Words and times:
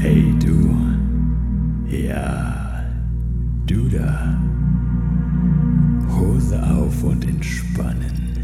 Hey 0.00 0.32
du, 0.38 0.76
ja, 1.88 2.84
du 3.66 3.88
da. 3.88 4.38
Hose 6.16 6.62
auf 6.62 7.02
und 7.02 7.26
entspannen. 7.26 8.38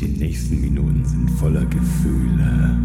Die 0.00 0.08
nächsten 0.08 0.58
Minuten 0.58 1.04
sind 1.04 1.30
voller 1.32 1.66
Gefühle. 1.66 2.78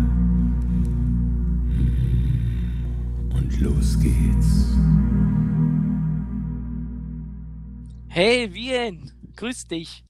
Hm. 1.70 3.31
Und 3.34 3.62
los 3.62 3.98
geht's. 4.02 4.76
Hey, 8.09 8.54
Wien, 8.54 9.09
grüß 9.38 9.68
dich. 9.68 10.04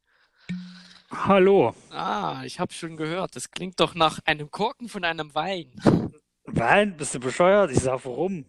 Hallo. 1.11 1.75
Ah, 1.91 2.41
ich 2.45 2.59
hab 2.59 2.73
schon 2.73 2.97
gehört, 2.97 3.35
das 3.35 3.51
klingt 3.51 3.79
doch 3.79 3.93
nach 3.93 4.17
einem 4.25 4.49
Korken 4.49 4.89
von 4.89 5.03
einem 5.03 5.35
Wein. 5.35 5.69
Wein? 6.57 6.97
Bist 6.97 7.13
du 7.15 7.19
bescheuert? 7.19 7.71
Ich 7.71 7.79
sag 7.79 8.03
warum. 8.05 8.45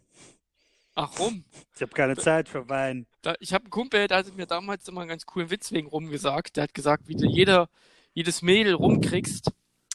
Ach, 0.94 1.18
rum. 1.18 1.44
Ich 1.76 1.82
habe 1.82 1.92
keine 1.92 2.16
Zeit 2.16 2.48
für 2.48 2.68
Wein. 2.68 3.06
Da, 3.22 3.34
ich 3.40 3.52
habe 3.54 3.64
einen 3.64 3.70
Kumpel, 3.70 4.08
der 4.08 4.18
hat 4.18 4.36
mir 4.36 4.46
damals 4.46 4.88
immer 4.88 5.02
einen 5.02 5.10
ganz 5.10 5.26
coolen 5.26 5.50
Witz 5.50 5.70
wegen 5.72 5.86
rum 5.88 6.10
gesagt. 6.10 6.56
Der 6.56 6.64
hat 6.64 6.74
gesagt, 6.74 7.06
wie 7.06 7.14
du 7.16 7.26
jeder, 7.26 7.68
jedes 8.14 8.42
Mädel 8.42 8.74
rumkriegst, 8.74 9.50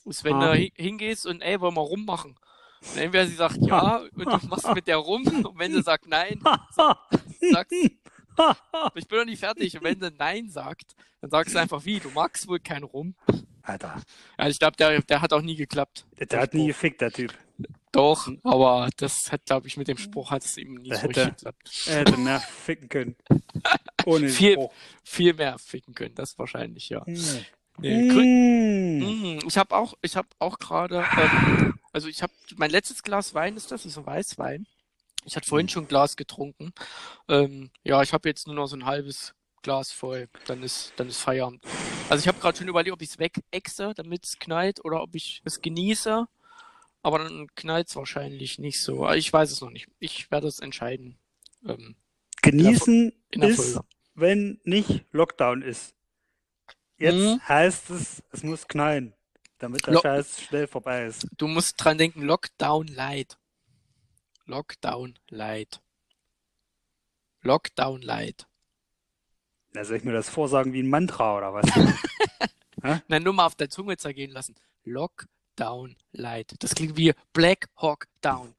ist, 0.05 0.23
wenn 0.23 0.35
Ah. 0.35 0.45
du 0.53 0.59
hi- 0.59 0.73
hingehst 0.75 1.25
und 1.25 1.41
ey, 1.41 1.59
wollen 1.59 1.75
wir 1.75 1.81
rummachen. 1.81 2.35
Und 2.81 2.97
entweder 2.97 3.25
sie 3.27 3.35
sagt 3.35 3.57
ja 3.61 3.97
und 4.15 4.25
du 4.25 4.47
machst 4.47 4.73
mit 4.73 4.87
der 4.87 4.97
rum 4.97 5.23
und 5.47 5.57
wenn 5.59 5.73
sie 5.73 5.81
sagt 5.81 6.07
nein, 6.07 6.41
sagst 7.51 7.71
ich 8.95 9.07
bin 9.07 9.17
noch 9.19 9.25
nicht 9.25 9.39
fertig. 9.39 9.75
Und 9.77 9.83
wenn 9.83 9.99
sie 9.99 10.11
nein 10.17 10.49
sagt, 10.49 10.95
dann 11.21 11.29
sagst 11.29 11.53
du 11.55 11.59
einfach 11.59 11.83
wie, 11.85 11.99
du 11.99 12.09
magst 12.11 12.47
wohl 12.47 12.59
keinen 12.59 12.83
rum. 12.83 13.15
Alter, 13.61 14.01
Ja, 14.37 14.47
ich 14.49 14.59
glaube, 14.59 14.75
der, 14.77 15.01
der 15.01 15.21
hat 15.21 15.31
auch 15.33 15.41
nie 15.41 15.55
geklappt. 15.55 16.05
der, 16.19 16.27
der 16.27 16.41
hat 16.41 16.53
nie 16.53 16.67
gefickt, 16.67 16.99
der 17.01 17.11
Typ. 17.11 17.33
Doch, 17.93 18.27
aber 18.43 18.89
das 18.97 19.31
hat, 19.31 19.45
glaube 19.45 19.67
ich, 19.67 19.77
mit 19.77 19.87
dem 19.87 19.97
Spruch 19.97 20.31
hat 20.31 20.43
es 20.43 20.57
ihm 20.57 20.83
so 20.83 20.91
hätte- 20.91 21.07
richtig 21.09 21.25
geklappt. 21.37 21.83
Er 21.87 21.95
hätte 21.99 22.17
mehr 22.17 22.39
ficken 22.41 22.89
können. 22.89 23.15
Ohne 24.05 24.27
Viel- 24.29 24.53
Spruch. 24.53 24.73
Viel 25.03 25.33
mehr 25.33 25.57
ficken 25.59 25.93
können, 25.93 26.15
das 26.15 26.37
wahrscheinlich, 26.37 26.89
ja. 26.89 27.05
Hm. 27.05 27.45
Nee, 27.79 28.09
grü- 28.09 28.23
Mm. 28.23 29.37
Mm, 29.37 29.39
ich 29.47 29.57
habe 29.57 29.75
auch, 29.75 29.93
ich 30.01 30.15
habe 30.15 30.27
auch 30.39 30.59
gerade, 30.59 31.05
ähm, 31.17 31.73
also 31.91 32.07
ich 32.07 32.21
habe, 32.21 32.33
mein 32.57 32.69
letztes 32.71 33.01
Glas 33.03 33.33
Wein 33.33 33.55
ist 33.57 33.71
das, 33.71 33.85
ist 33.85 33.97
ein 33.97 34.05
Weißwein. 34.05 34.67
Ich 35.25 35.35
hatte 35.35 35.47
vorhin 35.47 35.69
schon 35.69 35.85
ein 35.85 35.87
Glas 35.87 36.15
getrunken. 36.17 36.73
Ähm, 37.29 37.71
ja, 37.83 38.01
ich 38.03 38.11
habe 38.13 38.27
jetzt 38.29 38.45
nur 38.45 38.55
noch 38.55 38.67
so 38.67 38.75
ein 38.75 38.85
halbes 38.85 39.33
Glas 39.61 39.91
voll. 39.91 40.27
Dann 40.47 40.61
ist, 40.63 40.93
dann 40.97 41.07
ist 41.07 41.17
Feierabend. 41.19 41.63
Also 42.09 42.21
ich 42.21 42.27
habe 42.27 42.39
gerade 42.39 42.57
schon 42.57 42.67
überlegt, 42.67 42.93
ob 42.93 43.01
ich 43.01 43.09
es 43.09 43.19
wegechse, 43.19 43.93
damit 43.95 44.25
es 44.25 44.37
knallt, 44.37 44.83
oder 44.83 45.01
ob 45.01 45.15
ich 45.15 45.41
es 45.45 45.61
genieße. 45.61 46.25
Aber 47.03 47.19
dann 47.19 47.47
knallt 47.55 47.89
es 47.89 47.95
wahrscheinlich 47.95 48.57
nicht 48.59 48.81
so. 48.81 49.05
Aber 49.05 49.17
Ich 49.17 49.31
weiß 49.31 49.51
es 49.51 49.61
noch 49.61 49.69
nicht. 49.69 49.87
Ich 49.99 50.31
werde 50.31 50.47
es 50.47 50.59
entscheiden. 50.59 51.17
Ähm, 51.65 51.95
Genießen 52.41 53.13
in 53.29 53.41
der 53.41 53.49
ist, 53.51 53.73
Folge. 53.73 53.87
wenn 54.15 54.59
nicht 54.63 55.05
Lockdown 55.11 55.61
ist. 55.61 55.95
Jetzt 56.97 57.15
Mhm. 57.15 57.47
heißt 57.47 57.89
es, 57.89 58.23
es 58.31 58.43
muss 58.43 58.67
knallen, 58.67 59.13
damit 59.59 59.85
der 59.85 59.93
Lo- 59.95 60.01
Scheiß 60.01 60.41
schnell 60.41 60.67
vorbei 60.67 61.05
ist. 61.05 61.27
Du 61.37 61.47
musst 61.47 61.75
dran 61.77 61.97
denken, 61.97 62.21
Lockdown 62.23 62.87
Light. 62.87 63.37
Lockdown 64.45 65.17
Light. 65.29 65.81
Lockdown 67.41 68.01
Light. 68.01 68.47
Na, 69.73 69.83
soll 69.83 69.97
ich 69.97 70.03
mir 70.03 70.13
das 70.13 70.29
vorsagen 70.29 70.71
wie 70.73 70.81
ein 70.83 70.89
Mantra 70.89 71.37
oder 71.37 71.53
was? 71.53 71.65
Nein, 73.07 73.23
nur 73.23 73.33
mal 73.33 73.45
auf 73.45 73.55
der 73.55 73.69
Zunge 73.69 73.97
zergehen 73.97 74.31
lassen. 74.31 74.55
Lockdown 74.83 75.29
Light. 76.11 76.53
Das 76.59 76.75
klingt 76.75 76.97
wie 76.97 77.13
Black 77.33 77.67
Hawk 77.77 78.07
Down. 78.21 78.55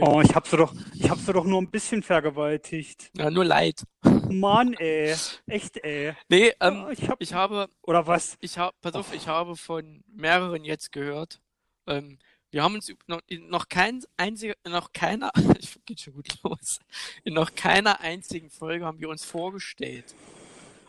Oh, 0.00 0.20
ich 0.20 0.32
hab 0.34 0.46
sie 0.46 0.56
doch, 0.56 0.72
ich 0.94 1.10
hab 1.10 1.18
sie 1.18 1.32
doch 1.32 1.44
nur 1.44 1.60
ein 1.60 1.70
bisschen 1.70 2.02
vergewaltigt. 2.02 3.10
Ja, 3.16 3.30
nur 3.30 3.44
Light. 3.44 3.82
Mann, 4.30 4.74
ey. 4.74 5.16
Echt, 5.46 5.78
ey. 5.78 6.14
Nee, 6.28 6.52
ähm, 6.60 6.84
Oh, 6.86 6.90
ich 6.90 7.08
hab, 7.08 7.20
ich 7.20 7.34
habe, 7.34 7.68
oder 7.82 8.06
was? 8.06 8.36
ich 8.40 8.58
habe, 8.58 8.76
pass 8.80 8.94
auf, 8.94 9.12
ich 9.12 9.26
habe 9.26 9.56
von 9.56 10.04
mehreren 10.06 10.64
jetzt 10.64 10.92
gehört, 10.92 11.40
ähm, 11.88 12.18
wir 12.52 12.62
haben 12.62 12.76
uns 12.76 12.92
noch, 13.08 13.20
noch 13.28 13.68
kein 13.68 14.02
einziger, 14.16 14.54
noch 14.68 14.92
keiner, 14.92 15.32
ich 15.58 15.76
geht 15.84 16.00
schon 16.00 16.14
gut 16.14 16.28
los, 16.44 16.78
in 17.24 17.34
noch 17.34 17.54
keiner 17.56 18.00
einzigen 18.00 18.50
Folge 18.50 18.84
haben 18.84 19.00
wir 19.00 19.08
uns 19.08 19.24
vorgestellt. 19.24 20.14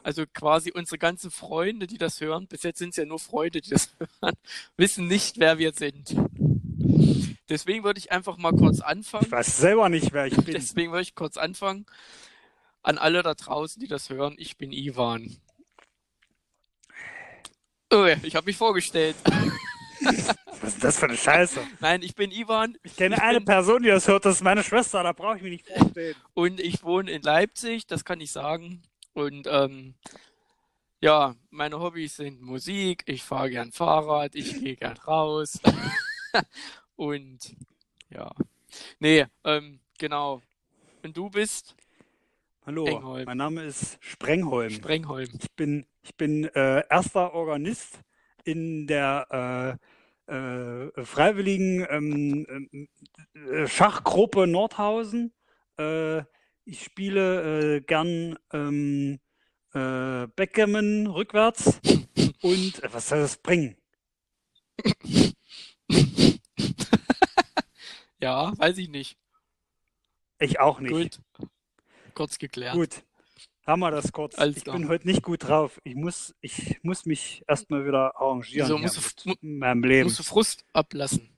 Also 0.07 0.23
quasi 0.25 0.71
unsere 0.71 0.97
ganzen 0.97 1.29
Freunde, 1.31 1.85
die 1.85 1.97
das 1.97 2.21
hören, 2.21 2.47
bis 2.47 2.63
jetzt 2.63 2.79
sind 2.79 2.91
es 2.91 2.95
ja 2.95 3.03
nur 3.03 3.19
Freunde, 3.19 3.59
die 3.59 3.71
das 3.71 3.89
hören, 4.21 4.35
wissen 4.77 5.05
nicht, 5.05 5.37
wer 5.37 5.57
wir 5.57 5.73
sind. 5.73 6.15
Deswegen 7.49 7.83
würde 7.83 7.99
ich 7.99 8.09
einfach 8.09 8.37
mal 8.37 8.53
kurz 8.53 8.79
anfangen. 8.79 9.25
Ich 9.25 9.31
weiß 9.33 9.57
selber 9.57 9.89
nicht, 9.89 10.13
wer 10.13 10.27
ich 10.27 10.35
bin. 10.37 10.53
Deswegen 10.53 10.93
würde 10.93 11.01
ich 11.01 11.13
kurz 11.13 11.35
anfangen. 11.35 11.85
An 12.83 12.97
alle 12.97 13.21
da 13.21 13.33
draußen, 13.33 13.81
die 13.81 13.89
das 13.89 14.09
hören, 14.09 14.35
ich 14.37 14.55
bin 14.55 14.71
Ivan. 14.71 15.35
Oh, 17.91 18.05
ja, 18.05 18.15
ich 18.23 18.37
habe 18.37 18.45
mich 18.45 18.55
vorgestellt. 18.55 19.17
Was 20.61 20.75
ist 20.75 20.83
das 20.85 20.99
für 20.99 21.07
eine 21.07 21.17
Scheiße? 21.17 21.59
Nein, 21.81 22.01
ich 22.01 22.15
bin 22.15 22.31
Ivan 22.31 22.77
Ich 22.83 22.95
kenne 22.95 23.15
Ich 23.17 23.21
eine 23.21 23.39
bin- 23.39 23.45
Person, 23.45 23.83
die 23.83 23.89
das 23.89 24.07
hört, 24.07 24.23
das 24.23 24.35
ist 24.37 24.41
meine 24.41 24.63
Schwester, 24.63 25.03
da 25.03 25.11
brauche 25.11 25.35
ich 25.35 25.43
mich 25.43 25.51
nicht 25.51 25.67
vorstellen. 25.67 26.15
und 26.33 26.61
ich 26.61 26.81
wohne 26.83 27.11
in 27.11 27.21
Leipzig, 27.23 27.87
das 27.87 28.05
kann 28.05 28.21
ich 28.21 28.31
sagen. 28.31 28.81
Und 29.17 29.47
ähm, 29.49 29.95
ja, 31.01 31.35
meine 31.49 31.79
Hobbys 31.79 32.17
sind 32.17 32.39
Musik, 32.39 33.01
ich 33.07 33.23
fahre 33.23 33.49
gern 33.49 33.71
Fahrrad, 33.71 34.35
ich 34.35 34.59
gehe 34.59 34.75
gern 34.75 34.95
raus. 34.97 35.59
und 36.95 37.55
ja, 38.11 38.31
nee, 38.99 39.25
ähm, 39.43 39.79
genau. 39.97 40.43
Und 41.01 41.17
du 41.17 41.31
bist 41.31 41.75
Hallo, 42.63 42.85
Engholm. 42.85 43.25
mein 43.25 43.37
Name 43.37 43.63
ist 43.63 43.97
Sprengholm. 44.01 44.69
Sprengholm. 44.69 45.29
Ich 45.41 45.51
bin, 45.53 45.87
ich 46.03 46.13
bin 46.13 46.43
äh, 46.53 46.83
erster 46.87 47.33
Organist 47.33 47.99
in 48.43 48.85
der 48.85 49.79
äh, 50.29 50.31
äh, 50.31 50.91
freiwilligen 51.03 51.87
ähm, 51.89 52.45
ähm, 52.71 52.87
äh, 53.33 53.67
Schachgruppe 53.67 54.45
Nordhausen. 54.45 55.33
Ich 56.69 56.83
spiele 56.83 57.77
äh, 57.77 57.81
gern 57.81 58.37
ähm, 58.51 59.19
äh, 59.73 60.27
Backgammon 60.35 61.07
rückwärts 61.07 61.79
und 62.41 62.83
äh, 62.83 62.89
was 62.93 63.07
soll 63.07 63.19
das 63.19 63.37
bringen? 63.37 63.77
Ja, 68.19 68.51
weiß 68.57 68.79
ich 68.79 68.89
nicht. 68.89 69.15
Ich 70.39 70.59
auch 70.59 70.79
nicht. 70.79 70.91
Gut. 70.91 71.21
Kurz 72.15 72.39
geklärt. 72.39 72.73
Gut. 72.73 73.03
Haben 73.65 73.81
wir 73.81 73.91
das 73.91 74.11
kurz. 74.11 74.35
Alles 74.39 74.57
ich 74.57 74.63
klar. 74.63 74.75
bin 74.75 74.87
heute 74.87 75.05
nicht 75.07 75.21
gut 75.21 75.43
drauf. 75.47 75.79
Ich 75.83 75.93
muss, 75.93 76.33
ich 76.41 76.79
muss 76.81 77.05
mich 77.05 77.43
erstmal 77.47 77.85
wieder 77.85 78.15
arrangieren 78.19 78.65
Wieso 78.69 78.77
musst 78.79 79.23
du- 79.25 79.35
meinem 79.41 79.83
Leben. 79.83 80.05
Musst 80.07 80.17
du 80.17 80.23
Frust 80.23 80.65
ablassen. 80.73 81.29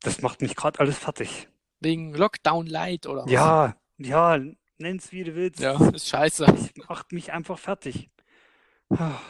Das 0.00 0.22
macht 0.22 0.40
mich 0.40 0.56
gerade 0.56 0.80
alles 0.80 0.96
fertig. 0.98 1.48
Wegen 1.80 2.14
Lockdown 2.14 2.66
Light 2.66 3.06
oder 3.06 3.24
was? 3.24 3.30
Ja, 3.30 3.76
ja, 3.98 4.38
nenn's 4.78 5.12
wie 5.12 5.24
du 5.24 5.34
willst. 5.34 5.60
Ja, 5.60 5.82
ist 5.90 6.08
scheiße. 6.08 6.44
Es 6.44 6.70
macht 6.88 7.12
mich 7.12 7.32
einfach 7.32 7.58
fertig. 7.58 8.10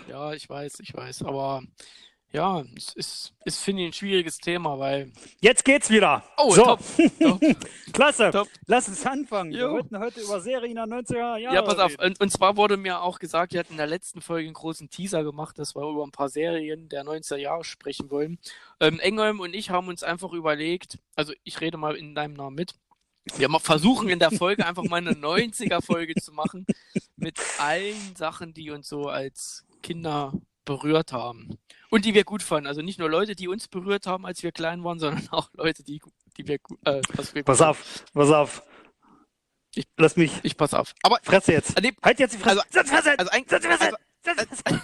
Ja, 0.08 0.32
ich 0.32 0.48
weiß, 0.48 0.80
ich 0.80 0.94
weiß. 0.94 1.22
Aber 1.22 1.62
ja, 2.32 2.62
es 2.76 2.92
ist, 2.94 3.32
ist 3.44 3.60
finde 3.60 3.82
ich, 3.82 3.88
ein 3.88 3.92
schwieriges 3.92 4.38
Thema, 4.38 4.78
weil. 4.78 5.10
Jetzt 5.40 5.64
geht's 5.64 5.90
wieder. 5.90 6.22
Oh, 6.36 6.52
so, 6.52 6.62
top, 6.62 6.80
top. 7.20 7.40
klasse. 7.92 8.30
Top. 8.30 8.48
Lass 8.66 8.88
uns 8.88 9.04
anfangen. 9.04 9.50
Wir 9.52 9.62
Jo. 9.62 9.72
wollten 9.72 9.98
heute 9.98 10.20
über 10.20 10.40
Serien 10.40 10.76
der 10.76 10.84
90er 10.84 11.36
Jahre 11.38 11.54
Ja, 11.54 11.62
pass 11.62 11.78
auf. 11.78 11.98
Und, 11.98 12.20
und 12.20 12.30
zwar 12.30 12.56
wurde 12.56 12.76
mir 12.76 13.02
auch 13.02 13.18
gesagt, 13.18 13.52
wir 13.52 13.58
hatten 13.58 13.72
in 13.72 13.78
der 13.78 13.88
letzten 13.88 14.20
Folge 14.20 14.46
einen 14.46 14.54
großen 14.54 14.90
Teaser 14.90 15.24
gemacht, 15.24 15.58
dass 15.58 15.74
wir 15.74 15.82
über 15.82 16.04
ein 16.04 16.12
paar 16.12 16.28
Serien 16.28 16.88
der 16.88 17.04
90er 17.04 17.36
Jahre 17.36 17.64
sprechen 17.64 18.10
wollen. 18.10 18.38
Ähm, 18.78 19.00
Engholm 19.00 19.40
und 19.40 19.52
ich 19.52 19.70
haben 19.70 19.88
uns 19.88 20.04
einfach 20.04 20.32
überlegt, 20.32 20.98
also 21.16 21.32
ich 21.42 21.60
rede 21.60 21.78
mal 21.78 21.96
in 21.96 22.14
deinem 22.14 22.34
Namen 22.34 22.54
mit. 22.54 22.74
Wir 23.36 23.50
versuchen 23.60 24.08
in 24.08 24.20
der 24.20 24.30
Folge 24.30 24.64
einfach 24.66 24.84
mal 24.84 24.96
eine 24.96 25.12
90er-Folge 25.12 26.14
zu 26.14 26.32
machen 26.32 26.64
mit 27.16 27.38
allen 27.58 28.14
Sachen, 28.16 28.54
die 28.54 28.70
uns 28.70 28.88
so 28.88 29.08
als 29.08 29.64
Kinder 29.82 30.32
berührt 30.64 31.12
haben. 31.12 31.58
Und 31.90 32.04
die 32.04 32.14
wir 32.14 32.24
gut 32.24 32.42
fanden. 32.42 32.66
Also 32.66 32.82
nicht 32.82 32.98
nur 32.98 33.08
Leute, 33.10 33.34
die 33.34 33.48
uns 33.48 33.68
berührt 33.68 34.06
haben, 34.06 34.24
als 34.26 34.42
wir 34.42 34.52
klein 34.52 34.84
waren, 34.84 34.98
sondern 34.98 35.28
auch 35.32 35.50
Leute, 35.54 35.82
die, 35.82 36.00
die 36.36 36.46
wir, 36.46 36.58
äh, 36.84 37.00
was 37.14 37.34
wir 37.34 37.42
Pass 37.42 37.60
auf, 37.60 38.04
pass 38.12 38.30
auf. 38.30 38.62
Ich- 39.74 39.86
Lass 39.96 40.16
mich. 40.16 40.32
Ich 40.42 40.56
pass 40.56 40.74
auf. 40.74 40.94
Aber 41.02 41.18
Fresse 41.22 41.52
jetzt. 41.52 41.80
Nee, 41.80 41.92
Halt 42.02 42.18
jetzt 42.18 42.34
die 42.34 42.38
Fresse. 42.38 42.62
Also- 42.74 42.90
Fresse. 42.90 43.18
also, 43.18 43.30
also. 43.30 43.96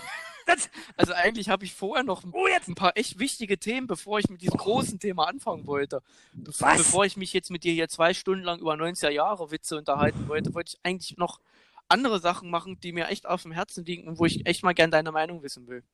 Setz. 0.48 0.70
also 0.96 1.12
eigentlich 1.12 1.48
habe 1.48 1.64
ich 1.64 1.74
vorher 1.74 2.04
noch 2.04 2.22
ein 2.22 2.30
Oh, 2.32 2.46
ein 2.46 2.74
paar 2.76 2.96
echt 2.96 3.18
wichtige 3.18 3.58
Themen, 3.58 3.88
bevor 3.88 4.20
ich 4.20 4.28
mit 4.30 4.42
diesem 4.42 4.56
großen 4.56 5.00
Thema 5.00 5.26
anfangen 5.26 5.66
wollte. 5.66 6.02
Was? 6.34 6.78
Bevor 6.78 7.04
ich 7.04 7.16
mich 7.16 7.32
jetzt 7.32 7.50
mit 7.50 7.64
dir 7.64 7.72
hier 7.72 7.88
zwei 7.88 8.14
Stunden 8.14 8.44
lang 8.44 8.60
über 8.60 8.74
90er 8.74 9.10
Jahre 9.10 9.50
Witze 9.50 9.76
unterhalten 9.76 10.28
wollte, 10.28 10.54
wollte 10.54 10.74
ich 10.74 10.80
eigentlich 10.84 11.16
noch 11.16 11.40
andere 11.88 12.20
Sachen 12.20 12.50
machen, 12.50 12.80
die 12.80 12.92
mir 12.92 13.08
echt 13.08 13.26
auf 13.26 13.42
dem 13.42 13.52
Herzen 13.52 13.84
liegen 13.84 14.08
und 14.08 14.18
wo 14.18 14.24
ich 14.24 14.46
echt 14.46 14.62
mal 14.62 14.74
gern 14.74 14.90
deine 14.90 15.12
Meinung 15.12 15.42
wissen 15.42 15.66
will. 15.66 15.84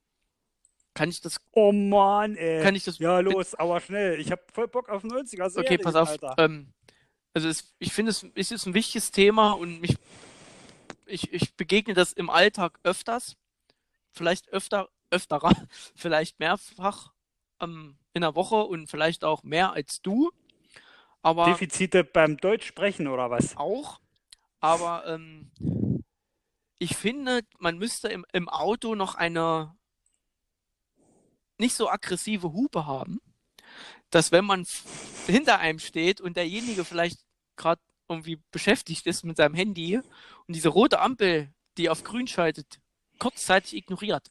Kann 0.95 1.09
ich 1.09 1.21
das, 1.21 1.41
Oh 1.53 1.73
Mann, 1.73 2.37
ey. 2.37 2.63
kann 2.63 2.75
ich 2.75 2.85
das 2.85 2.99
ja, 2.99 3.19
los, 3.21 3.55
aber 3.55 3.81
schnell. 3.81 4.21
Ich 4.21 4.31
hab 4.31 4.53
voll 4.53 4.69
Bock 4.69 4.91
auf 4.91 5.05
90er 5.05 5.49
Serien, 5.49 5.73
Okay, 5.73 5.79
pass 5.79 5.95
auf. 5.95 6.19
Ähm, 6.37 6.73
also 7.33 7.49
es, 7.49 7.75
ich 7.79 7.93
finde, 7.93 8.11
es, 8.11 8.27
es 8.35 8.51
ist 8.51 8.67
ein 8.67 8.75
wichtiges 8.75 9.11
Thema 9.11 9.53
und 9.53 9.81
mich, 9.81 9.97
ich, 11.07 11.33
ich 11.33 11.55
begegne 11.57 11.95
das 11.95 12.13
im 12.13 12.29
Alltag 12.29 12.79
öfters. 12.83 13.37
Vielleicht 14.11 14.51
öfter, 14.51 14.91
öfterer, 15.11 15.53
vielleicht 15.95 16.39
mehrfach 16.41 17.13
ähm, 17.61 17.97
in 18.13 18.21
der 18.21 18.35
Woche 18.35 18.57
und 18.57 18.89
vielleicht 18.89 19.25
auch 19.25 19.43
mehr 19.43 19.73
als 19.73 20.03
du. 20.03 20.31
Aber 21.23 21.47
Defizite 21.47 22.05
beim 22.05 22.37
Deutsch 22.37 22.67
sprechen 22.67 23.07
oder 23.07 23.31
was? 23.31 23.57
auch. 23.57 24.01
Aber 24.61 25.05
ähm, 25.07 25.51
ich 26.83 26.97
finde, 26.97 27.43
man 27.61 27.79
müsste 27.79 28.09
im, 28.09 28.27
im 28.33 28.49
Auto 28.49 28.97
noch 28.97 29.15
eine 29.15 29.73
nicht 31.57 31.77
so 31.77 31.89
aggressive 31.89 32.53
Hupe 32.53 32.87
haben, 32.87 33.21
dass 34.11 34.33
wenn 34.33 34.45
man 34.45 34.67
hinter 35.29 35.61
einem 35.61 35.79
steht 35.79 36.21
und 36.21 36.37
derjenige 36.37 36.85
vielleicht 36.85 37.21
gerade 37.55 37.81
irgendwie 38.09 38.43
beschäftigt 38.51 39.07
ist 39.07 39.23
mit 39.23 39.37
seinem 39.37 39.55
Handy 39.55 39.99
und 39.99 40.57
diese 40.57 40.71
rote 40.71 40.99
Ampel, 40.99 41.55
die 41.79 41.89
auf 41.89 42.03
grün 42.03 42.27
schaltet, 42.27 42.81
kurzzeitig 43.21 43.75
ignoriert. 43.75 44.29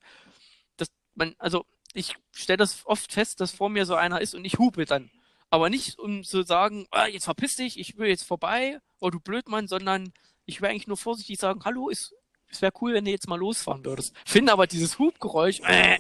Dass 0.76 0.90
man, 1.16 1.36
also 1.38 1.66
ich 1.94 2.16
stelle 2.34 2.58
das 2.58 2.86
oft 2.86 3.14
fest, 3.14 3.40
dass 3.40 3.52
vor 3.52 3.70
mir 3.70 3.86
so 3.86 3.96
einer 3.96 4.20
ist 4.20 4.36
und 4.36 4.44
ich 4.44 4.60
hupe 4.60 4.84
dann. 4.84 5.10
Aber 5.50 5.70
nicht 5.70 6.00
um 6.00 6.26
zu 6.26 6.44
sagen, 6.44 6.86
ah, 6.92 7.08
jetzt 7.08 7.26
verpiss 7.26 7.56
dich, 7.56 7.80
ich 7.80 7.98
will 7.98 8.10
jetzt 8.10 8.26
vorbei, 8.26 8.82
oh 9.00 9.10
du 9.10 9.22
Blödmann, 9.22 9.70
sondern 9.70 10.12
ich 10.46 10.62
will 10.62 10.70
eigentlich 10.70 10.88
nur 10.88 10.98
vorsichtig 10.98 11.40
sagen, 11.40 11.64
hallo, 11.64 11.88
ist, 11.88 12.14
es 12.52 12.62
wäre 12.62 12.74
cool, 12.82 12.94
wenn 12.94 13.06
du 13.06 13.12
jetzt 13.12 13.28
mal 13.28 13.40
losfahren 13.40 13.84
würdest. 13.86 14.16
Finde 14.26 14.52
aber 14.52 14.68
dieses 14.68 15.00
Hubgeräusch, 15.00 15.62
äh, 15.62 16.00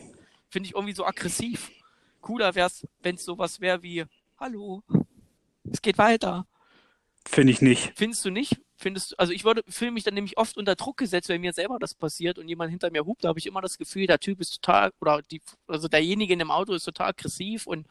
finde 0.50 0.68
ich 0.68 0.75
irgendwie 0.75 0.94
so 0.94 1.06
aggressiv. 1.06 1.71
Cooler 2.21 2.53
wäre 2.56 2.68
es, 2.68 2.88
wenn 3.01 3.15
es 3.15 3.25
sowas 3.25 3.62
wäre 3.62 3.81
wie, 3.81 4.06
hallo, 4.39 4.83
es 5.69 5.81
geht 5.81 5.98
weiter. 5.98 6.45
Finde 7.25 7.53
ich 7.53 7.62
nicht. 7.62 7.94
Findest 7.95 8.25
du 8.25 8.30
nicht? 8.31 8.59
Findest 8.75 9.12
du, 9.12 9.15
also 9.18 9.31
ich 9.31 9.44
würde, 9.44 9.63
fühle 9.68 9.92
mich 9.92 10.03
dann 10.03 10.15
nämlich 10.15 10.38
oft 10.38 10.57
unter 10.57 10.75
Druck 10.75 10.98
gesetzt, 10.98 11.30
wenn 11.30 11.42
mir 11.42 11.53
selber 11.53 11.77
das 11.80 11.94
passiert 11.94 12.39
und 12.39 12.48
jemand 12.48 12.71
hinter 12.71 12.92
mir 12.92 13.06
hupt, 13.06 13.24
da 13.24 13.30
habe 13.30 13.39
ich 13.39 13.45
immer 13.45 13.62
das 13.62 13.77
Gefühl, 13.77 14.07
der 14.07 14.19
Typ 14.19 14.42
ist 14.42 14.59
total, 14.62 14.92
oder 15.00 15.21
die, 15.21 15.42
also 15.68 15.88
derjenige 15.88 16.33
in 16.33 16.39
dem 16.39 16.50
Auto 16.50 16.74
ist 16.74 16.86
total 16.86 17.09
aggressiv 17.09 17.68
und 17.68 17.86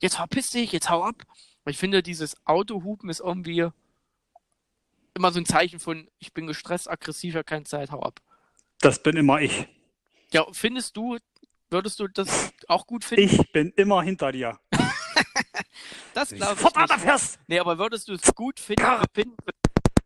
jetzt 0.00 0.16
verpiss 0.16 0.50
dich, 0.50 0.70
jetzt 0.72 0.88
hau 0.88 1.02
ab. 1.02 1.24
Ich 1.68 1.78
finde, 1.78 2.00
dieses 2.00 2.36
Autohupen 2.46 3.10
ist 3.10 3.20
irgendwie 3.20 3.66
immer 5.16 5.32
so 5.32 5.40
ein 5.40 5.46
Zeichen 5.46 5.80
von, 5.80 6.08
ich 6.18 6.32
bin 6.32 6.46
gestresst, 6.46 6.88
aggressiv, 6.88 7.34
ja 7.34 7.42
keine 7.42 7.64
Zeit, 7.64 7.90
hau 7.90 8.02
ab. 8.02 8.20
Das 8.80 9.02
bin 9.02 9.16
immer 9.16 9.40
ich. 9.40 9.66
Ja, 10.32 10.46
findest 10.52 10.96
du, 10.96 11.16
würdest 11.70 11.98
du 11.98 12.06
das 12.06 12.52
auch 12.68 12.86
gut 12.86 13.04
finden? 13.04 13.24
Ich 13.24 13.50
bin 13.52 13.72
immer 13.76 14.02
hinter 14.02 14.30
dir. 14.30 14.60
das 16.14 16.30
glaube 16.30 16.60
ich 16.60 16.76
nicht. 16.76 17.00
fährst! 17.00 17.40
Nee, 17.48 17.58
aber 17.58 17.78
würdest 17.78 18.08
du 18.08 18.12
es 18.12 18.34
gut 18.34 18.60
finden, 18.60 19.34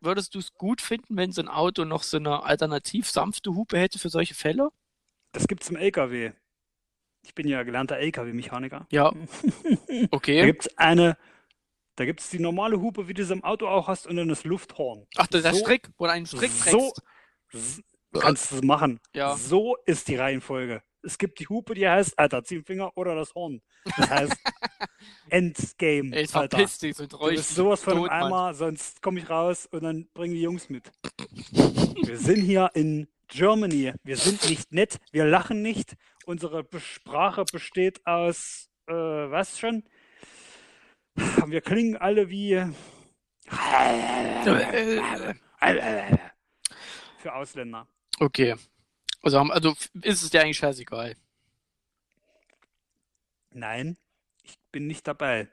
würdest 0.00 0.34
du 0.34 0.38
es 0.38 0.54
gut 0.54 0.80
finden, 0.80 1.16
wenn 1.16 1.32
so 1.32 1.42
ein 1.42 1.48
Auto 1.48 1.84
noch 1.84 2.04
so 2.04 2.16
eine 2.16 2.44
alternativ 2.44 3.10
sanfte 3.10 3.54
Hupe 3.54 3.78
hätte 3.78 3.98
für 3.98 4.08
solche 4.10 4.34
Fälle? 4.34 4.70
Das 5.32 5.48
gibt's 5.48 5.68
im 5.70 5.76
LKW. 5.76 6.32
Ich 7.22 7.34
bin 7.34 7.46
ja 7.48 7.64
gelernter 7.64 7.98
LKW-Mechaniker. 7.98 8.86
Ja. 8.90 9.12
Da 9.88 10.06
Okay. 10.12 10.46
gibt's 10.46 10.68
eine, 10.78 11.16
da 12.00 12.06
gibt's 12.06 12.30
die 12.30 12.38
normale 12.40 12.80
Hupe, 12.80 13.06
wie 13.08 13.14
du 13.14 13.24
sie 13.24 13.32
im 13.34 13.44
Auto 13.44 13.68
auch 13.68 13.86
hast, 13.88 14.06
und 14.06 14.16
dann 14.16 14.28
das 14.28 14.44
Lufthorn. 14.44 15.06
Ach, 15.16 15.26
der, 15.26 15.42
der 15.42 15.52
So- 15.52 15.60
Strick, 15.60 15.88
wo 15.98 16.06
du 16.06 16.12
einen 16.12 16.26
Strick 16.26 16.50
so 16.50 16.90
trägst. 16.90 17.02
s- 17.52 17.82
kannst 18.18 18.50
du 18.50 18.56
es 18.56 18.62
machen. 18.62 18.98
Ja. 19.14 19.36
So 19.36 19.76
ist 19.86 20.08
die 20.08 20.16
Reihenfolge. 20.16 20.82
Es 21.02 21.16
gibt 21.16 21.38
die 21.40 21.46
Hupe, 21.48 21.74
die 21.74 21.88
heißt, 21.88 22.18
Alter, 22.18 22.42
zieh 22.44 22.56
den 22.56 22.64
Finger 22.64 22.90
oder 22.96 23.14
das 23.14 23.34
Horn. 23.34 23.62
Das 23.96 24.10
heißt 24.10 24.32
Endgame, 25.30 26.14
Ey, 26.14 26.26
Alter. 26.32 26.56
verpiss 26.56 26.78
dich 26.78 26.98
und 26.98 27.12
Du 27.12 27.18
bist 27.18 27.54
sowas 27.54 27.82
von 27.82 27.92
einem 27.94 28.02
tot, 28.02 28.10
Mann. 28.10 28.22
Eimer, 28.24 28.54
sonst 28.54 29.00
komme 29.02 29.20
ich 29.20 29.30
raus 29.30 29.66
und 29.70 29.82
dann 29.82 30.08
bringen 30.14 30.34
die 30.34 30.42
Jungs 30.42 30.68
mit. 30.68 30.90
Wir 32.02 32.18
sind 32.18 32.42
hier 32.42 32.70
in 32.74 33.08
Germany. 33.28 33.92
Wir 34.02 34.16
sind 34.16 34.48
nicht 34.50 34.72
nett, 34.72 34.98
wir 35.12 35.24
lachen 35.24 35.62
nicht. 35.62 35.94
Unsere 36.26 36.66
Sprache 36.80 37.44
besteht 37.50 38.04
aus, 38.06 38.68
äh, 38.88 38.92
was 38.92 39.58
schon? 39.58 39.84
Wir 41.46 41.60
klingen 41.60 41.96
alle 41.96 42.28
wie 42.30 42.64
für 47.18 47.34
Ausländer. 47.34 47.86
Okay. 48.18 48.56
Also, 49.22 49.38
also 49.38 49.74
ist 50.02 50.22
es 50.22 50.30
dir 50.30 50.42
eigentlich 50.42 50.58
scheißegal. 50.58 51.16
Nein, 53.50 53.96
ich 54.42 54.58
bin 54.70 54.86
nicht 54.86 55.06
dabei. 55.06 55.48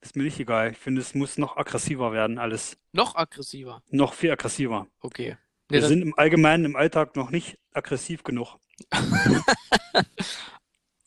Ist 0.00 0.16
mir 0.16 0.24
nicht 0.24 0.38
egal. 0.40 0.72
Ich 0.72 0.78
finde, 0.78 1.00
es 1.00 1.14
muss 1.14 1.38
noch 1.38 1.56
aggressiver 1.56 2.12
werden, 2.12 2.38
alles. 2.38 2.76
Noch 2.92 3.14
aggressiver. 3.14 3.82
Noch 3.90 4.14
viel 4.14 4.32
aggressiver. 4.32 4.88
Okay. 5.00 5.36
Nee, 5.70 5.76
Wir 5.78 5.86
sind 5.86 6.02
im 6.02 6.18
Allgemeinen 6.18 6.64
im 6.64 6.76
Alltag 6.76 7.16
noch 7.16 7.30
nicht 7.30 7.58
aggressiv 7.72 8.24
genug. 8.24 8.58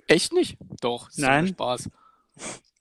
echt 0.07 0.33
nicht? 0.33 0.57
Doch. 0.81 1.09
Nein. 1.17 1.49
Spaß. 1.49 1.89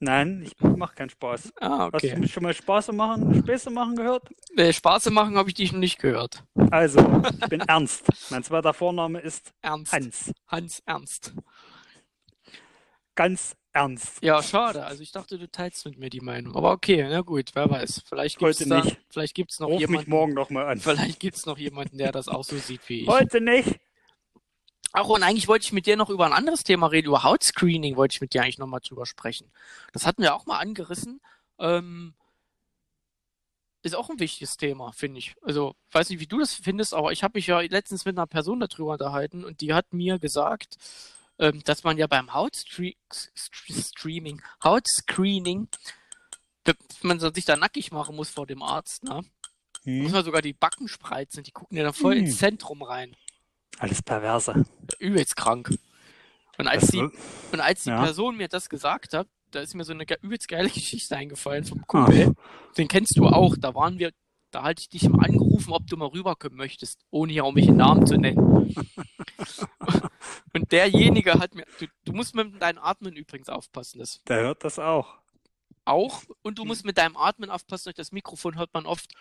Nein, 0.05 0.43
ich 0.45 0.53
mache 0.61 0.93
keinen 0.93 1.09
Spaß. 1.09 1.51
Ah, 1.59 1.89
Hast 1.91 2.03
du 2.03 2.09
okay. 2.09 2.19
mich 2.19 2.31
schon 2.31 2.43
mal 2.43 2.53
Spaß 2.53 2.91
machen, 2.91 3.33
Späße 3.39 3.71
machen 3.71 3.95
gehört? 3.95 4.29
Nee, 4.55 4.71
Spaß 4.71 5.09
machen 5.09 5.35
habe 5.35 5.49
ich 5.49 5.55
dich 5.55 5.71
noch 5.71 5.79
nicht 5.79 5.97
gehört. 5.97 6.43
Also, 6.69 6.99
ich 7.41 7.49
bin 7.49 7.61
Ernst. 7.67 8.05
Mein 8.29 8.43
zweiter 8.43 8.75
Vorname 8.75 9.19
ist 9.19 9.51
Ernst. 9.63 9.93
Hans. 9.93 10.31
Hans 10.47 10.83
Ernst. 10.85 11.33
Ganz 13.15 13.55
ernst. 13.73 14.21
Ja, 14.21 14.43
schade. 14.43 14.85
Also 14.85 15.01
ich 15.01 15.11
dachte, 15.11 15.39
du 15.39 15.49
teilst 15.49 15.85
mit 15.85 15.97
mir 15.97 16.09
die 16.09 16.21
Meinung. 16.21 16.55
Aber 16.55 16.71
okay, 16.71 17.05
na 17.09 17.21
gut, 17.21 17.51
wer 17.53 17.69
weiß. 17.69 18.03
Vielleicht 18.07 18.39
vielleicht 18.39 19.35
gibt's 19.35 19.59
noch 19.59 19.67
Ruf 19.67 19.79
mich 19.79 19.89
jemanden, 19.89 20.09
morgen 20.11 20.33
nochmal 20.33 20.67
an. 20.67 20.79
vielleicht 20.79 21.19
gibt's 21.19 21.45
noch 21.45 21.57
jemanden, 21.57 21.97
der 21.97 22.11
das 22.11 22.27
auch 22.27 22.43
so 22.43 22.57
sieht 22.57 22.87
wie 22.89 23.01
ich. 23.01 23.07
Heute 23.07 23.41
nicht. 23.41 23.79
Ach, 24.97 25.07
und 25.07 25.23
eigentlich 25.23 25.49
wollte 25.49 25.65
ich 25.65 25.73
mit 25.73 25.87
dir 25.87 25.97
noch 25.97 26.09
über 26.09 26.25
ein 26.25 26.31
anderes 26.31 26.63
Thema 26.63 26.87
reden, 26.87 27.07
über 27.07 27.23
Hautscreening 27.23 27.97
wollte 27.97 28.15
ich 28.15 28.21
mit 28.21 28.33
dir 28.33 28.41
eigentlich 28.41 28.59
nochmal 28.59 28.79
drüber 28.79 29.05
sprechen. 29.05 29.51
Das 29.91 30.05
hatten 30.05 30.21
wir 30.21 30.33
auch 30.33 30.45
mal 30.45 30.59
angerissen. 30.59 31.19
Ähm, 31.59 32.13
ist 33.83 33.93
auch 33.93 34.09
ein 34.09 34.19
wichtiges 34.19 34.55
Thema, 34.55 34.93
finde 34.93 35.19
ich. 35.19 35.35
Also, 35.41 35.75
ich 35.89 35.93
weiß 35.93 36.09
nicht, 36.09 36.21
wie 36.21 36.27
du 36.27 36.39
das 36.39 36.53
findest, 36.53 36.93
aber 36.93 37.11
ich 37.11 37.23
habe 37.23 37.37
mich 37.37 37.47
ja 37.47 37.59
letztens 37.59 38.05
mit 38.05 38.17
einer 38.17 38.25
Person 38.25 38.61
darüber 38.61 38.93
unterhalten 38.93 39.43
und 39.43 39.59
die 39.59 39.73
hat 39.73 39.93
mir 39.93 40.17
gesagt, 40.17 40.77
ähm, 41.39 41.61
dass 41.65 41.83
man 41.83 41.97
ja 41.97 42.07
beim 42.07 42.33
Hautstreaming, 42.33 44.41
Hautscreening, 44.63 45.67
dass 46.63 46.77
man 47.01 47.19
sich 47.19 47.43
da 47.43 47.57
nackig 47.57 47.91
machen 47.91 48.15
muss 48.15 48.29
vor 48.29 48.47
dem 48.47 48.63
Arzt, 48.63 49.03
ne? 49.03 49.25
Muss 49.83 50.07
Hm. 50.07 50.11
man 50.13 50.25
sogar 50.25 50.41
die 50.41 50.53
Backen 50.53 50.87
spreizen, 50.87 51.43
die 51.43 51.51
gucken 51.51 51.77
ja 51.77 51.83
da 51.83 51.91
voll 51.91 52.15
Hm. 52.15 52.25
ins 52.25 52.37
Zentrum 52.37 52.81
rein. 52.81 53.15
Alles 53.79 54.01
perverse. 54.01 54.65
Übelst 54.99 55.35
krank. 55.35 55.77
Und 56.57 56.67
als 56.67 56.81
Das 56.83 56.91
die, 56.91 56.99
und 56.99 57.59
als 57.59 57.83
die 57.83 57.89
Ja. 57.89 58.01
Person 58.03 58.37
mir 58.37 58.47
das 58.47 58.69
gesagt 58.69 59.13
hat, 59.13 59.27
da 59.51 59.59
ist 59.59 59.73
mir 59.75 59.83
so 59.83 59.93
eine 59.93 60.05
ge- 60.05 60.17
übelst 60.21 60.47
geile 60.47 60.69
Geschichte 60.73 61.15
eingefallen 61.15 61.63
Ah. 61.65 61.67
vom 61.67 61.87
Kumpel. 61.87 62.33
Den 62.77 62.87
kennst 62.87 63.17
du 63.17 63.25
auch. 63.27 63.55
Da 63.59 63.75
waren 63.75 63.99
wir, 63.99 64.11
da 64.51 64.63
hatte 64.63 64.81
ich 64.81 64.89
dich 64.89 65.09
mal 65.09 65.25
angerufen, 65.25 65.73
ob 65.73 65.85
du 65.87 65.97
mal 65.97 66.07
rüberkommen 66.07 66.57
möchtest, 66.57 67.01
ohne 67.11 67.33
hier 67.33 67.43
auch 67.43 67.51
mich 67.53 67.67
einen 67.67 67.77
Namen 67.77 68.07
zu 68.07 68.15
nennen. 68.15 68.73
Und 70.53 70.71
derjenige 70.71 71.33
hat 71.33 71.53
mir, 71.55 71.65
du, 71.79 71.87
du 72.05 72.13
musst 72.13 72.35
mit 72.35 72.61
deinem 72.61 72.79
Atmen 72.79 73.13
übrigens 73.15 73.49
aufpassen, 73.49 73.99
das 73.99 74.21
Der 74.27 74.39
hört 74.41 74.63
das 74.63 74.79
auch. 74.79 75.15
auch. 75.83 76.23
Und 76.41 76.57
du 76.57 76.63
musst 76.65 76.85
mit 76.85 76.97
deinem 76.97 77.17
Atmen 77.17 77.49
aufpassen, 77.49 77.85
durch 77.85 77.95
das 77.95 78.11
Mikrofon 78.13 78.55
hört 78.57 78.73
man 78.73 78.85
oft 78.85 79.11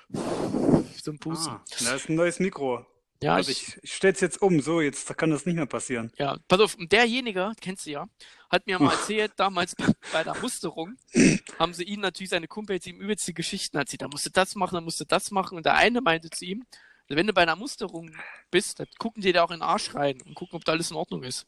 so 1.02 1.10
ein 1.10 1.18
Pusten. 1.18 1.54
Ah, 1.54 1.64
da 1.84 1.94
ist 1.94 2.08
ein 2.08 2.14
neues 2.14 2.38
Mikro. 2.38 2.86
Ja, 3.24 3.36
Also 3.36 3.52
ich, 3.52 3.68
ich, 3.68 3.84
ich 3.84 3.94
stell's 3.94 4.20
jetzt 4.20 4.42
um. 4.42 4.60
So, 4.60 4.82
jetzt 4.82 5.16
kann 5.16 5.30
das 5.30 5.46
nicht 5.46 5.56
mehr 5.56 5.64
passieren. 5.64 6.12
Ja, 6.18 6.36
pass 6.46 6.60
auf, 6.60 6.74
und 6.74 6.92
derjenige, 6.92 7.52
kennst 7.58 7.86
du 7.86 7.90
ja, 7.90 8.06
hat 8.50 8.66
mir 8.66 8.78
mal 8.78 8.92
erzählt, 8.92 9.32
damals 9.36 9.74
bei, 9.74 9.86
bei 10.12 10.24
der 10.24 10.36
Musterung, 10.36 10.96
haben 11.58 11.72
sie 11.72 11.84
ihm 11.84 12.00
natürlich 12.00 12.28
seine 12.30 12.48
Kumpels 12.48 12.86
ihm 12.86 13.00
übelste 13.00 13.32
Geschichten 13.32 13.78
erzählt. 13.78 14.02
Da 14.02 14.08
musste 14.08 14.30
das 14.30 14.54
machen, 14.56 14.74
da 14.74 14.82
musste 14.82 15.06
das 15.06 15.30
machen. 15.30 15.56
Und 15.56 15.64
der 15.64 15.74
eine 15.74 16.02
meinte 16.02 16.28
zu 16.28 16.44
ihm, 16.44 16.66
wenn 17.08 17.26
du 17.26 17.32
bei 17.32 17.42
einer 17.42 17.56
Musterung 17.56 18.14
bist, 18.50 18.80
dann 18.80 18.88
gucken 18.98 19.22
die 19.22 19.32
da 19.32 19.42
auch 19.44 19.50
in 19.50 19.58
den 19.58 19.62
Arsch 19.62 19.94
rein 19.94 20.20
und 20.22 20.34
gucken, 20.34 20.56
ob 20.56 20.64
da 20.66 20.72
alles 20.72 20.90
in 20.90 20.96
Ordnung 20.96 21.22
ist. 21.22 21.46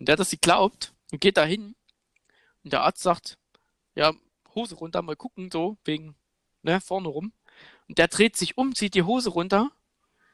Und 0.00 0.08
der 0.08 0.14
hat 0.14 0.20
das 0.20 0.30
geglaubt 0.30 0.92
und 1.12 1.20
geht 1.20 1.36
da 1.36 1.44
hin. 1.44 1.76
Und 2.64 2.72
der 2.72 2.82
Arzt 2.82 3.02
sagt, 3.02 3.38
ja, 3.94 4.12
Hose 4.56 4.74
runter, 4.74 5.02
mal 5.02 5.14
gucken, 5.14 5.50
so, 5.52 5.76
wegen, 5.84 6.16
ne, 6.62 6.80
vorne 6.80 7.08
rum. 7.08 7.32
Und 7.88 7.98
der 7.98 8.08
dreht 8.08 8.36
sich 8.36 8.58
um, 8.58 8.74
zieht 8.74 8.94
die 8.94 9.04
Hose 9.04 9.30
runter, 9.30 9.70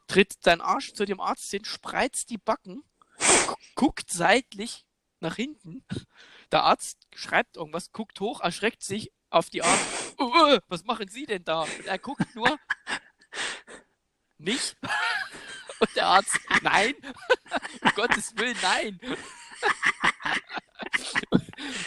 dreht 0.07 0.43
seinen 0.43 0.61
Arsch 0.61 0.93
zu 0.95 1.05
dem 1.05 1.21
Arzt 1.21 1.51
hin, 1.51 1.65
spreizt 1.65 2.31
die 2.31 2.39
Backen, 2.39 2.85
gu- 3.47 3.55
guckt 3.75 4.11
seitlich 4.11 4.85
nach 5.21 5.37
hinten. 5.37 5.85
Der 6.53 6.63
Arzt 6.65 7.07
schreibt 7.15 7.57
irgendwas, 7.57 7.93
guckt 7.93 8.21
hoch, 8.21 8.41
erschreckt 8.41 8.83
sich 8.83 9.13
auf 9.31 9.51
die 9.51 9.63
Arme. 9.63 9.81
Uh, 10.19 10.59
was 10.69 10.85
machen 10.85 11.09
Sie 11.09 11.27
denn 11.27 11.45
da? 11.45 11.63
Und 11.63 11.87
er 11.87 11.99
guckt 11.99 12.35
nur. 12.35 12.59
Nicht? 14.39 14.77
Und 15.81 15.97
der 15.97 16.07
Arzt, 16.07 16.39
nein. 16.63 16.95
Um 17.83 17.91
Gottes 17.95 18.37
Willen, 18.37 18.57
nein. 18.63 19.01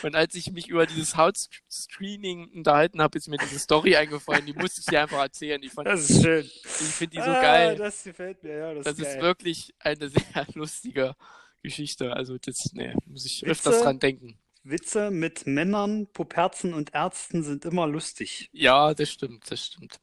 Und 0.03 0.15
als 0.15 0.35
ich 0.35 0.51
mich 0.51 0.67
über 0.67 0.85
dieses 0.85 1.17
Haut-Screening 1.17 2.49
unterhalten 2.53 3.01
habe, 3.01 3.17
ist 3.17 3.27
mir 3.27 3.37
diese 3.37 3.59
Story 3.59 3.95
eingefallen. 3.95 4.45
Die 4.45 4.53
musste 4.53 4.81
ich 4.81 4.85
dir 4.85 5.01
einfach 5.01 5.19
erzählen. 5.19 5.61
Ich, 5.63 5.71
fand, 5.71 5.87
Das 5.87 6.09
ist 6.09 6.21
schön. 6.21 6.45
ich 6.45 6.69
finde 6.69 7.17
die 7.17 7.23
so 7.23 7.29
ah, 7.29 7.41
geil. 7.41 7.75
Das 7.75 8.03
gefällt 8.03 8.43
mir, 8.43 8.57
ja. 8.57 8.73
Das, 8.73 8.85
Das 8.85 8.99
ist, 8.99 9.07
ist 9.07 9.21
wirklich 9.21 9.73
eine 9.79 10.09
sehr 10.09 10.23
lustige 10.53 11.15
Geschichte. 11.63 12.13
Also 12.13 12.37
das, 12.37 12.71
nee, 12.73 12.93
muss 13.05 13.25
ich 13.25 13.41
Witze? 13.41 13.51
öfters 13.51 13.81
dran 13.81 13.99
denken. 13.99 14.39
Witze 14.63 15.09
mit 15.09 15.47
Männern, 15.47 16.07
Puperzen 16.07 16.73
und 16.73 16.93
Ärzten 16.93 17.43
sind 17.43 17.65
immer 17.65 17.87
lustig. 17.87 18.49
Ja, 18.51 18.93
das 18.93 19.09
stimmt, 19.09 19.49
das 19.49 19.65
stimmt. 19.65 19.99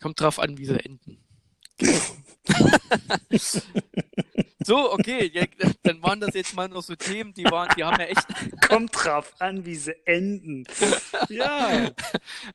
Kommt 0.00 0.20
drauf 0.20 0.38
an, 0.38 0.58
wie 0.58 0.66
sie 0.66 0.78
enden. 0.78 1.24
so, 4.64 4.92
okay, 4.92 5.30
ja, 5.32 5.44
dann 5.82 6.02
waren 6.02 6.20
das 6.20 6.34
jetzt 6.34 6.54
mal 6.54 6.68
noch 6.68 6.82
so 6.82 6.94
Themen, 6.94 7.32
die 7.32 7.44
waren, 7.44 7.68
die 7.76 7.84
haben 7.84 7.98
ja 8.00 8.06
echt, 8.06 8.26
Kommt 8.68 8.92
drauf 8.92 9.32
an, 9.38 9.64
wie 9.64 9.76
sie 9.76 9.94
enden. 10.06 10.64
Ja. 11.28 11.90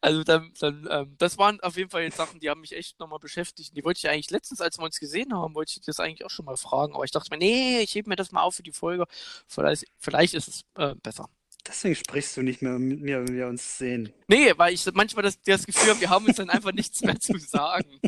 also 0.01 0.23
dann, 0.23 0.51
dann 0.59 0.87
ähm, 0.89 1.15
das 1.17 1.37
waren 1.37 1.59
auf 1.61 1.75
jeden 1.77 1.89
Fall 1.89 2.03
jetzt 2.03 2.17
Sachen, 2.17 2.39
die 2.39 2.49
haben 2.49 2.61
mich 2.61 2.73
echt 2.73 2.99
nochmal 2.99 3.19
beschäftigt. 3.19 3.75
Die 3.75 3.83
wollte 3.83 3.99
ich 3.99 4.09
eigentlich 4.09 4.29
letztens, 4.31 4.61
als 4.61 4.77
wir 4.77 4.83
uns 4.83 4.99
gesehen 4.99 5.33
haben, 5.33 5.55
wollte 5.55 5.73
ich 5.75 5.85
das 5.85 5.99
eigentlich 5.99 6.25
auch 6.25 6.29
schon 6.29 6.45
mal 6.45 6.57
fragen, 6.57 6.93
aber 6.93 7.03
ich 7.03 7.11
dachte 7.11 7.29
mir, 7.31 7.37
nee, 7.37 7.79
ich 7.81 7.95
hebe 7.95 8.09
mir 8.09 8.15
das 8.15 8.31
mal 8.31 8.41
auf 8.41 8.55
für 8.55 8.63
die 8.63 8.71
Folge. 8.71 9.05
Vielleicht, 9.47 9.85
vielleicht 9.97 10.33
ist 10.33 10.47
es 10.47 10.61
äh, 10.75 10.95
besser. 10.95 11.29
Deswegen 11.65 11.95
sprichst 11.95 12.35
du 12.35 12.41
nicht 12.41 12.61
mehr 12.61 12.77
mit 12.77 13.01
mir, 13.01 13.25
wenn 13.25 13.35
wir 13.35 13.47
uns 13.47 13.77
sehen. 13.77 14.11
Nee, 14.27 14.51
weil 14.57 14.73
ich 14.73 14.85
manchmal 14.93 15.23
das, 15.23 15.41
das 15.41 15.65
Gefühl 15.65 15.91
habe, 15.91 16.01
wir 16.01 16.09
haben 16.09 16.25
uns 16.25 16.35
dann 16.35 16.49
einfach 16.49 16.73
nichts 16.73 17.01
mehr 17.01 17.19
zu 17.19 17.37
sagen. 17.37 17.99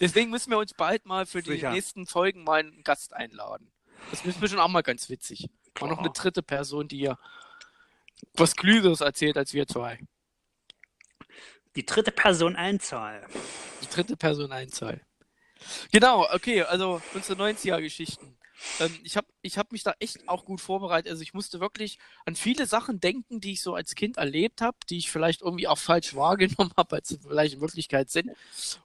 Deswegen 0.00 0.30
müssen 0.30 0.50
wir 0.50 0.58
uns 0.58 0.74
bald 0.74 1.06
mal 1.06 1.26
für 1.26 1.42
die 1.42 1.52
Sicher. 1.52 1.70
nächsten 1.70 2.06
Folgen 2.06 2.44
mal 2.44 2.60
einen 2.60 2.82
Gast 2.82 3.12
einladen. 3.12 3.70
Das 4.10 4.24
ist 4.24 4.40
bestimmt 4.40 4.60
auch 4.60 4.68
mal 4.68 4.82
ganz 4.82 5.08
witzig. 5.08 5.48
Und 5.80 5.90
noch 5.90 5.98
eine 5.98 6.10
dritte 6.10 6.42
Person, 6.42 6.88
die 6.88 7.00
ja 7.00 7.18
was 8.34 8.56
Klügeres 8.56 9.00
erzählt 9.00 9.36
als 9.36 9.52
wir 9.54 9.66
zwei. 9.66 9.98
Die 11.76 11.84
dritte 11.84 12.12
Person 12.12 12.56
Einzahl. 12.56 13.26
Die 13.82 13.88
dritte 13.88 14.16
Person 14.16 14.52
Einzahl. 14.52 15.00
Genau, 15.92 16.28
okay, 16.32 16.62
also 16.62 17.00
unsere 17.14 17.40
90er-Geschichten. 17.42 18.36
Ähm, 18.80 19.00
ich 19.02 19.16
habe 19.16 19.26
ich 19.42 19.58
hab 19.58 19.72
mich 19.72 19.82
da 19.82 19.94
echt 19.98 20.28
auch 20.28 20.44
gut 20.44 20.60
vorbereitet. 20.60 21.10
Also 21.10 21.22
ich 21.22 21.34
musste 21.34 21.60
wirklich 21.60 21.98
an 22.24 22.36
viele 22.36 22.66
Sachen 22.66 23.00
denken, 23.00 23.40
die 23.40 23.52
ich 23.52 23.62
so 23.62 23.74
als 23.74 23.94
Kind 23.94 24.16
erlebt 24.16 24.60
habe, 24.60 24.76
die 24.88 24.98
ich 24.98 25.10
vielleicht 25.10 25.42
irgendwie 25.42 25.66
auch 25.66 25.78
falsch 25.78 26.14
wahrgenommen 26.14 26.72
habe, 26.76 26.96
als 26.96 27.08
sie 27.08 27.18
vielleicht 27.18 27.54
in 27.54 27.60
Wirklichkeit 27.60 28.10
sind. 28.10 28.30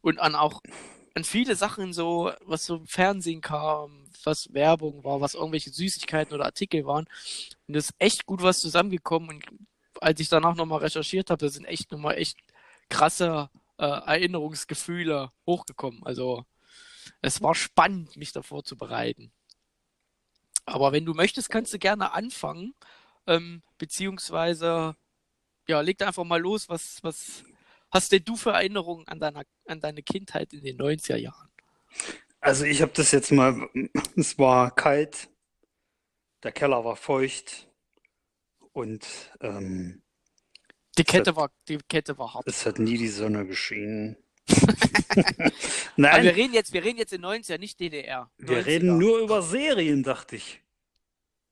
Und 0.01 0.19
an 0.19 0.35
auch 0.35 0.61
an 1.15 1.23
viele 1.23 1.55
Sachen 1.55 1.93
so, 1.93 2.31
was 2.45 2.65
so 2.65 2.77
im 2.77 2.87
Fernsehen 2.87 3.41
kam, 3.41 4.05
was 4.23 4.53
Werbung 4.53 5.03
war, 5.03 5.21
was 5.21 5.33
irgendwelche 5.35 5.71
Süßigkeiten 5.71 6.33
oder 6.33 6.45
Artikel 6.45 6.85
waren. 6.85 7.07
Und 7.67 7.75
das 7.75 7.85
ist 7.85 7.95
echt 7.99 8.25
gut 8.25 8.41
was 8.41 8.59
zusammengekommen. 8.59 9.29
Und 9.29 9.45
als 10.01 10.19
ich 10.19 10.29
danach 10.29 10.55
nochmal 10.55 10.79
recherchiert 10.79 11.29
habe, 11.29 11.45
da 11.45 11.51
sind 11.51 11.65
echt 11.65 11.91
nochmal 11.91 12.17
echt 12.17 12.37
krasse 12.89 13.49
äh, 13.77 13.85
Erinnerungsgefühle 13.85 15.31
hochgekommen. 15.45 16.03
Also 16.03 16.45
es 17.21 17.41
war 17.41 17.55
spannend, 17.55 18.15
mich 18.17 18.31
davor 18.31 18.63
zu 18.63 18.77
bereiten. 18.77 19.31
Aber 20.65 20.91
wenn 20.91 21.05
du 21.05 21.13
möchtest, 21.13 21.49
kannst 21.49 21.73
du 21.73 21.79
gerne 21.79 22.13
anfangen, 22.13 22.75
ähm, 23.25 23.63
beziehungsweise 23.77 24.95
ja, 25.67 25.81
leg 25.81 26.01
einfach 26.01 26.23
mal 26.23 26.41
los, 26.41 26.67
was, 26.67 27.03
was 27.03 27.43
hast 27.91 28.11
denn 28.11 28.23
du 28.23 28.35
für 28.35 28.51
Erinnerungen 28.51 29.07
an 29.07 29.19
deiner, 29.19 29.43
an 29.67 29.79
deine 29.79 30.03
Kindheit 30.03 30.53
in 30.53 30.63
den 30.63 30.77
90er 30.77 31.15
Jahren? 31.17 31.49
Also 32.41 32.65
ich 32.65 32.81
habe 32.81 32.91
das 32.93 33.11
jetzt 33.11 33.31
mal, 33.31 33.69
es 34.15 34.37
war 34.39 34.73
kalt, 34.73 35.29
der 36.43 36.51
Keller 36.51 36.85
war 36.85 36.95
feucht 36.95 37.67
und 38.71 39.05
ähm, 39.41 40.01
Die 40.97 41.03
Kette 41.03 41.35
war, 41.35 41.51
die 41.67 41.77
Kette 41.89 42.17
war 42.17 42.33
hart. 42.33 42.47
es 42.47 42.65
hat 42.65 42.79
nie 42.79 42.97
die 42.97 43.09
Sonne 43.09 43.45
geschienen. 43.45 44.15
Aber 45.09 45.53
Nein, 45.97 46.23
wir 46.23 46.35
reden 46.35 46.53
jetzt, 46.53 46.71
wir 46.73 46.83
reden 46.83 46.97
jetzt 46.97 47.13
in 47.13 47.23
90er, 47.25 47.57
nicht 47.59 47.79
DDR. 47.79 48.31
wir 48.37 48.59
90er. 48.61 48.65
reden 48.65 48.97
nur 48.97 49.19
über 49.19 49.41
Serien, 49.41 50.03
dachte 50.03 50.35
ich. 50.37 50.61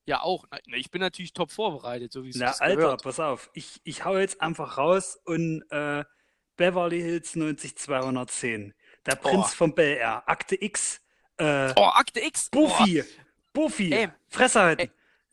Ja, 0.06 0.22
auch. 0.22 0.46
Na, 0.50 0.58
na, 0.66 0.76
ich 0.78 0.90
bin 0.90 1.00
natürlich 1.02 1.34
top 1.34 1.50
vorbereitet, 1.52 2.12
so 2.12 2.24
wie 2.24 2.30
es 2.30 2.36
Na, 2.36 2.52
sich 2.52 2.62
Alter, 2.62 2.76
gehört. 2.76 3.02
pass 3.02 3.20
auf. 3.20 3.50
Ich, 3.52 3.80
ich 3.84 4.04
hau 4.06 4.16
jetzt 4.16 4.40
einfach 4.40 4.78
raus 4.78 5.18
und 5.24 5.62
äh, 5.70 6.04
Beverly 6.58 7.00
Hills 7.00 7.34
90210. 7.36 8.74
Der 9.06 9.14
Prinz 9.16 9.36
Boah. 9.36 9.48
von 9.48 9.74
Bel 9.74 9.96
Air. 9.96 10.22
Akte 10.26 10.62
X. 10.62 11.00
Äh, 11.38 11.72
Oh, 11.76 11.84
Akte 11.94 12.20
X. 12.20 12.50
Buffy. 12.50 13.02
Buffy. 13.54 13.92
Ey. 13.94 14.08
Fresse 14.28 14.60
halten. 14.60 14.82
Ey. 14.82 14.90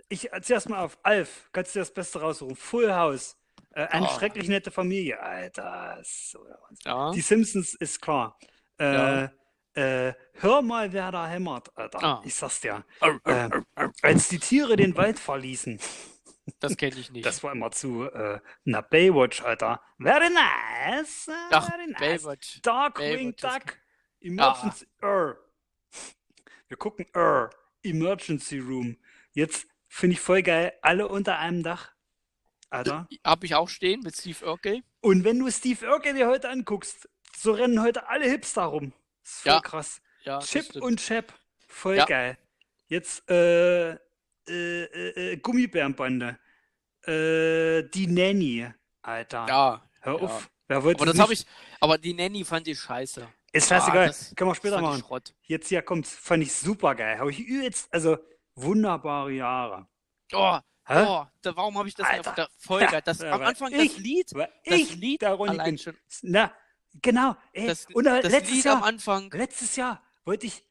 Ich 0.08 0.32
erzähl 0.32 0.53
erst 0.53 0.70
mal 0.70 0.79
auf. 0.79 0.98
Alf, 1.03 1.50
kannst 1.51 1.74
du 1.75 1.79
dir 1.79 1.82
das 1.82 1.94
Beste 1.94 2.22
raussuchen? 2.22 2.55
Full 2.55 2.94
House. 2.94 3.36
Äh, 3.72 3.88
eine 3.88 4.05
Oh. 4.05 4.10
schrecklich 4.17 4.48
nette 4.48 4.72
Familie. 4.72 5.20
Alter, 5.20 6.00
so. 6.03 6.46
Ja. 6.86 7.12
Die 7.12 7.22
Simpsons 7.22 7.74
ist 7.74 8.01
klar. 8.01 8.38
Äh, 8.79 8.94
Ja. 8.94 9.32
äh, 9.74 10.13
hör 10.34 10.62
mal, 10.62 10.94
wer 10.94 11.12
da 11.12 11.27
hämmert, 11.27 11.75
Alter. 11.75 12.03
Ah. 12.03 12.22
Ich 12.24 12.36
sag's 12.36 12.62
dir. 12.62 12.86
Arr, 13.00 13.20
arr, 13.24 13.63
arr. 13.74 13.91
als 14.03 14.29
die 14.29 14.39
Tiere 14.39 14.75
den 14.77 14.96
Wald 14.96 15.20
verließen. 15.20 15.79
Das 16.60 16.78
kenne 16.78 16.96
ich 16.98 17.12
nicht. 17.12 17.25
Das 17.25 17.44
war 17.44 17.52
immer 17.54 17.72
zu, 17.72 18.04
äh, 18.04 18.40
na, 18.66 18.82
Baywatch, 18.82 19.42
Alter. 19.42 19.82
Very 19.98 20.30
nice. 20.30 21.28
äh, 21.28 21.32
Ach, 21.52 21.70
very 21.70 21.88
nice. 21.88 22.00
Baywatch. 22.24 22.62
Darkwing 22.62 23.36
Baywatch, 23.36 23.42
Duck. 23.66 23.78
Emergency, 24.20 24.88
Err. 25.02 25.38
Wir 26.68 26.78
gucken 26.78 27.06
Err. 27.14 27.50
Emergency 27.84 28.60
Room. 28.60 28.98
Jetzt 29.34 29.68
finde 29.88 30.14
ich 30.16 30.20
voll 30.22 30.42
geil. 30.44 30.74
Alle 30.82 31.08
unter 31.08 31.38
einem 31.40 31.64
Dach. 31.64 31.94
Alter. 32.70 33.08
Habe 33.24 33.46
ich 33.46 33.56
auch 33.56 33.70
stehen 33.70 34.02
mit 34.02 34.16
Steve 34.16 34.46
Urkel. 34.46 34.82
Und 35.02 35.24
wenn 35.24 35.40
du 35.40 35.50
Steve 35.52 35.88
Urkel 35.88 36.14
dir 36.14 36.28
heute 36.28 36.50
anguckst, 36.50 37.08
so 37.38 37.52
rennen 37.54 37.82
heute 37.82 38.08
alle 38.08 38.25
Hipster 38.30 38.64
rum. 38.64 38.94
Das 39.24 39.32
ist 39.34 39.42
voll 39.42 39.52
Ja, 39.52 39.60
krass. 39.62 40.02
Ja, 40.24 40.40
Chip 40.40 40.75
und 40.78 41.00
Chap. 41.00 41.34
Voll 41.68 41.98
Ja. 41.98 42.06
geil. 42.06 42.38
Jetzt 42.88 43.30
äh, 43.30 43.98
äh, 44.50 44.84
äh, 44.84 45.34
äh, 45.34 45.38
Gummibärenbande. 45.38 46.38
Äh, 47.06 47.84
die 47.90 48.08
Nanny, 48.08 48.68
Alter. 49.02 49.46
Ja, 49.48 49.82
Hör 50.02 50.16
ja. 50.18 50.20
auf. 50.22 50.50
Wer 50.68 50.84
wollte 50.84 51.02
aber 51.02 51.12
das 51.12 51.20
habe 51.20 51.34
ich, 51.34 51.46
aber 51.80 51.98
die 52.00 52.14
Nanny 52.14 52.44
fand 52.44 52.68
ich 52.68 52.80
scheiße. 52.80 53.28
Ist 53.52 53.70
scheißegal. 53.70 54.06
Ah, 54.06 54.08
das- 54.08 54.34
Können 54.36 54.50
wir 54.50 54.56
später 54.56 54.82
machen. 54.82 55.04
Jetzt 55.44 55.68
hier 55.70 55.82
kommt's. 55.84 56.14
Fand 56.16 56.42
ich 56.44 56.52
super 56.54 56.96
geil. 56.96 57.20
Habe 57.20 57.30
ich 57.32 57.40
übelst, 57.40 57.88
also 57.94 58.18
wunderbare 58.56 59.32
Jahre. 59.32 59.88
Oh, 60.34 60.58
Hä? 60.88 61.04
oh, 61.08 61.25
da, 61.42 61.56
warum 61.56 61.78
habe 61.78 61.88
ich 61.88 61.94
das 61.96 62.08
Alter. 62.08 62.30
auf 62.32 62.36
der 62.36 62.50
Folge? 62.58 63.02
Das, 63.06 63.20
Ja, 63.20 63.32
am 63.34 63.42
Anfang 63.44 63.72
ich- 63.72 63.94
das 63.94 63.98
Lied, 64.00 64.32
das 64.36 64.48
ich 64.64 64.96
Lied 64.96 65.24
allein 65.24 65.58
bin. 65.64 65.78
schon, 65.78 65.96
Na, 66.24 66.52
genau. 67.02 67.36
Ey, 67.54 67.68
das, 67.68 67.86
und 67.94 68.06
das 68.06 68.24
letztes 68.24 68.56
Lied 68.56 68.66
Jahr, 68.66 68.78
am 68.78 68.84
Anfang. 68.84 69.30
letztes 69.32 69.75
Jahr 69.75 70.02
wollte 70.25 70.48
ich, 70.48 70.64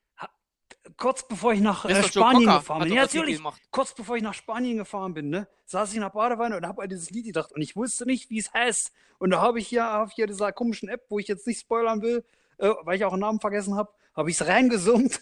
kurz 0.96 1.26
bevor 1.26 1.52
ich 1.52 1.60
nach 1.60 1.84
äh, 1.84 2.02
Spanien 2.02 2.46
gefahren 2.50 2.82
bin, 2.84 2.92
ja 2.92 3.02
natürlich, 3.02 3.40
kurz 3.70 3.94
bevor 3.94 4.16
ich 4.16 4.22
nach 4.22 4.34
Spanien 4.34 4.78
gefahren 4.78 5.14
bin, 5.14 5.30
ne, 5.30 5.48
saß 5.66 5.90
ich 5.90 5.96
in 5.96 6.02
der 6.02 6.10
Badewanne 6.10 6.56
und 6.56 6.66
habe 6.66 6.82
an 6.82 6.88
dieses 6.88 7.10
Lied 7.10 7.26
gedacht 7.26 7.52
und 7.52 7.62
ich 7.62 7.76
wusste 7.76 8.06
nicht, 8.06 8.30
wie 8.30 8.38
es 8.38 8.52
heißt. 8.52 8.92
Und 9.18 9.30
da 9.30 9.40
habe 9.40 9.58
ich 9.58 9.68
hier 9.68 10.00
auf 10.00 10.12
hier 10.12 10.26
dieser 10.26 10.52
komischen 10.52 10.88
App, 10.88 11.06
wo 11.08 11.18
ich 11.18 11.28
jetzt 11.28 11.46
nicht 11.46 11.60
spoilern 11.60 12.02
will, 12.02 12.24
äh, 12.58 12.70
weil 12.82 12.96
ich 12.96 13.04
auch 13.04 13.12
einen 13.12 13.20
Namen 13.20 13.40
vergessen 13.40 13.74
habe, 13.76 13.92
habe 14.14 14.30
ich 14.30 14.40
es 14.40 14.46
reingesummt. 14.46 15.20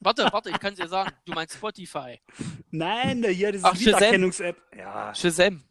Warte, 0.00 0.28
warte, 0.32 0.50
ich 0.50 0.58
kann 0.58 0.72
es 0.72 0.78
dir 0.78 0.88
sagen. 0.88 1.12
Du 1.24 1.32
meinst 1.32 1.54
Spotify. 1.54 2.20
Nein, 2.70 3.22
da 3.22 3.28
hier 3.28 3.52
diese. 3.52 3.68
Liederkennungs-App. 3.70 4.56
Ja, 4.76 5.14
Shazam. 5.14 5.62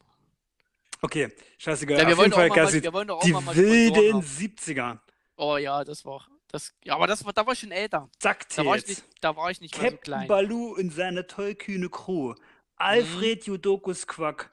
okay, 1.01 1.29
scheißegal. 1.57 1.99
Ja, 1.99 2.07
wir 2.07 2.17
wollen 2.17 2.31
Fall, 2.31 2.49
auch 2.49 2.55
mal, 2.55 2.73
wir 2.73 2.93
wollen 2.93 3.07
doch 3.07 3.17
auch 3.17 3.23
die 3.23 3.33
mal, 3.33 3.55
wilden 3.55 4.13
haben. 4.15 4.25
70er. 4.25 4.99
Oh 5.35 5.57
ja, 5.57 5.83
das 5.83 6.05
war, 6.05 6.25
das, 6.53 6.73
ja, 6.85 6.95
aber 6.95 7.07
das 7.07 7.25
war, 7.25 7.33
da 7.33 7.45
war 7.45 7.53
ich 7.53 7.59
schon 7.59 7.71
älter. 7.71 8.09
Zack, 8.19 8.47
Da 8.55 8.63
war 8.65 8.77
ich 8.77 8.87
nicht, 8.87 9.03
da 9.21 9.35
war 9.35 9.51
ich 9.51 9.59
nicht 9.59 9.77
mehr 9.81 9.91
so 9.91 9.97
klein. 9.97 10.27
Baloo 10.27 10.75
und 10.75 10.91
seine 10.93 11.27
tollkühne 11.27 11.89
Crew. 11.89 12.35
Alfred 12.77 13.45
Jodokus 13.45 14.07
Quack. 14.07 14.49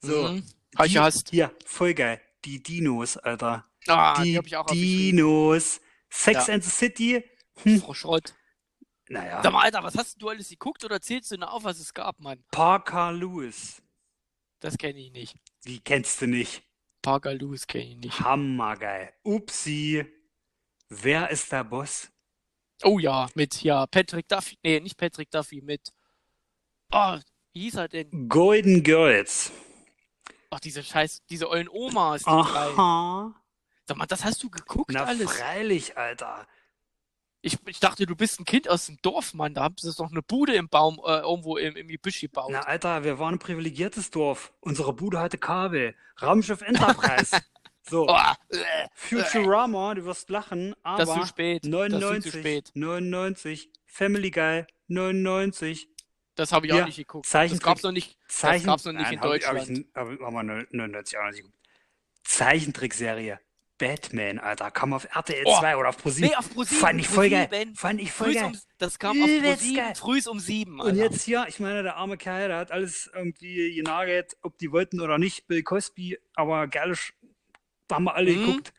So, 0.00 0.28
Mhm. 0.28 0.44
Hab 0.76 0.86
ich 0.86 0.94
gehasst. 0.94 1.28
Hier, 1.30 1.54
voll 1.66 1.94
geil. 1.94 2.20
Die 2.44 2.62
Dinos, 2.62 3.16
Alter. 3.18 3.68
Ah, 3.86 4.20
die, 4.22 4.30
die 4.32 4.36
habe 4.38 4.46
ich 4.48 4.56
auch. 4.56 4.66
Dinos. 4.66 5.80
Sex 6.10 6.46
Ja. 6.48 6.54
and 6.54 6.64
the 6.64 6.70
City. 6.70 7.24
Hm, 7.62 7.80
Frau 7.80 7.94
Schrott. 7.94 8.34
naja. 9.08 9.42
Sag 9.42 9.52
mal, 9.52 9.62
Alter, 9.62 9.82
was 9.82 9.94
hast 9.96 10.20
du 10.22 10.28
alles 10.30 10.48
geguckt 10.48 10.84
oder 10.84 11.00
zählst 11.00 11.30
du 11.30 11.36
nur 11.36 11.52
auf, 11.52 11.64
was 11.64 11.78
es 11.78 11.92
gab, 11.92 12.18
Mann? 12.18 12.42
Parker 12.50 13.12
Lewis. 13.12 13.82
Das 14.60 14.78
kenne 14.78 14.98
ich 15.00 15.12
nicht. 15.12 15.36
Die 15.66 15.80
kennst 15.80 16.20
du 16.22 16.26
nicht. 16.26 16.62
Parker 17.02 17.34
Lewis 17.34 17.66
kenne 17.66 17.84
ich 17.84 17.96
nicht. 17.96 18.20
Hammergeil. 18.20 19.12
Upsi. 19.24 20.06
Wer 20.94 21.30
ist 21.30 21.50
der 21.50 21.64
Boss? 21.64 22.10
Oh 22.84 22.98
ja, 22.98 23.28
mit, 23.34 23.62
ja, 23.62 23.86
Patrick 23.86 24.28
Duffy. 24.28 24.58
Nee, 24.62 24.78
nicht 24.80 24.98
Patrick 24.98 25.30
Duffy, 25.30 25.62
mit. 25.62 25.80
Oh, 26.92 27.16
wie 27.54 27.62
hieß 27.62 27.76
er 27.76 27.88
denn? 27.88 28.28
Golden 28.28 28.82
Girls. 28.82 29.52
Ach, 30.50 30.60
diese 30.60 30.82
scheiß, 30.82 31.22
diese 31.30 31.48
ollen 31.48 31.68
Omas, 31.70 32.24
die 32.24 32.30
drei. 32.30 32.34
Aha. 32.36 33.34
Sag 33.86 33.96
mal, 33.96 34.04
das 34.04 34.22
hast 34.22 34.42
du 34.42 34.50
geguckt 34.50 34.90
Na 34.92 35.04
alles? 35.04 35.32
freilich, 35.32 35.96
Alter. 35.96 36.46
Ich, 37.40 37.56
ich 37.66 37.80
dachte, 37.80 38.04
du 38.04 38.14
bist 38.14 38.38
ein 38.38 38.44
Kind 38.44 38.68
aus 38.68 38.84
dem 38.84 38.98
Dorf, 39.00 39.32
Mann. 39.32 39.54
Da 39.54 39.62
haben 39.62 39.76
sie 39.78 39.92
doch 39.94 40.10
eine 40.10 40.22
Bude 40.22 40.54
im 40.54 40.68
Baum, 40.68 41.00
äh, 41.06 41.20
irgendwo 41.20 41.56
im, 41.56 41.74
im 41.74 41.88
Gebüsch 41.88 42.20
gebaut. 42.20 42.50
Na, 42.52 42.60
Alter, 42.60 43.02
wir 43.02 43.18
waren 43.18 43.36
ein 43.36 43.38
privilegiertes 43.38 44.10
Dorf. 44.10 44.52
Unsere 44.60 44.92
Bude 44.92 45.20
hatte 45.20 45.38
Kabel. 45.38 45.96
Raumschiff 46.20 46.60
Enterprise. 46.60 47.40
So, 47.88 48.06
Oh, 48.08 48.16
äh, 48.50 48.58
Futurama, 48.94 49.94
du 49.94 50.04
wirst 50.04 50.30
lachen, 50.30 50.74
das 50.84 51.02
ist 51.02 51.08
aber 51.10 51.20
zu 51.22 51.26
spät. 51.26 51.64
Das 51.64 51.68
ist 51.68 51.70
viel 51.70 51.70
99, 51.98 52.32
zu 52.32 52.38
spät. 52.38 52.70
99, 52.74 53.70
Family 53.86 54.30
Guy, 54.30 54.64
99, 54.88 55.88
Das 56.34 56.52
habe 56.52 56.66
ich 56.66 56.72
Ja, 56.72 56.82
auch 56.82 56.86
nicht 56.86 56.96
geguckt. 56.96 57.26
Das 57.26 57.30
Zeichentrick- 57.32 57.62
gab's 57.64 57.82
noch 57.82 57.92
nicht. 57.92 58.16
Zeichen... 58.28 58.64
gab's 58.66 58.84
noch 58.86 58.92
nicht 58.92 59.10
in 59.12 59.18
Nein, 59.18 59.20
hab 59.20 59.34
ich- 59.36 59.46
hab 59.46 59.52
Deutschland. 59.56 59.78
Ich, 59.78 59.86
hab, 59.94 60.06
haben 60.08 60.34
wir 60.34 60.64
99 60.70 61.18
auch 61.18 61.22
noch 61.24 61.30
nicht 61.30 61.42
geguckt. 61.42 61.58
Zeichentrickserie. 62.24 63.38
Batman, 63.78 64.38
Alter, 64.38 64.70
kam 64.70 64.92
auf 64.92 65.08
RTL 65.12 65.42
Oh, 65.44 65.58
2 65.58 65.76
oder 65.76 65.88
auf 65.88 65.96
ProSieben. 65.98 66.30
Nee, 66.30 66.36
auf 66.36 66.48
ProSieben. 66.54 66.78
Fand 66.80 67.00
ich 67.00 67.08
voll 67.08 67.28
geil. 67.30 67.48
Fand 67.74 68.00
ich 68.00 68.12
voll 68.12 68.28
Frühs 68.28 68.36
geil. 68.36 68.44
um, 68.46 68.58
das 68.78 68.98
kam 69.00 69.20
auf 69.20 69.28
ProSieben, 69.28 69.94
frühs 69.96 70.26
um 70.28 70.38
sieben. 70.38 70.78
Und 70.80 70.90
Alter. 70.90 71.02
jetzt 71.02 71.22
hier, 71.22 71.46
ich 71.48 71.58
meine, 71.58 71.82
der 71.82 71.96
arme 71.96 72.16
Kerl, 72.16 72.46
der 72.48 72.58
hat 72.58 72.70
alles 72.70 73.10
irgendwie 73.12 73.74
genagelt, 73.74 74.36
ob 74.42 74.56
die 74.58 74.70
wollten 74.70 75.00
oder 75.00 75.18
nicht. 75.18 75.48
Bill 75.48 75.64
Cosby, 75.64 76.16
aber 76.36 76.68
geil, 76.68 76.94
da 77.92 77.96
haben 77.96 78.04
wir 78.04 78.14
alle 78.14 78.32
Mhm. 78.32 78.46
geguckt. 78.46 78.72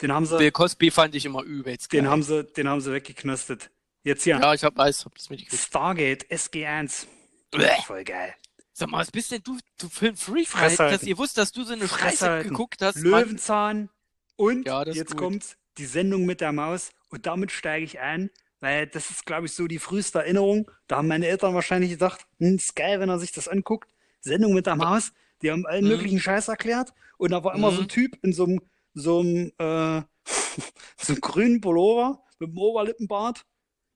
Den 0.00 0.10
haben 0.12 0.26
sie, 0.26 0.38
Bill 0.38 0.50
Cosby 0.50 0.90
fand 0.90 1.14
ich 1.14 1.24
immer 1.26 1.42
übelst. 1.42 1.92
den 1.92 2.02
geil. 2.04 2.10
haben 2.10 2.22
sie, 2.22 2.44
den 2.44 2.66
haben 2.68 2.80
sie 2.80 2.92
weggeknostet. 2.92 3.70
Jetzt 4.02 4.24
hier, 4.24 4.38
Ja, 4.38 4.52
ich 4.54 4.64
hab, 4.64 4.76
weiß, 4.76 5.04
hab 5.04 5.14
das 5.14 5.30
mitgekriegt. 5.30 5.62
Stargate 5.62 6.24
SG1. 6.30 7.06
Bäh. 7.52 7.68
Voll 7.86 8.04
geil. 8.04 8.34
Sag 8.72 8.88
mal, 8.90 8.98
was 8.98 9.10
bist 9.12 9.30
denn 9.30 9.42
du, 9.44 9.56
du 9.78 9.88
für 9.88 10.08
ein 10.08 10.16
Freak, 10.16 10.48
dass 10.78 11.02
ihr 11.04 11.16
wusst, 11.16 11.38
dass 11.38 11.52
du 11.52 11.62
so 11.62 11.74
eine 11.74 11.86
Scheiße 11.86 12.42
geguckt 12.42 12.82
hast. 12.82 12.96
Löwenzahn 12.98 13.88
und 14.36 14.66
Ja, 14.66 14.84
jetzt 14.86 15.12
gut. 15.12 15.16
kommt 15.18 15.56
die 15.78 15.86
Sendung 15.86 16.24
mit 16.26 16.40
der 16.40 16.52
Maus 16.52 16.90
und 17.10 17.26
damit 17.26 17.52
steige 17.52 17.84
ich 17.84 18.00
ein, 18.00 18.30
weil 18.60 18.86
das 18.88 19.10
ist, 19.10 19.26
glaube 19.26 19.46
ich, 19.46 19.52
so 19.52 19.68
die 19.68 19.78
früheste 19.78 20.18
Erinnerung. 20.18 20.68
Da 20.88 20.96
haben 20.96 21.08
meine 21.08 21.26
Eltern 21.28 21.54
wahrscheinlich 21.54 21.90
gedacht, 21.90 22.26
hm, 22.40 22.56
ist 22.56 22.74
geil, 22.74 22.98
wenn 22.98 23.08
er 23.08 23.18
sich 23.20 23.30
das 23.32 23.46
anguckt. 23.46 23.88
Sendung 24.20 24.54
mit 24.54 24.66
der 24.66 24.74
Maus, 24.76 25.12
die 25.44 25.50
haben 25.52 25.66
allen 25.66 25.84
Mhm. 25.84 25.90
möglichen 25.90 26.18
Scheiß 26.18 26.48
erklärt 26.48 26.92
und 27.18 27.30
da 27.32 27.44
war 27.44 27.54
immer 27.54 27.70
so 27.70 27.78
ein 27.78 27.84
Mhm. 27.84 27.88
Typ 27.88 28.18
in 28.24 28.32
so 28.32 28.44
einem, 28.44 28.60
so 28.94 29.20
einem, 29.20 29.52
äh, 29.58 30.02
so 30.96 31.12
einem 31.12 31.20
grünen 31.20 31.60
Pullover 31.60 32.22
mit 32.38 32.50
dem 32.50 32.58
Oberlippenbart. 32.58 33.44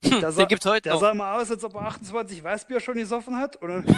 Der 0.05 0.31
sah, 0.31 0.43
Den 0.43 0.49
gibt's 0.49 0.67
heute 0.67 0.83
der 0.83 0.93
noch. 0.93 1.01
sah 1.01 1.11
immer 1.11 1.33
aus, 1.35 1.51
als 1.51 1.65
ob 1.65 1.75
er 1.75 1.81
28 1.83 2.45
Weißbier 2.45 2.79
schon 2.79 2.95
gesoffen 2.95 3.37
hat. 3.37 3.57
Und 3.57 3.69
dann, 3.87 3.97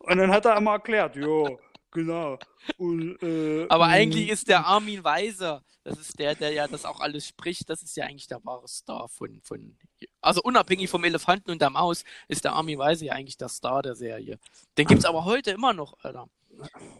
und 0.00 0.16
dann 0.18 0.30
hat 0.32 0.44
er 0.46 0.56
immer 0.56 0.72
erklärt, 0.72 1.14
jo, 1.16 1.60
genau. 1.90 2.38
Und, 2.76 3.22
äh, 3.22 3.66
Aber 3.68 3.86
eigentlich 3.86 4.28
ist 4.28 4.48
der 4.48 4.66
Armin 4.66 5.02
Weiser, 5.04 5.62
das 5.84 5.98
ist 5.98 6.18
der, 6.18 6.34
der 6.34 6.52
ja 6.52 6.68
das 6.68 6.84
auch 6.84 7.00
alles 7.00 7.26
spricht, 7.26 7.68
das 7.70 7.82
ist 7.82 7.96
ja 7.96 8.04
eigentlich 8.04 8.26
der 8.26 8.44
wahre 8.44 8.68
Star 8.68 9.08
von, 9.08 9.40
von, 9.42 9.76
also 10.20 10.42
unabhängig 10.42 10.90
vom 10.90 11.04
Elefanten 11.04 11.50
und 11.50 11.60
der 11.62 11.70
Maus, 11.70 12.04
ist 12.28 12.44
der 12.44 12.52
Armin 12.52 12.78
Weiser 12.78 13.06
ja 13.06 13.12
eigentlich 13.14 13.38
der 13.38 13.48
Star 13.48 13.82
der 13.82 13.94
Serie. 13.94 14.38
Den 14.76 14.86
gibt's 14.86 15.04
aber 15.04 15.24
heute 15.24 15.50
immer 15.50 15.72
noch, 15.72 15.96
Alter. 16.02 16.28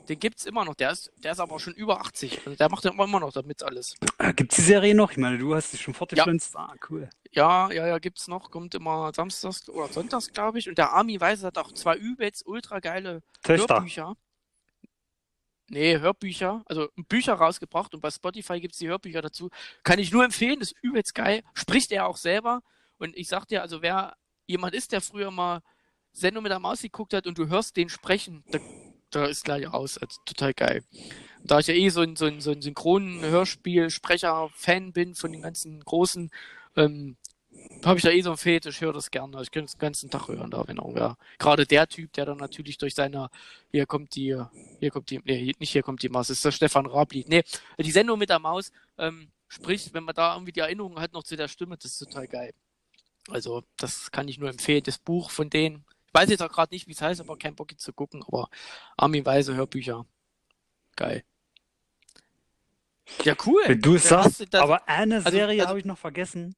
Den 0.09 0.19
gibt's 0.19 0.47
immer 0.47 0.65
noch, 0.65 0.75
der 0.75 0.93
ist, 0.93 1.13
der 1.19 1.33
ist 1.33 1.41
aber 1.41 1.61
schon 1.61 1.75
über 1.75 2.01
80. 2.01 2.39
Also 2.47 2.57
der 2.57 2.71
macht 2.71 2.85
ja 2.85 2.93
immer 2.93 3.21
noch 3.21 3.33
damit 3.33 3.63
alles. 3.63 3.95
Äh, 4.19 4.33
Gibt's 4.33 4.57
die 4.57 4.63
Serie 4.63 4.95
noch? 4.95 5.11
Ich 5.11 5.19
meine, 5.19 5.39
du 5.39 5.55
hast 5.55 5.73
sie 5.73 5.77
schon 5.79 5.93
fortgepflanzt. 5.93 6.57
Ah, 6.57 6.75
cool. 6.89 7.11
Ja, 7.33 7.71
ja, 7.71 7.87
ja, 7.87 7.99
gibt's 7.99 8.27
noch, 8.29 8.51
kommt 8.51 8.75
immer 8.75 9.13
samstags 9.15 9.69
oder 9.69 9.93
sonntags, 9.93 10.33
glaube 10.33 10.59
ich. 10.59 10.69
Und 10.69 10.79
der 10.79 10.93
Armin 10.93 11.21
Weiser 11.21 11.49
hat 11.49 11.59
auch 11.59 11.73
zwei 11.73 11.97
übelst 11.97 12.47
ultra 12.47 12.81
geile 12.81 13.23
Töchter. 13.43 13.77
Hörbücher. 13.77 14.17
Nee, 15.73 16.01
Hörbücher, 16.01 16.65
also 16.67 16.89
Bücher 17.09 17.35
rausgebracht 17.35 17.95
und 17.95 18.01
bei 18.01 18.11
Spotify 18.11 18.61
gibt's 18.61 18.79
die 18.79 18.89
Hörbücher 18.89 19.23
dazu. 19.23 19.51
Kann 19.85 20.01
ich 20.01 20.11
nur 20.11 20.25
empfehlen, 20.25 20.61
ist 20.61 20.75
übelst 20.83 21.15
geil. 21.15 21.45
Spricht 21.55 21.93
er 21.93 22.09
auch 22.09 22.17
selber. 22.17 22.63
Und 22.99 23.17
ich 23.17 23.29
sag 23.29 23.47
dir, 23.47 23.63
also 23.63 23.81
wer 23.81 24.17
jemand 24.49 24.75
ist, 24.75 24.91
der 24.91 25.01
früher 25.01 25.31
mal 25.31 25.63
Sendung 26.11 26.43
mit 26.43 26.51
der 26.51 26.59
Maus 26.59 26.83
geguckt 26.83 27.15
hat 27.15 27.29
und 27.29 27.39
du 27.39 27.47
hörst 27.47 27.77
den 27.77 27.89
sprechen, 27.89 28.43
da, 28.51 28.59
da 29.11 29.27
ist 29.27 29.45
gleich 29.45 29.69
aus. 29.69 29.97
Also 29.97 30.21
total 30.27 30.55
geil. 30.55 30.83
Da 31.45 31.61
ich 31.61 31.69
ja 31.69 31.75
eh 31.75 31.89
so 31.89 32.01
ein, 32.01 32.17
so 32.17 32.27
ein, 32.27 32.41
so 32.41 32.51
ein 32.51 32.63
synchronen 32.63 33.21
Hörspiel-Sprecher-Fan 33.21 34.93
bin 34.93 35.15
von 35.15 35.31
den 35.31 35.43
ganzen 35.43 35.79
großen, 35.79 36.33
ähm, 36.75 37.17
habe 37.85 37.99
ich 37.99 38.03
da 38.03 38.11
eh 38.11 38.21
so 38.21 38.31
einen 38.31 38.37
Fetisch, 38.37 38.81
höre 38.81 38.93
das 38.93 39.11
gerne. 39.11 39.41
Ich 39.43 39.51
könnte 39.51 39.67
es 39.67 39.73
den 39.73 39.79
ganzen 39.81 40.11
Tag 40.11 40.29
hören, 40.29 40.51
da, 40.51 40.67
wenn 40.67 40.77
irgendwer. 40.77 41.17
Gerade 41.39 41.67
der 41.67 41.87
Typ, 41.89 42.13
der 42.13 42.27
dann 42.27 42.39
natürlich 42.39 42.77
durch 42.79 42.95
seine, 42.95 43.31
hier 43.71 43.87
kommt 43.87 44.15
die, 44.17 44.41
hier 44.81 44.91
kommt 44.91 45.11
die, 45.11 45.21
nee, 45.25 45.55
nicht 45.59 45.71
hier 45.71 45.83
kommt 45.83 46.03
die 46.03 46.09
Maus, 46.09 46.31
ist 46.31 46.45
der 46.45 46.53
Stefan 46.53 46.87
Rabli. 46.87 47.25
Nee, 47.29 47.43
die 47.79 47.91
Sendung 47.91 48.19
mit 48.19 48.29
der 48.29 48.39
Maus, 48.39 48.73
ähm, 48.99 49.31
spricht, 49.49 49.95
wenn 49.95 50.05
man 50.05 50.15
da 50.15 50.35
irgendwie 50.35 50.53
die 50.53 50.61
Erinnerung 50.61 51.01
hat 51.01 51.13
noch 51.13 51.23
zu 51.23 51.37
der 51.37 51.49
Stimme, 51.49 51.77
das 51.77 51.93
ist 51.93 51.99
total 51.99 52.29
geil. 52.29 52.53
Also, 53.29 53.63
das 53.77 54.11
kann 54.11 54.29
ich 54.29 54.39
nur 54.39 54.51
empfehlen. 54.51 54.83
Das 54.85 54.99
Buch 54.99 55.31
von 55.31 55.51
denen, 55.51 55.85
ich 56.07 56.15
weiß 56.15 56.29
jetzt 56.31 56.43
auch 56.43 56.53
gerade 56.53 56.75
nicht, 56.75 56.87
wie 56.87 56.93
es 56.93 57.03
heißt, 57.03 57.21
aber 57.21 57.37
kein 57.39 57.55
Bock 57.55 57.71
jetzt 57.71 57.83
zu 57.85 57.93
gucken, 57.93 58.23
aber 58.27 58.49
Armin 58.97 59.25
Weise 59.25 59.55
Hörbücher. 59.55 60.07
Geil. 60.97 61.25
Ja, 63.25 63.35
cool. 63.47 63.63
Wenn 63.67 63.81
du 63.81 63.95
es 63.97 64.09
sagst, 64.09 64.47
das- 64.53 64.61
aber 64.63 64.89
eine 64.89 65.17
also- 65.17 65.31
Serie 65.31 65.61
also- 65.61 65.69
habe 65.71 65.79
ich 65.79 65.85
noch 65.85 65.99
vergessen. 65.99 66.55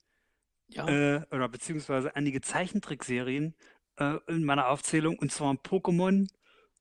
Ja. 0.74 0.86
Äh, 0.88 1.22
oder 1.30 1.48
beziehungsweise 1.48 2.14
einige 2.16 2.40
Zeichentrickserien 2.40 3.54
äh, 3.96 4.16
in 4.28 4.44
meiner 4.44 4.68
Aufzählung. 4.68 5.18
Und 5.18 5.32
zwar 5.32 5.52
Pokémon. 5.54 6.28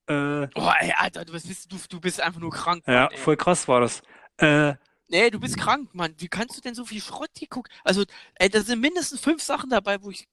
Äh, 0.07 0.47
Oh, 0.55 0.71
ey, 0.79 0.93
Alter, 0.97 1.25
du 1.25 1.33
bist, 1.33 1.71
du, 1.71 1.77
du 1.89 1.99
bist 2.01 2.19
einfach 2.21 2.39
nur 2.39 2.51
krank. 2.51 2.83
ja, 2.87 3.03
Mann, 3.03 3.11
ey. 3.11 3.17
voll 3.17 3.37
krass 3.37 3.67
war 3.67 3.81
das. 3.81 4.01
Äh, 4.37 4.75
Nee, 5.07 5.29
du 5.29 5.41
bist 5.41 5.57
krank, 5.57 5.93
Mann. 5.93 6.13
Wie 6.19 6.29
kannst 6.29 6.55
du 6.55 6.61
denn 6.61 6.73
so 6.73 6.85
viel 6.85 7.01
Schrott 7.01 7.31
hier 7.37 7.49
gucken? 7.49 7.69
Also, 7.83 8.05
ey, 8.35 8.49
da 8.49 8.61
sind 8.61 8.79
mindestens 8.79 9.19
fünf 9.19 9.43
Sachen 9.43 9.69
dabei, 9.69 10.01
wo 10.01 10.09
ich. 10.09 10.25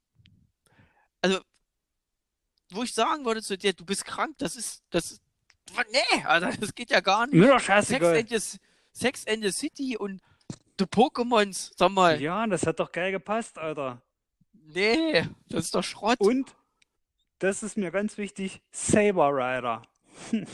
Also, 1.21 1.41
wo 2.71 2.85
ich 2.85 2.95
sagen 2.95 3.25
würde 3.25 3.43
zu 3.43 3.59
dir, 3.59 3.73
du 3.73 3.85
bist 3.85 4.05
krank, 4.05 4.37
das 4.39 4.55
ist. 4.55 4.85
Das 4.91 5.11
ist. 5.11 5.23
Nee, 5.91 6.23
Alter, 6.25 6.53
das 6.61 6.75
geht 6.77 6.91
ja 6.91 7.01
gar 7.01 7.27
nicht. 7.27 7.35
mir 7.35 7.49
doch 7.49 7.55
Sex 7.59 7.67
scheißegal. 7.67 8.19
and, 8.19 8.29
the, 8.31 8.59
Sex 8.93 9.27
and 9.27 9.43
the 9.43 9.51
City 9.51 9.97
und 9.97 10.21
The 10.79 10.85
Pokémons, 10.87 11.73
sag 11.77 11.91
mal. 11.93 12.21
Ja, 12.21 12.47
das 12.47 12.67
hat 12.67 12.79
doch 12.81 12.93
geil 12.93 13.11
gepasst, 13.13 13.59
Alter. 13.59 14.01
Nee, 14.53 15.27
das 15.49 15.65
ist 15.67 15.75
doch 15.75 15.83
Schrott. 15.83 16.21
Und, 16.21 16.55
das 17.39 17.63
ist 17.63 17.77
mir 17.77 17.91
ganz 17.91 18.19
wichtig, 18.19 18.61
Saber 18.71 19.31
Rider. 19.33 19.83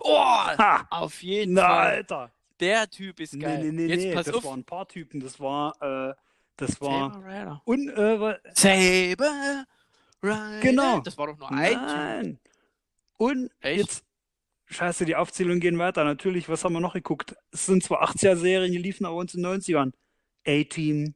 Oh, 0.00 0.18
Ha! 0.18 0.86
auf 0.90 1.22
jeden 1.22 1.54
Na, 1.54 1.62
Fall. 1.62 1.86
Alter. 1.96 2.32
Der 2.60 2.88
Typ 2.90 3.20
ist 3.20 3.32
Nee, 3.34 3.40
geil. 3.42 3.62
nee, 3.64 3.70
nee, 3.72 3.86
Jetzt 3.86 4.04
nee, 4.04 4.14
pass 4.14 4.26
das 4.26 4.34
auf. 4.36 4.44
waren 4.44 4.60
ein 4.60 4.64
paar 4.64 4.86
Typen. 4.86 5.20
Das 5.20 5.40
war, 5.40 5.74
äh, 6.10 6.14
das 6.56 6.78
war, 6.80 7.12
Saber 7.12 7.24
Rider. 7.26 7.62
und, 7.64 7.88
äh, 7.88 8.38
Saber 8.54 9.64
Rider. 10.22 10.60
Genau. 10.60 11.00
Das 11.00 11.16
war 11.16 11.28
doch 11.28 11.38
nur 11.38 11.50
ein 11.50 12.22
Typ. 12.22 12.38
Und 13.16 13.50
Echt? 13.60 13.78
jetzt, 13.80 14.04
scheiße, 14.66 15.04
die 15.04 15.16
Aufzählungen 15.16 15.60
gehen 15.60 15.78
weiter. 15.78 16.04
Natürlich, 16.04 16.48
was 16.48 16.64
haben 16.64 16.72
wir 16.72 16.80
noch 16.80 16.94
geguckt? 16.94 17.36
Es 17.50 17.66
sind 17.66 17.82
zwar 17.82 18.02
80er-Serien, 18.08 18.72
die 18.72 18.78
liefen 18.78 19.06
aber 19.06 19.16
uns 19.16 19.34
in 19.34 19.42
den 19.42 19.60
90ern. 19.60 19.92
A-Team, 20.46 21.14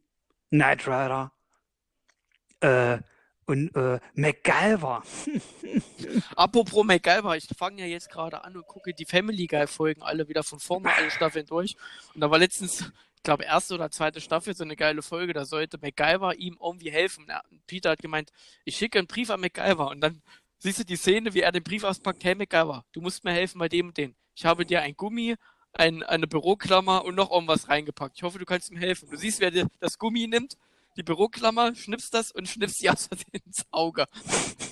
Knight 0.50 0.87
Rider, 0.87 1.32
äh, 2.61 2.98
und, 3.46 3.74
äh, 3.74 3.98
MacGyver. 4.14 5.02
Apropos 6.37 6.84
MacGyver, 6.84 7.37
ich 7.37 7.46
fange 7.56 7.80
ja 7.80 7.87
jetzt 7.87 8.11
gerade 8.11 8.44
an 8.44 8.56
und 8.56 8.66
gucke 8.66 8.92
die 8.92 9.06
Family 9.06 9.46
Guy 9.46 9.66
Folgen 9.66 10.02
alle 10.02 10.28
wieder 10.28 10.42
von 10.42 10.61
vorne, 10.61 10.92
alle 10.94 11.11
Staffeln 11.11 11.46
durch. 11.46 11.74
Und 12.14 12.20
da 12.20 12.30
war 12.30 12.38
letztens, 12.38 12.92
ich 13.16 13.22
glaube, 13.22 13.44
erste 13.44 13.74
oder 13.74 13.90
zweite 13.90 14.20
Staffel 14.20 14.54
so 14.54 14.64
eine 14.64 14.76
geile 14.76 15.00
Folge, 15.00 15.32
da 15.32 15.46
sollte 15.46 15.78
MacGyver 15.78 16.37
ihm 16.37 16.58
irgendwie 16.62 16.90
helfen. 16.90 17.24
Ja, 17.26 17.42
Peter 17.66 17.90
hat 17.90 18.00
gemeint, 18.00 18.32
ich 18.64 18.76
schicke 18.76 18.98
einen 18.98 19.08
Brief 19.08 19.30
an 19.30 19.40
MacGyver 19.40 19.88
und 19.88 20.02
dann 20.02 20.20
siehst 20.58 20.80
du 20.80 20.84
die 20.84 20.96
Szene, 20.96 21.34
wie 21.34 21.40
er 21.40 21.52
den 21.52 21.62
Brief 21.62 21.84
auspackt, 21.84 22.24
hey 22.24 22.34
MacGyver, 22.34 22.84
du 22.92 23.00
musst 23.00 23.24
mir 23.24 23.32
helfen 23.32 23.58
bei 23.58 23.68
dem 23.68 23.88
und 23.88 23.96
dem. 23.96 24.14
Ich 24.34 24.44
habe 24.44 24.66
dir 24.66 24.82
ein 24.82 24.94
Gummi, 24.94 25.36
ein, 25.72 26.02
eine 26.02 26.26
Büroklammer 26.26 27.04
und 27.04 27.14
noch 27.14 27.30
irgendwas 27.30 27.68
reingepackt. 27.68 28.16
Ich 28.16 28.22
hoffe, 28.22 28.38
du 28.38 28.44
kannst 28.44 28.70
mir 28.72 28.80
helfen. 28.80 29.08
Du 29.10 29.16
siehst, 29.16 29.40
wer 29.40 29.50
dir 29.50 29.68
das 29.80 29.98
Gummi 29.98 30.26
nimmt, 30.26 30.56
die 30.96 31.02
Büroklammer, 31.02 31.74
schnippst 31.74 32.12
das 32.14 32.32
und 32.32 32.48
schnippst 32.48 32.78
sie 32.78 32.90
aus 32.90 33.08
ins 33.32 33.64
Auge. 33.70 34.06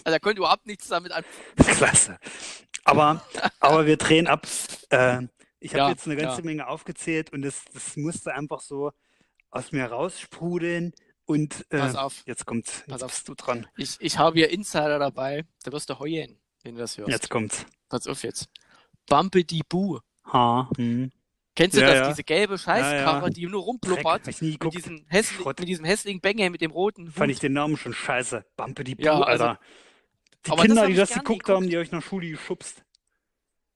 Also 0.04 0.14
er 0.14 0.20
konnte 0.20 0.38
überhaupt 0.38 0.66
nichts 0.66 0.88
damit 0.88 1.12
anfangen. 1.12 1.34
Klasse. 1.76 2.18
Aber, 2.84 3.24
aber 3.60 3.86
wir 3.86 3.96
drehen 3.96 4.26
ab. 4.26 4.46
Äh, 4.90 5.22
ich 5.58 5.72
habe 5.72 5.84
Ja, 5.84 5.90
jetzt 5.90 6.06
eine 6.06 6.16
ganze 6.16 6.38
ja. 6.42 6.44
Menge 6.44 6.68
aufgezählt 6.68 7.32
und 7.32 7.42
das, 7.42 7.64
das 7.72 7.96
musste 7.96 8.34
einfach 8.34 8.60
so 8.60 8.92
aus 9.50 9.72
mir 9.72 9.86
raussprudeln. 9.86 10.92
Und 11.26 11.66
äh, 11.70 11.78
Pass 11.78 11.96
auf. 11.96 12.22
jetzt 12.26 12.46
kommt, 12.46 12.66
Pass 12.66 12.84
jetzt 12.88 13.02
auf. 13.04 13.10
bist 13.12 13.28
du 13.28 13.34
dran. 13.34 13.66
Ich, 13.76 13.96
ich 14.00 14.16
habe 14.18 14.38
hier 14.38 14.50
Insider 14.50 14.98
dabei. 14.98 15.44
Da 15.64 15.72
wirst 15.72 15.90
du 15.90 15.98
heulen, 15.98 16.38
wenn 16.62 16.74
du 16.76 16.80
das 16.80 16.96
hörst. 16.96 17.10
Jetzt 17.10 17.28
kommt's. 17.30 17.66
Pass 17.88 18.06
auf 18.06 18.22
jetzt. 18.22 18.48
Bumpety 19.08 19.62
Boo. 19.68 19.98
Ha, 20.32 20.70
hm. 20.76 21.10
Kennst 21.54 21.76
du 21.76 21.80
Ja, 21.80 21.86
das? 21.88 21.96
ja. 21.96 22.08
diese 22.10 22.22
gelbe 22.24 22.58
Scheißkarre, 22.58 23.26
Ja, 23.26 23.30
die 23.30 23.46
nur 23.46 23.64
Dreck, 23.80 24.02
ich 24.28 24.42
nie 24.42 24.58
Mit 24.62 24.74
diesem, 24.74 25.06
hässli 25.08 25.36
Schrott. 25.38 25.58
mit 25.58 25.68
diesem 25.68 25.84
hässlichen 25.84 26.20
Bengel 26.20 26.50
mit 26.50 26.60
dem 26.60 26.70
roten 26.70 27.10
Fand 27.10 27.28
Hut. 27.28 27.34
ich 27.34 27.40
den 27.40 27.54
Namen 27.54 27.76
schon 27.76 27.94
scheiße. 27.94 28.44
Ja, 28.58 29.16
Puh, 29.16 29.22
also- 29.22 29.44
Alter. 29.44 29.60
Die 30.44 30.50
aber 30.52 30.56
das 30.58 30.66
Kinder, 30.66 30.82
hab 30.82 30.88
die 30.88 30.94
das 30.94 31.08
geguckt 31.08 31.26
geguckt. 31.44 31.48
haben, 31.48 31.68
die 31.70 31.76
euch 31.78 31.90
nach 31.90 32.02
Schule 32.02 32.28
geschubst. 32.30 32.84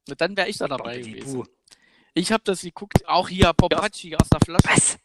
Na, 0.08 0.14
Dann 0.14 0.36
wäre 0.36 0.48
ich 0.48 0.58
da 0.58 0.68
dabei 0.68 0.94
Bumpe 0.98 1.08
die 1.08 1.12
gewesen. 1.20 1.42
Puh. 1.42 1.46
Ich 2.14 2.30
habe 2.32 2.42
das 2.44 2.60
geguckt, 2.62 3.08
auch 3.08 3.28
hier 3.28 3.52
Popacci 3.54 4.14
aus 4.14 4.28
der 4.28 4.40
Flasche. 4.40 4.68
Was? 4.68 4.98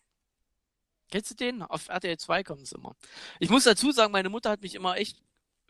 Kennst 1.16 1.32
du 1.32 1.36
den? 1.36 1.62
Auf 1.62 1.88
RTL 1.88 2.18
2 2.18 2.44
kommt 2.44 2.62
es 2.64 2.74
immer. 2.74 2.94
Ich 3.40 3.50
muss 3.50 3.64
dazu 3.64 3.94
sagen, 3.94 4.12
meine 4.12 4.28
Mutter 4.28 4.50
hat 4.50 4.62
mich 4.62 4.76
immer 4.76 4.98
echt 4.98 5.18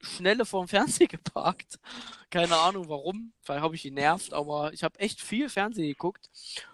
schnelle 0.02 0.44
vorm 0.44 0.68
Fernseher 0.68 1.06
geparkt. 1.08 1.78
Keine 2.32 2.58
Ahnung 2.58 2.90
warum. 2.90 3.32
Vielleicht 3.44 3.62
habe 3.62 3.76
ich 3.76 3.86
ihn 3.86 3.94
nervt, 3.94 4.34
aber 4.34 4.74
ich 4.74 4.84
habe 4.84 5.00
echt 5.00 5.22
viel 5.22 5.48
Fernsehen 5.50 5.88
geguckt 5.88 6.32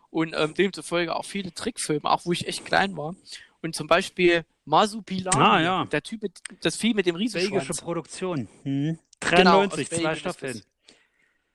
und 0.10 0.34
ähm, 0.38 0.54
demzufolge 0.54 1.14
auch 1.14 1.26
viele 1.26 1.54
Trickfilme, 1.54 2.10
auch 2.10 2.26
wo 2.26 2.32
ich 2.32 2.48
echt 2.48 2.64
klein 2.64 2.96
war. 2.96 3.14
Und 3.62 3.76
zum 3.76 3.88
Beispiel 3.88 4.46
Masupilami, 4.64 5.36
Ah, 5.44 5.60
ja. 5.62 5.86
der 5.88 6.02
Typ 6.02 6.22
mit, 6.22 6.40
das 6.62 6.78
Vieh 6.78 6.94
mit 6.94 7.06
dem 7.06 7.16
Belgische 7.16 7.40
Riesenschwanz. 7.40 7.82
Produktion. 7.82 8.48
Hm. 8.64 8.98
Genau, 9.20 9.66
93, 9.66 9.92
aus 9.92 10.00
zwei 10.00 10.16
Staffeln. 10.16 10.54
das. 10.54 10.96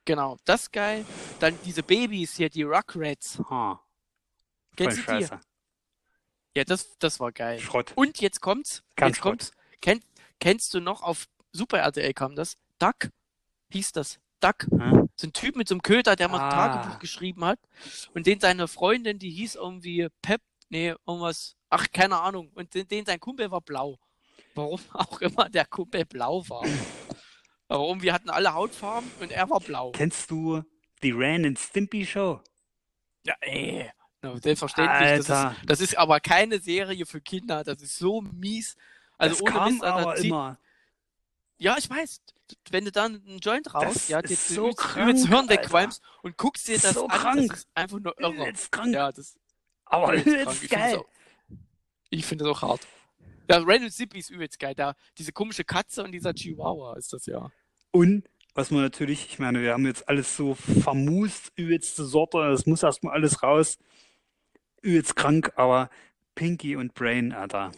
Genau, 0.04 0.36
das 0.44 0.62
ist 0.64 0.72
geil. 0.72 1.06
Dann 1.40 1.58
diese 1.64 1.82
Babys 1.82 2.36
hier, 2.36 2.50
die 2.50 2.64
Rugrats. 2.64 3.38
Ha, 3.48 3.80
Kennst 4.76 4.98
du 5.08 5.18
die? 5.18 5.26
Ja, 6.56 6.64
das, 6.64 6.96
das 6.98 7.20
war 7.20 7.32
geil. 7.32 7.60
Schrott. 7.60 7.92
Und 7.96 8.18
jetzt 8.22 8.40
kommt's. 8.40 8.82
Ganz 8.96 9.16
jetzt 9.16 9.22
kommt's. 9.22 9.52
Kenn, 9.82 10.00
kennst 10.40 10.72
du 10.72 10.80
noch 10.80 11.02
auf 11.02 11.26
Super 11.52 11.80
RTL 11.80 12.14
kam 12.14 12.34
das? 12.34 12.56
Duck 12.78 13.10
hieß 13.72 13.92
das. 13.92 14.18
Duck. 14.40 14.66
Hm? 14.70 15.10
So 15.16 15.26
ein 15.26 15.34
Typ 15.34 15.54
mit 15.56 15.68
so 15.68 15.74
einem 15.74 15.82
Köter, 15.82 16.16
der 16.16 16.28
mal 16.28 16.40
Ah. 16.40 16.50
Tagebuch 16.50 16.98
geschrieben 16.98 17.44
hat. 17.44 17.58
Und 18.14 18.26
den 18.26 18.40
seine 18.40 18.68
Freundin, 18.68 19.18
die 19.18 19.28
hieß 19.28 19.56
irgendwie 19.56 20.08
Pep, 20.22 20.40
nee, 20.70 20.94
irgendwas, 21.06 21.56
ach, 21.68 21.88
keine 21.92 22.20
Ahnung. 22.20 22.50
Und 22.54 22.72
den, 22.72 22.88
den 22.88 23.04
sein 23.04 23.20
Kumpel 23.20 23.50
war 23.50 23.60
blau. 23.60 23.98
Warum 24.54 24.80
auch 24.94 25.20
immer 25.20 25.50
der 25.50 25.66
Kumpel 25.66 26.06
blau 26.06 26.42
war. 26.48 26.64
Aber 27.68 27.86
irgendwie 27.86 28.12
hatten 28.12 28.30
alle 28.30 28.54
Hautfarben 28.54 29.10
und 29.20 29.30
er 29.30 29.50
war 29.50 29.60
blau. 29.60 29.90
Kennst 29.90 30.30
du 30.30 30.62
die 31.02 31.10
Ren 31.10 31.44
and 31.44 31.58
Stimpy 31.58 32.06
Show? 32.06 32.40
Ja, 33.26 33.34
ey. 33.42 33.90
Selbstverständlich. 34.22 35.26
Das 35.26 35.52
ist, 35.52 35.66
das 35.66 35.80
ist 35.80 35.96
aber 35.98 36.20
keine 36.20 36.58
Serie 36.58 37.06
für 37.06 37.20
Kinder. 37.20 37.62
Das 37.64 37.80
ist 37.82 37.96
so 37.96 38.20
mies. 38.22 38.76
Also 39.18 39.34
das 39.36 39.42
ohne 39.42 39.52
kam 39.52 39.72
Mist, 39.72 39.84
aber 39.84 40.14
zieh- 40.16 40.26
immer. 40.28 40.58
Ja, 41.58 41.76
ich 41.78 41.88
weiß. 41.88 42.20
Wenn 42.70 42.84
du 42.84 42.92
dann 42.92 43.22
einen 43.26 43.38
Joint 43.38 43.72
raus, 43.74 43.94
Das 43.94 44.08
ja, 44.08 44.20
ist 44.20 44.50
dir 44.50 44.54
so 44.54 44.66
übelst- 44.68 44.76
krank, 44.78 45.08
übelst 45.08 45.26
Hirn 45.28 45.38
Alter. 45.48 45.50
wegqualmst 45.62 46.02
und 46.22 46.36
guckst 46.36 46.68
dir 46.68 46.78
das 46.78 46.94
So 46.94 47.06
an, 47.08 47.18
krank. 47.18 47.48
das 47.50 47.58
ist 47.60 47.68
einfach 47.74 47.98
nur 47.98 48.14
irre. 48.20 48.32
Übelst 48.34 48.70
krank. 48.72 48.94
Ja, 48.94 49.10
das 49.12 49.36
aber 49.86 50.12
krank. 50.12 50.26
übelst 50.26 50.68
geil. 50.70 51.00
ich 52.10 52.26
finde 52.26 52.44
es 52.44 52.50
auch 52.50 52.62
hart. 52.62 52.86
Ja, 53.50 53.58
Randall 53.58 53.90
Zippy 53.90 54.18
ist 54.18 54.30
übelst 54.30 54.58
geil. 54.58 54.74
Da, 54.74 54.94
diese 55.18 55.32
komische 55.32 55.64
Katze 55.64 56.02
und 56.04 56.12
dieser 56.12 56.34
Chihuahua 56.34 56.96
ist 56.96 57.12
das 57.12 57.26
ja. 57.26 57.50
Und 57.90 58.24
was 58.54 58.70
man 58.70 58.82
natürlich, 58.82 59.26
ich 59.26 59.38
meine, 59.38 59.60
wir 59.62 59.72
haben 59.72 59.86
jetzt 59.86 60.08
alles 60.08 60.36
so 60.36 60.54
vermust, 60.54 61.52
übelste 61.56 62.04
Sorte, 62.04 62.38
das 62.50 62.66
muss 62.66 62.82
erstmal 62.82 63.14
alles 63.14 63.42
raus. 63.42 63.78
Übelst 64.86 65.16
krank, 65.16 65.52
aber 65.56 65.90
Pinky 66.34 66.76
und 66.76 66.94
Brain, 66.94 67.32
Alter. 67.32 67.72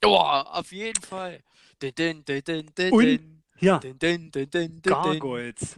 Boah, 0.00 0.54
auf 0.56 0.72
jeden 0.72 1.02
Fall. 1.02 1.42
Dun, 1.80 2.24
dun, 2.24 2.42
dun, 2.74 2.90
Und-. 2.90 3.42
Ja. 3.60 3.80
Gargoyles. 4.82 5.76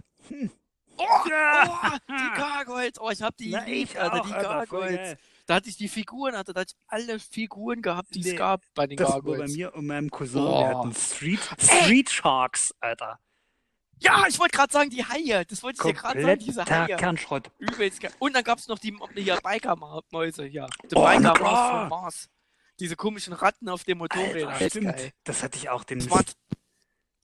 Oh, 0.97 1.05
Ja. 1.29 1.91
oh, 1.93 1.99
die 2.09 2.39
Gargoyles. 2.41 3.01
Oh, 3.01 3.11
ich 3.11 3.21
hab 3.23 3.37
die 3.37 3.51
Na, 3.51 3.59
Alter, 3.61 4.21
auch, 4.21 4.27
die 4.27 4.33
Alter, 4.33 4.49
Gargoyles. 4.49 4.97
geil. 4.97 5.19
Da 5.47 5.55
hatte 5.57 5.69
ich 5.69 5.77
die 5.77 5.89
Figuren, 5.89 6.35
Alter, 6.35 6.55
da 6.55 6.61
hatte 6.63 6.75
ich 6.75 6.83
alle 6.87 7.19
Figuren 7.19 7.83
gehabt, 7.83 8.15
die 8.15 8.21
es 8.21 8.27
Nee, 8.27 8.35
gab 8.37 8.63
bei 8.75 8.87
den 8.87 8.97
Das 8.97 9.09
war 9.11 9.21
bei 9.23 9.31
Gargoyles. 9.33 9.57
mir 9.57 9.75
und 9.75 9.87
meinem 9.87 10.11
Cousin. 10.11 10.41
Oh. 10.43 10.61
Wir 10.61 10.69
hatten 10.79 10.95
Street, 10.95 11.41
Street 11.59 12.09
Sharks, 12.11 12.75
Alter. 12.81 13.19
Ja, 14.01 14.25
ich 14.29 14.39
wollte 14.39 14.57
gerade 14.57 14.73
sagen, 14.73 14.91
die 14.91 15.05
Haie. 15.05 15.45
Das 15.47 15.63
wollte 15.63 15.77
ich 15.77 15.83
dir 15.83 15.95
gerade 16.01 16.21
sagen, 16.23 16.39
diese 16.41 16.65
Haie. 16.67 16.97
Kernschrott. 16.97 17.51
Übelst. 17.59 18.01
Und 18.19 18.35
dann 18.35 18.45
gab's 18.45 18.69
noch 18.69 18.79
die 18.79 18.97
hier 19.15 19.37
Biker-Mäuse 19.43 20.45
hier. 20.45 20.67
Die 20.91 20.97
Oh, 20.97 21.05
klar. 21.35 21.81
von 21.81 21.89
Mars. 21.89 22.29
Diese 22.81 22.97
komischen 22.97 23.33
Ratten 23.33 23.69
auf 23.69 23.85
dem 23.85 23.99
Motorrädern. 23.99 24.53
Alter, 24.53 24.69
stimmt. 24.71 24.97
geil. 24.97 25.13
Das 25.23 25.43
hatte 25.43 25.57
ich 25.59 25.69
auch 25.71 25.85
den 25.85 26.01
Das 26.01 26.11
waren, 26.11 26.25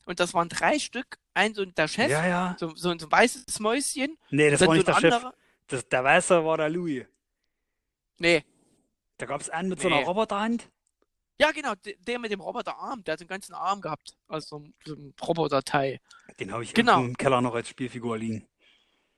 und 0.06 0.20
das 0.20 0.32
waren 0.32 0.48
drei 0.48 0.78
Stück. 0.78 1.18
Ein 1.34 1.54
so 1.54 1.64
der 1.64 1.88
Chef, 1.88 2.10
Ja, 2.10 2.26
ja. 2.26 2.56
so, 2.58 2.68
so, 2.74 2.96
so 2.98 3.06
ein 3.06 3.12
weißes 3.12 3.58
Mäuschen. 3.60 4.16
Nee, 4.30 4.50
das 4.50 4.60
war 4.60 4.74
nicht 4.74 4.86
so 4.86 4.92
der 4.92 4.94
ein 4.96 5.00
Chef. 5.00 5.14
anderer. 5.14 5.34
Das, 5.66 5.88
der 5.88 6.04
Weiße 6.04 6.44
war 6.44 6.56
der 6.56 6.68
Louis. 6.68 7.04
Nee. 8.18 8.44
Da 9.18 9.26
gab 9.26 9.40
es 9.40 9.50
einen 9.50 9.68
mit 9.68 9.80
so 9.80 9.88
Nee. 9.88 9.94
einer 9.96 10.06
Roboterhand. 10.06 10.68
Ja, 11.40 11.50
genau, 11.52 11.74
de- 11.74 11.96
der 11.98 12.18
mit 12.18 12.30
dem 12.30 12.40
Roboterarm. 12.40 13.02
Der 13.04 13.12
hat 13.14 13.20
den 13.20 13.28
ganzen 13.28 13.54
Arm 13.54 13.80
gehabt. 13.80 14.14
Also 14.28 14.58
so 14.58 14.64
ein, 14.92 15.14
Roboterteil. 15.22 15.98
Den 16.38 16.52
habe 16.52 16.62
ich 16.64 16.74
Genau. 16.74 17.00
im 17.00 17.16
Keller 17.16 17.40
noch 17.40 17.54
als 17.54 17.68
Spielfigur 17.68 18.18
liegen. 18.18 18.46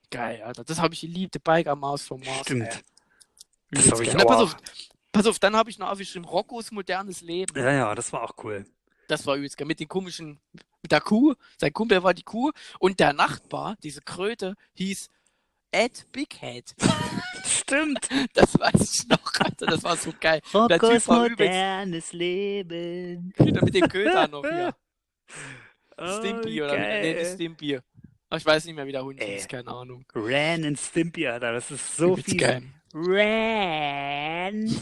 Geil, 0.09 0.41
Alter. 0.41 0.63
Das 0.63 0.79
habe 0.79 0.93
ich 0.93 1.01
geliebt. 1.01 1.35
Die 1.35 1.39
Biker-Maus 1.39 2.03
vom 2.03 2.21
Mars. 2.21 2.41
Stimmt. 2.41 2.63
ey. 2.69 2.79
Das 3.71 3.91
habe 3.91 4.03
ich. 4.03 4.13
Na, 4.13 4.23
pass 4.25 4.37
auch. 4.37 4.41
auf, 4.43 4.57
pass 5.11 5.25
auf, 5.27 5.39
dann 5.39 5.55
habe 5.55 5.69
ich 5.69 5.79
noch 5.79 5.89
aufgeschrieben, 5.89 6.27
Roccos 6.27 6.71
modernes 6.71 7.21
Leben. 7.21 7.57
Ja, 7.57 7.71
ja, 7.71 7.95
das 7.95 8.13
war 8.13 8.23
auch 8.23 8.33
cool. 8.43 8.65
Das 9.07 9.25
war 9.27 9.35
übelst 9.35 9.57
geil. 9.57 9.67
Mit 9.67 9.79
den 9.79 9.87
komischen, 9.87 10.39
mit 10.81 10.91
der 10.91 11.01
Kuh. 11.01 11.33
Sein 11.57 11.73
Kumpel 11.73 12.03
war 12.03 12.13
die 12.13 12.23
Kuh. 12.23 12.51
Und 12.79 12.99
der 12.99 13.11
Nachbar, 13.13 13.75
diese 13.83 14.01
Kröte, 14.01 14.55
hieß 14.75 15.09
Ed 15.73 16.05
Bighead. 16.11 16.73
Stimmt. 17.45 18.07
Das 18.33 18.57
weiß 18.59 18.93
ich 18.93 19.07
noch, 19.09 19.33
Alter. 19.39 19.65
Das 19.65 19.83
war 19.83 19.97
so 19.97 20.13
geil. 20.19 20.39
Der 20.53 20.79
Typ 20.79 21.07
war 21.07 21.25
übelst. 21.25 21.39
modernes 21.39 22.13
Leben. 22.13 23.33
Mit 23.39 23.73
dem 23.75 23.87
Köter 23.89 24.27
noch 24.27 24.43
hier. 24.43 24.75
Oh, 25.95 26.07
Stimpy 26.19 26.59
oder? 26.59 26.75
Nee. 26.75 27.23
Stimpy. 27.23 27.75
Aber 28.27 28.37
ich 28.37 28.45
weiß 28.45 28.65
nicht 28.65 28.73
mehr, 28.75 28.87
wie 28.87 28.91
der 28.91 29.03
Hund 29.03 29.21
Ey. 29.21 29.35
hieß. 29.35 29.47
Keine 29.47 29.69
Ahnung. 29.69 30.03
Ran 30.15 30.63
and 30.65 30.79
Stimpy, 30.79 31.27
Alter, 31.27 31.53
das 31.53 31.69
ist 31.69 31.97
so 31.97 32.17
geil. 32.37 32.63
Ran. 32.93 34.75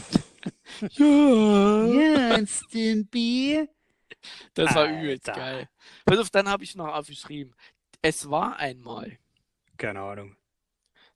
Ja. 0.92 1.84
Ja, 1.84 2.34
and 2.34 2.48
Stimpy. 2.48 3.68
Das 4.54 4.74
war 4.74 4.86
übelst 4.88 5.28
Alter. 5.28 5.40
geil. 5.40 5.68
Pass 6.06 6.18
auf, 6.18 6.30
dann 6.30 6.48
habe 6.48 6.64
ich 6.64 6.74
noch 6.74 6.88
aufgeschrieben. 6.88 7.54
Es 8.00 8.28
war 8.30 8.56
einmal. 8.56 9.18
Keine 9.76 10.00
Ahnung. 10.00 10.34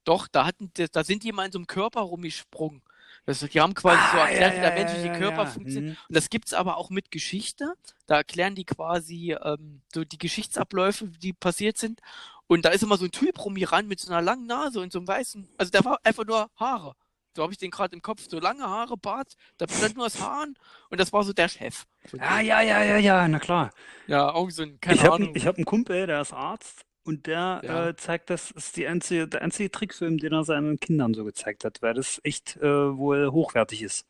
Doch, 0.06 0.28
da 0.28 0.46
hatten, 0.46 0.72
da 0.92 1.04
sind 1.04 1.22
die 1.24 1.32
mal 1.32 1.46
in 1.46 1.52
so 1.52 1.58
einem 1.58 1.66
Körper 1.66 2.00
rumgesprungen. 2.00 2.82
Das, 3.26 3.40
die 3.40 3.60
haben 3.60 3.74
quasi 3.74 4.00
so 4.12 4.18
Ah, 4.18 4.28
erklärt, 4.28 4.52
ja, 4.52 4.56
wie 4.56 4.60
der 4.60 4.70
ja, 4.70 4.74
menschliche 4.74 5.06
ja, 5.08 5.18
Körper 5.18 5.46
funktioniert. 5.48 5.96
Hm. 5.96 6.04
Und 6.08 6.16
das 6.16 6.30
gibt's 6.30 6.54
aber 6.54 6.76
auch 6.78 6.90
mit 6.90 7.10
Geschichte. 7.10 7.74
Da 8.06 8.16
erklären 8.16 8.54
die 8.54 8.64
quasi 8.64 9.36
ähm, 9.42 9.82
so 9.92 10.04
die 10.04 10.18
Geschichtsabläufe, 10.18 11.08
die 11.08 11.32
passiert 11.34 11.76
sind. 11.76 12.00
Und 12.46 12.64
da 12.64 12.70
ist 12.70 12.84
immer 12.84 12.96
so 12.96 13.04
ein 13.06 13.10
Typ 13.10 13.44
rumgerannt 13.44 13.88
mit 13.88 13.98
so 14.00 14.12
einer 14.12 14.22
langen 14.22 14.46
Nase 14.46 14.80
und 14.80 14.92
so 14.92 15.00
einem 15.00 15.08
weißen. 15.08 15.48
Also 15.58 15.70
der 15.72 15.84
war 15.84 15.98
einfach 16.04 16.24
nur 16.24 16.48
Haare. 16.56 16.94
So 17.34 17.42
habe 17.42 17.52
ich 17.52 17.58
den 17.58 17.70
gerade 17.72 17.94
im 17.94 18.00
Kopf. 18.02 18.26
So 18.30 18.38
lange 18.38 18.62
Haare, 18.62 18.96
Bart, 18.96 19.34
da 19.58 19.66
bestand 19.66 19.96
nur 19.96 20.06
das 20.06 20.20
Haaren. 20.22 20.56
Und 20.90 21.00
das 21.00 21.12
war 21.12 21.24
so 21.24 21.32
der 21.32 21.48
Chef. 21.48 21.84
von 22.06 22.20
Ah, 22.20 22.40
ja, 22.40 22.60
ja, 22.62 22.82
ja, 22.82 22.96
ja, 22.98 23.28
na 23.28 23.38
klar. 23.40 23.72
ja, 24.06 24.32
irgendwie 24.32 24.54
so 24.54 24.62
ein, 24.62 24.80
keine 24.80 24.94
Ich 24.94 25.04
habe 25.04 25.16
Ahnung. 25.16 25.34
ich 25.34 25.46
hab 25.46 25.56
einen 25.56 25.64
Kumpel, 25.66 26.06
der 26.06 26.20
ist 26.22 26.32
Arzt 26.32 26.85
und 27.06 27.26
der 27.26 27.60
Ja. 27.64 27.88
äh, 27.88 27.96
zeigt, 27.96 28.30
das 28.30 28.50
ist 28.50 28.76
die 28.76 28.86
einzige, 28.86 29.28
der 29.28 29.42
einzige 29.42 29.70
Trickfilm, 29.70 30.18
den 30.18 30.32
er 30.32 30.44
seinen 30.44 30.78
Kindern 30.80 31.14
so 31.14 31.24
gezeigt 31.24 31.64
hat, 31.64 31.80
weil 31.82 31.94
das 31.94 32.20
echt 32.24 32.56
äh, 32.56 32.62
wohl 32.96 33.30
hochwertig 33.30 33.82
ist. 33.82 34.06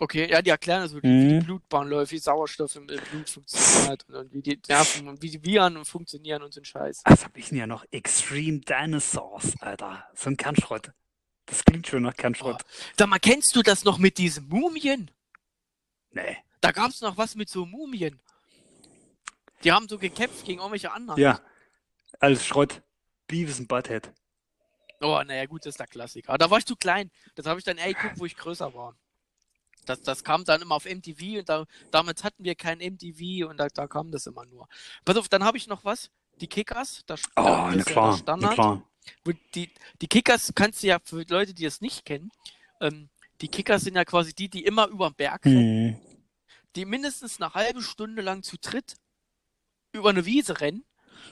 Okay, 0.00 0.28
ja, 0.28 0.42
die 0.42 0.50
erklären 0.50 0.80
also, 0.82 0.96
wie 0.98 1.02
wie 1.02 1.28
die 1.28 1.34
Mhm. 1.36 1.44
Blutbahn 1.44 1.88
läuft, 1.88 2.10
wie 2.10 2.18
Sauerstoff 2.18 2.74
im, 2.74 2.88
im 2.88 3.00
Blut 3.12 3.30
funktioniert 3.30 4.04
und, 4.08 4.14
und 4.16 4.32
wie 4.34 4.42
die 4.42 4.60
Nerven 4.68 5.06
und 5.08 5.22
wie 5.22 5.30
die 5.30 5.44
Viren 5.44 5.84
funktionieren 5.84 6.42
und 6.42 6.52
so 6.52 6.60
ein 6.60 6.64
Scheiß. 6.64 7.02
Was 7.04 7.24
hab 7.24 7.36
ich 7.36 7.50
denn 7.50 7.58
ja 7.58 7.66
noch? 7.68 7.84
Extreme 7.92 8.58
Dinosaurs, 8.58 9.52
Alter. 9.60 10.04
So 10.14 10.30
ein 10.30 10.36
Kernschrott. 10.36 10.90
Das 11.46 11.64
klingt 11.64 11.86
schon 11.86 12.02
nach 12.02 12.16
Kernschrott. 12.16 12.62
Sag 12.98 13.08
mal, 13.08 13.20
kennst 13.20 13.54
du 13.54 13.62
das 13.62 13.84
noch 13.84 13.98
mit 13.98 14.18
diesen 14.18 14.48
Mumien? 14.48 15.10
Nee. 16.10 16.38
Da 16.60 16.72
gab's 16.72 17.00
noch 17.00 17.16
was 17.16 17.36
mit 17.36 17.48
so 17.48 17.64
Mumien. 17.64 18.18
Die 19.62 19.70
haben 19.70 19.88
so 19.88 19.98
gekämpft 19.98 20.44
gegen 20.44 20.58
irgendwelche 20.58 20.90
anderen. 20.92 21.20
Ja, 21.20 21.40
alles 22.20 22.44
Schrott. 22.46 22.82
Beavis 23.26 23.58
und 23.58 23.68
Butthead. 23.68 24.12
Oh, 25.00 25.20
naja, 25.26 25.46
gut, 25.46 25.62
das 25.66 25.70
ist 25.70 25.80
der 25.80 25.86
Klassiker. 25.86 26.28
Aber 26.30 26.38
da 26.38 26.50
war 26.50 26.58
ich 26.58 26.66
zu 26.66 26.76
klein. 26.76 27.10
Das 27.34 27.46
habe 27.46 27.58
ich 27.58 27.64
dann 27.64 27.78
eher 27.78 27.92
geguckt, 27.92 28.18
wo 28.18 28.24
ich 28.26 28.36
größer 28.36 28.72
war. 28.74 28.96
Das, 29.86 30.00
das 30.02 30.24
kam 30.24 30.44
dann 30.44 30.62
immer 30.62 30.76
auf 30.76 30.86
MTV 30.86 31.40
und 31.40 31.48
da, 31.48 31.66
damals 31.90 32.24
hatten 32.24 32.42
wir 32.44 32.54
kein 32.54 32.78
MTV 32.78 33.46
und 33.48 33.58
da, 33.58 33.68
da 33.68 33.86
kam 33.86 34.10
das 34.10 34.26
immer 34.26 34.46
nur. 34.46 34.66
Pass 35.04 35.16
auf, 35.16 35.28
dann 35.28 35.44
habe 35.44 35.58
ich 35.58 35.66
noch 35.66 35.84
was. 35.84 36.10
Die 36.40 36.46
Kickers. 36.46 37.02
Das, 37.06 37.22
Oh, 37.36 37.42
das 37.42 37.44
na 37.44 37.70
ist 37.74 37.86
ja 37.88 37.92
klar, 37.92 38.10
der 38.12 38.18
Standard. 38.18 38.54
klar. 38.54 38.82
Die, 39.54 39.70
die 40.00 40.06
Kickers 40.08 40.52
kannst 40.54 40.82
du 40.82 40.86
ja 40.86 40.98
für 41.04 41.22
Leute, 41.28 41.52
die 41.52 41.64
das 41.64 41.82
nicht 41.82 42.06
kennen, 42.06 42.30
ähm, 42.80 43.10
die 43.42 43.48
Kickers 43.48 43.82
sind 43.82 43.96
ja 43.96 44.04
quasi 44.06 44.32
die, 44.32 44.48
die 44.48 44.64
immer 44.64 44.86
über 44.88 45.10
den 45.10 45.16
Berg 45.16 45.44
rennen, 45.44 45.94
Hm. 46.00 46.00
die 46.76 46.86
mindestens 46.86 47.40
eine 47.40 47.52
halbe 47.52 47.82
Stunde 47.82 48.22
lang 48.22 48.42
zu 48.42 48.56
dritt 48.58 48.94
über 49.92 50.08
eine 50.10 50.24
Wiese 50.24 50.60
rennen. 50.60 50.84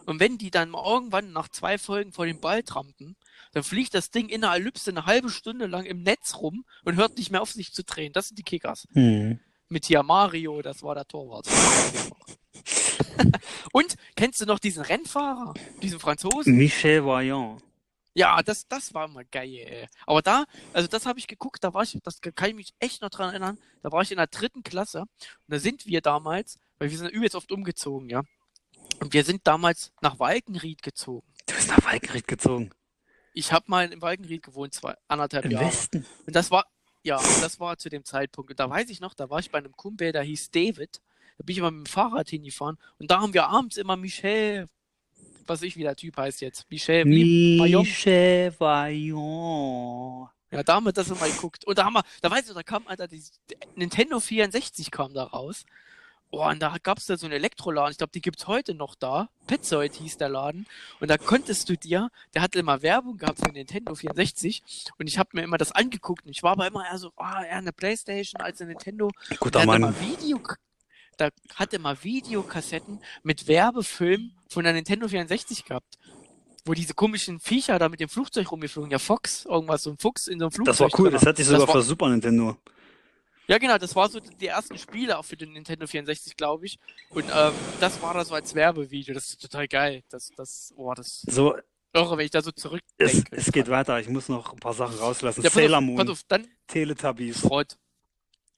Und 0.06 0.20
wenn 0.20 0.38
die 0.38 0.50
dann 0.50 0.70
mal 0.70 0.84
irgendwann 0.84 1.32
nach 1.32 1.48
zwei 1.48 1.78
Folgen 1.78 2.12
vor 2.12 2.26
den 2.26 2.40
Ball 2.40 2.62
trampen, 2.62 3.16
dann 3.52 3.62
fliegt 3.62 3.94
das 3.94 4.10
Ding 4.10 4.28
in 4.28 4.42
der 4.42 4.52
Ellipse 4.52 4.90
eine 4.90 5.06
halbe 5.06 5.30
Stunde 5.30 5.66
lang 5.66 5.84
im 5.84 6.02
Netz 6.02 6.36
rum 6.36 6.64
und 6.84 6.96
hört 6.96 7.18
nicht 7.18 7.30
mehr 7.30 7.42
auf 7.42 7.52
sich 7.52 7.72
zu 7.72 7.84
drehen. 7.84 8.12
Das 8.12 8.28
sind 8.28 8.38
die 8.38 8.42
Kickers. 8.42 8.88
Hm. 8.92 9.40
Mit 9.68 9.86
hier 9.86 10.02
Mario, 10.02 10.62
das 10.62 10.82
war 10.82 10.94
der 10.94 11.06
Torwart. 11.06 11.48
und 13.72 13.96
kennst 14.16 14.40
du 14.40 14.46
noch 14.46 14.58
diesen 14.58 14.82
Rennfahrer, 14.82 15.54
diesen 15.82 16.00
Franzosen? 16.00 16.56
Michel 16.56 17.04
Vaillant. 17.04 17.62
Ja, 18.14 18.42
das, 18.42 18.68
das 18.68 18.92
war 18.92 19.08
mal 19.08 19.24
geil, 19.24 19.54
ey. 19.54 19.88
Aber 20.06 20.20
da, 20.20 20.44
also 20.74 20.86
das 20.86 21.06
habe 21.06 21.18
ich 21.18 21.26
geguckt, 21.26 21.64
da 21.64 21.72
war 21.72 21.82
ich, 21.82 21.98
das 22.02 22.20
kann 22.20 22.50
ich 22.50 22.54
mich 22.54 22.74
echt 22.78 23.00
noch 23.00 23.08
dran 23.08 23.30
erinnern, 23.30 23.58
da 23.82 23.90
war 23.90 24.02
ich 24.02 24.10
in 24.10 24.18
der 24.18 24.26
dritten 24.26 24.62
Klasse 24.62 25.00
und 25.00 25.08
da 25.48 25.58
sind 25.58 25.86
wir 25.86 26.02
damals, 26.02 26.58
weil 26.78 26.90
wir 26.90 26.98
sind 26.98 27.10
übelst 27.10 27.34
oft 27.34 27.50
umgezogen, 27.50 28.10
ja. 28.10 28.22
Und 29.02 29.14
wir 29.14 29.24
sind 29.24 29.44
damals 29.48 29.90
nach 30.00 30.20
Walkenried 30.20 30.80
gezogen. 30.80 31.26
Du 31.46 31.56
bist 31.56 31.66
nach 31.66 31.84
Walkenried 31.84 32.28
gezogen. 32.28 32.70
Ich 33.34 33.50
habe 33.50 33.64
mal 33.66 33.92
in 33.92 34.00
Walkenried 34.00 34.44
gewohnt, 34.44 34.74
zwei, 34.74 34.94
anderthalb 35.08 35.46
Im 35.46 35.50
Jahre. 35.50 35.66
Westen. 35.66 36.06
Und 36.24 36.36
das 36.36 36.52
war, 36.52 36.66
ja, 37.02 37.16
das 37.16 37.58
war 37.58 37.76
zu 37.78 37.88
dem 37.88 38.04
Zeitpunkt. 38.04 38.52
Und 38.52 38.60
da 38.60 38.70
weiß 38.70 38.90
ich 38.90 39.00
noch, 39.00 39.14
da 39.14 39.28
war 39.28 39.40
ich 39.40 39.50
bei 39.50 39.58
einem 39.58 39.72
Kumpel, 39.72 40.12
der 40.12 40.22
hieß 40.22 40.52
David. 40.52 41.00
Da 41.36 41.42
bin 41.42 41.52
ich 41.52 41.58
immer 41.58 41.72
mit 41.72 41.88
dem 41.88 41.90
Fahrrad 41.90 42.28
hingefahren. 42.28 42.78
Und 43.00 43.10
da 43.10 43.20
haben 43.20 43.34
wir 43.34 43.48
abends 43.48 43.76
immer 43.76 43.96
Michel, 43.96 44.68
was 45.48 45.62
ich 45.62 45.76
wie 45.76 45.82
der 45.82 45.96
Typ 45.96 46.16
heißt 46.16 46.40
jetzt. 46.40 46.70
Michel. 46.70 47.04
Michel 47.04 48.54
Vaillant. 48.56 50.30
Ja, 50.52 50.62
da 50.62 50.74
haben 50.74 50.84
wir 50.84 50.92
das 50.92 51.10
immer 51.10 51.26
geguckt. 51.26 51.64
Und 51.64 51.76
da 51.76 51.86
haben 51.86 51.94
wir, 51.94 52.04
da 52.20 52.30
weißt 52.30 52.50
du, 52.50 52.54
da 52.54 52.62
kam, 52.62 52.86
Alter, 52.86 53.08
die 53.08 53.20
Nintendo 53.74 54.20
64 54.20 54.92
kam 54.92 55.12
da 55.12 55.24
raus. 55.24 55.64
Oh, 56.34 56.48
und 56.48 56.60
da 56.60 56.74
gab's 56.82 57.04
da 57.04 57.18
so 57.18 57.26
einen 57.26 57.34
Elektroladen. 57.34 57.92
Ich 57.92 57.98
glaube, 57.98 58.12
die 58.14 58.22
gibt's 58.22 58.46
heute 58.46 58.72
noch 58.74 58.94
da. 58.94 59.28
Petzoid 59.46 59.94
hieß 59.96 60.16
der 60.16 60.30
Laden. 60.30 60.66
Und 60.98 61.08
da 61.08 61.18
konntest 61.18 61.68
du 61.68 61.76
dir, 61.76 62.08
der 62.32 62.40
hatte 62.40 62.58
immer 62.58 62.80
Werbung 62.80 63.18
gehabt 63.18 63.40
für 63.40 63.52
Nintendo 63.52 63.94
64. 63.94 64.62
Und 64.98 65.08
ich 65.08 65.18
habe 65.18 65.28
mir 65.34 65.42
immer 65.42 65.58
das 65.58 65.72
angeguckt. 65.72 66.24
Und 66.24 66.30
ich 66.30 66.42
war 66.42 66.52
aber 66.52 66.66
immer 66.66 66.86
eher 66.90 66.96
so, 66.96 67.12
ah, 67.16 67.44
eher 67.44 67.58
eine 67.58 67.72
Playstation 67.72 68.40
als 68.40 68.62
eine 68.62 68.70
Nintendo. 68.70 69.10
Guter 69.40 69.66
Mann. 69.66 69.82
immer 69.82 70.00
Video, 70.00 70.40
da 71.18 71.28
hatte 71.54 71.78
mal 71.78 72.02
Videokassetten 72.02 73.00
mit 73.22 73.46
Werbefilmen 73.46 74.34
von 74.48 74.64
der 74.64 74.72
Nintendo 74.72 75.08
64 75.08 75.66
gehabt. 75.66 75.98
Wo 76.64 76.72
diese 76.72 76.94
komischen 76.94 77.40
Viecher 77.40 77.78
da 77.78 77.90
mit 77.90 78.00
dem 78.00 78.08
Flugzeug 78.08 78.50
rumgeflogen, 78.52 78.90
ja 78.90 78.98
Fox, 78.98 79.44
irgendwas, 79.44 79.82
so 79.82 79.90
ein 79.90 79.98
Fuchs 79.98 80.28
in 80.28 80.38
so 80.38 80.46
einem 80.46 80.52
Flugzeug. 80.52 80.72
Das 80.72 80.80
war 80.80 80.98
cool, 80.98 81.10
drin. 81.10 81.14
das 81.14 81.26
hatte 81.26 81.42
ich 81.42 81.48
sogar 81.48 81.66
war, 81.66 81.74
für 81.74 81.82
Super 81.82 82.08
Nintendo. 82.08 82.56
Ja, 83.52 83.58
genau, 83.58 83.76
das 83.76 83.94
war 83.94 84.08
so 84.08 84.18
die 84.18 84.46
ersten 84.46 84.78
Spiele 84.78 85.18
auch 85.18 85.26
für 85.26 85.36
den 85.36 85.52
Nintendo 85.52 85.86
64, 85.86 86.38
glaube 86.38 86.64
ich. 86.64 86.78
Und 87.10 87.26
ähm, 87.36 87.52
das 87.80 88.00
war 88.00 88.14
da 88.14 88.24
so 88.24 88.34
als 88.34 88.54
Werbevideo. 88.54 89.12
Das 89.12 89.28
ist 89.28 89.42
total 89.42 89.68
geil. 89.68 90.02
Das, 90.08 90.30
das, 90.38 90.72
oh, 90.74 90.94
das 90.94 91.20
So, 91.28 91.54
irre, 91.92 92.16
wenn 92.16 92.24
ich 92.24 92.30
da 92.30 92.40
so 92.40 92.48
es, 92.48 92.62
zurückdenke. 92.62 93.24
es 93.30 93.52
geht 93.52 93.68
weiter. 93.68 94.00
Ich 94.00 94.08
muss 94.08 94.30
noch 94.30 94.54
ein 94.54 94.58
paar 94.58 94.72
Sachen 94.72 94.96
rauslassen. 94.96 95.42
Ja, 95.42 95.50
Sailor 95.50 95.80
auf, 95.80 95.84
Moon, 95.84 96.08
auf, 96.08 96.22
dann 96.28 96.48
Teletubbies, 96.66 97.40
Schrott. 97.40 97.76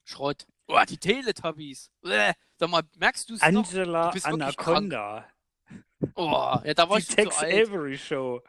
Schrott. 0.05 0.47
Oh, 0.69 0.79
die 0.89 0.99
Teletubbies. 0.99 1.91
Bäh. 2.01 2.31
Sag 2.57 2.71
mal, 2.71 2.83
merkst 2.97 3.29
du 3.29 3.35
es 3.35 3.41
noch? 3.41 3.49
Angela 3.49 4.07
Du 4.07 4.13
bist 4.13 4.27
wirklich 4.27 4.43
Anaconda, 4.61 5.27
Oh, 6.15 6.55
ja, 6.63 6.73
da 6.73 6.89
war 6.89 6.99
die 6.99 7.03
ich 7.03 7.09
Tex 7.09 7.35
zu 7.37 7.43
alt. 7.43 7.69
Avery 7.69 7.99
Show, 7.99 8.41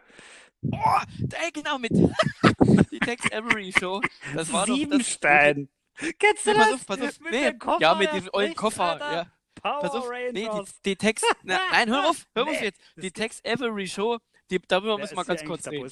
Oh, 0.71 0.77
ey, 1.21 1.51
genau, 1.51 1.79
mit 1.79 1.91
die 2.91 2.99
Tex 2.99 3.31
Avery 3.31 3.73
Show. 3.79 3.99
Das 4.35 4.53
war 4.53 4.67
doch 4.67 4.77
das. 4.91 5.19
Kennst 6.19 6.45
du 6.45 6.51
Nee, 6.51 6.57
das? 6.57 6.65
pass 6.67 6.73
auf, 6.73 6.85
pass 6.85 7.01
auf. 7.01 7.19
Mit 7.21 7.31
Nee, 7.31 7.43
dem 7.51 7.59
Koffer, 7.59 7.81
ja, 7.81 7.95
mit 7.95 8.11
diesem 8.13 8.29
ollen 8.33 8.55
Koffer. 8.55 8.97
Ja, 8.99 9.31
Power 9.55 9.79
pass 9.81 9.91
auf. 9.91 10.09
Nee, 10.31 10.49
die, 10.49 10.61
die 10.85 10.95
Tex. 10.95 11.21
Na, 11.43 11.59
nein, 11.71 11.89
hör 11.89 12.09
auf, 12.09 12.25
hör 12.35 12.43
auf 12.43 12.49
Nee, 12.49 12.65
jetzt. 12.65 12.79
das 12.95 13.01
Die 13.01 13.07
ist- 13.07 13.15
Tex 13.15 13.41
Avery 13.45 13.87
Show, 13.87 14.17
die, 14.51 14.59
darüber 14.67 14.97
müssen 14.97 15.15
wir 15.17 15.25
ganz 15.25 15.43
kurz 15.45 15.67
reden. 15.67 15.91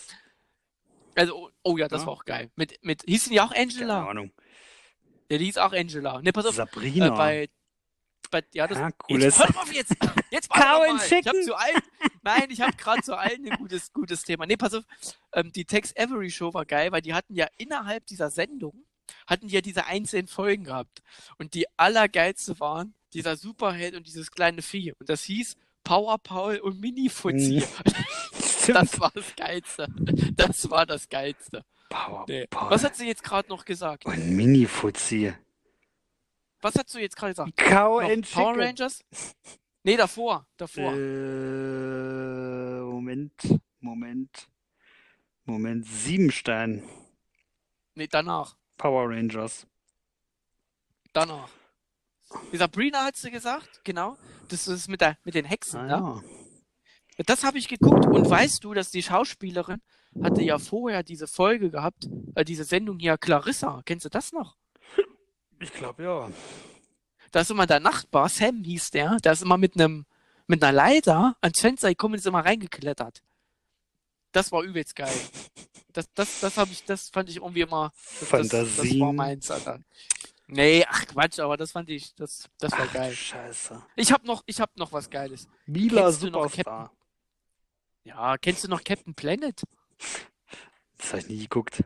Also, 1.16 1.36
oh, 1.38 1.50
oh 1.64 1.78
ja, 1.78 1.88
das 1.88 2.02
Ja. 2.02 2.08
war 2.08 2.14
auch 2.14 2.26
geil. 2.26 2.52
Mit, 2.56 2.84
mit, 2.84 3.04
hießen 3.06 3.32
die 3.32 3.40
auch 3.40 3.52
Keine 3.54 3.62
Angela? 3.64 4.08
Ahnung. 4.08 4.32
Ja, 5.30 5.38
die 5.38 5.46
hieß 5.46 5.58
auch 5.60 5.72
Angela. 5.72 6.22
Ne, 6.22 6.34
pass 6.34 6.46
auf, 6.46 6.54
äh, 6.54 6.58
Sabrina. 6.58 7.12
bei, 7.12 7.50
bei, 8.32 8.44
ja, 8.54 8.68
das, 8.68 8.80
Herkules. 8.80 9.38
Jetzt, 9.38 9.40
hör 9.40 9.62
auf 9.62 9.74
jetzt! 9.74 9.96
Jetzt 10.32 10.50
Cow. 10.50 10.86
Ich 11.12 11.28
hab 11.28 11.36
zu 11.44 11.56
allen, 11.56 11.78
nein, 12.24 12.48
ich 12.50 12.62
habe 12.62 12.76
gerade 12.76 13.02
zu 13.04 13.16
allen 13.18 13.46
ein 13.50 13.58
gutes, 13.58 13.94
gutes 13.94 14.24
Thema. 14.24 14.46
Nee, 14.48 14.58
pass 14.58 14.74
auf, 14.74 14.84
ähm, 15.34 15.52
die 15.52 15.66
Tex 15.66 15.96
Avery 15.96 16.32
Show 16.32 16.54
war 16.54 16.66
geil, 16.66 16.92
weil 16.92 17.02
die 17.04 17.14
hatten 17.14 17.36
ja 17.36 17.48
innerhalb 17.58 18.06
dieser 18.08 18.32
Sendung, 18.32 18.84
hatten 19.28 19.48
die 19.48 19.54
ja 19.56 19.62
diese 19.62 19.86
einzelnen 19.86 20.28
Folgen 20.28 20.66
gehabt. 20.66 21.02
Und 21.38 21.54
die 21.54 21.66
allergeilste 21.78 22.60
waren 22.60 22.94
dieser 23.14 23.36
Superheld 23.36 23.96
und 23.96 24.08
dieses 24.08 24.32
kleine 24.32 24.62
Vieh. 24.62 24.94
Und 25.00 25.10
das 25.10 25.24
hieß 25.24 25.56
Power 25.84 26.18
Paul 26.18 26.58
und 26.58 26.80
Mini 26.80 27.10
Fuzzi. 27.10 27.62
Stimmt. 27.62 28.78
Das 28.78 28.98
war 28.98 29.12
das 29.14 29.36
Geilste. 29.36 29.88
Das 30.38 30.70
war 30.70 30.86
das 30.86 31.10
Geilste. 31.10 31.66
Power 31.90 32.26
Nee. 32.30 32.48
Paul. 32.48 32.72
Was 32.72 32.84
hat 32.86 32.96
sie 32.96 33.06
jetzt 33.06 33.22
gerade 33.24 33.50
noch 33.50 33.66
gesagt? 33.66 34.06
Und 34.06 34.30
Mini-Fuzzi. 34.30 35.34
Was 36.62 36.76
hast 36.76 36.94
du 36.94 37.00
jetzt 37.00 37.16
gerade 37.18 37.34
gesagt? 37.34 37.58
Cow 37.58 38.02
Noch 38.02 38.10
and 38.10 38.32
Power 38.32 38.54
Chicken. 38.54 38.62
Rangers? 38.62 39.04
Nee, 39.84 39.98
davor. 39.98 40.48
Davor. 40.56 40.94
Äh, 40.94 42.80
Moment, 42.84 43.34
Moment, 43.82 44.48
Moment. 45.44 45.86
Siebenstein. 45.86 46.84
Nee, 47.96 48.08
danach. 48.10 48.56
Power 48.78 49.10
Rangers. 49.10 49.66
Danach. 51.14 51.50
Die 52.52 52.58
Sabrina 52.58 53.06
hat 53.06 53.16
sie 53.16 53.30
gesagt, 53.32 53.82
genau. 53.84 54.18
Das 54.48 54.68
ist 54.68 54.88
mit, 54.88 55.02
der, 55.02 55.18
mit 55.24 55.36
den 55.36 55.46
Hexen, 55.46 55.80
Ah, 55.82 55.84
ne? 55.84 56.24
ja. 57.18 57.24
Das 57.28 57.44
habe 57.44 57.60
ich 57.60 57.68
geguckt 57.68 58.06
und 58.08 58.28
weißt 58.28 58.64
du, 58.64 58.74
dass 58.74 58.90
die 58.90 59.04
Schauspielerin 59.04 59.82
hatte 60.24 60.42
ja 60.42 60.58
vorher 60.58 61.04
diese 61.04 61.28
Folge 61.28 61.70
gehabt, 61.70 62.08
äh, 62.36 62.44
diese 62.44 62.64
Sendung 62.64 62.98
hier, 63.00 63.18
Clarissa. 63.20 63.82
Kennst 63.86 64.06
du 64.06 64.10
das 64.10 64.32
noch? 64.32 64.58
Ich 65.60 65.72
glaube 65.74 66.04
ja. 66.04 66.30
Da 67.32 67.42
ist 67.42 67.52
immer 67.52 67.68
der 67.68 67.80
Nachbar, 67.80 68.30
Sam 68.30 68.64
hieß 68.64 68.90
der, 68.92 69.18
der 69.18 69.34
ist 69.34 69.44
immer 69.44 69.58
mit 69.58 69.76
einem 69.76 70.06
mit 70.48 70.62
einer 70.64 70.74
Leiter 70.74 71.38
ans 71.42 71.60
Fenster 71.62 71.88
gekommen 71.90 72.16
und 72.16 72.20
ist 72.20 72.28
immer 72.28 72.44
reingeklettert. 72.44 73.24
Das 74.34 74.52
war 74.52 74.62
übelst 74.64 74.96
geil. 74.96 75.16
Das, 75.94 76.12
das, 76.14 76.42
das 76.42 76.58
habe 76.58 76.72
ich, 76.72 76.84
das 76.84 77.10
fand 77.10 77.30
ich 77.30 77.38
irgendwie 77.38 77.62
immer. 77.62 77.94
Das, 78.20 78.50
das, 78.50 78.50
das 78.50 79.00
war 79.00 79.14
meins, 79.14 79.50
Alter. 79.50 79.80
Nee, 80.48 80.86
ach 80.88 81.06
Quatsch, 81.08 81.40
aber 81.40 81.56
das 81.56 81.72
fand 81.72 81.90
ich, 81.90 82.14
das, 82.16 82.50
das 82.60 82.74
war 82.74 82.88
Ach, 82.90 82.94
geil. 82.94 83.14
Scheiße. 83.14 83.82
Ich 83.96 84.12
hab 84.12 84.26
noch, 84.26 84.44
ich 84.46 84.60
hab 84.60 84.76
noch 84.78 84.92
was 84.92 85.10
Geiles. 85.10 85.48
Mila 85.66 86.04
Kennst 86.04 86.24
du 86.24 86.30
noch 86.30 86.50
Superstar. 86.50 86.92
Ja, 88.04 88.38
kennst 88.38 88.64
du 88.64 88.68
noch 88.68 88.84
Captain 88.84 89.14
Planet? 89.14 89.64
Das 90.98 91.10
habe 91.10 91.20
ich 91.20 91.30
nie 91.30 91.40
geguckt. 91.40 91.84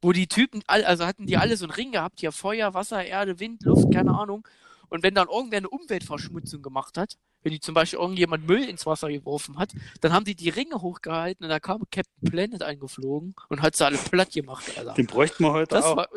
Wo 0.00 0.12
die 0.12 0.26
Typen, 0.26 0.62
also 0.66 1.06
hatten 1.06 1.26
die 1.26 1.36
alle 1.36 1.56
so 1.56 1.66
einen 1.66 1.72
Ring 1.72 1.92
gehabt, 1.92 2.20
hier 2.20 2.32
Feuer, 2.32 2.72
Wasser, 2.72 3.04
Erde, 3.04 3.38
Wind, 3.40 3.62
Luft, 3.64 3.92
keine 3.92 4.16
Ahnung. 4.16 4.46
Und 4.88 5.02
wenn 5.02 5.14
dann 5.14 5.28
irgendwer 5.28 5.58
eine 5.58 5.68
Umweltverschmutzung 5.68 6.62
gemacht 6.62 6.96
hat, 6.96 7.16
wenn 7.44 7.52
die 7.52 7.60
zum 7.60 7.74
Beispiel 7.74 8.00
irgendjemand 8.00 8.46
Müll 8.46 8.68
ins 8.68 8.86
Wasser 8.86 9.08
geworfen 9.10 9.58
hat, 9.58 9.72
dann 10.00 10.12
haben 10.12 10.24
die 10.24 10.34
die 10.34 10.48
Ringe 10.48 10.80
hochgehalten 10.82 11.44
und 11.44 11.50
da 11.50 11.60
kam 11.60 11.84
Captain 11.92 12.28
Planet 12.30 12.62
eingeflogen 12.62 13.36
und 13.48 13.62
hat 13.62 13.76
sie 13.76 13.84
alle 13.84 13.98
platt 13.98 14.32
gemacht, 14.32 14.76
Alter. 14.76 14.94
Den 14.94 15.06
bräuchten 15.06 15.44
wir 15.44 15.52
heute 15.52 15.76
Das 15.76 15.84
auch. 15.84 15.96
war, 15.96 16.08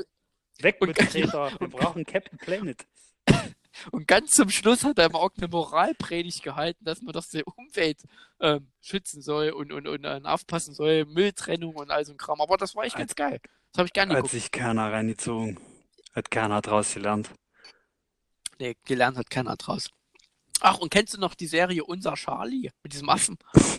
Weg 0.59 0.81
mit 0.81 0.97
Treter. 0.97 1.51
Wir 1.59 1.67
brauchen 1.67 2.03
Captain 2.05 2.37
Planet. 2.39 2.85
und 3.91 4.07
ganz 4.07 4.31
zum 4.31 4.49
Schluss 4.49 4.83
hat 4.83 4.97
er 4.97 5.05
immer 5.07 5.19
auch 5.19 5.29
eine 5.37 5.47
Moralpredigt 5.47 6.41
gehalten, 6.41 6.83
dass 6.83 7.01
man 7.01 7.13
doch 7.13 7.25
die 7.25 7.43
Umwelt 7.43 8.01
ähm, 8.39 8.71
schützen 8.81 9.21
soll 9.21 9.51
und, 9.51 9.71
und, 9.71 9.87
und 9.87 10.03
äh, 10.03 10.21
aufpassen 10.23 10.73
soll, 10.73 11.05
Mülltrennung 11.05 11.75
und 11.75 11.91
all 11.91 12.05
so 12.05 12.13
ein 12.13 12.17
Kram. 12.17 12.41
Aber 12.41 12.57
das 12.57 12.75
war 12.75 12.85
echt 12.85 12.95
ganz 12.95 13.13
geil. 13.15 13.39
Das 13.71 13.79
habe 13.79 13.87
ich 13.87 13.93
gerne 13.93 14.13
Hat 14.13 14.17
geguckt. 14.17 14.31
sich 14.31 14.51
keiner 14.51 14.91
reingezogen. 14.91 15.59
Hat 16.15 16.31
keiner 16.31 16.61
draus 16.61 16.93
gelernt. 16.93 17.29
Nee, 18.59 18.75
gelernt 18.85 19.17
hat 19.17 19.29
keiner 19.29 19.55
draus. 19.55 19.91
Ach, 20.61 20.77
und 20.79 20.89
kennst 20.89 21.13
du 21.13 21.19
noch 21.19 21.35
die 21.35 21.47
Serie 21.47 21.83
Unser 21.83 22.13
Charlie 22.15 22.71
mit 22.83 22.93
diesem 22.93 23.09
Affen? 23.09 23.37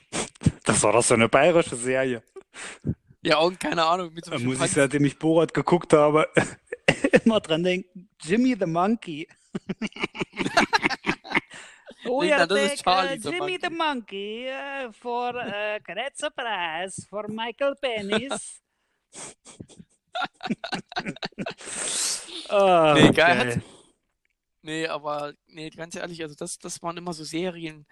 Das 0.64 0.82
war 0.82 0.92
doch 0.92 1.02
so 1.02 1.14
eine 1.14 1.28
bayerische 1.30 1.76
Serie. 1.76 2.22
Ja, 3.22 3.38
und 3.38 3.58
keine 3.58 3.84
Ahnung, 3.84 4.12
mit 4.12 4.24
so 4.24 4.30
Da 4.30 4.36
muss 4.36 4.42
ich, 4.44 4.50
Schimpansen. 4.52 4.74
seitdem 4.76 5.04
ich 5.06 5.18
Borat 5.18 5.52
geguckt 5.54 5.92
habe, 5.94 6.28
immer 7.24 7.40
dran 7.40 7.64
denken. 7.64 8.08
Jimmy 8.22 8.54
the 8.58 8.66
Monkey. 8.66 9.26
oh 12.06 12.22
das 12.22 12.50
ist 12.50 12.84
Charlie 12.84 13.18
the 13.18 13.30
Jimmy 13.30 13.58
the 13.60 13.70
Monkey 13.70 14.46
uh, 14.48 14.92
for 14.92 15.34
uh, 15.34 15.78
great 15.82 16.16
surprise 16.16 17.04
for 17.08 17.26
Michael 17.28 17.74
Penis. 17.80 18.60
ah, 22.50 22.94
Nee, 22.94 23.10
geil. 23.10 23.62
Nee, 24.68 24.86
aber 24.86 25.32
nee, 25.46 25.70
ganz 25.70 25.94
ehrlich, 25.94 26.22
also 26.22 26.34
das, 26.34 26.58
das 26.58 26.82
waren 26.82 26.98
immer 26.98 27.14
so 27.14 27.24
Serien. 27.24 27.86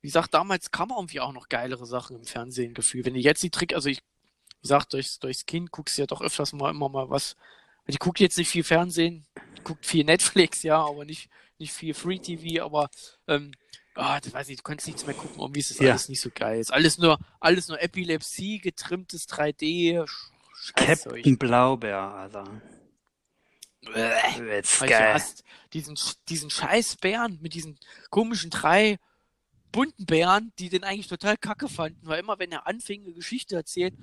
Wie 0.00 0.08
gesagt, 0.08 0.32
damals 0.32 0.70
kam 0.70 0.88
irgendwie 0.88 1.20
auch 1.20 1.32
noch 1.34 1.50
geilere 1.50 1.84
Sachen 1.84 2.16
im 2.16 2.24
Fernsehen 2.24 2.72
gefühlt. 2.72 3.04
Wenn 3.04 3.16
ich 3.16 3.24
jetzt 3.24 3.42
die 3.42 3.50
Trick, 3.50 3.74
also 3.74 3.90
ich, 3.90 3.98
wie 3.98 4.62
gesagt, 4.62 4.94
durchs, 4.94 5.18
durchs 5.18 5.44
Kind 5.44 5.70
guckst 5.72 5.98
du 5.98 6.02
ja 6.02 6.06
doch 6.06 6.22
öfters 6.22 6.54
mal 6.54 6.70
immer 6.70 6.88
mal 6.88 7.10
was. 7.10 7.36
Ich 7.86 7.98
gucke 7.98 8.22
jetzt 8.22 8.38
nicht 8.38 8.48
viel 8.48 8.64
Fernsehen, 8.64 9.26
ich 9.54 9.62
gucke 9.62 9.86
viel 9.86 10.04
Netflix, 10.06 10.62
ja, 10.62 10.82
aber 10.82 11.04
nicht, 11.04 11.28
nicht 11.58 11.74
viel 11.74 11.92
Free 11.92 12.18
TV, 12.18 12.64
aber 12.64 12.88
ähm, 13.28 13.52
ah, 13.94 14.18
das 14.18 14.32
weiß 14.32 14.48
ich, 14.48 14.56
du 14.56 14.62
konntest 14.62 14.86
nichts 14.86 15.04
mehr 15.04 15.14
gucken, 15.14 15.38
irgendwie 15.38 15.60
ist 15.60 15.68
das 15.70 15.80
Ja. 15.80 15.90
alles 15.90 16.08
nicht 16.08 16.22
so 16.22 16.30
geil. 16.34 16.60
Ist 16.60 16.72
alles 16.72 16.96
nur, 16.96 17.18
alles 17.40 17.68
nur 17.68 17.78
Epilepsie, 17.82 18.58
getrimmtes 18.58 19.28
3D, 19.28 20.02
Sch- 20.04 20.30
Scheißzeug. 20.78 21.16
Captain 21.16 21.36
Blaubeer, 21.36 21.98
Alter. 22.00 22.62
Weil 23.84 24.62
du 24.62 24.86
geil. 24.86 25.14
hast 25.14 25.44
diesen, 25.72 25.98
diesen 26.28 26.50
scheiß 26.50 26.96
Bären 26.96 27.38
mit 27.42 27.54
diesen 27.54 27.78
komischen 28.10 28.50
drei 28.50 28.98
bunten 29.72 30.06
Bären, 30.06 30.52
die 30.58 30.68
den 30.68 30.84
eigentlich 30.84 31.08
total 31.08 31.36
kacke 31.36 31.68
fanden, 31.68 32.06
weil 32.06 32.20
immer 32.20 32.38
wenn 32.38 32.52
er 32.52 32.66
anfing, 32.66 33.02
eine 33.02 33.14
Geschichte 33.14 33.56
erzählt, 33.56 33.94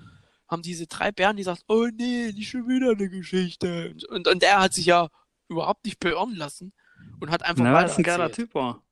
haben 0.48 0.64
diese 0.64 0.88
drei 0.88 1.12
Bären, 1.12 1.38
die 1.38 1.44
sagt, 1.44 1.64
oh 1.68 1.88
nee, 1.94 2.32
nicht 2.32 2.50
schon 2.50 2.68
wieder 2.68 2.92
eine 2.92 3.08
Geschichte. 3.08 3.92
Und, 3.92 4.06
und, 4.06 4.28
und 4.28 4.44
er 4.44 4.60
hat 4.60 4.74
sich 4.74 4.88
ja 4.88 5.10
überhaupt 5.48 5.86
nicht 5.86 6.00
beirren 6.00 6.36
lassen 6.36 6.74
und 7.20 7.30
hat 7.30 7.44
einfach 7.44 7.64
Na, 7.64 7.74
weiter 7.74 7.84
das 7.84 7.92
ist 7.94 7.98
ein 8.00 8.04
geiler. 8.04 8.32
Typ 8.32 8.54
war. 8.56 8.84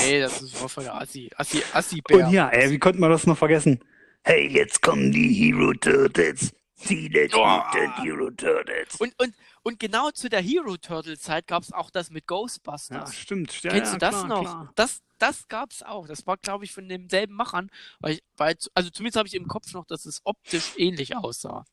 Nee, 0.00 0.20
das 0.20 0.40
ist 0.42 0.56
voll 0.56 0.84
der 0.84 1.00
Assi, 1.00 1.30
Assi, 1.36 1.62
Assi-Bär. 1.72 2.26
Und 2.26 2.32
ja, 2.32 2.48
ey, 2.48 2.70
wie 2.70 2.78
konnte 2.78 2.98
man 3.00 3.10
das 3.10 3.26
noch 3.26 3.38
vergessen? 3.38 3.80
Hey, 4.22 4.48
jetzt 4.48 4.82
kommen 4.82 5.12
die 5.12 5.32
Hero 5.32 5.72
Turtles. 5.74 6.52
Oh. 6.84 6.90
Mutant 6.90 8.02
Hero 8.02 8.30
Turtles. 8.30 8.96
Und, 8.98 9.14
und, 9.18 9.34
und 9.68 9.78
genau 9.78 10.10
zu 10.10 10.30
der 10.30 10.40
Hero 10.40 10.78
Turtle 10.78 11.18
Zeit 11.18 11.46
gab 11.46 11.62
es 11.62 11.72
auch 11.74 11.90
das 11.90 12.08
mit 12.08 12.22
Ja, 12.22 12.26
Ghostbusters. 12.28 13.14
stimmt. 13.14 13.62
Ja, 13.62 13.70
Kennst 13.70 13.92
ja, 13.92 13.98
du 13.98 13.98
das 13.98 14.14
klar, 14.14 14.28
noch? 14.28 14.40
Klar. 14.40 14.72
Das, 14.76 15.02
das 15.18 15.46
gab's 15.48 15.82
auch. 15.82 16.08
Das 16.08 16.26
war, 16.26 16.38
glaube 16.38 16.64
ich, 16.64 16.72
von 16.72 16.88
demselben 16.88 17.34
Machern. 17.34 17.70
Weil 18.00 18.14
ich, 18.14 18.22
weil, 18.38 18.56
also 18.72 18.88
zumindest 18.88 19.18
habe 19.18 19.28
ich 19.28 19.34
im 19.34 19.46
Kopf 19.46 19.74
noch, 19.74 19.84
dass 19.84 20.06
es 20.06 20.22
optisch 20.24 20.72
ähnlich 20.78 21.16
aussah. 21.16 21.66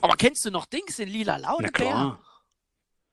Aber 0.00 0.16
kennst 0.16 0.44
du 0.44 0.50
noch 0.50 0.66
Dings 0.66 0.98
in 0.98 1.08
lila 1.08 1.38
Na 1.38 1.50
Launebär? 1.52 2.18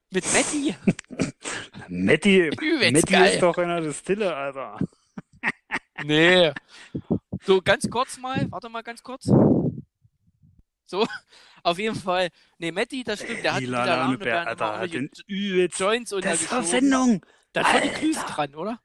Mit 0.10 0.25
Matty? 0.34 0.75
Matti, 1.88 2.49
Matti 2.91 3.01
geil. 3.12 3.34
ist 3.34 3.43
doch 3.43 3.58
in 3.60 3.67
der 3.67 3.82
Distille, 3.82 4.36
Alter. 4.36 4.79
Nee. 6.03 6.51
So, 7.45 7.62
ganz 7.62 7.88
kurz 7.89 8.17
mal, 8.17 8.51
warte 8.51 8.67
mal 8.69 8.82
ganz 8.82 9.03
kurz. 9.03 9.29
So, 10.86 11.08
auf 11.63 11.80
jeden 11.80 11.96
Fall. 11.96 12.30
Nee, 12.58 12.72
Matty, 12.72 13.04
das 13.04 13.22
stimmt, 13.22 13.43
der 13.43 13.56
hat 13.56 13.63
Launebär, 13.63 13.98
Launebär 13.98 14.48
Alter, 14.48 14.80
hat 14.80 14.93
den 14.93 15.10
übelst. 15.28 15.80
Joints 15.80 16.10
Das 16.22 16.52
war. 16.52 16.63
Sendung. 16.63 17.26
Da 17.54 17.63
war 17.63 17.82
die. 17.82 17.89
Grüße 17.89 18.26
dran, 18.26 18.56
oder? 18.56 18.80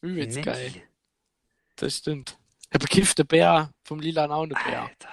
Übelst 0.00 0.36
Matti. 0.36 0.50
geil. 0.50 0.82
Das 1.76 1.96
stimmt. 1.96 2.38
Der 2.72 2.78
bekiffte 2.78 3.24
Bär 3.24 3.70
vom 3.82 4.00
lila 4.00 4.26
Launebär. 4.26 4.82
Alter. 4.82 5.08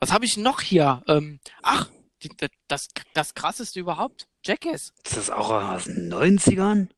Was 0.00 0.12
habe 0.12 0.24
ich 0.24 0.36
noch 0.36 0.60
hier? 0.60 1.02
Ähm, 1.06 1.40
ach, 1.62 1.88
die, 2.22 2.30
das, 2.66 2.88
das, 3.14 3.34
krasseste 3.34 3.78
überhaupt? 3.78 4.26
Jackass. 4.44 4.92
Ist 5.04 5.16
das 5.16 5.30
auch 5.30 5.50
aus 5.50 5.84
den 5.84 6.12
90ern? 6.12 6.88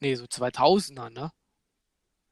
Nee, 0.00 0.14
so 0.14 0.24
2000er, 0.24 1.10
ne? 1.10 1.32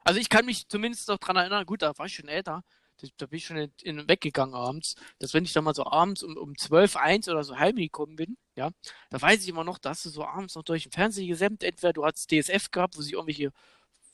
Also 0.04 0.20
ich 0.20 0.28
kann 0.28 0.46
mich 0.46 0.68
zumindest 0.68 1.08
noch 1.08 1.18
dran 1.18 1.36
erinnern, 1.36 1.66
gut, 1.66 1.82
da 1.82 1.92
war 1.98 2.06
ich 2.06 2.14
schon 2.14 2.28
älter, 2.28 2.62
da, 3.00 3.08
da 3.16 3.26
bin 3.26 3.38
ich 3.38 3.46
schon 3.46 3.56
in, 3.56 3.72
in, 3.82 4.08
weggegangen 4.08 4.54
abends, 4.54 4.94
dass 5.18 5.34
wenn 5.34 5.44
ich 5.44 5.52
dann 5.52 5.64
mal 5.64 5.74
so 5.74 5.86
abends 5.86 6.22
um, 6.22 6.36
um 6.36 6.56
12, 6.56 6.96
1 6.96 7.28
oder 7.28 7.44
so 7.44 7.56
heimgekommen 7.56 8.16
bin, 8.16 8.36
ja, 8.56 8.70
da 9.10 9.20
weiß 9.20 9.42
ich 9.42 9.48
immer 9.48 9.64
noch, 9.64 9.78
da 9.78 9.90
hast 9.90 10.04
du 10.04 10.10
so 10.10 10.24
abends 10.24 10.54
noch 10.54 10.62
durch 10.62 10.84
den 10.84 10.92
Fernseher 10.92 11.26
gesämmt, 11.26 11.62
entweder 11.62 11.92
du 11.92 12.04
hattest 12.04 12.30
DSF 12.30 12.70
gehabt, 12.70 12.96
wo 12.96 13.02
sich 13.02 13.12
irgendwelche 13.12 13.52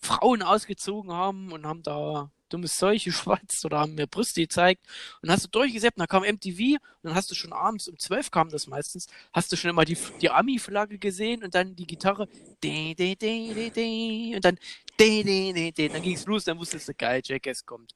Frauen 0.00 0.42
ausgezogen 0.42 1.12
haben 1.12 1.52
und 1.52 1.66
haben 1.66 1.82
da 1.82 2.30
dummes 2.52 2.76
Zeug 2.76 3.02
geschwatzt 3.04 3.64
oder 3.64 3.80
haben 3.80 3.94
mir 3.94 4.06
Brüste 4.06 4.42
gezeigt 4.42 4.84
und 5.22 5.30
hast 5.30 5.44
du 5.44 5.48
durchgesäppt, 5.48 5.98
dann 5.98 6.08
kam 6.08 6.22
MTV 6.22 6.76
und 6.76 6.80
dann 7.02 7.14
hast 7.14 7.30
du 7.30 7.34
schon 7.34 7.52
abends 7.52 7.88
um 7.88 7.98
12 7.98 8.30
kam 8.30 8.50
das 8.50 8.66
meistens, 8.66 9.06
hast 9.32 9.50
du 9.52 9.56
schon 9.56 9.70
immer 9.70 9.84
die, 9.84 9.96
die 10.20 10.30
Ami-Flagge 10.30 10.98
gesehen 10.98 11.42
und 11.44 11.54
dann 11.54 11.74
die 11.74 11.86
Gitarre 11.86 12.28
de, 12.62 12.94
de, 12.94 13.16
de, 13.16 13.54
de, 13.54 13.70
de, 13.70 14.36
und 14.36 14.44
dann 14.44 14.58
de, 14.98 15.22
de, 15.22 15.52
de, 15.52 15.72
de, 15.72 15.88
dann 15.88 16.02
ging's 16.02 16.26
los, 16.26 16.44
dann 16.44 16.58
wusstest 16.58 16.88
du, 16.88 16.94
geil, 16.94 17.22
Jackass 17.24 17.64
kommt. 17.64 17.94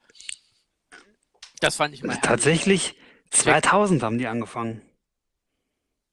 Das 1.60 1.76
fand 1.76 1.94
ich 1.94 2.02
mal 2.02 2.10
herrlich. 2.10 2.22
Tatsächlich 2.28 2.94
2000 3.30 4.02
haben 4.02 4.18
die 4.18 4.26
angefangen. 4.26 4.82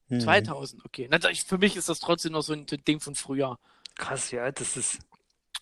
Mhm. 0.08 0.20
2000, 0.20 0.84
okay. 0.84 1.08
Na, 1.10 1.18
für 1.46 1.58
mich 1.58 1.76
ist 1.76 1.88
das 1.88 2.00
trotzdem 2.00 2.32
noch 2.32 2.42
so 2.42 2.52
ein 2.52 2.66
Ding 2.66 3.00
von 3.00 3.14
früher. 3.14 3.58
Krass, 3.96 4.32
wie 4.32 4.38
alt 4.38 4.60
das 4.60 4.76
ist. 4.76 4.98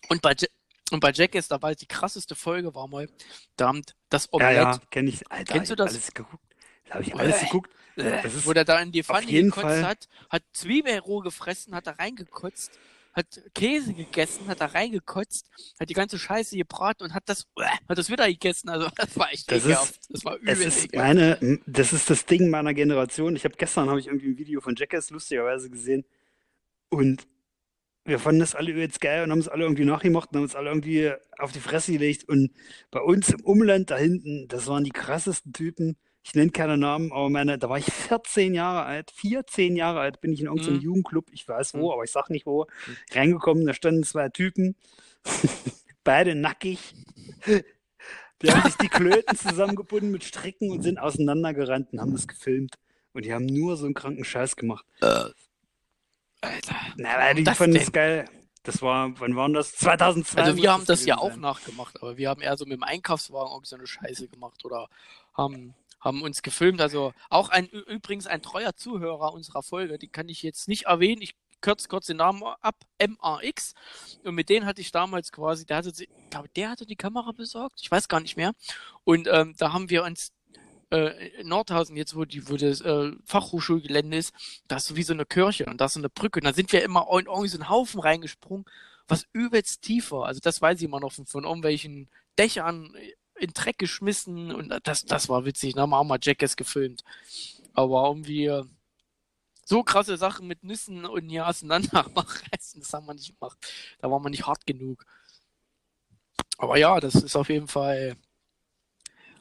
Und 0.08 0.22
bei, 0.22 0.32
Ja- 0.38 0.48
und 0.90 1.00
bei 1.00 1.12
Jackass, 1.12 1.48
da 1.48 1.60
war 1.62 1.74
die 1.74 1.86
krasseste 1.86 2.34
Folge, 2.34 2.74
war 2.74 2.88
mal, 2.88 3.08
da 3.56 3.68
haben 3.68 3.82
das 4.08 4.24
Ja, 4.24 4.30
Omelette, 4.32 4.60
ja, 4.60 4.80
kenne 4.90 5.08
ich. 5.10 5.30
Alter, 5.30 5.52
Kennst 5.54 5.70
du 5.70 5.76
das? 5.76 5.90
Alles 5.92 6.12
geguckt. 6.12 6.44
Das 6.84 6.94
habe 6.94 7.04
ich 7.04 7.14
alles 7.14 7.36
Äh. 7.42 7.44
geguckt. 7.44 7.70
äh, 7.96 8.22
das 8.22 8.34
ist 8.34 8.46
wo 8.46 8.52
der 8.52 8.64
da 8.64 8.80
in 8.80 8.90
die 8.90 9.02
Pfanne 9.02 9.26
gekotzt 9.26 9.60
Fall- 9.62 9.84
hat, 9.86 10.08
hat 10.30 10.42
Zwiebelroh 10.52 11.20
gefressen, 11.20 11.74
hat 11.74 11.86
da 11.86 11.92
reingekotzt, 11.92 12.72
hat 13.12 13.26
Käse 13.54 13.92
gegessen, 13.94 14.46
hat 14.48 14.60
da 14.60 14.66
reingekotzt, 14.66 15.48
hat 15.78 15.90
die 15.90 15.94
ganze 15.94 16.18
Scheiße 16.18 16.56
gebraten 16.56 17.04
und 17.04 17.14
hat 17.14 17.24
das, 17.26 17.46
äh, 17.56 17.64
hat 17.88 17.98
das 17.98 18.10
wieder 18.10 18.26
gegessen. 18.26 18.68
Also 18.68 18.88
das 18.96 19.16
war 19.18 19.32
echt 19.32 19.50
Das 19.50 19.64
ekelhaft. 19.64 19.90
ist- 19.90 20.10
das 20.10 20.24
war 20.24 20.36
Es 20.36 20.40
übel 20.58 20.66
ist 20.68 20.84
ekelhaft. 20.84 21.14
meine, 21.14 21.60
das 21.66 21.92
ist 21.92 22.08
das 22.10 22.26
Ding 22.26 22.48
meiner 22.50 22.74
Generation. 22.74 23.36
Ich 23.36 23.44
habe 23.44 23.54
gestern 23.56 23.88
habe 23.90 24.00
ich 24.00 24.06
irgendwie 24.06 24.28
ein 24.28 24.38
Video 24.38 24.60
von 24.60 24.74
Jackass 24.76 25.10
lustigerweise 25.10 25.68
gesehen 25.70 26.04
und 26.88 27.26
wir 28.04 28.18
fanden 28.18 28.40
das 28.40 28.56
alle 28.56 28.72
übelst 28.72 29.00
geil 29.00 29.22
und 29.22 29.30
haben 29.30 29.38
es 29.38 29.46
alle 29.48 29.62
irgendwie 29.62 29.84
nachgemacht 29.84 30.30
und 30.30 30.36
haben 30.36 30.42
uns 30.42 30.56
alle 30.56 30.70
irgendwie 30.70 31.12
auf 31.38 31.52
die 31.52 31.60
Fresse 31.60 31.92
gelegt. 31.92 32.28
Und 32.28 32.50
bei 32.90 33.00
uns 33.00 33.28
im 33.30 33.40
Umland 33.44 33.90
da 33.92 33.96
hinten, 33.96 34.48
das 34.48 34.66
waren 34.66 34.82
die 34.82 34.90
krassesten 34.90 35.52
Typen. 35.52 35.96
Ich 36.24 36.34
nenne 36.34 36.50
keine 36.52 36.76
Namen, 36.78 37.12
aber 37.12 37.28
meine, 37.30 37.58
da 37.58 37.68
war 37.68 37.78
ich 37.78 37.86
14 37.86 38.54
Jahre 38.54 38.84
alt. 38.84 39.10
14 39.10 39.74
Jahre 39.76 40.00
alt 40.00 40.20
bin 40.20 40.32
ich 40.32 40.40
in 40.40 40.46
irgendeinem 40.46 40.76
Mhm. 40.76 40.82
Jugendclub, 40.82 41.26
ich 41.32 41.46
weiß 41.48 41.74
wo, 41.74 41.88
Mhm. 41.88 41.92
aber 41.94 42.04
ich 42.04 42.12
sag 42.12 42.30
nicht 42.30 42.46
wo, 42.46 42.66
reingekommen. 43.12 43.66
Da 43.66 43.74
standen 43.74 44.04
zwei 44.04 44.28
Typen, 44.28 44.76
beide 46.04 46.34
nackig. 46.34 46.94
Die 48.40 48.50
haben 48.52 48.62
sich 48.62 48.76
die 48.76 48.88
Klöten 48.88 49.36
zusammengebunden 49.36 50.10
mit 50.10 50.24
Stricken 50.24 50.70
und 50.70 50.82
sind 50.82 50.98
auseinandergerannt 50.98 51.92
und 51.92 52.00
haben 52.00 52.12
das 52.12 52.28
gefilmt. 52.28 52.76
Und 53.12 53.24
die 53.24 53.34
haben 53.34 53.46
nur 53.46 53.76
so 53.76 53.84
einen 53.84 53.94
kranken 53.94 54.24
Scheiß 54.24 54.56
gemacht. 54.56 54.84
Alter. 56.40 56.76
Na, 56.96 57.34
die 57.34 57.44
das 57.44 57.58
fanden 57.58 57.76
es 57.76 57.92
geil. 57.92 58.24
Das 58.64 58.80
war, 58.80 59.12
wann 59.20 59.34
waren 59.36 59.52
das? 59.54 59.72
2002 59.72 60.40
Also 60.40 60.56
wir 60.56 60.72
haben 60.72 60.84
das 60.86 61.04
ja 61.04 61.16
gewesen 61.16 61.26
auch 61.26 61.32
sein. 61.32 61.40
nachgemacht, 61.40 62.00
aber 62.00 62.16
wir 62.16 62.28
haben 62.28 62.40
eher 62.40 62.56
so 62.56 62.64
mit 62.64 62.74
dem 62.74 62.84
Einkaufswagen 62.84 63.50
irgendwie 63.50 63.68
so 63.68 63.76
eine 63.76 63.86
Scheiße 63.88 64.28
gemacht 64.28 64.64
oder 64.64 64.88
haben, 65.34 65.74
haben 66.02 66.22
uns 66.22 66.42
gefilmt. 66.42 66.80
Also 66.80 67.14
auch 67.30 67.48
ein 67.48 67.66
übrigens 67.68 68.26
ein 68.26 68.42
treuer 68.42 68.74
Zuhörer 68.74 69.32
unserer 69.32 69.62
Folge, 69.62 69.98
die 69.98 70.08
kann 70.08 70.28
ich 70.28 70.42
jetzt 70.42 70.68
nicht 70.68 70.86
erwähnen. 70.86 71.22
Ich 71.22 71.34
kürze 71.62 71.88
kurz 71.88 72.06
den 72.06 72.18
Namen 72.18 72.42
ab, 72.60 72.76
MAX. 73.00 73.72
Und 74.24 74.34
mit 74.34 74.50
denen 74.50 74.66
hatte 74.66 74.80
ich 74.80 74.90
damals 74.90 75.32
quasi, 75.32 75.64
der 75.64 75.78
hatte, 75.78 75.92
glaube, 76.28 76.48
der 76.50 76.70
hatte 76.70 76.84
die 76.84 76.96
Kamera 76.96 77.32
besorgt, 77.32 77.80
ich 77.80 77.90
weiß 77.90 78.08
gar 78.08 78.20
nicht 78.20 78.36
mehr. 78.36 78.52
Und 79.04 79.28
ähm, 79.30 79.54
da 79.56 79.72
haben 79.72 79.88
wir 79.88 80.02
uns 80.02 80.32
äh, 80.90 81.42
Nordhausen, 81.44 81.96
jetzt 81.96 82.14
wo 82.14 82.24
die, 82.24 82.48
wo 82.48 82.56
das 82.56 82.80
äh, 82.82 83.12
Fachhochschulgelände 83.24 84.18
ist, 84.18 84.34
da 84.68 84.76
ist 84.76 84.86
so 84.86 84.96
wie 84.96 85.04
so 85.04 85.14
eine 85.14 85.24
Kirche 85.24 85.64
und 85.66 85.80
da 85.80 85.86
ist 85.86 85.94
so 85.94 86.00
eine 86.00 86.10
Brücke. 86.10 86.40
Und 86.40 86.44
da 86.44 86.52
sind 86.52 86.72
wir 86.72 86.82
immer 86.82 87.06
in 87.12 87.26
irgendwie 87.26 87.48
so 87.48 87.58
einen 87.58 87.70
Haufen 87.70 88.00
reingesprungen, 88.00 88.66
was 89.08 89.26
übelst 89.32 89.82
tief 89.82 90.10
war. 90.10 90.26
Also 90.26 90.40
das 90.40 90.60
weiß 90.60 90.78
ich 90.78 90.84
immer 90.84 91.00
noch 91.00 91.12
von, 91.12 91.26
von 91.26 91.44
irgendwelchen 91.44 92.10
Dächern 92.38 92.94
in 93.38 93.52
Dreck 93.52 93.78
geschmissen 93.78 94.52
und 94.52 94.72
das, 94.84 95.04
das 95.04 95.28
war 95.28 95.44
witzig. 95.44 95.74
Da 95.74 95.82
haben 95.82 95.90
wir 95.90 95.98
auch 95.98 96.04
mal 96.04 96.18
Jackass 96.20 96.56
gefilmt. 96.56 97.02
Aber 97.74 98.06
irgendwie 98.06 98.46
äh, 98.46 98.64
so 99.64 99.82
krasse 99.82 100.16
Sachen 100.16 100.46
mit 100.46 100.64
Nüssen 100.64 101.04
und 101.04 101.28
hier 101.28 101.46
auseinander 101.46 102.06
reißen, 102.14 102.80
das 102.80 102.92
haben 102.92 103.06
wir 103.06 103.14
nicht 103.14 103.38
gemacht. 103.38 103.58
Da 104.00 104.10
waren 104.10 104.22
wir 104.22 104.30
nicht 104.30 104.46
hart 104.46 104.66
genug. 104.66 105.04
Aber 106.58 106.76
ja, 106.76 107.00
das 107.00 107.14
ist 107.14 107.36
auf 107.36 107.48
jeden 107.48 107.68
Fall 107.68 108.16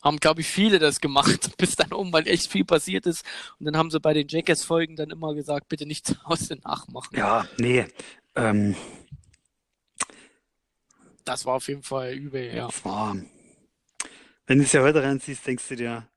haben, 0.02 0.18
glaube 0.18 0.42
ich, 0.42 0.48
viele 0.48 0.80
das 0.80 1.00
gemacht, 1.00 1.52
bis 1.58 1.76
dann 1.76 1.92
irgendwann 1.92 2.26
echt 2.26 2.52
viel 2.52 2.66
passiert 2.66 3.06
ist. 3.06 3.24
Und 3.60 3.66
dann 3.66 3.78
haben 3.78 3.92
sie 3.92 4.00
bei 4.00 4.14
den 4.14 4.28
Jackass-Folgen 4.28 4.96
dann 4.96 5.12
immer 5.12 5.34
gesagt, 5.34 5.68
bitte 5.70 5.86
nicht 5.86 6.08
zu 6.08 6.24
Hause 6.26 6.58
nachmachen. 6.64 7.18
Ja, 7.18 7.46
nee. 7.58 7.86
Ähm, 8.36 8.76
Das 11.24 11.46
war 11.46 11.56
auf 11.56 11.68
jeden 11.68 11.84
Fall 11.84 12.14
übel, 12.14 12.54
ja. 12.54 12.68
das 12.68 12.84
war, 12.84 13.16
wenn 14.48 14.60
du 14.60 14.64
es 14.64 14.74
ja 14.74 14.82
heute 14.82 15.04
reinziehst, 15.04 15.46
denkst 15.48 15.68
du 15.70 15.76
dir, 15.76 16.10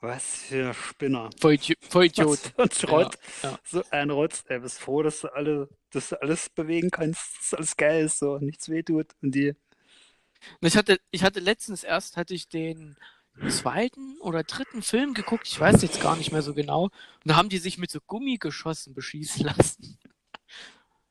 was 0.00 0.24
für 0.36 0.74
Spinner. 0.74 1.30
Vollidiot. 1.40 1.78
Vollidiot. 1.88 2.28
Was 2.30 2.48
für 2.48 2.62
ein 2.62 2.70
Schrott. 2.72 3.18
Ja, 3.42 3.50
ja. 3.50 3.58
So 3.64 3.82
ein 3.90 4.10
Rotz. 4.10 4.44
Ey, 4.48 4.60
bist 4.60 4.78
froh, 4.78 5.02
dass 5.02 5.20
du 5.20 5.28
alle, 5.34 5.68
dass 5.90 6.10
du 6.10 6.20
alles 6.22 6.50
bewegen 6.50 6.90
kannst, 6.90 7.38
dass 7.40 7.54
alles 7.54 7.76
geil 7.76 8.04
ist, 8.04 8.18
so, 8.18 8.38
nichts 8.38 8.68
wehtut. 8.68 9.14
Und 9.22 9.34
die, 9.34 9.54
Ich 10.60 10.76
hatte, 10.76 11.00
ich 11.10 11.22
hatte 11.22 11.40
letztens 11.40 11.84
erst, 11.84 12.16
hatte 12.16 12.34
ich 12.34 12.48
den 12.48 12.96
zweiten 13.48 14.18
oder 14.20 14.42
dritten 14.44 14.82
Film 14.82 15.14
geguckt, 15.14 15.46
ich 15.48 15.60
weiß 15.60 15.82
jetzt 15.82 16.00
gar 16.00 16.16
nicht 16.16 16.32
mehr 16.32 16.42
so 16.42 16.54
genau. 16.54 16.84
Und 16.84 16.92
da 17.24 17.36
haben 17.36 17.48
die 17.48 17.58
sich 17.58 17.78
mit 17.78 17.90
so 17.90 18.00
Gummigeschossen 18.06 18.94
beschießen 18.94 19.44
lassen. 19.44 19.98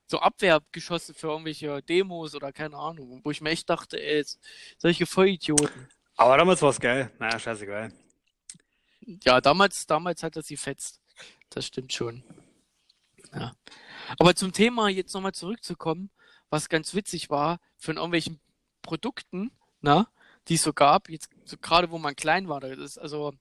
So 0.07 0.19
Abwehrgeschosse 0.19 1.15
für 1.15 1.29
irgendwelche 1.29 1.81
Demos 1.81 2.35
oder 2.35 2.53
keine 2.53 2.77
Ahnung, 2.77 3.21
wo 3.23 3.31
ich 3.31 3.41
mir 3.41 3.49
echt 3.49 3.67
dachte, 3.71 3.99
ey, 3.99 4.23
solche 4.77 5.07
Vollidioten. 5.07 5.89
Aber 6.15 6.37
damals 6.37 6.61
war 6.61 6.69
es 6.69 6.79
geil. 6.79 7.11
Naja, 7.19 7.39
scheißegal. 7.39 7.91
Ja, 9.23 9.41
damals, 9.41 9.85
damals 9.85 10.23
hat 10.23 10.35
er 10.35 10.41
sie 10.41 10.57
fetzt. 10.57 10.99
Das 11.49 11.65
stimmt 11.65 11.93
schon. 11.93 12.23
Ja. 13.33 13.53
Aber 14.19 14.35
zum 14.35 14.51
Thema 14.51 14.89
jetzt 14.89 15.13
nochmal 15.13 15.33
zurückzukommen, 15.33 16.09
was 16.49 16.69
ganz 16.69 16.93
witzig 16.93 17.29
war, 17.29 17.59
von 17.77 17.97
irgendwelchen 17.97 18.39
Produkten, 18.81 19.51
na, 19.81 20.07
die 20.47 20.55
es 20.55 20.63
so 20.63 20.73
gab, 20.73 21.09
jetzt 21.09 21.29
so 21.43 21.57
gerade 21.57 21.91
wo 21.91 21.97
man 21.97 22.15
klein 22.15 22.47
war, 22.47 22.59
das 22.59 22.77
ist 22.77 22.97
also, 22.97 23.33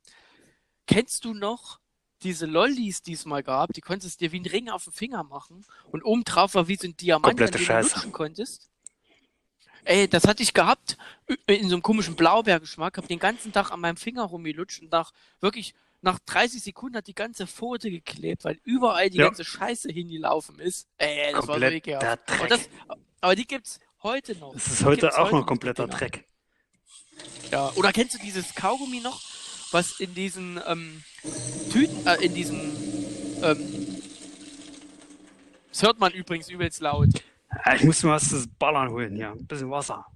kennst 0.86 1.24
du 1.24 1.34
noch 1.34 1.80
diese 2.22 2.46
Lollis, 2.46 3.02
die 3.02 3.12
es 3.12 3.26
mal 3.26 3.42
gab, 3.42 3.72
die 3.74 3.82
konntest 3.82 4.20
dir 4.20 4.32
wie 4.32 4.36
einen 4.36 4.46
Ring 4.46 4.70
auf 4.70 4.84
den 4.84 4.92
Finger 4.92 5.22
machen 5.22 5.64
und 5.90 6.02
oben 6.02 6.24
drauf 6.24 6.54
war 6.54 6.68
wie 6.68 6.76
so 6.76 6.88
ein 6.88 6.96
Diamant, 6.96 7.24
Komplette 7.24 7.58
dem 7.58 7.64
Scheiße. 7.66 7.88
du 7.90 7.94
lutschen 7.96 8.12
konntest? 8.12 8.70
Ey, 9.84 10.08
das 10.08 10.26
hatte 10.26 10.42
ich 10.42 10.54
gehabt 10.54 10.96
in 11.46 11.68
so 11.68 11.74
einem 11.76 11.82
komischen 11.82 12.16
Blaubeergeschmack, 12.16 12.96
hab 12.96 13.06
den 13.08 13.18
ganzen 13.18 13.52
Tag 13.52 13.70
an 13.70 13.80
meinem 13.80 13.96
Finger 13.96 14.22
rumgelutscht 14.24 14.80
und 14.82 14.90
nach 14.90 15.12
wirklich 15.40 15.74
nach 16.00 16.18
30 16.26 16.62
Sekunden 16.62 16.96
hat 16.98 17.06
die 17.06 17.14
ganze 17.14 17.46
Pfote 17.46 17.90
geklebt, 17.90 18.44
weil 18.44 18.58
überall 18.64 19.08
die 19.08 19.18
Ja. 19.18 19.24
ganze 19.26 19.44
Scheiße 19.44 19.90
hingelaufen 19.90 20.58
ist. 20.58 20.86
Ey, 20.98 21.32
das 21.32 21.34
war 21.34 21.42
so 21.42 21.46
Komplett 21.52 21.72
ekelhaft. 21.74 22.28
der 22.28 22.38
Aber, 22.40 22.48
das, 22.48 22.68
aber 23.22 23.34
die 23.34 23.46
gibt's 23.46 23.80
heute 24.02 24.34
noch. 24.36 24.52
Das 24.52 24.66
ist 24.66 24.80
Die 24.80 24.84
heute 24.84 25.18
auch 25.18 25.30
noch 25.32 25.40
die 25.40 25.46
kompletter 25.46 25.86
Dinger. 25.86 25.96
Dreck. 25.98 26.24
Ja. 27.50 27.72
Oder 27.76 27.92
kennst 27.92 28.14
du 28.14 28.18
dieses 28.18 28.54
Kaugummi 28.54 29.00
noch, 29.00 29.20
was 29.70 29.98
in 30.00 30.14
diesen 30.14 30.60
ähm, 30.66 31.02
Tüten, 31.72 32.06
äh, 32.06 32.16
in 32.22 32.34
diesen 32.34 33.40
ähm, 33.42 34.00
das 35.70 35.82
hört 35.82 35.98
man 35.98 36.12
übrigens 36.12 36.48
übelst 36.50 36.80
laut. 36.80 37.08
Ja, 37.66 37.74
Ich 37.74 37.84
muss 37.84 38.02
mir 38.02 38.10
was 38.10 38.28
zu 38.28 38.46
ballern 38.58 38.90
holen 38.90 39.14
hier. 39.14 39.30
Ein 39.32 39.46
bisschen 39.46 39.70
Wasser. 39.70 40.06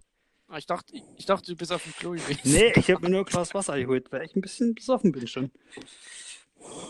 Ah, 0.49 0.59
Ich 0.59 0.66
dachte, 0.66 0.95
ich, 1.16 1.26
dachte, 1.26 1.51
du 1.51 1.57
bist 1.57 1.72
auf 1.72 1.82
dem 1.82 1.93
Klo 1.95 2.12
gewesen. 2.12 2.41
Nee, 2.45 2.72
ich 2.74 2.91
habe 2.91 3.03
mir 3.03 3.11
nur 3.11 3.20
ein 3.20 3.24
Glas 3.26 3.53
Wasser 3.55 3.78
geholt, 3.78 4.11
weil 4.11 4.24
ich 4.24 4.34
ein 4.34 4.41
bisschen 4.41 4.74
besoffen 4.74 5.12
bin 5.12 5.26
schon. 5.26 5.51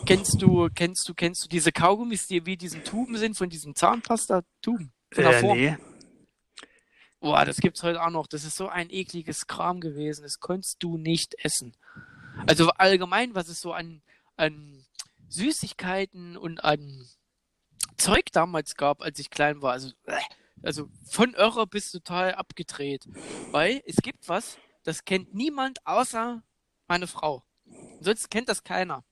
Kennst 0.07 0.40
du, 0.40 0.68
kennst 0.74 1.09
du, 1.09 1.14
kennst 1.14 1.44
du 1.44 1.49
diese 1.49 1.72
Kaugummis, 1.72 2.26
die 2.26 2.46
wie 2.46 2.57
diesen 2.57 2.84
Tuben 2.84 3.16
sind, 3.18 3.36
von 3.36 3.51
diesen 3.51 3.74
Zahnpasta-Tuben? 3.74 4.92
Von 5.12 5.24
Äh, 5.24 5.42
nee. 5.55 5.76
Boah, 7.20 7.44
das 7.44 7.57
gibt's 7.59 7.82
heute 7.82 8.03
auch 8.03 8.11
noch. 8.11 8.26
Das 8.28 8.44
ist 8.44 8.57
so 8.57 8.68
ein 8.68 8.90
ekliges 8.90 9.46
Kram 9.46 9.80
gewesen. 9.80 10.22
Das 10.22 10.38
konntest 10.38 10.76
du 10.80 10.96
nicht 10.96 11.34
essen. 11.44 11.76
Also 12.46 12.70
allgemein, 12.70 13.34
was 13.34 13.49
es 13.49 13.61
so 13.61 13.72
an, 13.72 14.03
an 14.36 14.84
Süßigkeiten 15.28 16.36
und 16.36 16.62
an 16.62 17.07
Zeug 17.99 18.26
damals 18.32 18.76
gab, 18.76 19.03
als 19.03 19.18
ich 19.18 19.30
klein 19.30 19.61
war. 19.61 19.72
Also, 19.72 19.90
äh, 20.07 20.20
also 20.62 20.88
von 21.05 21.34
irre 21.34 21.66
bis 21.66 21.90
total 21.92 22.34
abgedreht. 22.34 23.09
Weil 23.51 23.82
es 23.84 23.96
gibt 23.96 24.28
was, 24.28 24.59
das 24.84 25.05
kennt 25.05 25.34
niemand 25.34 25.84
außer 25.86 26.42
meine 26.86 27.07
Frau. 27.07 27.44
Sonst 28.01 28.30
kennt 28.30 28.49
das 28.49 28.64
keiner. 28.64 29.05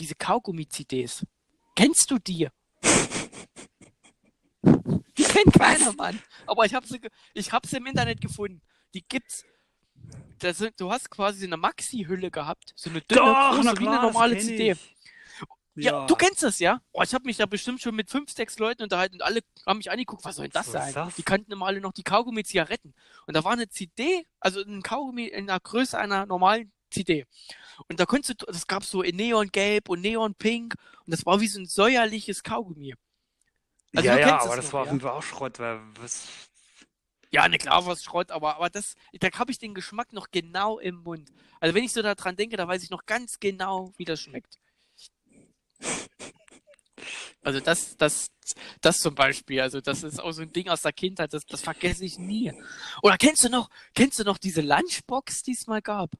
Diese 0.00 0.14
Kaugummi-CDs. 0.16 1.24
Kennst 1.76 2.10
du 2.10 2.18
die? 2.18 2.48
Die 5.16 5.22
kennt 5.22 5.52
keiner, 5.54 5.92
Mann. 5.92 6.20
Aber 6.46 6.64
ich 6.64 6.74
habe 6.74 6.86
sie, 6.86 7.00
ich 7.34 7.52
hab 7.52 7.66
sie 7.66 7.76
im 7.76 7.86
Internet 7.86 8.20
gefunden. 8.20 8.60
Die 8.94 9.04
gibt's. 9.06 9.44
Das 10.38 10.62
du 10.76 10.90
hast 10.90 11.10
quasi 11.10 11.44
eine 11.44 11.56
Maxi-Hülle 11.56 12.30
gehabt. 12.30 12.72
So 12.74 12.90
eine 12.90 13.00
dünne, 13.02 13.20
Doch, 13.20 13.54
große, 13.54 13.78
wie 13.78 13.86
eine 13.88 14.02
normale 14.02 14.38
CD. 14.38 14.72
ich. 14.72 14.78
Ja, 15.76 16.06
du 16.06 16.14
kennst 16.14 16.42
das, 16.42 16.60
ja? 16.60 16.80
Oh, 16.92 17.02
ich 17.02 17.12
habe 17.14 17.24
mich 17.24 17.36
da 17.36 17.46
bestimmt 17.46 17.80
schon 17.80 17.96
mit 17.96 18.08
fünf, 18.08 18.30
sechs 18.30 18.58
Leuten 18.58 18.84
unterhalten 18.84 19.16
und 19.16 19.22
alle 19.22 19.40
haben 19.66 19.78
mich 19.78 19.90
angeguckt, 19.90 20.24
was 20.24 20.36
soll 20.36 20.46
denn 20.46 20.52
das 20.52 20.66
ist 20.66 20.72
sein? 20.72 20.94
das? 20.94 21.16
Die 21.16 21.24
kannten 21.24 21.50
immer 21.50 21.66
alle 21.66 21.80
noch 21.80 21.92
die 21.92 22.04
Kaugummi-Zigaretten. 22.04 22.94
Und 23.26 23.36
da 23.36 23.42
war 23.42 23.52
eine 23.52 23.68
CD, 23.68 24.26
also 24.38 24.60
ein 24.62 24.82
Kaugummi 24.82 25.26
in 25.26 25.48
der 25.48 25.58
Größe 25.58 25.98
einer 25.98 26.26
normalen 26.26 26.72
CD. 26.90 27.26
Und 27.88 27.98
da 27.98 28.06
konntest 28.06 28.42
du, 28.42 28.46
das 28.46 28.66
gab 28.66 28.84
so 28.84 29.02
in 29.02 29.16
Neongelb 29.16 29.88
und 29.88 30.00
Neonpink 30.00 30.74
und 31.04 31.10
das 31.10 31.26
war 31.26 31.40
wie 31.40 31.48
so 31.48 31.60
ein 31.60 31.66
säuerliches 31.66 32.44
Kaugummi. 32.44 32.94
Also 33.96 34.08
ja, 34.08 34.18
ja, 34.18 34.40
aber 34.40 34.50
es 34.50 34.56
das 34.56 34.64
noch, 34.66 34.72
war 34.72 34.80
auf 34.82 34.86
ja? 34.86 34.92
jeden 34.92 35.02
Fall 35.02 35.12
auch 35.12 35.22
Schrott, 35.22 35.58
weil 35.58 35.80
was. 36.00 36.28
Ja, 37.30 37.48
ne, 37.48 37.58
klar 37.58 37.84
war's 37.84 38.04
Schrott, 38.04 38.30
aber, 38.30 38.56
aber 38.56 38.70
das, 38.70 38.94
da 39.12 39.28
habe 39.36 39.50
ich 39.50 39.58
den 39.58 39.74
Geschmack 39.74 40.12
noch 40.12 40.30
genau 40.30 40.78
im 40.78 41.02
Mund. 41.02 41.32
Also 41.58 41.74
wenn 41.74 41.82
ich 41.82 41.92
so 41.92 42.00
daran 42.00 42.36
denke, 42.36 42.56
da 42.56 42.68
weiß 42.68 42.82
ich 42.84 42.90
noch 42.90 43.06
ganz 43.06 43.40
genau, 43.40 43.92
wie 43.96 44.04
das 44.04 44.20
schmeckt. 44.20 44.58
Also 47.42 47.60
das, 47.60 47.96
das, 47.98 48.28
das 48.80 49.00
zum 49.00 49.14
Beispiel, 49.14 49.60
also 49.60 49.80
das 49.82 50.02
ist 50.02 50.18
auch 50.18 50.32
so 50.32 50.42
ein 50.42 50.52
Ding 50.52 50.68
aus 50.68 50.80
der 50.80 50.94
Kindheit, 50.94 51.34
das, 51.34 51.44
das 51.44 51.60
vergesse 51.60 52.04
ich 52.04 52.18
nie. 52.18 52.52
Oder 53.02 53.18
kennst 53.18 53.44
du 53.44 53.50
noch, 53.50 53.68
kennst 53.94 54.18
du 54.18 54.24
noch 54.24 54.38
diese 54.38 54.62
Lunchbox, 54.62 55.42
die 55.42 55.52
es 55.52 55.66
mal 55.66 55.82
gab? 55.82 56.10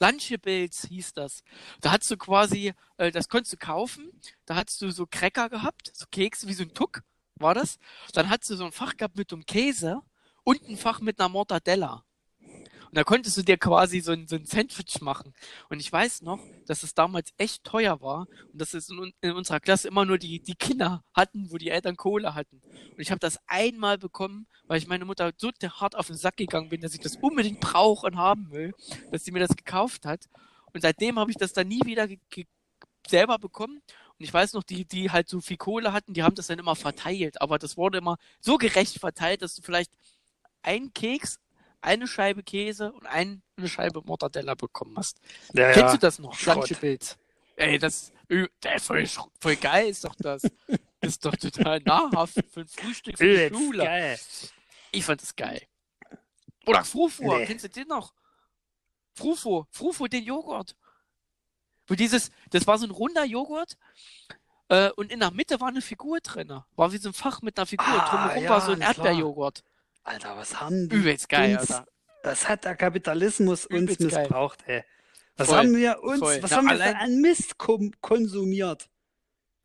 Lunchables 0.00 0.86
hieß 0.88 1.12
das. 1.12 1.42
Da 1.80 1.92
hattest 1.92 2.10
du 2.10 2.16
quasi, 2.16 2.72
äh, 2.96 3.10
das 3.10 3.28
konntest 3.28 3.52
du 3.52 3.56
kaufen, 3.58 4.10
da 4.46 4.56
hattest 4.56 4.80
du 4.82 4.90
so 4.90 5.06
Cracker 5.06 5.48
gehabt, 5.50 5.90
so 5.94 6.06
Kekse 6.10 6.48
wie 6.48 6.54
so 6.54 6.64
ein 6.64 6.74
Tuck, 6.74 7.02
war 7.36 7.54
das. 7.54 7.78
Dann 8.12 8.30
hattest 8.30 8.50
du 8.50 8.56
so 8.56 8.64
ein 8.64 8.72
Fach 8.72 8.96
gehabt 8.96 9.16
mit 9.16 9.32
einem 9.32 9.44
Käse 9.46 10.00
und 10.42 10.62
ein 10.68 10.76
Fach 10.76 11.00
mit 11.00 11.20
einer 11.20 11.28
Mortadella. 11.28 12.04
Und 12.94 12.98
da 12.98 13.02
konntest 13.02 13.36
du 13.36 13.42
dir 13.42 13.58
quasi 13.58 13.98
so 13.98 14.12
ein, 14.12 14.28
so 14.28 14.36
ein 14.36 14.46
Sandwich 14.46 15.00
machen. 15.00 15.34
Und 15.68 15.80
ich 15.80 15.90
weiß 15.90 16.22
noch, 16.22 16.38
dass 16.64 16.84
es 16.84 16.94
damals 16.94 17.32
echt 17.38 17.64
teuer 17.64 18.00
war 18.00 18.28
und 18.52 18.60
dass 18.60 18.72
es 18.72 18.88
in, 18.88 19.12
in 19.20 19.32
unserer 19.32 19.58
Klasse 19.58 19.88
immer 19.88 20.04
nur 20.04 20.16
die, 20.16 20.38
die 20.38 20.54
Kinder 20.54 21.02
hatten, 21.12 21.50
wo 21.50 21.56
die 21.56 21.70
Eltern 21.70 21.96
Kohle 21.96 22.36
hatten. 22.36 22.62
Und 22.62 23.00
ich 23.00 23.10
habe 23.10 23.18
das 23.18 23.40
einmal 23.48 23.98
bekommen, 23.98 24.46
weil 24.68 24.78
ich 24.78 24.86
meine 24.86 25.06
Mutter 25.06 25.32
so 25.36 25.50
hart 25.50 25.96
auf 25.96 26.06
den 26.06 26.16
Sack 26.16 26.36
gegangen 26.36 26.68
bin, 26.68 26.82
dass 26.82 26.94
ich 26.94 27.00
das 27.00 27.16
unbedingt 27.16 27.58
brauche 27.58 28.06
und 28.06 28.16
haben 28.16 28.52
will, 28.52 28.72
dass 29.10 29.24
sie 29.24 29.32
mir 29.32 29.40
das 29.40 29.56
gekauft 29.56 30.06
hat. 30.06 30.28
Und 30.72 30.82
seitdem 30.82 31.18
habe 31.18 31.32
ich 31.32 31.36
das 31.36 31.52
dann 31.52 31.66
nie 31.66 31.84
wieder 31.84 32.06
selber 33.08 33.40
bekommen. 33.40 33.82
Und 34.18 34.24
ich 34.24 34.32
weiß 34.32 34.52
noch, 34.52 34.62
die, 34.62 34.84
die 34.84 35.10
halt 35.10 35.28
so 35.28 35.40
viel 35.40 35.56
Kohle 35.56 35.92
hatten, 35.92 36.14
die 36.14 36.22
haben 36.22 36.36
das 36.36 36.46
dann 36.46 36.60
immer 36.60 36.76
verteilt. 36.76 37.42
Aber 37.42 37.58
das 37.58 37.76
wurde 37.76 37.98
immer 37.98 38.18
so 38.38 38.56
gerecht 38.56 39.00
verteilt, 39.00 39.42
dass 39.42 39.56
du 39.56 39.62
vielleicht 39.62 39.90
einen 40.62 40.94
Keks, 40.94 41.40
eine 41.84 42.06
Scheibe 42.08 42.42
Käse 42.42 42.92
und 42.92 43.06
ein, 43.06 43.42
eine 43.56 43.68
Scheibe 43.68 44.02
Mortadella 44.04 44.54
bekommen 44.54 44.96
hast. 44.96 45.20
Ja, 45.52 45.66
Kennst 45.72 45.80
ja. 45.80 45.92
du 45.92 45.98
das 45.98 46.18
noch? 46.18 46.40
Lunchables. 46.46 47.16
Ey, 47.56 47.78
das, 47.78 48.12
voll, 48.80 49.06
voll 49.40 49.56
geil 49.56 49.88
ist 49.88 50.04
doch 50.04 50.14
das. 50.18 50.42
ist 51.00 51.24
doch 51.24 51.36
total 51.36 51.80
nahrhaft 51.80 52.34
für 52.52 52.60
ein 52.60 52.66
Frühstück 52.66 53.18
für 53.18 53.48
die 53.50 53.54
Schule. 53.54 53.84
geil. 53.84 54.18
Ich 54.92 55.04
fand 55.04 55.22
das 55.22 55.36
geil. 55.36 55.62
Oder 56.66 56.84
Frufo, 56.84 57.36
Nee. 57.36 57.46
kennst 57.46 57.64
du 57.64 57.68
den 57.68 57.88
noch? 57.88 58.12
Frufo, 59.12 59.66
Frufo, 59.70 60.06
den 60.08 60.24
Joghurt. 60.24 60.74
Wo 61.86 61.94
dieses, 61.94 62.30
das 62.50 62.66
war 62.66 62.78
so 62.78 62.86
ein 62.86 62.90
runder 62.90 63.24
Joghurt 63.24 63.76
äh, 64.68 64.90
und 64.92 65.12
in 65.12 65.20
der 65.20 65.30
Mitte 65.30 65.60
war 65.60 65.68
eine 65.68 65.82
Figur 65.82 66.20
drin. 66.20 66.48
War 66.76 66.92
wie 66.92 66.96
so 66.96 67.10
ein 67.10 67.12
Fach 67.12 67.42
mit 67.42 67.58
einer 67.58 67.66
Figur. 67.66 67.86
Ah, 67.86 68.08
Drumherum 68.10 68.42
ja, 68.44 68.50
war 68.50 68.60
so 68.62 68.72
ein. 68.72 68.80
Erdbeerjoghurt. 68.80 69.62
Alter, 70.04 70.36
was 70.36 70.60
haben 70.60 70.88
die 70.88 70.96
Übelst 70.96 71.28
geil, 71.28 71.58
uns, 71.58 71.70
Alter. 71.70 71.86
Das 72.22 72.48
hat 72.48 72.64
der 72.64 72.76
Kapitalismus 72.76 73.66
uns 73.66 73.82
Übelst 73.82 73.98
geil. 74.10 74.22
missbraucht, 74.22 74.58
ey. 74.66 74.82
Was 75.36 75.48
Voll, 75.48 75.56
haben 75.58 75.76
wir 75.76 76.02
uns, 76.02 76.18
voll. 76.20 76.42
was 76.42 76.50
Na, 76.52 76.56
haben 76.58 76.64
wir 76.66 76.72
allein- 76.72 76.96
an 76.96 77.20
Mist 77.20 77.56
konsumiert? 77.58 78.88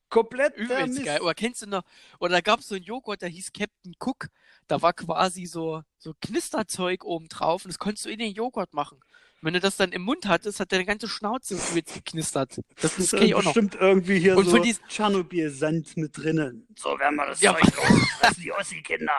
Komplett 0.10 0.56
Übelst 0.58 0.88
Mist. 0.96 1.06
geil. 1.06 1.22
Oder 1.22 1.36
kennst 1.36 1.62
du 1.62 1.68
noch, 1.68 1.84
oder 2.20 2.32
da 2.34 2.42
gab 2.42 2.62
es 2.62 2.68
so 2.68 2.76
einen 2.76 2.84
Joghurt, 2.84 3.22
der 3.22 3.30
hieß 3.30 3.52
Captain 3.54 3.94
Cook. 4.00 4.28
Da 4.68 4.82
war 4.82 4.94
quasi 4.94 5.46
so, 5.46 5.84
so 6.00 6.14
Knisterzeug 6.22 7.04
oben 7.06 7.28
drauf 7.28 7.64
und 7.66 7.70
das 7.72 7.78
konntest 7.78 8.06
du 8.06 8.10
in 8.10 8.18
den 8.18 8.34
Joghurt 8.34 8.74
machen. 8.74 8.98
Und 8.98 9.44
wenn 9.46 9.54
du 9.54 9.60
das 9.60 9.78
dann 9.78 9.92
im 9.92 10.02
Mund 10.02 10.26
hattest, 10.28 10.60
hat 10.60 10.72
deine 10.72 10.86
ganze 10.86 11.08
Schnauze 11.08 11.54
übelst 11.56 11.94
geknistert. 11.94 12.58
Das, 12.58 12.96
das 12.96 12.98
ist 13.00 13.12
kenn 13.12 13.24
ich 13.24 13.36
auch 13.36 13.44
noch. 13.44 13.54
bestimmt 13.54 13.76
irgendwie 13.76 14.20
hier 14.20 14.36
Und 14.36 14.46
so 14.46 14.58
dies- 14.58 14.82
Tschernobyl-Sand 14.88 15.96
mit 15.98 16.18
drinnen. 16.18 16.68
So 16.76 16.98
werden 16.98 17.16
wir 17.16 17.28
das 17.28 17.40
Ja, 17.42 17.54
Zeug 17.54 17.76
losfressen, 17.76 18.42
die 18.44 18.52
Ossi-Kinder. 18.52 19.14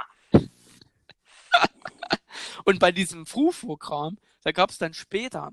Und 2.64 2.78
bei 2.78 2.92
diesem 2.92 3.26
Frufo-Kram, 3.26 4.18
da 4.42 4.52
gab 4.52 4.70
es 4.70 4.78
dann 4.78 4.94
später, 4.94 5.52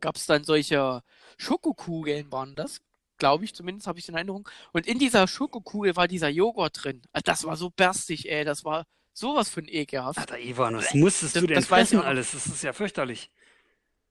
gab 0.00 0.16
es 0.16 0.26
dann 0.26 0.44
solche 0.44 1.02
Schokokugeln, 1.36 2.30
waren 2.32 2.54
das, 2.54 2.80
glaube 3.18 3.44
ich, 3.44 3.54
zumindest 3.54 3.86
habe 3.86 3.98
ich 3.98 4.08
in 4.08 4.14
Erinnerung. 4.14 4.48
Und 4.72 4.86
in 4.86 4.98
dieser 4.98 5.26
Schokokugel 5.26 5.96
war 5.96 6.08
dieser 6.08 6.28
Joghurt 6.28 6.84
drin. 6.84 7.02
Also 7.12 7.22
Das 7.24 7.44
war 7.44 7.56
so 7.56 7.70
berstig, 7.70 8.30
ey, 8.30 8.44
das 8.44 8.64
war 8.64 8.84
sowas 9.12 9.48
von 9.50 9.66
ekelhaft. 9.66 10.18
Alter, 10.18 10.38
Ivan, 10.38 10.76
was 10.76 10.94
musstest 10.94 11.34
Das- 11.34 11.40
du 11.42 11.46
denn 11.48 11.56
das 11.56 11.64
ich 11.64 11.68
fressen 11.68 12.00
alles? 12.00 12.32
Das 12.32 12.46
ist 12.46 12.62
ja 12.62 12.72
fürchterlich. 12.72 13.30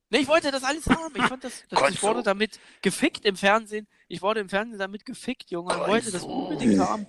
Nee, 0.10 0.20
ich 0.20 0.28
wollte 0.28 0.52
das 0.52 0.64
alles 0.64 0.86
haben. 0.88 1.14
Ich 1.16 1.24
fand 1.24 1.44
das, 1.44 1.64
das 1.70 1.90
ich 1.92 2.02
wurde 2.04 2.24
damit 2.24 2.60
gefickt 2.82 3.26
im 3.26 3.36
Fernsehen. 3.36 3.88
Ich 4.08 4.22
wurde 4.22 4.40
im 4.40 4.48
Fernsehen 4.50 4.80
damit 4.80 5.06
gefickt, 5.06 5.52
Junge, 5.52 5.74
und 5.74 5.88
wollte 5.88 6.12
das 6.12 6.24
unbedingt 6.24 6.80
haben. 6.80 7.06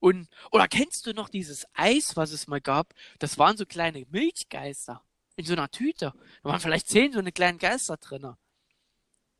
Und, 0.00 0.28
oder 0.50 0.66
kennst 0.66 1.06
du 1.06 1.12
noch 1.12 1.28
dieses 1.28 1.66
Eis, 1.74 2.16
was 2.16 2.32
es 2.32 2.48
mal 2.48 2.60
gab? 2.60 2.94
Das 3.18 3.38
waren 3.38 3.56
so 3.56 3.66
kleine 3.66 4.06
Milchgeister 4.10 5.02
in 5.36 5.44
so 5.44 5.52
einer 5.52 5.70
Tüte. 5.70 6.12
Da 6.42 6.48
waren 6.48 6.60
vielleicht 6.60 6.88
zehn 6.88 7.12
so 7.12 7.18
eine 7.18 7.32
kleinen 7.32 7.58
Geister 7.58 7.98
drin. 7.98 8.34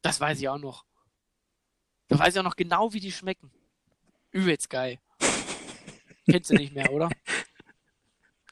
Das 0.03 0.21
weiß 0.21 0.39
ich 0.39 0.49
auch 0.49 0.59
noch. 0.59 0.85
Da 2.09 2.19
weiß 2.19 2.35
ich 2.35 2.41
auch 2.41 2.45
noch 2.45 2.57
genau, 2.57 2.93
wie 2.93 3.01
die 3.01 3.13
schmecken. 3.13 3.51
Übelst 4.31 4.69
geil. 4.71 4.99
Kennst 6.29 6.51
du 6.51 6.55
nicht 6.55 6.75
mehr, 6.75 6.93
oder? 6.93 7.09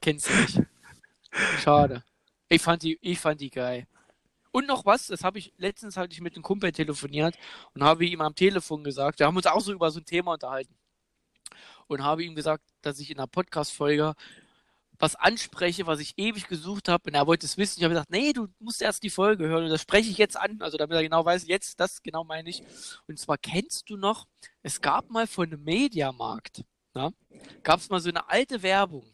Kennst 0.01 0.29
du 0.29 0.35
nicht. 0.35 0.63
Schade. 1.61 2.05
Ich 2.49 2.63
fand 2.63 2.83
die, 2.83 2.99
ich 3.03 3.19
fand 3.19 3.41
die 3.41 3.51
geil. 3.51 3.87
Und 4.51 4.67
noch 4.67 4.87
was, 4.87 5.09
das 5.09 5.25
habe 5.25 5.39
ich, 5.39 5.53
letztens 5.59 5.97
hatte 5.97 6.13
ich 6.13 6.21
mit 6.21 6.35
einem 6.35 6.43
Kumpel 6.43 6.73
telefoniert 6.73 7.37
und 7.75 7.83
habe 7.85 8.07
ihm 8.07 8.23
am 8.23 8.35
Telefon 8.35 8.83
gesagt, 8.83 9.19
wir 9.19 9.27
haben 9.27 9.37
uns 9.37 9.47
auch 9.47 9.61
so 9.61 9.73
über 9.73 9.91
so 9.91 10.01
ein 10.01 10.07
Thema 10.07 10.33
unterhalten. 10.33 10.75
Und 11.89 12.05
habe 12.05 12.23
ihm 12.23 12.35
gesagt, 12.35 12.63
dass 12.83 13.01
ich 13.01 13.11
in 13.11 13.19
einer 13.19 13.27
Podcast-Folge 13.27 14.15
was 14.99 15.15
anspreche, 15.15 15.87
was 15.87 16.01
ich 16.01 16.15
ewig 16.19 16.49
gesucht 16.49 16.89
habe. 16.89 17.05
Und 17.09 17.15
er 17.15 17.27
wollte 17.27 17.47
es 17.47 17.57
wissen. 17.57 17.79
Ich 17.79 17.85
habe 17.85 17.95
gesagt, 17.95 18.11
nee, 18.11 18.33
du 18.33 18.49
musst 18.59 18.83
erst 18.83 19.03
die 19.03 19.11
Folge 19.11 19.47
hören. 19.47 19.65
Und 19.65 19.71
das 19.71 19.83
spreche 19.83 20.11
ich 20.11 20.19
jetzt 20.19 20.37
an. 20.37 20.61
Also 20.61 20.77
damit 20.77 20.97
er 20.97 21.03
genau 21.03 21.25
weiß, 21.25 21.47
jetzt, 21.47 21.79
das 21.81 22.03
genau 22.03 22.25
meine 22.25 22.51
ich. 22.51 22.63
Und 23.07 23.19
zwar 23.19 23.39
kennst 23.39 23.89
du 23.91 23.97
noch, 23.97 24.27
es 24.63 24.81
gab 24.81 25.11
mal 25.11 25.27
von 25.27 25.47
einem 25.47 25.63
Mediamarkt, 25.63 26.65
gab 27.63 27.81
es 27.81 27.89
mal 27.89 28.01
so 28.01 28.09
eine 28.09 28.29
alte 28.29 28.63
Werbung. 28.63 29.05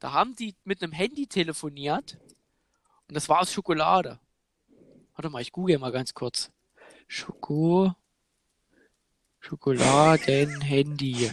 Da 0.00 0.12
haben 0.12 0.34
die 0.34 0.54
mit 0.64 0.82
einem 0.82 0.92
Handy 0.92 1.26
telefoniert 1.26 2.18
und 3.06 3.14
das 3.14 3.28
war 3.28 3.40
aus 3.40 3.52
Schokolade. 3.52 4.18
Warte 5.14 5.30
mal, 5.30 5.42
ich 5.42 5.52
google 5.52 5.78
mal 5.78 5.92
ganz 5.92 6.14
kurz. 6.14 6.50
Schoko. 7.06 7.94
Schokoladen-Handy. 9.40 11.30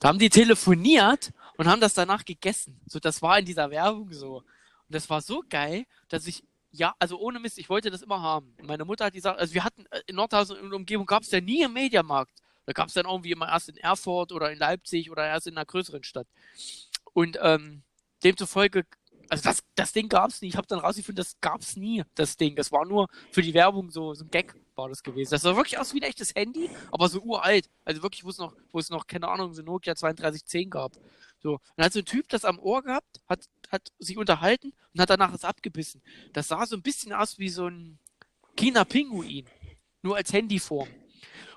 Da 0.00 0.08
haben 0.08 0.18
die 0.18 0.30
telefoniert 0.30 1.32
und 1.56 1.68
haben 1.68 1.80
das 1.80 1.94
danach 1.94 2.24
gegessen. 2.24 2.80
So, 2.86 2.98
das 2.98 3.20
war 3.20 3.38
in 3.38 3.44
dieser 3.44 3.70
Werbung 3.70 4.12
so. 4.12 4.36
Und 4.36 4.94
das 4.94 5.10
war 5.10 5.20
so 5.20 5.42
geil, 5.48 5.84
dass 6.08 6.26
ich, 6.26 6.44
ja, 6.70 6.94
also 6.98 7.18
ohne 7.18 7.40
Mist, 7.40 7.58
ich 7.58 7.68
wollte 7.68 7.90
das 7.90 8.02
immer 8.02 8.22
haben. 8.22 8.54
Meine 8.62 8.84
Mutter 8.84 9.06
hat 9.06 9.12
gesagt, 9.12 9.38
also 9.38 9.54
wir 9.54 9.64
hatten 9.64 9.84
äh, 9.90 10.00
in 10.06 10.16
Nordhausen 10.16 10.58
und 10.58 10.72
Umgebung 10.72 11.06
gab 11.06 11.22
es 11.22 11.30
ja 11.30 11.40
nie 11.40 11.64
einen 11.64 11.74
Mediamarkt. 11.74 12.40
Da 12.64 12.72
gab 12.72 12.88
es 12.88 12.94
dann 12.94 13.06
irgendwie 13.06 13.32
immer 13.32 13.48
erst 13.48 13.70
in 13.70 13.76
Erfurt 13.78 14.30
oder 14.32 14.52
in 14.52 14.58
Leipzig 14.58 15.10
oder 15.10 15.26
erst 15.26 15.46
in 15.46 15.56
einer 15.56 15.64
größeren 15.64 16.04
Stadt. 16.04 16.26
Und 17.12 17.38
ähm, 17.40 17.82
demzufolge, 18.22 18.84
also 19.28 19.42
das, 19.42 19.64
das 19.74 19.92
Ding 19.92 20.08
gab 20.08 20.30
es 20.30 20.42
nie. 20.42 20.48
Ich 20.48 20.56
habe 20.56 20.66
dann 20.66 20.78
rausgefunden, 20.78 21.16
das 21.16 21.40
gab 21.40 21.60
es 21.62 21.76
nie, 21.76 22.04
das 22.14 22.36
Ding. 22.36 22.56
Das 22.56 22.70
war 22.70 22.84
nur 22.84 23.08
für 23.32 23.42
die 23.42 23.54
Werbung 23.54 23.90
so, 23.90 24.14
so 24.14 24.24
ein 24.24 24.30
Gag 24.30 24.54
war 24.78 24.88
das 24.88 25.02
gewesen. 25.02 25.30
Das 25.30 25.42
sah 25.42 25.54
wirklich 25.56 25.78
aus 25.78 25.92
wie 25.92 26.00
ein 26.00 26.08
echtes 26.08 26.34
Handy, 26.34 26.70
aber 26.90 27.08
so 27.08 27.20
uralt. 27.20 27.68
Also 27.84 28.02
wirklich, 28.02 28.24
wo 28.24 28.30
es 28.30 28.38
noch, 28.38 28.54
wo 28.70 28.78
es 28.78 28.88
noch, 28.88 29.06
keine 29.06 29.28
Ahnung, 29.28 29.52
so 29.52 29.62
Nokia 29.62 29.94
3210 29.94 30.70
gab. 30.70 30.92
So. 31.40 31.60
Dann 31.76 31.84
hat 31.86 31.92
so 31.92 31.98
ein 31.98 32.04
Typ 32.04 32.28
das 32.28 32.44
am 32.44 32.58
Ohr 32.58 32.82
gehabt, 32.82 33.20
hat, 33.28 33.40
hat 33.70 33.92
sich 33.98 34.16
unterhalten 34.16 34.72
und 34.94 35.00
hat 35.00 35.10
danach 35.10 35.34
es 35.34 35.44
abgebissen. 35.44 36.00
Das 36.32 36.48
sah 36.48 36.64
so 36.64 36.76
ein 36.76 36.82
bisschen 36.82 37.12
aus 37.12 37.38
wie 37.38 37.48
so 37.50 37.66
ein 37.66 37.98
China-Pinguin. 38.56 39.46
Nur 40.02 40.16
als 40.16 40.32
Handyform. 40.32 40.88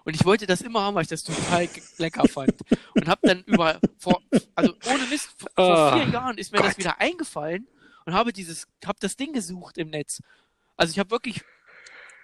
Und 0.03 0.15
ich 0.15 0.25
wollte 0.25 0.47
das 0.47 0.61
immer 0.61 0.81
haben, 0.81 0.95
weil 0.95 1.03
ich 1.03 1.09
das 1.09 1.23
total 1.23 1.69
lecker 1.99 2.27
fand. 2.27 2.53
Und 2.95 3.07
habe 3.07 3.21
dann 3.27 3.43
über, 3.43 3.79
vor, 3.99 4.19
also 4.55 4.73
ohne 4.91 5.05
Mist, 5.05 5.29
vor, 5.37 5.49
vor 5.55 5.77
Ah, 5.77 5.95
vier 5.97 6.11
Jahren 6.11 6.37
ist 6.39 6.51
mir 6.51 6.57
das 6.57 6.69
Gott. 6.69 6.77
wieder 6.79 6.99
eingefallen 6.99 7.67
und 8.05 8.13
habe 8.13 8.33
dieses, 8.33 8.67
habe 8.83 8.97
das 8.99 9.15
Ding 9.15 9.31
gesucht 9.31 9.77
im 9.77 9.89
Netz. 9.91 10.21
Also 10.75 10.91
ich 10.91 10.97
habe 10.97 11.11
wirklich 11.11 11.43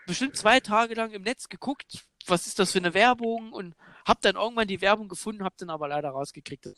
bestimmt 0.07 0.35
zwei 0.35 0.59
Tage 0.59 0.95
lang 0.95 1.11
im 1.11 1.21
Netz 1.21 1.47
geguckt, 1.49 2.03
was 2.25 2.47
ist 2.47 2.57
das 2.59 2.71
für 2.71 2.79
eine 2.79 2.93
Werbung 2.95 3.53
und 3.53 3.75
habe 4.05 4.19
dann 4.21 4.35
irgendwann 4.35 4.67
die 4.67 4.81
Werbung 4.81 5.07
gefunden, 5.07 5.43
habe 5.43 5.55
dann 5.59 5.69
aber 5.69 5.87
leider 5.87 6.09
rausgekriegt, 6.09 6.65
das 6.65 6.75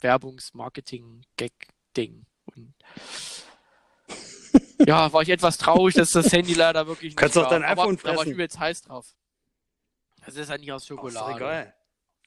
Werbungs-Marketing-Gag-Ding. 0.00 2.24
Und 2.46 2.74
ja, 4.86 5.12
war 5.12 5.22
ich 5.22 5.28
etwas 5.28 5.58
traurig, 5.58 5.94
dass 5.94 6.10
das 6.10 6.32
Handy 6.32 6.54
leider 6.54 6.86
wirklich 6.86 7.10
nicht 7.10 7.16
Kannst 7.18 7.36
doch 7.36 7.48
dein 7.48 7.64
aber 7.64 7.82
iPhone 7.82 7.96
Da 7.98 8.04
war 8.04 8.12
ich 8.14 8.18
fressen. 8.20 8.32
übelst 8.32 8.58
heiß 8.58 8.82
drauf. 8.82 9.06
Das 10.24 10.36
ist 10.36 10.48
ja 10.50 10.58
nicht 10.58 10.72
aus 10.72 10.82
Oh, 10.82 10.84
ist 10.84 10.88
Schokolade. 10.88 11.36
egal. 11.36 11.74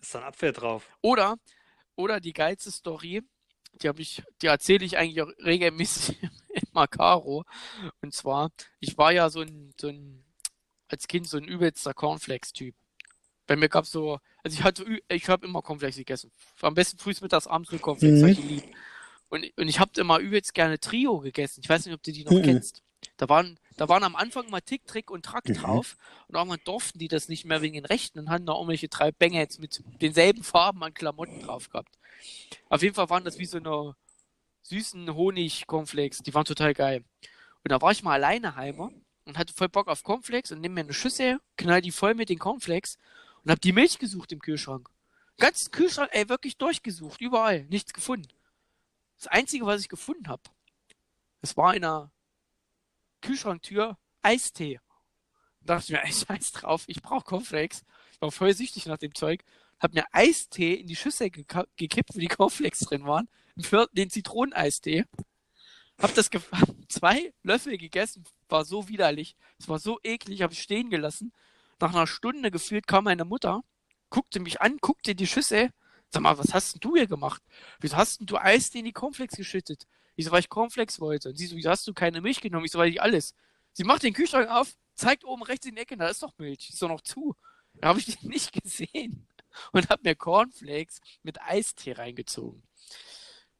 Ist 0.01 0.13
da 0.15 0.19
ein 0.19 0.25
Apfel 0.25 0.51
drauf. 0.53 0.87
Oder, 1.01 1.37
oder 1.95 2.19
die 2.19 2.33
geilste 2.33 2.71
Story, 2.71 3.21
die 3.81 3.87
habe 3.87 4.01
ich, 4.01 4.23
die 4.41 4.47
erzähle 4.47 4.85
ich 4.85 4.97
eigentlich 4.97 5.21
auch 5.21 5.29
regelmäßig 5.43 6.17
in 6.75 6.81
Macaro. 6.81 7.45
Und 8.01 8.13
zwar, 8.13 8.51
ich 8.79 8.97
war 8.97 9.11
ja 9.11 9.29
so 9.29 9.41
ein, 9.41 9.73
so 9.79 9.87
ein, 9.87 10.23
als 10.87 11.07
Kind 11.07 11.27
so 11.27 11.37
ein 11.37 11.45
übelster 11.45 11.93
Cornflakes-Typ. 11.93 12.75
Bei 13.47 13.55
mir 13.55 13.69
gab's 13.69 13.91
so, 13.91 14.19
also 14.43 14.57
ich 14.57 14.63
hatte, 14.63 14.85
ich 15.07 15.29
habe 15.29 15.45
immer 15.47 15.61
Cornflakes 15.61 15.97
gegessen. 15.97 16.31
Am 16.61 16.73
besten 16.73 16.97
frühs, 16.97 17.21
mittags, 17.21 17.47
abends 17.47 17.71
nur 17.71 17.81
Cornflakes, 17.81 18.21
Mhm. 18.21 18.27
ich 18.27 18.37
lieb. 18.43 18.63
Und, 19.29 19.45
und 19.57 19.67
ich 19.67 19.79
habe 19.79 19.99
immer 19.99 20.19
übelst 20.19 20.53
gerne 20.53 20.79
Trio 20.79 21.19
gegessen. 21.19 21.61
Ich 21.63 21.69
weiß 21.69 21.85
nicht, 21.85 21.95
ob 21.95 22.03
du 22.03 22.11
die 22.11 22.23
noch 22.23 22.31
Mhm. 22.31 22.43
kennst. 22.43 22.81
Da 23.17 23.29
waren, 23.29 23.59
da 23.77 23.87
waren 23.87 24.03
am 24.03 24.15
Anfang 24.15 24.49
mal 24.49 24.61
Tick, 24.61 24.85
Trick 24.87 25.11
und 25.11 25.25
Track 25.25 25.47
Mhm. 25.49 25.53
drauf. 25.53 25.95
Und 26.27 26.35
irgendwann 26.35 26.59
durften 26.63 26.97
die 26.99 27.07
das 27.07 27.27
nicht 27.29 27.45
mehr 27.45 27.61
wegen 27.61 27.75
den 27.75 27.85
Rechten 27.85 28.19
und 28.19 28.29
hatten 28.29 28.45
da 28.47 28.53
irgendwelche 28.53 28.87
drei 28.87 29.11
Bänge 29.11 29.37
jetzt 29.37 29.59
mit 29.59 29.83
denselben 30.01 30.43
Farben 30.43 30.83
an 30.83 30.93
Klamotten 30.93 31.39
drauf 31.39 31.69
gehabt. 31.69 31.97
Auf 32.69 32.81
jeden 32.81 32.95
Fall 32.95 33.09
waren 33.09 33.23
das 33.25 33.37
wie 33.37 33.45
so 33.45 33.57
eine 33.57 33.95
süßen 34.65 35.13
Honig-Cornflakes. 35.13 36.19
Die 36.19 36.33
waren 36.33 36.45
total 36.45 36.73
geil. 36.73 37.03
Und 37.63 37.71
da 37.71 37.81
war 37.81 37.91
ich 37.91 38.03
mal 38.03 38.13
alleine 38.13 38.55
heimer 38.55 38.91
und 39.25 39.37
hatte 39.37 39.53
voll 39.53 39.69
Bock 39.69 39.87
auf 39.87 40.03
Cornflakes 40.03 40.51
und 40.51 40.61
nehme 40.61 40.75
mir 40.75 40.81
eine 40.81 40.93
Schüssel, 40.93 41.39
knall 41.57 41.81
die 41.81 41.91
voll 41.91 42.15
mit 42.15 42.29
den 42.29 42.39
Cornflakes 42.39 42.97
und 43.43 43.51
hab 43.51 43.61
die 43.61 43.71
Milch 43.71 43.99
gesucht 43.99 44.31
im 44.31 44.39
Kühlschrank. 44.39 44.89
Ganzen 45.37 45.71
Kühlschrank, 45.71 46.09
ey, 46.13 46.29
wirklich 46.29 46.57
durchgesucht, 46.57 47.21
überall, 47.21 47.65
nichts 47.65 47.93
gefunden. 47.93 48.29
Das 49.17 49.27
Einzige, 49.27 49.65
was 49.65 49.81
ich 49.81 49.89
gefunden 49.89 50.27
habe, 50.27 50.43
das 51.41 51.57
war 51.57 51.75
in 51.75 51.83
einer 51.83 52.11
Kühlschranktür 53.21 53.97
Eistee. 54.21 54.79
Da 55.61 55.75
dachte 55.75 55.85
ich 55.85 55.91
mir, 55.91 56.03
ey, 56.03 56.13
scheiß 56.13 56.51
drauf, 56.53 56.83
ich 56.87 57.01
brauche 57.01 57.25
Cornflakes. 57.25 57.83
Ich 58.13 58.21
war 58.21 58.31
voll 58.31 58.53
süchtig 58.53 58.85
nach 58.85 58.97
dem 58.97 59.13
Zeug. 59.13 59.43
Hab 59.79 59.93
mir 59.93 60.05
Eistee 60.11 60.73
in 60.75 60.87
die 60.87 60.95
Schüssel 60.95 61.29
gekippt, 61.29 62.15
wo 62.15 62.19
die 62.19 62.27
Cornflakes 62.27 62.79
drin 62.79 63.05
waren. 63.05 63.27
Für 63.59 63.87
den 63.93 64.09
Zitroneneistee. 64.09 65.05
Hab 65.97 66.13
das 66.13 66.29
ge 66.29 66.41
hab 66.51 66.69
zwei 66.89 67.33
Löffel 67.43 67.77
gegessen, 67.77 68.25
war 68.49 68.65
so 68.65 68.87
widerlich. 68.89 69.35
Es 69.57 69.69
war 69.69 69.79
so 69.79 69.99
eklig, 70.03 70.41
habe 70.41 70.53
ich 70.53 70.61
stehen 70.61 70.89
gelassen. 70.89 71.33
Nach 71.79 71.93
einer 71.93 72.07
Stunde 72.07 72.51
gefühlt 72.51 72.87
kam 72.87 73.05
meine 73.05 73.25
Mutter, 73.25 73.61
guckte 74.09 74.39
mich 74.39 74.61
an, 74.61 74.77
guckte 74.77 75.15
die 75.15 75.27
Schüssel. 75.27 75.71
Sag 76.09 76.21
mal, 76.21 76.37
was 76.37 76.53
hast 76.53 76.73
denn 76.73 76.79
du 76.81 76.95
hier 76.95 77.07
gemacht? 77.07 77.41
Wieso 77.79 77.97
hast 77.97 78.19
denn 78.19 78.27
du 78.27 78.37
Eistee 78.37 78.79
in 78.79 78.85
die 78.85 78.93
Cornflakes 78.93 79.35
geschüttet? 79.35 79.87
Ich 80.15 80.25
so, 80.25 80.31
weil 80.31 80.39
ich 80.39 80.49
Cornflakes 80.49 80.99
wollte. 80.99 81.29
Und 81.29 81.37
sie 81.37 81.47
so, 81.47 81.55
wieso 81.55 81.69
hast 81.69 81.87
du 81.87 81.93
keine 81.93 82.21
Milch 82.21 82.39
genommen? 82.39 82.65
Ich 82.65 82.71
so, 82.71 82.79
weil 82.79 82.89
ich 82.89 83.01
alles. 83.01 83.33
Sie 83.73 83.83
macht 83.83 84.03
den 84.03 84.13
Kühlschrank 84.13 84.49
auf, 84.49 84.73
zeigt 84.93 85.25
oben 85.25 85.43
rechts 85.43 85.65
in 85.65 85.75
die 85.75 85.81
Ecke, 85.81 85.97
da 85.97 86.07
ist 86.07 86.23
doch 86.23 86.33
Milch, 86.37 86.69
ist 86.69 86.81
doch 86.81 86.87
noch 86.87 87.01
zu. 87.01 87.35
Da 87.73 87.89
habe 87.89 87.99
ich 87.99 88.05
die 88.05 88.17
nicht 88.27 88.53
gesehen 88.53 89.27
und 89.71 89.89
habe 89.89 90.01
mir 90.03 90.15
Cornflakes 90.15 91.01
mit 91.23 91.41
Eistee 91.41 91.93
reingezogen. 91.93 92.63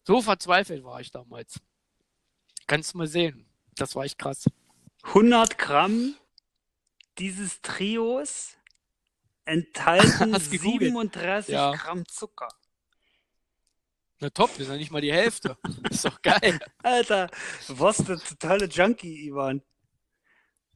So 0.05 0.21
verzweifelt 0.21 0.83
war 0.83 1.01
ich 1.01 1.11
damals. 1.11 1.59
Kannst 2.67 2.93
du 2.93 2.99
mal 2.99 3.07
sehen. 3.07 3.45
Das 3.75 3.95
war 3.95 4.05
echt 4.05 4.17
krass. 4.17 4.45
100 5.03 5.57
Gramm 5.57 6.15
dieses 7.17 7.61
Trios 7.61 8.55
enthalten 9.45 10.33
Hast 10.33 10.51
gegoogelt. 10.51 10.91
37 10.91 11.53
Ja. 11.53 11.71
Gramm 11.71 12.07
Zucker. 12.07 12.47
Na 14.19 14.29
top, 14.29 14.51
das 14.51 14.61
ist 14.61 14.67
ja 14.69 14.77
nicht 14.77 14.91
mal 14.91 15.01
die 15.01 15.11
Hälfte. 15.13 15.57
ist 15.89 16.05
doch 16.05 16.21
geil. 16.21 16.59
Alter, 16.83 17.29
was 17.67 17.97
der 17.97 18.17
totale 18.17 18.65
Junkie, 18.65 19.27
Ivan. 19.27 19.61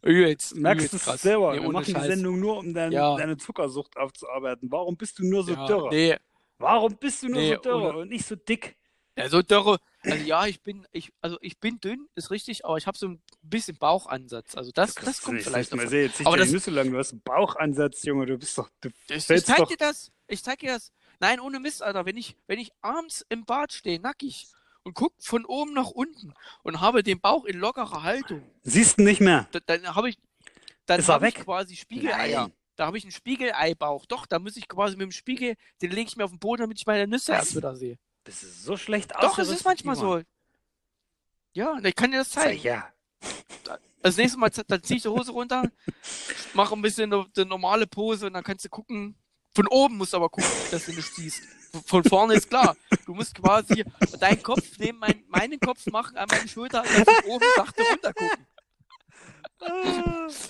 Übelst, 0.01 0.55
Merkst 0.55 0.93
du 0.93 0.97
es 0.97 1.21
selber? 1.21 1.53
Nee, 1.55 1.61
Wir 1.61 1.71
machen 1.71 1.85
die 1.85 1.91
Scheiß. 1.91 2.05
Sendung 2.07 2.39
nur, 2.39 2.57
um 2.57 2.73
dein, 2.73 2.91
Ja. 2.91 3.15
deine 3.17 3.37
Zuckersucht 3.37 3.97
aufzuarbeiten. 3.97 4.71
Warum 4.71 4.95
bist 4.97 5.19
du 5.19 5.25
nur 5.25 5.43
so 5.43 5.53
ja, 5.53 5.65
dürre? 5.67 5.89
Nee, 5.89 6.17
Warum 6.57 6.95
bist 6.97 7.23
du 7.23 7.27
nur 7.27 7.37
Nee, 7.41 7.55
so 7.55 7.61
dürre 7.61 7.97
und 7.99 8.09
nicht 8.09 8.25
so 8.25 8.35
dick? 8.35 8.77
Ja, 9.17 9.29
so 9.29 9.41
dürre. 9.41 9.79
Also 10.03 10.23
ja, 10.25 10.45
ich 10.45 10.61
bin, 10.61 10.87
ich, 10.91 11.11
also 11.21 11.37
ich 11.41 11.59
bin 11.59 11.79
dünn, 11.79 12.07
ist 12.15 12.31
richtig, 12.31 12.65
aber 12.65 12.77
ich 12.77 12.87
habe 12.87 12.97
so 12.97 13.07
ein 13.09 13.21
bisschen 13.41 13.77
Bauchansatz. 13.77 14.55
Also 14.55 14.71
das, 14.73 14.95
das, 14.95 15.19
du 15.19 15.25
kommt 15.25 15.41
vielleicht 15.41 15.75
mal 15.75 15.87
sehen. 15.89 16.07
Jetzt 16.07 16.25
Aber 16.25 16.37
das- 16.37 16.51
Nüsse 16.51 16.71
lang. 16.71 16.89
Du 16.91 16.97
hast 16.97 17.11
einen 17.11 17.21
Bauchansatz, 17.21 18.03
Junge. 18.03 18.25
Du 18.25 18.37
bist 18.37 18.57
doch. 18.57 18.69
Du 18.81 18.89
Ich, 19.09 19.29
ich 19.29 19.45
zeig 19.45 19.57
doch. 19.57 19.67
dir 19.67 19.77
das. 19.77 20.11
Ich 20.27 20.43
zeig 20.43 20.59
dir 20.59 20.71
das. 20.73 20.91
Nein, 21.19 21.39
ohne 21.41 21.59
Mist, 21.59 21.83
Alter. 21.83 22.05
Wenn 22.05 22.15
ich, 22.15 22.37
wenn 22.47 22.59
ich 22.59 22.71
abends 22.81 23.25
im 23.27 23.43
Bad 23.45 23.73
stehe, 23.73 23.99
nackig, 23.99 24.47
und 24.83 24.93
guck 24.93 25.13
von 25.19 25.43
oben 25.45 25.73
nach 25.73 25.89
unten 25.89 26.33
und 26.63 26.79
habe 26.79 27.03
den 27.03 27.19
Bauch 27.19 27.43
in 27.43 27.59
lockerer 27.59 28.03
Haltung, 28.03 28.41
Siehst 28.63 28.97
du 28.97 29.03
nicht 29.03 29.19
mehr. 29.19 29.49
da, 29.51 29.59
dann 29.65 29.93
habe 29.95 30.09
ich, 30.09 30.17
dann 30.85 31.05
habe 31.05 31.27
ich 31.27 31.35
quasi 31.35 31.75
Spiegeleier. 31.75 32.43
Nein. 32.43 32.53
Da 32.77 32.85
habe 32.85 32.97
ich 32.97 33.03
einen 33.03 33.11
Spiegeleiebauch. 33.11 34.05
Doch, 34.05 34.25
da 34.25 34.39
muss 34.39 34.55
ich 34.55 34.69
quasi 34.69 34.95
mit 34.95 35.03
dem 35.03 35.11
Spiegel, 35.11 35.55
den 35.81 35.91
lege 35.91 36.07
ich 36.07 36.15
mir 36.15 36.23
auf 36.23 36.29
den 36.31 36.39
Boden, 36.39 36.61
damit 36.61 36.79
ich 36.79 36.85
meine 36.87 37.07
Nüsse 37.07 37.33
erst 37.33 37.53
wieder 37.57 37.75
sehe. 37.75 37.97
Das 38.23 38.43
ist 38.43 38.63
so 38.63 38.77
schlecht 38.77 39.11
Doch, 39.21 39.39
es 39.39 39.49
ist 39.49 39.63
manchmal 39.65 39.95
so. 39.95 40.21
Ja, 41.53 41.77
ich 41.83 41.95
kann 41.95 42.11
dir 42.11 42.17
das 42.19 42.29
zeigen. 42.29 42.61
Ja. 42.61 42.91
Das 44.01 44.17
nächste 44.17 44.37
Mal, 44.39 44.49
dann 44.49 44.83
zieh 44.83 44.97
ich 44.97 45.01
die 45.01 45.07
Hose 45.09 45.31
runter, 45.31 45.63
mache 46.53 46.73
ein 46.73 46.81
bisschen 46.81 47.11
eine, 47.11 47.25
eine 47.35 47.45
normale 47.45 47.85
Pose 47.87 48.27
und 48.27 48.33
dann 48.33 48.43
kannst 48.43 48.63
du 48.65 48.69
gucken. 48.69 49.15
Von 49.55 49.67
oben 49.67 49.97
musst 49.97 50.13
du 50.13 50.17
aber 50.17 50.29
gucken, 50.29 50.49
dass 50.71 50.85
du 50.85 50.93
nicht 50.93 51.13
siehst. 51.15 51.41
Von 51.85 52.03
vorne 52.03 52.35
ist 52.35 52.49
klar. 52.49 52.77
Du 53.05 53.13
musst 53.13 53.35
quasi 53.35 53.83
deinen 54.19 54.41
Kopf 54.43 54.63
neben 54.77 54.99
mein, 54.99 55.23
meinen 55.27 55.59
Kopf 55.59 55.85
machen, 55.87 56.15
an 56.17 56.27
meine 56.31 56.47
Schulter 56.47 56.81
und 56.83 56.89
dann 56.95 57.05
von 57.05 57.25
oben 57.31 57.45
sachte 57.55 57.83
runter 57.83 58.13
gucken. 58.13 58.45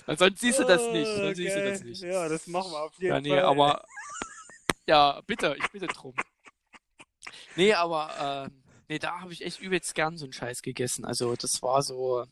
Sonst 0.06 0.40
siehst 0.40 0.58
du 0.60 0.64
das 0.64 0.82
nicht. 0.92 1.06
Sonst 1.12 1.36
siehst 1.36 1.56
du 1.56 1.64
das 1.64 1.80
Okay. 1.80 1.88
nicht. 1.88 2.02
Ja, 2.02 2.28
das 2.28 2.46
machen 2.46 2.70
wir 2.70 2.82
auf 2.82 2.92
jeden 2.98 3.14
Ja, 3.14 3.20
nee, 3.20 3.30
Fall. 3.30 3.44
aber. 3.44 3.84
Ja, 4.86 5.20
bitte, 5.26 5.56
ich 5.58 5.68
bitte 5.72 5.86
drum. 5.88 6.14
Nee, 7.56 7.74
aber, 7.74 8.46
ähm, 8.50 8.62
nee, 8.88 8.98
da 8.98 9.20
habe 9.20 9.32
ich 9.32 9.44
echt 9.44 9.60
übelst 9.60 9.94
gern 9.94 10.16
so 10.16 10.24
einen 10.26 10.32
Scheiß 10.32 10.62
gegessen. 10.62 11.04
Also, 11.04 11.34
das 11.36 11.62
war 11.62 11.82
so. 11.82 12.24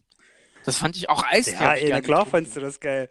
Das 0.64 0.76
fand 0.78 0.96
ich 0.96 1.08
auch 1.08 1.22
Eis. 1.24 1.50
Ja, 1.52 1.74
ey, 1.74 1.88
na 1.90 2.00
klar 2.00 2.26
fandst 2.26 2.56
du 2.56 2.60
das 2.60 2.80
geil. 2.80 3.08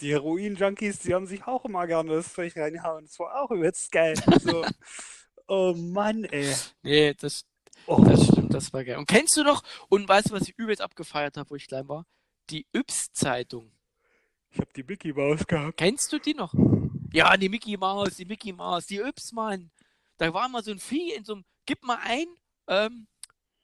Die 0.00 0.12
Heroin-Junkies, 0.12 1.00
die 1.00 1.14
haben 1.14 1.26
sich 1.26 1.44
auch 1.46 1.64
immer 1.64 1.86
gerne 1.86 2.12
das 2.12 2.32
Zeug 2.32 2.56
reingehauen. 2.56 3.04
Das 3.06 3.18
war 3.18 3.40
auch 3.42 3.50
übelst 3.50 3.90
geil. 3.90 4.14
So. 4.40 4.64
oh 5.48 5.74
Mann, 5.74 6.24
ey. 6.24 6.54
Nee, 6.82 7.14
das, 7.14 7.44
Oh. 7.86 8.04
das 8.04 8.26
stimmt, 8.26 8.52
das 8.52 8.72
war 8.72 8.84
geil. 8.84 8.98
Und 8.98 9.08
kennst 9.08 9.36
du 9.36 9.42
noch, 9.44 9.62
und 9.88 10.06
weißt 10.06 10.28
du, 10.30 10.34
was 10.34 10.42
ich 10.42 10.58
übelst 10.58 10.82
abgefeiert 10.82 11.36
habe, 11.38 11.48
wo 11.50 11.56
ich 11.56 11.66
klein 11.66 11.88
war? 11.88 12.04
Die 12.50 12.66
Yps-Zeitung. 12.74 13.72
Ich 14.50 14.58
hab 14.58 14.72
die 14.74 14.82
Mickey 14.82 15.12
Maus 15.12 15.46
gehabt. 15.46 15.78
Kennst 15.78 16.12
du 16.12 16.18
die 16.18 16.34
noch? 16.34 16.52
Ja, 17.12 17.34
die 17.36 17.48
Mickey 17.48 17.76
Maus, 17.78 18.16
die 18.16 18.26
Mickey 18.26 18.52
Maus, 18.52 18.86
die 18.86 18.98
Yps, 18.98 19.32
Mann. 19.32 19.70
Da 20.18 20.32
war 20.34 20.48
mal 20.48 20.62
so 20.62 20.70
ein 20.70 20.78
Vieh 20.78 21.12
in 21.14 21.24
so 21.24 21.34
einem, 21.34 21.44
gib 21.66 21.82
mal 21.84 21.98
ein, 22.02 22.26
ähm, 22.68 23.06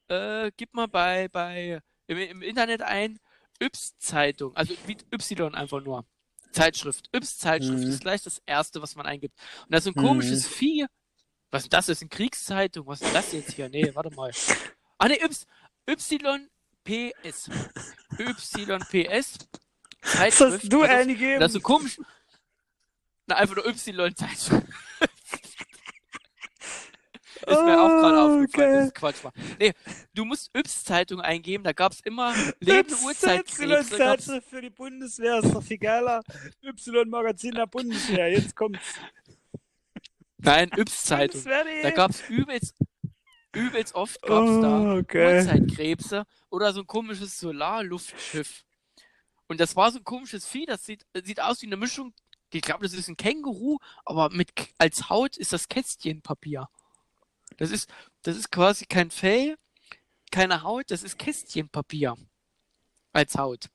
äh, 0.09 0.51
gib 0.57 0.73
mal 0.75 0.89
bei, 0.89 1.29
bei 1.29 1.81
im, 2.07 2.19
im 2.19 2.43
Internet 2.43 2.83
ein 2.83 3.19
Yps-Zeitung, 3.61 4.57
also 4.57 4.75
wie 4.87 4.97
Y 5.13 5.55
einfach 5.55 5.81
nur. 5.83 6.05
Zeitschrift. 6.53 7.09
Yps-Zeitschrift 7.13 7.83
Mhm. 7.83 7.89
ist 7.91 8.01
gleich 8.01 8.23
das 8.23 8.41
erste, 8.47 8.81
was 8.81 8.95
man 8.95 9.07
eingibt. 9.07 9.37
Und 9.65 9.73
da 9.73 9.79
ist 9.79 9.85
so 9.85 9.91
ein 9.91 9.95
komisches 9.95 10.47
Vieh. 10.47 10.87
Was 11.51 11.65
ist 11.65 11.73
das? 11.73 11.87
Das 11.87 11.97
ist 11.99 12.03
eine 12.03 12.09
Kriegszeitung. 12.11 12.87
Was 12.87 13.01
ist 13.01 13.15
das 13.15 13.33
jetzt 13.33 13.53
hier? 13.53 13.69
Nee, 13.69 13.93
warte 13.95 14.11
mal. 14.15 14.31
Ah, 14.99 15.09
ne, 15.09 15.19
Yps. 15.21 15.47
YPS. 15.87 17.51
YPS. 18.19 19.39
Zeitschrift. 20.03 20.41
hast 20.63 20.73
du 20.73 20.81
Das 20.83 20.91
eingegeben? 20.91 21.41
das 21.41 21.49
ist 21.51 21.55
so 21.55 21.61
komisch. 21.61 21.99
Na, 23.27 23.37
einfach 23.37 23.57
nur 23.57 23.67
Y-Zeitschrift. 23.67 24.67
Ist 27.47 27.63
mir 27.65 27.81
auch 27.83 27.89
gerade 27.89 28.17
Oh, 28.17 28.21
aufgefallen, 28.43 28.49
geil. 28.53 28.77
dass 28.79 28.87
es 28.89 28.95
Quatsch 28.95 29.25
war. 29.25 29.33
Nee, 29.59 29.73
du 30.15 30.25
musst 30.25 30.51
Yps-Zeitung 30.57 31.21
eingeben, 31.21 31.65
da 31.65 31.73
gab 31.73 31.93
es 31.93 32.01
immer 32.01 32.35
lebende 32.61 32.97
Uhrzeitkrebse. 33.05 33.95
Y-Zeitschrift 33.95 34.49
für 34.49 34.61
die 34.61 34.71
Bundeswehr 34.71 35.39
ist 35.39 35.55
doch 35.55 35.63
viel 35.63 35.79
geiler. 35.79 36.23
Y-Magazin 36.63 37.53
der 37.53 37.67
Bundeswehr. 37.67 38.31
Jetzt 38.31 38.55
kommt's. 38.57 38.81
Nein, 40.39 40.71
Yps-Zeitung. 40.77 41.43
Da 41.83 41.91
gab 41.91 42.11
es 42.11 42.29
übelst, 42.29 42.77
übelst 43.55 43.95
oft 43.95 44.21
gab's 44.23 44.61
da 44.61 44.95
Oh, 44.95 44.99
okay. 44.99 45.39
Uhrzeitkrebse 45.39 46.25
oder 46.51 46.73
so 46.73 46.81
ein 46.81 46.87
komisches 46.87 47.39
Solarluftschiff. 47.39 48.65
Und 49.47 49.61
das 49.61 49.77
war 49.77 49.91
so 49.93 49.99
ein 49.99 50.05
komisches 50.05 50.47
Vieh, 50.47 50.67
das 50.67 50.85
sieht, 50.85 51.05
sieht 51.23 51.41
aus 51.41 51.63
wie 51.63 51.67
eine 51.67 51.77
Mischung. 51.77 52.15
Ich 52.53 52.63
glaube, 52.63 52.85
das 52.85 52.95
ist 52.95 53.09
ein 53.09 53.17
Känguru, 53.17 53.79
aber 54.05 54.31
mit 54.31 54.53
als 54.79 55.09
Haut 55.11 55.37
ist 55.37 55.53
das 55.53 55.69
Kästchenpapier. 55.69 56.69
Das 57.57 57.71
ist, 57.71 57.89
das 58.23 58.37
ist 58.37 58.51
quasi 58.51 58.87
kein 58.87 59.11
Fell, 59.11 59.57
keine 60.31 60.63
Haut, 60.63 60.91
das 60.91 61.03
ist 61.03 61.19
Kästchenpapier 61.19 62.17
als 63.13 63.37
Haut. 63.37 63.67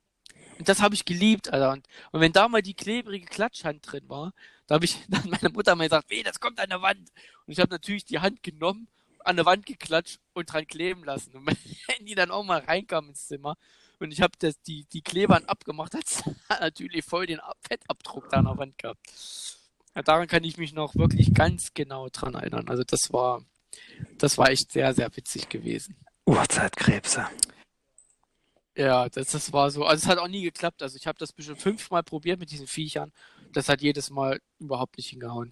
Und 0.58 0.68
das 0.68 0.82
habe 0.82 0.94
ich 0.94 1.06
geliebt, 1.06 1.52
Alter. 1.54 1.72
Und, 1.72 1.88
und 2.12 2.20
wenn 2.20 2.34
da 2.34 2.50
mal 2.50 2.62
die 2.62 2.74
klebrige 2.74 3.26
Klatschhand 3.26 3.90
drin 3.90 4.10
war, 4.10 4.34
da 4.68 4.76
habe 4.76 4.86
ich 4.86 4.98
dann 5.08 5.30
meine 5.30 5.54
Mutter 5.54 5.76
mal 5.76 5.86
gesagt, 5.86 6.10
weh, 6.10 6.24
das 6.24 6.40
kommt 6.40 6.60
an 6.60 6.70
der 6.70 6.82
Wand. 6.82 7.10
Und 7.46 7.54
ich 7.54 7.60
habe 7.60 7.72
natürlich 7.72 8.06
die 8.06 8.20
Hand 8.20 8.44
genommen, 8.44 8.88
an 9.24 9.36
der 9.38 9.46
Wand 9.46 9.66
geklatscht 9.66 10.20
und 10.34 10.52
dran 10.52 10.68
kleben 10.68 11.04
lassen. 11.04 11.34
Und 11.36 11.48
wenn 11.48 12.06
die 12.06 12.16
dann 12.16 12.32
auch 12.32 12.44
mal 12.44 12.60
reinkam 12.60 13.10
ins 13.10 13.28
Zimmer 13.28 13.56
und 14.00 14.12
ich 14.12 14.22
habe 14.22 14.34
die, 14.68 14.86
die 14.86 15.02
Klebern 15.02 15.46
abgemacht, 15.46 15.94
hat 15.94 16.06
natürlich 16.60 17.06
voll 17.06 17.26
den 17.26 17.40
Ab- 17.40 17.58
Fettabdruck 17.68 18.30
da 18.30 18.38
an 18.38 18.46
der 18.46 18.58
Wand 18.58 18.78
gehabt. 18.78 19.00
Ja, 19.96 20.02
daran 20.04 20.28
kann 20.28 20.44
ich 20.44 20.58
mich 20.58 20.74
noch 20.74 20.96
wirklich 20.96 21.34
ganz 21.34 21.74
genau 21.74 22.10
dran 22.10 22.36
erinnern. 22.36 22.70
Also 22.70 22.84
das 22.84 23.12
war, 23.12 23.44
das 24.18 24.38
war 24.38 24.50
echt 24.50 24.72
sehr, 24.72 24.94
sehr 24.94 25.16
witzig 25.16 25.50
gewesen. 25.50 25.96
Uhrzeitkrebse. 26.26 27.28
Ja, 28.76 29.10
das, 29.10 29.32
das 29.32 29.52
war 29.52 29.72
so. 29.72 29.84
Also 29.84 30.04
es 30.04 30.08
hat 30.08 30.20
auch 30.20 30.28
nie 30.28 30.44
geklappt. 30.44 30.82
Also 30.82 30.96
ich 30.96 31.06
habe 31.06 31.18
das 31.20 31.34
bestimmt 31.34 31.60
fünfmal 31.62 32.04
probiert 32.04 32.40
mit 32.40 32.52
diesen 32.52 32.68
Viechern. 32.68 33.12
Das 33.52 33.68
hat 33.68 33.82
jedes 33.82 34.10
Mal 34.10 34.40
überhaupt 34.60 34.98
nicht 34.98 35.10
hingehauen. 35.10 35.52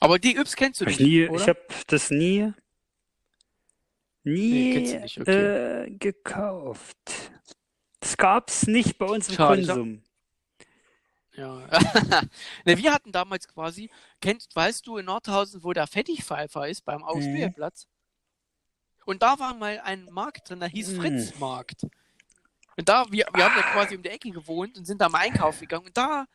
Aber 0.00 0.18
die 0.18 0.36
Yps 0.36 0.56
kennst 0.56 0.80
du 0.80 0.84
Hab 0.84 0.92
ich 0.92 0.98
nicht, 0.98 1.08
nie, 1.08 1.28
oder? 1.28 1.40
ich 1.40 1.48
habe 1.48 1.60
das 1.86 2.10
nie, 2.10 2.52
nie 4.24 4.74
Nee, 4.74 4.98
nicht, 5.00 5.20
okay. 5.20 5.84
äh, 5.84 5.90
gekauft. 5.92 6.96
Das 8.00 8.16
gab's 8.16 8.66
nicht 8.66 8.98
bei 8.98 9.06
uns 9.06 9.28
im 9.28 9.36
Konsum. 9.36 10.02
Ja. 11.34 11.66
ne, 12.64 12.76
wir 12.78 12.92
hatten 12.92 13.12
damals 13.12 13.48
quasi, 13.48 13.90
kennst, 14.20 14.54
weißt 14.54 14.86
du 14.86 14.98
in 14.98 15.06
Nordhausen, 15.06 15.62
wo 15.64 15.72
der 15.72 15.86
Fettigpfeifer 15.86 16.68
ist, 16.68 16.84
beim 16.84 17.02
Ausspielplatz? 17.02 17.86
Und 19.04 19.22
da 19.22 19.38
war 19.38 19.54
mal 19.54 19.80
ein 19.80 20.08
Markt 20.10 20.50
drin, 20.50 20.60
der 20.60 20.68
hieß 20.68 20.88
Mhm. 20.92 21.00
Fritzmarkt. 21.00 21.86
Und 22.76 22.88
da, 22.88 23.06
wir, 23.10 23.26
wir 23.32 23.44
haben 23.44 23.54
da 23.54 23.62
quasi 23.72 23.96
um 23.96 24.02
die 24.02 24.08
Ecke 24.08 24.30
gewohnt 24.30 24.78
und 24.78 24.86
sind 24.86 25.00
da 25.00 25.08
mal 25.08 25.18
einkaufen 25.18 25.60
gegangen. 25.60 25.86
Und 25.86 25.96
da 25.96 26.26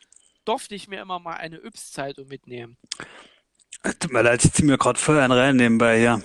durfte 0.46 0.76
ich 0.76 0.88
mir 0.88 1.02
immer 1.02 1.20
mal 1.20 1.36
eine 1.36 1.58
Yps-Zeitung 1.58 2.28
mitnehmen. 2.28 2.78
Tut 4.00 4.12
mir 4.12 4.22
leid, 4.22 4.44
ich 4.44 4.52
zieh 4.52 4.64
mir 4.64 4.78
gerade 4.78 5.00
voll 5.00 5.20
einen 5.20 5.32
rein 5.32 5.56
nebenbei 5.56 6.00
hier. 6.00 6.24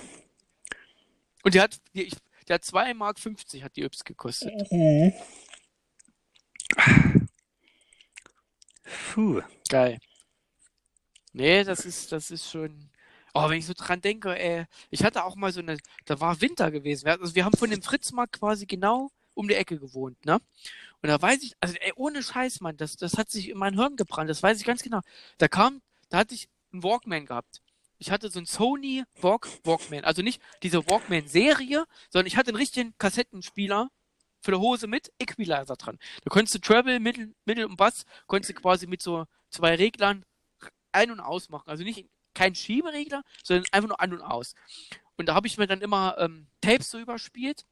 Und 1.43 1.53
die 1.53 1.61
hat, 1.61 1.79
die, 1.93 2.03
ich, 2.03 2.15
die 2.47 2.53
hat 2.53 2.63
2,50 2.63 2.93
Mark 2.93 3.17
hat 3.63 3.75
die 3.75 3.83
Yps 3.83 4.03
gekostet. 4.03 4.53
Puh. 9.13 9.41
Geil. 9.69 9.99
Nee, 11.33 11.63
das 11.63 11.85
ist, 11.85 12.11
das 12.11 12.31
ist 12.31 12.49
schon. 12.49 12.89
Oh, 13.33 13.49
wenn 13.49 13.57
ich 13.57 13.65
so 13.65 13.73
dran 13.73 14.01
denke, 14.01 14.37
ey, 14.37 14.65
ich 14.91 15.03
hatte 15.03 15.23
auch 15.23 15.35
mal 15.35 15.51
so 15.51 15.59
eine, 15.59 15.77
da 16.05 16.19
war 16.19 16.39
Winter 16.41 16.69
gewesen. 16.69 17.05
Wir, 17.05 17.19
also 17.19 17.33
wir 17.33 17.45
haben 17.45 17.57
von 17.57 17.71
dem 17.71 17.81
Fritzmarkt 17.81 18.39
quasi 18.39 18.67
genau 18.67 19.09
um 19.33 19.47
die 19.47 19.55
Ecke 19.55 19.79
gewohnt, 19.79 20.23
ne? 20.25 20.39
Und 21.01 21.09
da 21.09 21.19
weiß 21.19 21.41
ich, 21.41 21.55
also 21.59 21.75
ey, 21.79 21.91
ohne 21.95 22.21
Scheiß, 22.21 22.61
Mann, 22.61 22.77
das, 22.77 22.95
das 22.95 23.17
hat 23.17 23.31
sich 23.31 23.49
in 23.49 23.57
mein 23.57 23.73
Hirn 23.73 23.95
gebrannt, 23.95 24.29
das 24.29 24.43
weiß 24.43 24.59
ich 24.59 24.65
ganz 24.65 24.83
genau. 24.83 25.01
Da 25.39 25.47
kam, 25.47 25.81
da 26.09 26.19
hatte 26.19 26.35
ich 26.35 26.47
einen 26.71 26.83
Walkman 26.83 27.25
gehabt. 27.25 27.61
Ich 27.97 28.11
hatte 28.11 28.29
so 28.29 28.37
einen 28.37 28.45
Sony 28.45 29.03
Walk, 29.19 29.47
Walkman, 29.63 30.03
also 30.03 30.21
nicht 30.21 30.41
diese 30.61 30.87
Walkman-Serie, 30.87 31.85
sondern 32.09 32.27
ich 32.27 32.37
hatte 32.37 32.49
einen 32.49 32.57
richtigen 32.57 32.93
Kassettenspieler 32.99 33.89
für 34.43 34.51
die 34.51 34.57
Hose 34.57 34.87
mit 34.87 35.11
Equalizer 35.19 35.75
dran. 35.75 35.97
Da 36.23 36.29
konntest 36.29 36.53
du 36.55 36.59
Treble, 36.59 36.99
Mittel, 36.99 37.33
Mittel 37.45 37.65
und 37.65 37.77
Bass, 37.77 38.05
konntest 38.27 38.51
du 38.51 38.53
quasi 38.61 38.85
mit 38.85 39.01
so 39.01 39.25
zwei 39.49 39.75
Reglern 39.75 40.25
ein- 40.91 41.11
und 41.11 41.21
ausmachen. 41.21 41.69
Also 41.69 41.83
nicht 41.83 42.05
kein 42.33 42.53
Schieberegler, 42.53 43.23
sondern 43.43 43.65
einfach 43.71 43.87
nur 43.87 44.01
an 44.01 44.13
und 44.13 44.21
aus. 44.21 44.53
Und 45.15 45.27
da 45.27 45.35
habe 45.35 45.47
ich 45.47 45.57
mir 45.57 45.67
dann 45.67 45.81
immer 45.81 46.17
ähm, 46.19 46.47
Tapes 46.61 46.91
so 46.91 46.99
überspielt. 46.99 47.65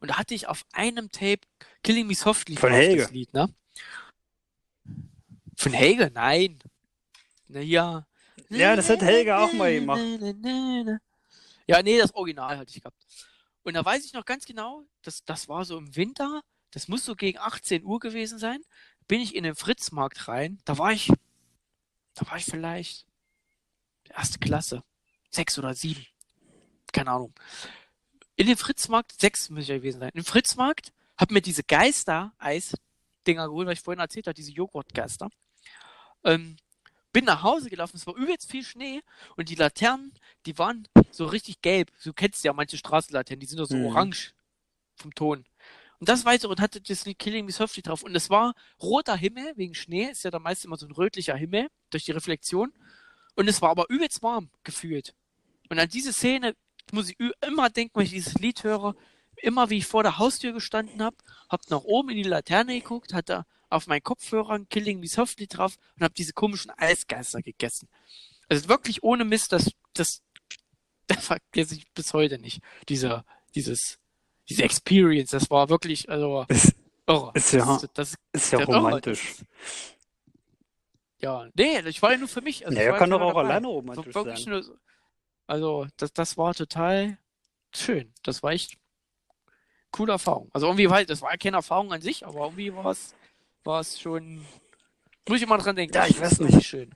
Und 0.00 0.10
da 0.10 0.16
hatte 0.16 0.34
ich 0.34 0.46
auf 0.46 0.64
einem 0.72 1.10
Tape 1.10 1.40
Killing 1.82 2.06
Me 2.06 2.14
Softly 2.14 2.56
Von 2.56 2.72
Helge. 2.72 3.08
Lied, 3.12 3.32
ne? 3.34 3.52
Von 5.56 5.72
Helge? 5.72 6.10
Nein. 6.14 6.58
Na 7.48 7.60
ja. 7.60 8.06
Ja, 8.48 8.76
das 8.76 8.88
hat 8.88 9.02
Helge 9.02 9.36
auch 9.36 9.52
mal 9.52 9.72
gemacht. 9.72 10.00
Ja, 11.66 11.82
nee, 11.82 11.98
das 11.98 12.14
Original 12.14 12.56
hatte 12.56 12.70
ich 12.70 12.80
gehabt. 12.80 13.04
Und 13.64 13.74
da 13.74 13.84
weiß 13.84 14.04
ich 14.04 14.12
noch 14.12 14.26
ganz 14.26 14.44
genau, 14.44 14.86
das, 15.02 15.24
das 15.24 15.48
war 15.48 15.64
so 15.64 15.78
im 15.78 15.96
Winter, 15.96 16.42
das 16.70 16.86
muss 16.86 17.04
so 17.04 17.16
gegen 17.16 17.38
18 17.38 17.84
Uhr 17.84 17.98
gewesen 17.98 18.38
sein, 18.38 18.60
bin 19.08 19.20
ich 19.20 19.34
in 19.34 19.42
den 19.42 19.54
Fritzmarkt 19.54 20.28
rein, 20.28 20.60
da 20.64 20.78
war 20.78 20.92
ich, 20.92 21.10
da 22.14 22.26
war 22.28 22.36
ich 22.36 22.44
vielleicht 22.44 23.06
erste 24.10 24.38
Klasse, 24.38 24.82
sechs 25.30 25.58
oder 25.58 25.74
sieben, 25.74 26.06
keine 26.92 27.10
Ahnung. 27.10 27.34
In 28.36 28.46
den 28.46 28.58
Fritzmarkt, 28.58 29.18
sechs 29.18 29.48
muss 29.48 29.62
ich 29.62 29.68
ja 29.68 29.76
gewesen 29.76 30.00
sein, 30.00 30.10
im 30.12 30.24
Fritzmarkt, 30.24 30.92
hab 31.16 31.30
mir 31.30 31.40
diese 31.40 31.64
Geister-Eis-Dinger 31.64 33.48
geholt, 33.48 33.66
was 33.66 33.78
ich 33.78 33.84
vorhin 33.84 34.00
erzählt 34.00 34.26
habe, 34.26 34.34
diese 34.34 34.52
Joghurtgeister. 34.52 35.30
Ähm, 36.24 36.56
bin 37.12 37.24
nach 37.24 37.42
Hause 37.42 37.70
gelaufen, 37.70 37.96
es 37.96 38.06
war 38.06 38.16
übelst 38.16 38.50
viel 38.50 38.64
Schnee 38.64 39.00
und 39.36 39.48
die 39.48 39.54
Laternen, 39.54 40.12
die 40.46 40.58
waren 40.58 40.86
so 41.10 41.26
richtig 41.26 41.60
gelb. 41.62 41.90
Du 42.02 42.12
kennst 42.12 42.44
ja 42.44 42.52
manche 42.52 42.76
Straßenlaternen, 42.76 43.40
die 43.40 43.46
sind 43.46 43.58
doch 43.58 43.66
so 43.66 43.76
Mhm. 43.76 43.86
orange 43.86 44.32
vom 44.96 45.14
Ton. 45.14 45.44
Und 46.00 46.08
das 46.08 46.24
weiß 46.24 46.44
ich 46.44 46.50
und 46.50 46.60
hatte 46.60 46.80
das 46.80 47.06
Lied 47.06 47.18
Killing 47.18 47.46
Me 47.46 47.52
Softly 47.52 47.82
drauf. 47.82 48.02
Und 48.02 48.14
es 48.14 48.28
war 48.30 48.54
roter 48.82 49.16
Himmel 49.16 49.52
wegen 49.56 49.74
Schnee, 49.74 50.10
ist 50.10 50.24
ja 50.24 50.30
da 50.30 50.38
meist 50.38 50.64
immer 50.64 50.76
so 50.76 50.86
ein 50.86 50.92
rötlicher 50.92 51.36
Himmel 51.36 51.68
durch 51.90 52.04
die 52.04 52.12
Reflexion. 52.12 52.72
Und 53.36 53.48
es 53.48 53.62
war 53.62 53.70
aber 53.70 53.86
übelst 53.88 54.22
warm 54.22 54.50
gefühlt. 54.64 55.14
Und 55.70 55.78
an 55.78 55.88
diese 55.88 56.12
Szene 56.12 56.54
muss 56.92 57.08
ich 57.10 57.16
immer 57.46 57.70
denken, 57.70 57.98
wenn 57.98 58.04
ich 58.04 58.12
dieses 58.12 58.34
Lied 58.34 58.62
höre, 58.64 58.94
immer 59.36 59.70
wie 59.70 59.78
ich 59.78 59.86
vor 59.86 60.02
der 60.02 60.18
Haustür 60.18 60.52
gestanden 60.52 61.02
habe, 61.02 61.16
hab 61.48 61.68
nach 61.70 61.82
oben 61.82 62.10
in 62.10 62.16
die 62.16 62.22
Laterne 62.22 62.74
geguckt, 62.78 63.14
hatte 63.14 63.46
auf 63.70 63.86
meinen 63.86 64.02
Kopfhörern 64.02 64.68
Killing 64.68 65.00
Me 65.00 65.08
Softly 65.08 65.46
drauf 65.46 65.76
und 65.96 66.02
habe 66.04 66.14
diese 66.14 66.32
komischen 66.32 66.70
Eisgeister 66.72 67.40
gegessen. 67.40 67.88
Also 68.48 68.68
wirklich 68.68 69.02
ohne 69.02 69.24
Mist, 69.24 69.52
das, 69.52 69.70
das, 69.94 70.22
das 71.16 71.26
vergesse 71.26 71.74
ich 71.74 71.84
bis 71.92 72.12
heute 72.14 72.38
nicht. 72.38 72.60
Diese, 72.88 73.24
dieses, 73.54 73.98
diese 74.48 74.62
Experience, 74.62 75.30
das 75.30 75.50
war 75.50 75.68
wirklich, 75.68 76.08
also, 76.10 76.44
Ist, 76.48 76.74
irre. 77.06 77.30
Ist 77.34 77.52
ja- 77.52 77.64
das, 77.64 77.88
das, 77.94 78.14
ist 78.32 78.52
ja 78.52 78.58
ja 78.60 78.64
irre. 78.68 78.76
romantisch. 78.76 79.36
Das, 79.38 79.46
ja, 81.20 81.48
nee, 81.54 81.80
ich 81.88 82.02
war 82.02 82.12
ja 82.12 82.18
nur 82.18 82.28
für 82.28 82.42
mich. 82.42 82.66
Also 82.66 82.78
Ja, 82.78 82.84
er 82.84 82.98
kann 82.98 83.10
doch 83.10 83.20
auch 83.20 83.28
dabei. 83.34 83.40
alleine 83.48 83.66
romantisch 83.68 84.12
sein. 84.12 84.36
nur, 84.46 84.62
so- 84.62 84.76
also, 85.46 85.86
das, 85.96 86.12
das 86.12 86.36
war 86.36 86.54
total 86.54 87.18
schön. 87.74 88.12
Das 88.22 88.42
war 88.42 88.52
echt 88.52 88.76
coole 89.90 90.12
Erfahrung. 90.12 90.50
Also 90.52 90.66
irgendwie 90.66 90.88
war, 90.90 91.04
das 91.04 91.22
war 91.22 91.30
ja 91.30 91.36
keine 91.36 91.56
Erfahrung 91.58 91.92
an 91.92 92.00
sich, 92.00 92.26
aber 92.26 92.40
irgendwie 92.44 92.74
war 92.74 92.86
es, 92.86 93.14
war 93.62 93.80
es 93.80 94.00
schon, 94.00 94.44
muss 95.28 95.38
ich 95.38 95.42
immer 95.44 95.58
dran 95.58 95.76
denken. 95.76 95.94
Ja, 95.94 96.02
Das 96.02 96.10
ich 96.10 96.16
ist 96.16 96.22
weiß 96.22 96.40
nicht. 96.40 96.66
Schön. 96.66 96.94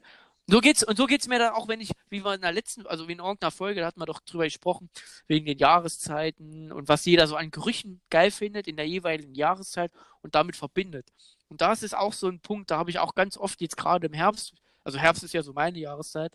So 0.50 0.60
geht's, 0.60 0.82
und 0.82 0.96
so 0.96 1.04
geht's 1.04 1.28
mir 1.28 1.38
dann 1.38 1.52
auch, 1.52 1.68
wenn 1.68 1.82
ich, 1.82 1.90
wie 2.08 2.24
wir 2.24 2.34
in 2.34 2.40
der 2.40 2.52
letzten, 2.52 2.86
also 2.86 3.06
wie 3.06 3.12
in 3.12 3.18
irgendeiner 3.18 3.50
Folge, 3.50 3.80
da 3.80 3.86
hatten 3.86 4.00
wir 4.00 4.06
doch 4.06 4.20
drüber 4.20 4.44
gesprochen, 4.44 4.88
wegen 5.26 5.44
den 5.44 5.58
Jahreszeiten 5.58 6.72
und 6.72 6.88
was 6.88 7.04
jeder 7.04 7.26
so 7.26 7.36
an 7.36 7.50
Gerüchen 7.50 8.00
geil 8.08 8.30
findet 8.30 8.66
in 8.66 8.76
der 8.76 8.88
jeweiligen 8.88 9.34
Jahreszeit 9.34 9.92
und 10.22 10.34
damit 10.34 10.56
verbindet. 10.56 11.06
Und 11.48 11.60
das 11.60 11.82
ist 11.82 11.94
auch 11.94 12.14
so 12.14 12.28
ein 12.28 12.40
Punkt, 12.40 12.70
da 12.70 12.78
habe 12.78 12.88
ich 12.88 12.98
auch 12.98 13.14
ganz 13.14 13.36
oft 13.36 13.60
jetzt 13.60 13.76
gerade 13.76 14.06
im 14.06 14.14
Herbst, 14.14 14.54
also 14.84 14.98
Herbst 14.98 15.22
ist 15.22 15.34
ja 15.34 15.42
so 15.42 15.52
meine 15.52 15.78
Jahreszeit, 15.78 16.32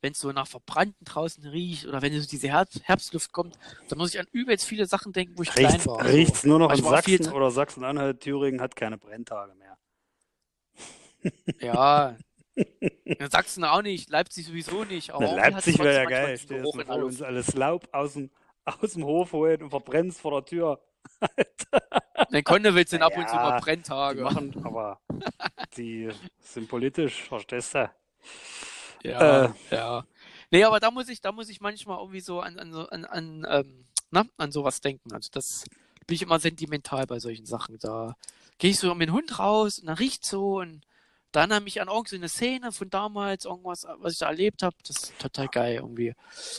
wenn 0.00 0.12
es 0.12 0.20
so 0.20 0.30
nach 0.30 0.46
Verbrannten 0.46 1.04
draußen 1.04 1.44
riecht 1.46 1.86
oder 1.86 2.02
wenn 2.02 2.18
so 2.20 2.28
diese 2.28 2.48
Herbst 2.48 2.80
Herbstluft 2.84 3.32
kommt, 3.32 3.58
dann 3.88 3.98
muss 3.98 4.14
ich 4.14 4.20
an 4.20 4.26
übelst 4.30 4.64
viele 4.64 4.86
Sachen 4.86 5.12
denken, 5.12 5.36
wo 5.36 5.42
ich 5.42 5.56
Riecht's, 5.56 5.82
klein 5.82 5.86
war. 5.86 6.04
riecht's 6.04 6.44
nur 6.44 6.60
noch 6.60 6.72
in 6.72 6.84
Sachsen 6.84 7.32
oder 7.32 7.50
Sachsen-Anhalt, 7.50 8.20
Thüringen 8.20 8.60
hat 8.60 8.76
keine 8.76 8.98
Brenntage 8.98 9.54
mehr. 9.56 9.78
Ja. 11.60 12.16
In 13.18 13.30
Sachsen 13.30 13.64
auch 13.64 13.82
nicht, 13.82 14.08
Leipzig 14.10 14.46
sowieso 14.46 14.84
nicht. 14.84 15.10
Aber 15.10 15.24
Na, 15.24 15.34
Leipzig 15.48 15.78
wäre 15.78 15.94
ja 15.94 16.04
geil. 16.04 16.38
Stell 16.38 16.62
dir 16.62 16.72
vor, 16.72 16.96
uns 17.04 17.20
alles 17.22 17.54
Laub 17.54 17.88
aus 17.92 18.12
dem, 18.14 18.30
aus 18.64 18.92
dem 18.92 19.04
Hof 19.04 19.32
holen 19.32 19.62
und 19.62 19.70
verbrennst 19.70 20.20
vor 20.20 20.32
der 20.32 20.44
Tür. 20.44 20.80
In 22.30 22.44
Konnewitz 22.44 22.90
sind 22.90 23.02
ab 23.02 23.16
und 23.16 23.28
zu 23.28 23.34
Ja, 23.34 23.42
mal 23.42 23.58
Die 23.58 23.64
Brenntage. 23.64 24.22
machen, 24.22 24.54
aber 24.64 25.00
die 25.76 26.10
sind 26.40 26.68
politisch, 26.68 27.22
verstehst 27.24 27.74
du? 27.74 27.90
Ja, 29.02 29.46
Äh. 29.46 29.50
ja. 29.70 30.04
Nee, 30.50 30.64
aber 30.64 30.78
da 30.78 30.90
muss 30.90 31.08
ich, 31.08 31.20
da 31.20 31.32
muss 31.32 31.48
ich 31.48 31.60
manchmal 31.60 31.98
irgendwie 31.98 32.20
so 32.20 32.40
an, 32.40 32.58
an, 32.58 32.74
an, 32.74 33.04
an, 33.04 33.46
ähm, 33.48 33.86
na, 34.10 34.24
an 34.36 34.52
sowas 34.52 34.80
denken. 34.80 35.12
Also 35.12 35.30
das 35.32 35.64
bin 36.06 36.14
ich 36.16 36.22
immer 36.22 36.38
sentimental 36.38 37.06
bei 37.06 37.18
solchen 37.18 37.46
Sachen. 37.46 37.78
Da 37.78 38.14
gehe 38.58 38.70
ich 38.70 38.78
so 38.78 38.94
mit 38.94 39.08
dem 39.08 39.14
Hund 39.14 39.38
raus 39.38 39.78
und 39.78 39.86
dann 39.86 39.96
riecht 39.96 40.24
so 40.24 40.58
und 40.60 40.82
dann 41.32 41.50
erinnere 41.50 41.64
mich 41.64 41.80
an 41.80 41.88
irgendeine 41.88 42.28
Szene 42.28 42.72
von 42.72 42.90
damals, 42.90 43.44
irgendwas, 43.44 43.86
was 43.98 44.14
ich 44.14 44.18
da 44.18 44.26
erlebt 44.26 44.62
habe. 44.62 44.76
Das 44.86 44.96
ist 44.96 45.18
total 45.18 45.48
geil 45.48 45.76
irgendwie. 45.76 46.14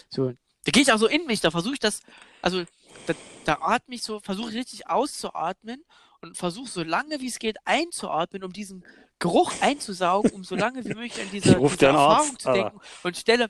So, 0.10 0.34
da 0.64 0.72
gehe 0.72 0.84
ich 0.84 0.92
auch 0.92 0.98
so 0.98 1.08
in 1.08 1.26
mich, 1.26 1.42
da 1.42 1.52
versuche 1.52 1.74
ich 1.74 1.80
das, 1.80 2.02
also 2.42 2.64
da, 3.08 3.14
da 3.46 3.58
atme 3.62 3.96
ich 3.96 4.04
so, 4.04 4.20
versuche 4.20 4.50
ich 4.52 4.56
richtig 4.56 4.88
auszuatmen 4.88 5.84
und 6.22 6.38
versuche 6.38 6.70
so 6.70 6.84
lange 6.84 7.20
wie 7.20 7.28
es 7.28 7.40
geht 7.40 7.58
einzuatmen, 7.66 8.44
um 8.44 8.54
diesen 8.54 8.86
Geruch 9.20 9.52
einzusaugen, 9.62 10.32
um 10.32 10.44
so 10.44 10.56
lange 10.56 10.86
wie 10.86 10.94
möglich 10.94 11.20
an 11.20 11.30
diese, 11.32 11.58
Ich 11.58 11.72
diese 11.72 11.88
Erfahrung 11.88 12.30
Arzt, 12.30 12.42
zu 12.42 12.52
denken 12.52 12.80
und 13.04 13.18
stelle 13.18 13.50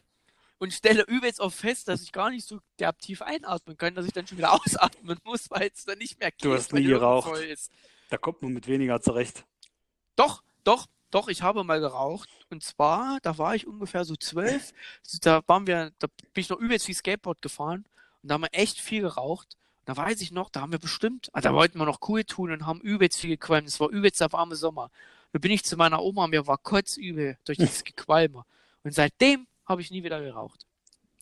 und 0.58 0.74
stelle 0.74 1.02
übelst 1.04 1.42
auch 1.42 1.52
fest, 1.52 1.88
dass 1.88 2.04
ich 2.04 2.12
gar 2.12 2.30
nicht 2.30 2.48
so 2.48 2.60
derb 2.80 3.00
tief 3.00 3.24
einatmen 3.24 3.78
kann, 3.78 3.96
dass 3.96 4.06
ich 4.06 4.14
dann 4.14 4.28
schon 4.28 4.38
wieder 4.38 4.54
ausatmen 4.62 5.18
muss, 5.24 5.50
weil 5.50 5.72
es 5.74 5.86
dann 5.86 5.98
nicht 5.98 6.20
mehr 6.20 6.32
geht, 6.32 6.46
Du 6.46 6.54
hast 6.54 6.72
nie 6.72 6.84
geraucht. 6.84 7.32
Da 8.10 8.18
kommt 8.18 8.42
man 8.42 8.54
mit 8.54 8.68
weniger 8.68 9.02
zurecht. 9.02 9.46
Doch, 10.16 10.44
doch, 10.64 10.88
doch, 11.12 11.28
ich 11.28 11.42
habe 11.42 11.64
mal 11.64 11.80
geraucht. 11.80 12.30
Und 12.50 12.64
zwar, 12.64 13.20
da 13.22 13.38
war 13.38 13.56
ich 13.56 13.68
ungefähr 13.68 14.06
so 14.06 14.16
zwölf. 14.16 14.74
Da 15.22 15.42
waren 15.48 15.68
wir, 15.68 15.92
da 16.00 16.08
bin 16.08 16.42
ich 16.42 16.50
noch 16.50 16.60
übelst 16.60 16.86
viel 16.86 16.96
Skateboard 16.96 17.42
gefahren. 17.42 17.86
Und 18.24 18.30
da 18.30 18.36
haben 18.36 18.42
wir 18.44 18.50
echt 18.54 18.80
viel 18.80 19.02
geraucht. 19.02 19.58
Und 19.80 19.90
da 19.90 19.98
weiß 19.98 20.22
ich 20.22 20.32
noch, 20.32 20.50
da 20.50 20.62
haben 20.62 20.72
wir 20.72 20.80
bestimmt, 20.80 21.30
ah, 21.34 21.42
da 21.42 21.54
wollten 21.54 21.80
wir 21.80 21.86
noch 21.86 22.00
cool 22.08 22.24
tun 22.24 22.52
und 22.52 22.66
haben 22.66 22.82
übelst 22.82 23.20
viel 23.20 23.32
gequalmt. 23.32 23.68
Es 23.68 23.80
war 23.80 23.90
übelst 23.90 24.22
der 24.22 24.32
warme 24.32 24.56
Sommer. 24.56 24.90
Da 25.34 25.40
bin 25.40 25.52
ich 25.52 25.64
zu 25.64 25.78
meiner 25.78 26.02
Oma, 26.02 26.28
mir 26.28 26.48
war 26.48 26.58
kotzübel 26.58 27.38
durch 27.46 27.58
dieses 27.58 27.84
Gequalme. 27.84 28.44
Und 28.84 28.94
seitdem 28.94 29.48
habe 29.66 29.82
ich 29.82 29.92
nie 29.92 30.04
wieder 30.04 30.22
geraucht. 30.22 30.66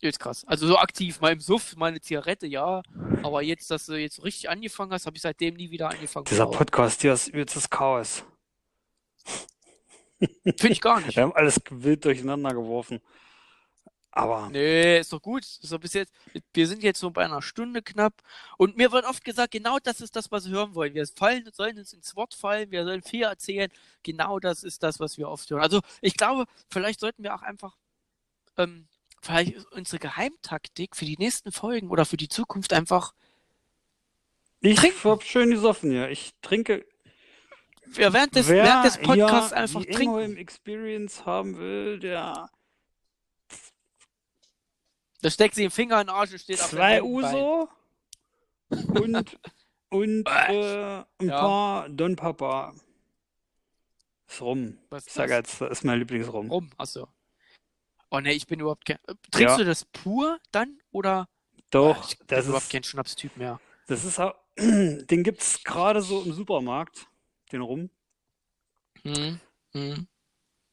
Jetzt 0.02 0.20
krass. 0.20 0.46
Also 0.46 0.66
so 0.68 0.78
aktiv, 0.78 1.20
mal 1.20 1.34
im 1.34 1.42
Suff, 1.42 1.76
mal 1.76 1.88
eine 1.88 2.00
Zigarette, 2.00 2.48
ja. 2.48 2.82
Aber 3.22 3.42
jetzt, 3.42 3.70
dass 3.70 3.86
du 3.86 3.96
jetzt 3.96 4.16
so 4.16 4.22
richtig 4.22 4.50
angefangen 4.50 4.92
hast, 4.94 5.06
habe 5.06 5.18
ich 5.18 5.22
seitdem 5.22 5.56
nie 5.56 5.72
wieder 5.72 5.90
angefangen 5.90 6.26
Dieser. 6.26 6.46
Podcast 6.48 7.02
hier 7.02 7.14
ist 7.14 7.28
übelstes 7.28 7.70
Chaos. 7.70 8.24
Finde 10.44 10.70
ich 10.70 10.82
gar 10.82 11.00
nicht. 11.02 11.16
Wir 11.16 11.24
haben 11.24 11.34
alles 11.34 11.62
wild 11.70 12.06
durcheinander 12.06 12.54
geworfen. 12.54 13.02
Aber 14.12 14.50
Nee, 14.50 15.00
ist 15.00 15.14
doch 15.14 15.22
gut. 15.22 15.44
Ist 15.44 15.72
doch 15.72 15.80
bis 15.80 15.94
jetzt, 15.94 16.12
wir 16.54 16.68
sind 16.68 16.84
jetzt 16.84 17.00
so 17.00 17.12
bei 17.12 17.24
einer 17.26 17.42
Stunde 17.42 17.82
knapp. 17.82 18.22
Und 18.58 18.76
mir 18.76 18.92
wird 18.92 19.06
oft 19.06 19.24
gesagt, 19.24 19.52
genau 19.52 19.78
das 19.82 20.02
ist 20.02 20.16
das, 20.16 20.32
was 20.32 20.46
wir 20.46 20.54
hören 20.58 20.76
wollen. 20.76 20.94
Wir 20.94 21.06
fallen, 21.08 21.50
sollen 21.54 21.78
uns 21.78 21.94
ins 21.94 22.16
Wort 22.16 22.34
fallen, 22.34 22.72
wir 22.72 22.84
sollen 22.86 23.04
viel 23.04 23.24
erzählen. 23.24 23.72
Genau 24.04 24.40
das 24.40 24.64
ist 24.64 24.84
das, 24.84 25.00
was 25.00 25.18
wir 25.18 25.30
oft 25.30 25.50
hören. 25.50 25.62
Also 25.62 25.82
ich 26.02 26.18
glaube, 26.18 26.46
vielleicht 26.70 27.00
sollten 27.00 27.24
wir 27.24 27.36
auch 27.36 27.44
einfach 27.44 27.78
ähm, 28.58 28.88
vielleicht 29.22 29.58
unsere 29.74 30.00
Geheimtaktik 30.00 30.96
für 30.96 31.06
die 31.06 31.18
nächsten 31.18 31.52
Folgen 31.52 31.90
oder 31.90 32.06
für 32.06 32.18
die 32.18 32.30
Zukunft 32.30 32.74
einfach 32.74 33.14
ich 34.62 34.76
Trinken. 34.80 35.04
hab 35.04 35.24
schön 35.24 35.52
gesoffen 35.52 35.92
hier. 35.92 36.10
Ich 36.10 36.34
trinke. 36.42 36.86
Ja, 37.98 38.14
während 38.14 38.36
des, 38.36 38.48
Wer 38.48 38.64
während 38.64 38.86
des 38.86 38.98
Podcasts 38.98 39.50
hier 39.50 39.58
einfach 39.58 39.82
die 39.82 39.88
trinken. 39.88 40.04
Ingolm 40.04 40.38
Experience 40.38 41.26
haben 41.26 41.58
will, 41.58 42.00
der 42.00 42.50
Da 45.22 45.30
steckt 45.30 45.56
sie 45.56 45.64
den 45.64 45.72
Finger 45.72 46.00
in 46.02 46.08
den 46.08 46.14
Arsch 46.16 46.32
und 46.32 46.40
steht 46.40 46.62
auf 46.62 46.70
zwei 46.70 47.00
Bein. 47.02 47.04
Uso 47.04 47.70
und, 48.70 49.38
und 49.90 50.28
äh, 50.30 51.00
ein 51.20 51.28
Ja. 51.28 51.40
paar 51.42 51.90
Don 51.90 52.16
Papa. 52.16 52.74
Ist 54.28 54.42
rum. 54.42 54.78
Was 54.90 55.04
Ich 55.04 55.08
ist 55.10 55.18
das? 55.18 55.30
jetzt, 55.32 55.62
das 55.62 55.72
ist 55.72 55.84
mein 55.84 56.00
Lieblingsrum. 56.00 56.50
Rum, 56.52 56.70
achso. 56.78 57.08
Oh 58.12 58.20
ne, 58.20 58.34
ich 58.34 58.48
bin 58.48 58.60
überhaupt 58.60 58.86
kein. 58.86 58.98
Trinkst 59.32 59.40
Ja. 59.40 59.58
du 59.58 59.66
das 59.66 59.86
pur 59.86 60.40
dann 60.52 60.80
oder? 60.92 61.28
Doch, 61.70 62.10
ich 62.10 62.18
bin 62.18 62.28
das 62.28 62.46
überhaupt 62.46 62.66
ist, 62.66 62.72
kein 62.72 62.84
Schnapstyp 62.84 63.36
mehr. 63.38 63.60
das 63.88 64.04
ist 64.06 64.20
den 64.58 65.24
gibt's 65.24 65.64
gerade 65.64 66.02
so 66.02 66.22
im 66.24 66.34
Supermarkt, 66.34 67.08
den 67.52 67.62
Rum. 67.62 67.90
Hm. 69.04 69.40
Hm. 69.74 70.08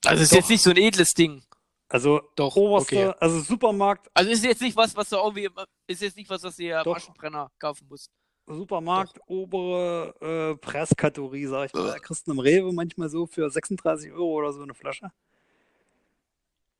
Also 0.04 0.22
ist 0.22 0.32
Doch. 0.32 0.36
jetzt 0.38 0.50
nicht 0.50 0.62
so 0.62 0.70
ein 0.70 0.76
edles 0.76 1.14
Ding. 1.14 1.42
Also 1.88 2.20
Doch, 2.34 2.56
oberste, 2.56 3.10
okay. 3.10 3.18
also 3.20 3.40
Supermarkt, 3.40 4.10
Also 4.12 4.30
ist 4.30 4.44
jetzt 4.44 4.60
nicht 4.60 4.76
was, 4.76 4.96
was 4.96 5.08
du 5.08 5.16
irgendwie, 5.16 5.48
ist 5.86 6.02
jetzt 6.02 6.16
nicht 6.16 6.28
was, 6.28 6.42
was 6.42 6.56
du 6.56 6.62
dir 6.62 6.78
am 6.78 6.84
Doch. 6.84 6.96
Aschenbrenner 6.96 7.50
kaufen 7.58 7.86
musst. 7.88 8.10
Supermarkt, 8.48 9.18
obere 9.26 10.14
äh, 10.20 10.56
Preiskategorie, 10.56 11.46
sag 11.46 11.66
ich 11.66 11.74
mal. 11.74 11.86
Da 11.88 11.98
kriegst 11.98 12.26
du 12.26 12.32
im 12.32 12.38
Rewe 12.38 12.72
manchmal 12.72 13.08
so 13.08 13.26
für 13.26 13.50
36 13.50 14.12
Euro 14.12 14.34
oder 14.34 14.52
so 14.52 14.62
eine 14.62 14.74
Flasche. 14.74 15.10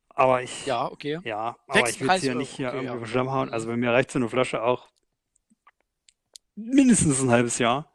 Aber 0.09 0.43
ich, 0.43 0.65
Ja, 0.67 0.91
okay. 0.91 1.21
ja, 1.25 1.57
aber 1.67 1.89
ich 1.89 2.01
will 2.01 2.09
es 2.09 2.21
36 2.21 2.23
hier 2.23 2.31
Euro, 2.31 2.39
nicht 2.39 2.51
hier 2.57 2.69
okay, 2.69 2.87
irgendwie 2.87 3.15
ja. 3.15 3.33
hauen. 3.33 3.51
Also 3.51 3.67
bei 3.67 3.77
mir 3.77 3.93
reicht 3.93 4.11
so 4.11 4.19
eine 4.19 4.29
Flasche 4.29 4.63
auch 4.63 4.89
mindestens 6.55 7.21
ein 7.21 7.31
halbes 7.31 7.59
Jahr. 7.59 7.93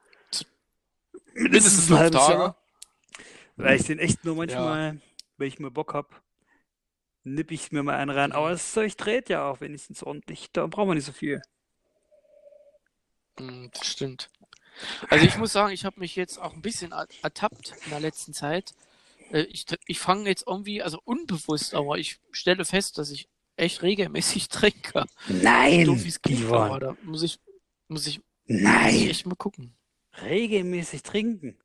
Mindestens 1.33 1.83
ein 1.83 1.87
fünf 1.87 1.99
halbes 1.99 2.19
Tage. 2.21 2.33
Jahr. 2.39 2.57
Weil 3.57 3.79
ich 3.79 3.85
den 3.85 3.99
echt 3.99 4.23
nur 4.25 4.35
manchmal, 4.35 4.99
wenn 5.37 5.47
ich 5.47 5.59
mal 5.59 5.71
Bock 5.71 5.93
hab, 5.93 6.21
nipp 7.23 7.51
ich 7.51 7.71
mir 7.71 7.83
mal 7.83 7.95
einen 7.97 8.09
rein. 8.11 8.31
Aber 8.31 8.49
das 8.49 8.71
Zeug 8.71 8.95
dreht 8.97 9.29
ja 9.29 9.49
auch 9.49 9.61
wenigstens 9.61 10.01
ordentlich. 10.03 10.51
Da 10.51 10.65
brauchen 10.67 10.89
wir 10.89 10.95
nicht 10.95 11.05
so 11.05 11.11
viel. 11.11 11.41
Hm, 13.37 13.69
das 13.73 13.87
stimmt. 13.87 14.29
Also 15.09 15.25
ich 15.25 15.37
muss 15.37 15.51
sagen, 15.53 15.73
ich 15.73 15.85
habe 15.85 15.99
mich 15.99 16.15
jetzt 16.15 16.37
auch 16.39 16.53
ein 16.53 16.61
bisschen 16.61 16.91
er- 16.91 17.07
ertappt 17.21 17.73
in 17.85 17.89
der 17.91 17.99
letzten 17.99 18.33
Zeit. 18.33 18.73
Äh, 19.31 19.41
Ich, 19.43 19.65
ich 19.85 19.99
fange 19.99 20.27
jetzt 20.29 20.45
irgendwie, 20.47 20.81
also 20.81 20.99
unbewusst, 21.03 21.73
aber 21.75 21.97
ich 21.97 22.19
stelle 22.31 22.65
fest, 22.65 22.97
dass 22.97 23.11
ich 23.11 23.27
echt 23.57 23.81
regelmäßig 23.83 24.47
trinke. 24.49 25.05
Nein, 25.27 25.85
Doof 25.85 26.03
wie 26.03 26.07
es 26.09 26.21
klingt, 26.21 26.41
Ivan. 26.41 26.61
aber 26.71 26.79
da 26.79 26.97
muss 27.03 27.21
ich, 27.21 27.39
muss 27.87 28.07
ich, 28.07 28.17
muss 28.47 28.57
ich 28.57 28.63
Nein, 28.63 28.95
echt 29.09 29.25
mal 29.25 29.35
gucken. 29.35 29.75
Regelmäßig 30.21 31.03
trinken. 31.03 31.57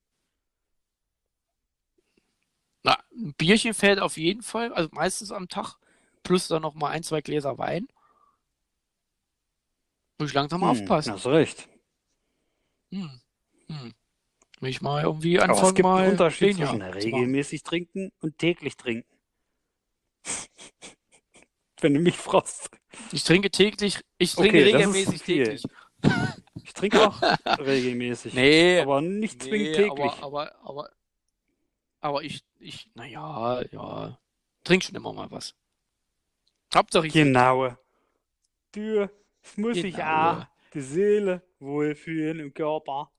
Na, 2.83 2.99
ein 3.13 3.35
Bierchen 3.35 3.75
fällt 3.75 3.99
auf 3.99 4.17
jeden 4.17 4.43
Fall, 4.43 4.73
also 4.73 4.89
meistens 4.93 5.33
am 5.33 5.49
Tag, 5.49 5.77
plus 6.23 6.49
dann 6.49 6.63
noch 6.63 6.75
mal 6.75 6.91
ein, 6.91 7.03
zwei 7.03 7.21
Gläser 7.21 7.59
Wein. 7.59 7.89
Muss 10.19 10.31
ich 10.31 10.35
langsam 10.35 10.63
Hm, 10.63 10.69
aufpassen. 10.69 11.13
Hast 11.13 11.27
recht. 11.27 11.69
Hm. 12.93 13.21
Hm. 13.69 13.95
Will 14.61 14.71
ich 14.71 14.81
mal 14.81 15.03
irgendwie 15.03 15.39
Aber 15.39 15.53
es 15.53 15.59
anfangen, 15.59 15.75
gibt 15.75 15.87
einen 15.87 15.97
mal 15.97 16.09
Unterschied 16.11 16.43
weniger 16.43 16.67
zwischen 16.69 16.83
regelmäßig 16.83 17.63
trinken 17.63 18.13
und 18.21 18.39
täglich 18.39 18.77
trinken. 18.77 19.09
Wenn 21.81 21.95
du 21.95 22.01
mich 22.01 22.17
fragst. 22.17 22.71
Ich 23.13 23.25
trinke 23.25 23.51
täglich, 23.51 24.01
ich 24.19 24.33
trinke 24.33 24.59
Okay, 24.59 24.63
regelmäßig 24.65 25.23
täglich. 25.23 25.63
Ich 26.67 26.73
trinke 26.75 27.07
auch 27.07 27.23
regelmäßig. 27.61 28.35
Nee, 28.35 28.81
Aber 28.81 29.01
nicht 29.01 29.41
zwingend 29.41 29.69
nee, 29.71 29.73
täglich. 29.77 30.13
aber, 30.13 30.51
aber, 30.57 30.65
aber, 30.65 30.91
aber 32.01 32.23
ich, 32.25 32.45
ich, 32.59 32.91
naja, 32.95 33.63
ja, 33.71 34.19
trink 34.65 34.83
schon 34.83 34.97
immer 34.97 35.13
mal 35.13 35.31
was. 35.31 35.55
Hauptsache 36.75 37.07
ich 37.07 37.13
Genau. 37.13 37.77
Du, 38.73 39.09
es 39.43 39.57
muss 39.57 39.77
sich 39.77 39.95
Genau. 39.95 40.41
auch 40.41 40.47
die 40.75 40.81
Seele 40.81 41.43
wohlfühlen 41.61 42.41
im 42.41 42.53
Körper. 42.53 43.13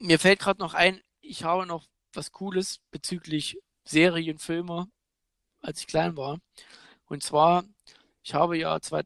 Mir 0.00 0.18
fällt 0.18 0.40
gerade 0.40 0.58
noch 0.60 0.74
ein, 0.74 1.00
ich 1.20 1.44
habe 1.44 1.66
noch 1.66 1.86
was 2.12 2.32
Cooles 2.32 2.80
bezüglich 2.90 3.58
Serien, 3.84 4.38
Filme, 4.38 4.88
als 5.60 5.80
ich 5.80 5.86
klein 5.86 6.16
war. 6.16 6.40
Und 7.06 7.22
zwar, 7.22 7.62
ich 8.24 8.34
habe 8.34 8.58
ja 8.58 8.80
zwei, 8.80 9.02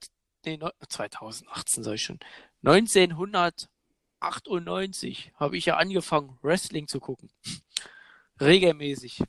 nee, 0.47 0.57
neu- 0.57 0.71
2018 0.89 1.85
sag 1.85 1.95
ich 1.95 2.03
schon, 2.05 2.19
1998 2.67 5.33
habe 5.35 5.57
ich 5.57 5.67
ja 5.67 5.77
angefangen, 5.77 6.37
Wrestling 6.43 6.89
zu 6.89 6.99
gucken. 7.01 7.31
Regelmäßig. 8.41 9.23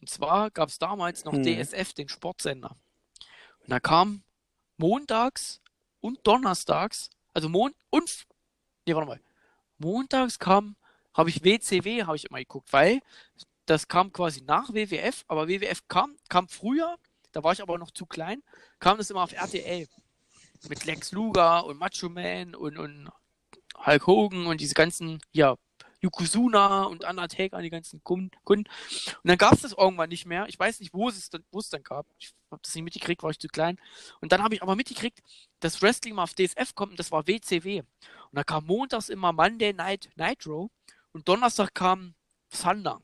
Und 0.00 0.10
zwar 0.10 0.50
gab 0.50 0.68
es 0.68 0.78
damals 0.78 1.24
noch 1.24 1.32
Hm. 1.32 1.42
DSF, 1.42 1.92
den 1.92 2.08
Sportsender. 2.08 2.76
Und 3.60 3.70
da 3.70 3.80
kam 3.80 4.22
montags 4.76 5.60
und 6.00 6.24
donnerstags, 6.26 7.10
also 7.34 7.48
Mond 7.48 7.74
und, 7.90 8.26
nee, 8.86 8.94
warte 8.94 9.08
mal, 9.08 9.20
montags 9.78 10.38
kam, 10.38 10.76
habe 11.14 11.30
ich 11.30 11.42
WCW, 11.42 12.04
habe 12.04 12.16
ich 12.16 12.26
immer 12.26 12.38
geguckt, 12.38 12.72
weil 12.72 13.00
das 13.66 13.88
kam 13.88 14.12
quasi 14.12 14.42
nach 14.42 14.72
WWF, 14.72 15.24
aber 15.26 15.48
WWF 15.48 15.88
kam, 15.88 16.16
kam 16.28 16.48
früher 16.48 16.96
da 17.32 17.44
war 17.44 17.52
ich 17.52 17.62
aber 17.62 17.78
noch 17.78 17.90
zu 17.90 18.06
klein, 18.06 18.42
kam 18.78 18.98
das 18.98 19.10
immer 19.10 19.22
auf 19.22 19.32
RTL. 19.32 19.86
Mit 20.68 20.84
Lex 20.84 21.12
Luger 21.12 21.64
und 21.64 21.78
Macho 21.78 22.08
Man 22.08 22.54
und, 22.54 22.78
und 22.78 23.10
Hulk 23.86 24.06
Hogan 24.06 24.46
und 24.46 24.60
diese 24.60 24.74
ganzen, 24.74 25.20
ja, 25.32 25.56
Yokozuna 26.00 26.84
und 26.84 27.04
Undertaker, 27.04 27.60
die 27.60 27.70
ganzen 27.70 28.02
Kunden. 28.04 28.30
Und 28.44 28.68
dann 29.24 29.38
gab 29.38 29.54
es 29.54 29.62
das 29.62 29.72
irgendwann 29.72 30.08
nicht 30.08 30.26
mehr. 30.26 30.46
Ich 30.48 30.58
weiß 30.58 30.80
nicht, 30.80 30.94
wo 30.94 31.08
es, 31.08 31.30
dann, 31.30 31.44
wo 31.50 31.58
es 31.58 31.70
dann 31.70 31.82
gab. 31.82 32.06
Ich 32.18 32.32
habe 32.50 32.62
das 32.62 32.74
nicht 32.74 32.84
mitgekriegt, 32.84 33.22
war 33.22 33.30
ich 33.30 33.38
zu 33.38 33.48
klein. 33.48 33.80
Und 34.20 34.32
dann 34.32 34.42
habe 34.42 34.54
ich 34.54 34.62
aber 34.62 34.76
mitgekriegt, 34.76 35.22
dass 35.60 35.82
Wrestling 35.82 36.14
mal 36.14 36.22
auf 36.24 36.34
DSF 36.34 36.74
kommt 36.74 36.92
und 36.92 37.00
das 37.00 37.10
war 37.10 37.26
WCW. 37.26 37.80
Und 37.80 37.86
da 38.32 38.44
kam 38.44 38.66
montags 38.66 39.08
immer 39.08 39.32
Monday 39.32 39.72
Night 39.72 40.10
Nitro 40.16 40.70
und 41.12 41.28
Donnerstag 41.28 41.74
kam 41.74 42.14
Thunder. 42.50 43.00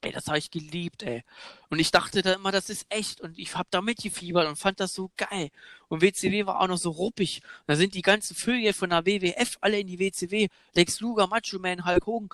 Ey, 0.00 0.12
das 0.12 0.28
habe 0.28 0.38
ich 0.38 0.50
geliebt, 0.50 1.02
ey. 1.02 1.24
Und 1.70 1.80
ich 1.80 1.90
dachte 1.90 2.22
da 2.22 2.34
immer, 2.34 2.52
das 2.52 2.70
ist 2.70 2.86
echt. 2.88 3.20
Und 3.20 3.36
ich 3.38 3.56
habe 3.56 3.68
da 3.70 3.82
mitgefiebert 3.82 4.48
und 4.48 4.56
fand 4.56 4.78
das 4.78 4.94
so 4.94 5.10
geil. 5.16 5.50
Und 5.88 6.02
WCW 6.02 6.46
war 6.46 6.60
auch 6.60 6.68
noch 6.68 6.76
so 6.78 6.90
ruppig. 6.90 7.42
Da 7.66 7.74
sind 7.74 7.94
die 7.94 8.02
ganzen 8.02 8.36
Vögel 8.36 8.72
von 8.72 8.90
der 8.90 9.06
WWF 9.06 9.58
alle 9.60 9.80
in 9.80 9.88
die 9.88 9.98
WCW. 9.98 10.48
Lex 10.74 11.00
Luger, 11.00 11.26
Macho 11.26 11.58
Man, 11.58 11.84
Hulk 11.84 12.06
Hogan, 12.06 12.28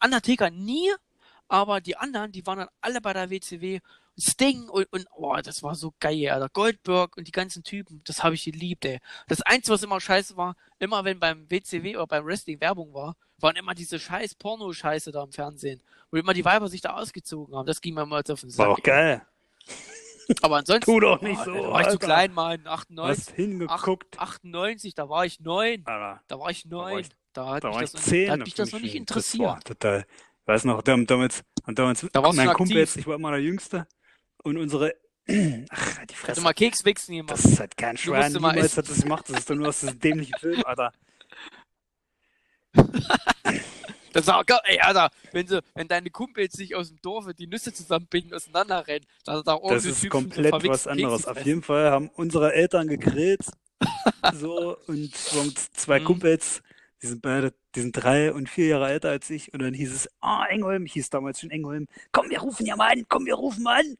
Undertaker 0.00 0.50
nie. 0.50 0.90
Aber 1.52 1.82
die 1.82 1.98
anderen, 1.98 2.32
die 2.32 2.46
waren 2.46 2.60
dann 2.60 2.68
alle 2.80 3.02
bei 3.02 3.12
der 3.12 3.28
WCW. 3.28 3.80
Sting 4.18 4.70
und, 4.70 4.90
und 4.90 5.06
oh, 5.14 5.36
das 5.36 5.62
war 5.62 5.74
so 5.74 5.92
geil, 6.00 6.30
Alter. 6.30 6.48
Goldberg 6.48 7.14
und 7.18 7.28
die 7.28 7.32
ganzen 7.32 7.62
Typen, 7.62 8.00
das 8.04 8.22
habe 8.22 8.34
ich 8.34 8.44
geliebt, 8.44 8.86
ey. 8.86 9.00
Das 9.28 9.42
Einzige, 9.42 9.74
was 9.74 9.82
immer 9.82 10.00
scheiße 10.00 10.38
war, 10.38 10.56
immer 10.78 11.04
wenn 11.04 11.20
beim 11.20 11.50
WCW 11.50 11.96
oder 11.96 12.06
beim 12.06 12.24
Wrestling 12.24 12.58
Werbung 12.62 12.94
war, 12.94 13.16
waren 13.38 13.56
immer 13.56 13.74
diese 13.74 13.98
scheiß 13.98 14.36
Porno-Scheiße 14.36 15.12
da 15.12 15.24
im 15.24 15.32
Fernsehen. 15.32 15.82
Wo 16.10 16.16
immer 16.16 16.32
die 16.32 16.44
Weiber 16.46 16.68
sich 16.68 16.80
da 16.80 16.94
ausgezogen 16.94 17.54
haben. 17.54 17.66
Das 17.66 17.82
ging 17.82 17.92
mir 17.92 18.06
mal 18.06 18.22
auf 18.26 18.40
den 18.40 18.48
Sack. 18.48 18.66
War 18.66 18.76
doch 18.76 18.82
geil. 18.82 19.20
Aber 20.40 20.56
ansonsten. 20.56 20.90
Tu 20.90 21.00
doch 21.00 21.20
nicht 21.20 21.38
oh, 21.42 21.44
so. 21.44 21.70
War 21.70 21.82
ich 21.82 21.88
zu 21.88 21.98
klein, 21.98 22.32
Mann. 22.32 22.66
98. 22.66 23.26
Hast 23.26 23.36
hingeguckt. 23.36 24.18
98, 24.18 24.94
da 24.94 25.10
war 25.10 25.26
ich 25.26 25.38
neun. 25.40 25.84
Da 25.84 26.18
war 26.28 26.50
ich 26.50 26.64
neun. 26.64 27.04
Da, 27.34 27.48
hat 27.48 27.64
da 27.64 27.68
mich, 27.68 27.80
das, 27.80 27.94
noch, 27.94 28.00
zehn, 28.00 28.26
da 28.26 28.32
hat 28.32 28.40
mich 28.40 28.54
das 28.54 28.72
noch 28.72 28.80
nicht 28.80 28.94
interessiert. 28.94 29.56
Das 29.56 29.64
total. 29.64 30.06
Weiß 30.46 30.64
noch, 30.64 30.82
damals, 30.82 31.42
damals 31.66 32.06
da 32.12 32.22
warst 32.22 32.36
mein 32.36 32.48
du 32.48 32.54
Kumpel 32.54 32.76
jetzt, 32.78 32.96
ich 32.96 33.06
war 33.06 33.14
immer 33.16 33.30
der 33.30 33.40
Jüngste. 33.40 33.86
Und 34.42 34.56
unsere. 34.56 34.94
Ach, 35.70 36.06
die 36.06 36.14
Fresse. 36.14 36.40
mal 36.40 36.52
Kekswichsen 36.52 37.14
gemacht. 37.14 37.30
Das 37.38 37.44
ist 37.44 37.60
halt 37.60 37.76
kein 37.76 37.94
Du 37.94 38.02
Schwein. 38.02 38.32
Niemals 38.32 38.76
hat 38.76 38.88
das 38.88 39.02
gemacht. 39.02 39.24
Das 39.28 39.38
ist 39.38 39.50
doch 39.50 39.54
nur 39.54 39.68
aus 39.68 39.80
diesem 39.80 40.00
dämlichen 40.00 40.34
Film, 40.38 40.62
Alter. 40.66 40.92
Das 44.12 44.26
war 44.26 44.44
geil, 44.44 44.60
ey, 44.64 44.78
Alter, 44.78 45.10
wenn, 45.32 45.46
sie, 45.46 45.62
wenn 45.74 45.88
deine 45.88 46.10
Kumpels 46.10 46.52
sich 46.52 46.74
aus 46.74 46.88
dem 46.88 47.00
Dorf 47.00 47.26
die 47.32 47.46
Nüsse 47.46 47.72
zusammenbinden, 47.72 48.34
auseinanderrennen, 48.34 49.06
dann 49.24 49.36
hat 49.38 49.46
da 49.46 49.58
Das 49.68 49.86
ist 49.86 50.02
Typen 50.02 50.10
komplett 50.10 50.52
was 50.68 50.86
anderes. 50.86 51.26
Auf 51.26 51.42
jeden 51.46 51.62
Fall 51.62 51.90
haben 51.90 52.10
unsere 52.10 52.52
Eltern 52.52 52.88
gegrillt. 52.88 53.40
so, 54.34 54.76
und 54.86 55.14
zwei 55.74 55.98
Mhm. 56.00 56.04
Kumpels, 56.04 56.62
die 57.02 57.06
sind 57.06 57.22
beide, 57.22 57.54
die 57.74 57.80
sind 57.80 57.92
drei 57.92 58.32
und 58.32 58.48
vier 58.48 58.66
Jahre 58.68 58.88
älter 58.90 59.10
als 59.10 59.30
ich. 59.30 59.52
Und 59.54 59.62
dann 59.62 59.74
hieß 59.74 59.92
es, 59.94 60.08
ah, 60.20 60.44
Engholm, 60.46 60.86
hieß 60.86 61.10
damals 61.10 61.40
schon 61.40 61.50
Engholm, 61.50 61.86
komm, 62.12 62.30
wir 62.30 62.40
rufen 62.40 62.66
ja 62.66 62.76
mal 62.76 62.92
an, 62.92 63.04
komm, 63.08 63.26
wir 63.26 63.34
rufen 63.34 63.62
mal 63.62 63.80
an. 63.80 63.96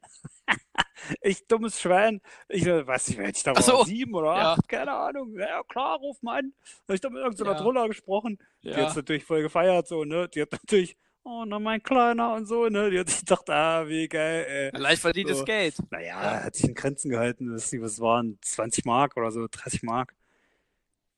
ich 1.21 1.47
dummes 1.47 1.79
Schwein. 1.79 2.21
Ich 2.49 2.65
äh, 2.65 2.85
weiß 2.85 3.09
nicht, 3.09 3.17
wer 3.17 3.29
ich 3.29 3.43
da 3.43 3.53
Ach 3.55 3.61
so. 3.61 3.73
war, 3.79 3.85
sieben 3.85 4.13
oder 4.13 4.35
Ja. 4.35 4.53
acht, 4.53 4.67
keine 4.67 4.91
Ahnung. 4.93 5.33
Ja, 5.37 5.61
klar, 5.63 5.97
ruf 5.97 6.21
mal 6.21 6.39
an. 6.39 6.53
Hab 6.87 6.95
ich 6.95 7.01
da 7.01 7.09
mit 7.09 7.21
irgendeiner 7.21 7.51
Ja. 7.53 7.57
Troller 7.57 7.87
gesprochen. 7.87 8.37
Die 8.63 8.69
Ja. 8.69 8.77
hat's 8.77 8.95
natürlich 8.95 9.23
voll 9.25 9.41
gefeiert, 9.41 9.87
so, 9.87 10.03
ne? 10.03 10.27
Die 10.29 10.41
hat 10.41 10.51
natürlich, 10.51 10.97
oh, 11.23 11.43
na, 11.47 11.59
mein 11.59 11.81
Kleiner 11.81 12.33
und 12.33 12.45
so, 12.45 12.67
ne? 12.67 12.89
Die 12.89 12.99
hat 12.99 13.09
sich 13.09 13.19
gedacht, 13.21 13.49
ah, 13.49 13.87
wie 13.87 14.07
geil, 14.07 14.45
ey. 14.73 14.79
Leicht 14.79 15.01
verdientes 15.01 15.39
So. 15.39 15.45
Geld. 15.45 15.75
Naja, 15.89 16.43
hat 16.43 16.55
sich 16.55 16.65
in 16.67 16.75
Grenzen 16.75 17.09
gehalten, 17.09 17.57
sie, 17.57 17.81
was 17.81 17.99
waren, 17.99 18.37
20 18.41 18.85
Mark 18.85 19.15
oder 19.17 19.31
so, 19.31 19.47
30 19.49 19.83
Mark. 19.83 20.13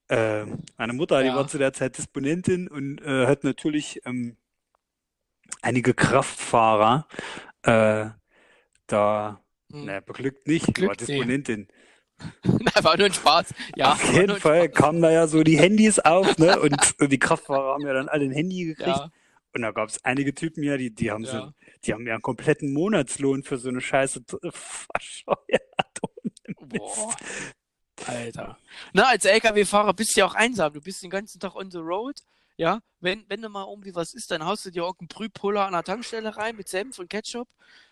Äh, 0.08 0.46
meine 0.78 0.94
Mutter, 0.94 1.22
die 1.22 1.28
Ja. 1.30 1.36
war 1.36 1.48
zu 1.48 1.58
der 1.58 1.74
Zeit 1.74 1.98
Disponentin 1.98 2.68
und 2.68 3.02
äh, 3.02 3.26
hat 3.28 3.44
natürlich 3.44 4.02
ähm, 4.06 4.38
einige 5.62 5.94
Kraftfahrer 5.94 7.08
äh, 7.64 8.10
da, 8.88 9.42
Hm. 9.72 9.86
naja, 9.86 10.00
beglückt 10.02 10.48
nicht, 10.48 10.78
die 10.78 10.86
war. 10.86 10.96
Disponentin. 10.96 11.68
Nein, 12.44 12.84
war 12.84 12.98
nur 12.98 13.08
ein 13.08 13.14
Spaß. 13.14 13.54
Ja, 13.76 13.94
Auf 13.94 14.14
jeden 14.14 14.36
Fall 14.38 14.70
kamen 14.70 15.02
da 15.02 15.12
ja 15.12 15.28
so 15.28 15.44
die 15.44 15.58
Handys 15.58 15.98
auf, 16.00 16.38
ne? 16.38 16.60
Und, 16.60 16.78
und 17.00 17.12
die 17.12 17.20
Kraftfahrer 17.20 17.74
haben 17.74 17.86
ja 17.86 17.94
dann 17.94 18.08
alle 18.08 18.26
ein 18.26 18.32
Handy 18.32 18.66
gekriegt. 18.66 18.88
Ja, 18.88 19.12
Und 19.54 19.64
da 19.64 19.72
gab 19.72 19.90
es 19.90 20.04
einige 20.06 20.36
Typen 20.36 20.64
ja, 20.64 20.78
die, 20.78 20.94
die 20.94 21.10
haben 21.12 21.26
Ja. 21.26 21.48
so, 21.48 21.54
die 21.84 21.94
haben 21.94 22.06
ja 22.06 22.14
einen 22.14 22.22
kompletten 22.22 22.74
Monatslohn 22.74 23.42
für 23.44 23.58
so 23.58 23.70
eine 23.70 23.82
Scheiße 23.82 24.24
verscheuert. 24.52 25.62
Boah. 26.60 27.16
Alter. 28.06 28.58
Na, 28.94 29.08
als 29.10 29.26
LKW-Fahrer 29.26 29.94
bist 29.94 30.16
du 30.16 30.22
ja 30.22 30.26
auch 30.26 30.36
einsam. 30.36 30.74
Du 30.74 30.82
bist 30.82 31.02
den 31.04 31.10
ganzen 31.10 31.40
Tag 31.40 31.56
on 31.56 31.72
the 31.72 31.78
road. 31.78 32.16
Ja, 32.58 32.80
wenn, 33.02 33.26
wenn 33.28 33.42
du 33.42 33.50
mal 33.50 33.68
irgendwie 33.68 33.96
was 33.96 34.14
ist, 34.14 34.32
dann 34.32 34.46
haust 34.46 34.66
du 34.66 34.72
dir 34.72 34.84
irgendeinen 34.84 35.10
Brühpuller 35.10 35.66
an 35.66 35.74
der 35.74 35.84
Tankstelle 35.84 36.38
rein 36.38 36.56
mit 36.56 36.70
Senf 36.70 37.00
und 37.00 37.10
Ketchup. 37.10 37.48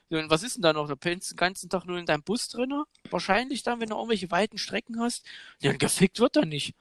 Und 0.09 0.29
was 0.29 0.43
ist 0.43 0.55
denn 0.55 0.61
da 0.61 0.73
noch? 0.73 0.87
Da 0.87 0.95
pennst 0.95 1.31
du 1.31 1.33
den 1.33 1.37
ganzen 1.37 1.69
Tag 1.69 1.85
nur 1.85 1.97
in 1.97 2.05
deinem 2.05 2.23
Bus 2.23 2.47
drinne. 2.47 2.83
Wahrscheinlich 3.09 3.63
dann, 3.63 3.79
wenn 3.79 3.89
du 3.89 3.95
irgendwelche 3.95 4.29
weiten 4.31 4.57
Strecken 4.57 4.99
hast. 4.99 5.25
Ja, 5.59 5.73
gefickt 5.73 6.19
wird 6.19 6.35
er 6.35 6.45
nicht. 6.45 6.75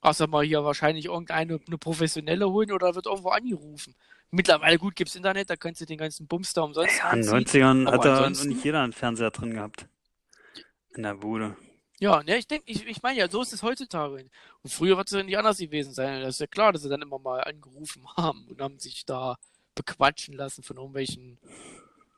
Außer 0.00 0.26
mal 0.26 0.44
hier 0.44 0.62
wahrscheinlich 0.64 1.06
irgendeine 1.06 1.58
eine 1.66 1.78
professionelle 1.78 2.50
holen 2.50 2.70
oder 2.70 2.94
wird 2.94 3.06
irgendwo 3.06 3.30
angerufen. 3.30 3.94
Mittlerweile 4.30 4.78
gut 4.78 4.94
gibt's 4.94 5.16
Internet, 5.16 5.50
da 5.50 5.56
kannst 5.56 5.80
du 5.80 5.86
den 5.86 5.98
ganzen 5.98 6.26
Bums 6.26 6.52
da 6.52 6.62
umsonst 6.62 6.98
Ja, 6.98 7.12
in 7.12 7.22
den 7.22 7.30
anziehen. 7.30 7.62
90ern 7.62 7.88
Aber 7.88 7.96
hat 7.96 8.04
da 8.38 8.44
nicht 8.44 8.64
jeder 8.64 8.82
einen 8.82 8.92
Fernseher 8.92 9.30
drin 9.30 9.54
gehabt. 9.54 9.86
In 10.94 11.02
der 11.02 11.14
Bude. 11.14 11.56
Ja, 11.98 12.22
ne, 12.22 12.36
ich 12.36 12.46
denke, 12.46 12.70
ich, 12.70 12.86
ich 12.86 13.02
meine 13.02 13.18
ja, 13.18 13.28
so 13.28 13.40
ist 13.40 13.52
es 13.52 13.62
heutzutage. 13.62 14.28
Und 14.62 14.72
früher 14.72 14.96
wird 14.96 15.08
es 15.08 15.14
ja 15.14 15.22
nicht 15.22 15.38
anders 15.38 15.58
gewesen 15.58 15.94
sein. 15.94 16.20
Das 16.20 16.34
ist 16.34 16.40
ja 16.40 16.46
klar, 16.46 16.72
dass 16.72 16.82
sie 16.82 16.88
dann 16.88 17.02
immer 17.02 17.18
mal 17.18 17.42
angerufen 17.42 18.06
haben 18.16 18.46
und 18.48 18.60
haben 18.60 18.78
sich 18.78 19.06
da 19.06 19.36
bequatschen 19.74 20.34
lassen 20.34 20.62
von 20.62 20.76
irgendwelchen 20.76 21.38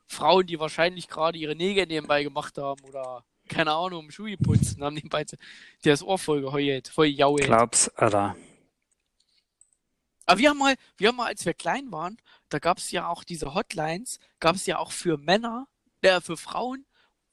Frauen, 0.05 0.47
die 0.47 0.59
wahrscheinlich 0.59 1.07
gerade 1.07 1.37
ihre 1.37 1.55
Nägel 1.55 1.85
nebenbei 1.85 2.23
gemacht 2.23 2.57
haben 2.57 2.83
oder 2.83 3.23
keine 3.47 3.73
Ahnung, 3.73 4.11
Schuhe 4.11 4.31
geputzt 4.31 4.77
und 4.77 4.83
haben 4.83 4.93
nebenbei 4.95 5.23
der 5.23 5.37
das 5.83 6.03
Ohr 6.03 6.19
voll 6.19 6.41
geheult, 6.41 6.87
voll 6.87 7.07
jault. 7.07 7.43
Glaub's, 7.43 7.89
Alter. 7.89 8.35
Aber 10.25 10.39
wir 10.39 10.49
haben 10.51 10.59
mal, 10.59 10.75
wir 10.97 11.07
haben 11.07 11.15
mal, 11.15 11.27
als 11.27 11.45
wir 11.45 11.55
klein 11.55 11.91
waren, 11.91 12.17
da 12.49 12.59
gab 12.59 12.77
es 12.77 12.91
ja 12.91 13.07
auch 13.07 13.23
diese 13.23 13.55
Hotlines, 13.55 14.19
gab 14.39 14.55
es 14.55 14.67
ja 14.67 14.77
auch 14.77 14.91
für 14.91 15.17
Männer, 15.17 15.67
äh, 16.01 16.21
für 16.21 16.37
Frauen, 16.37 16.85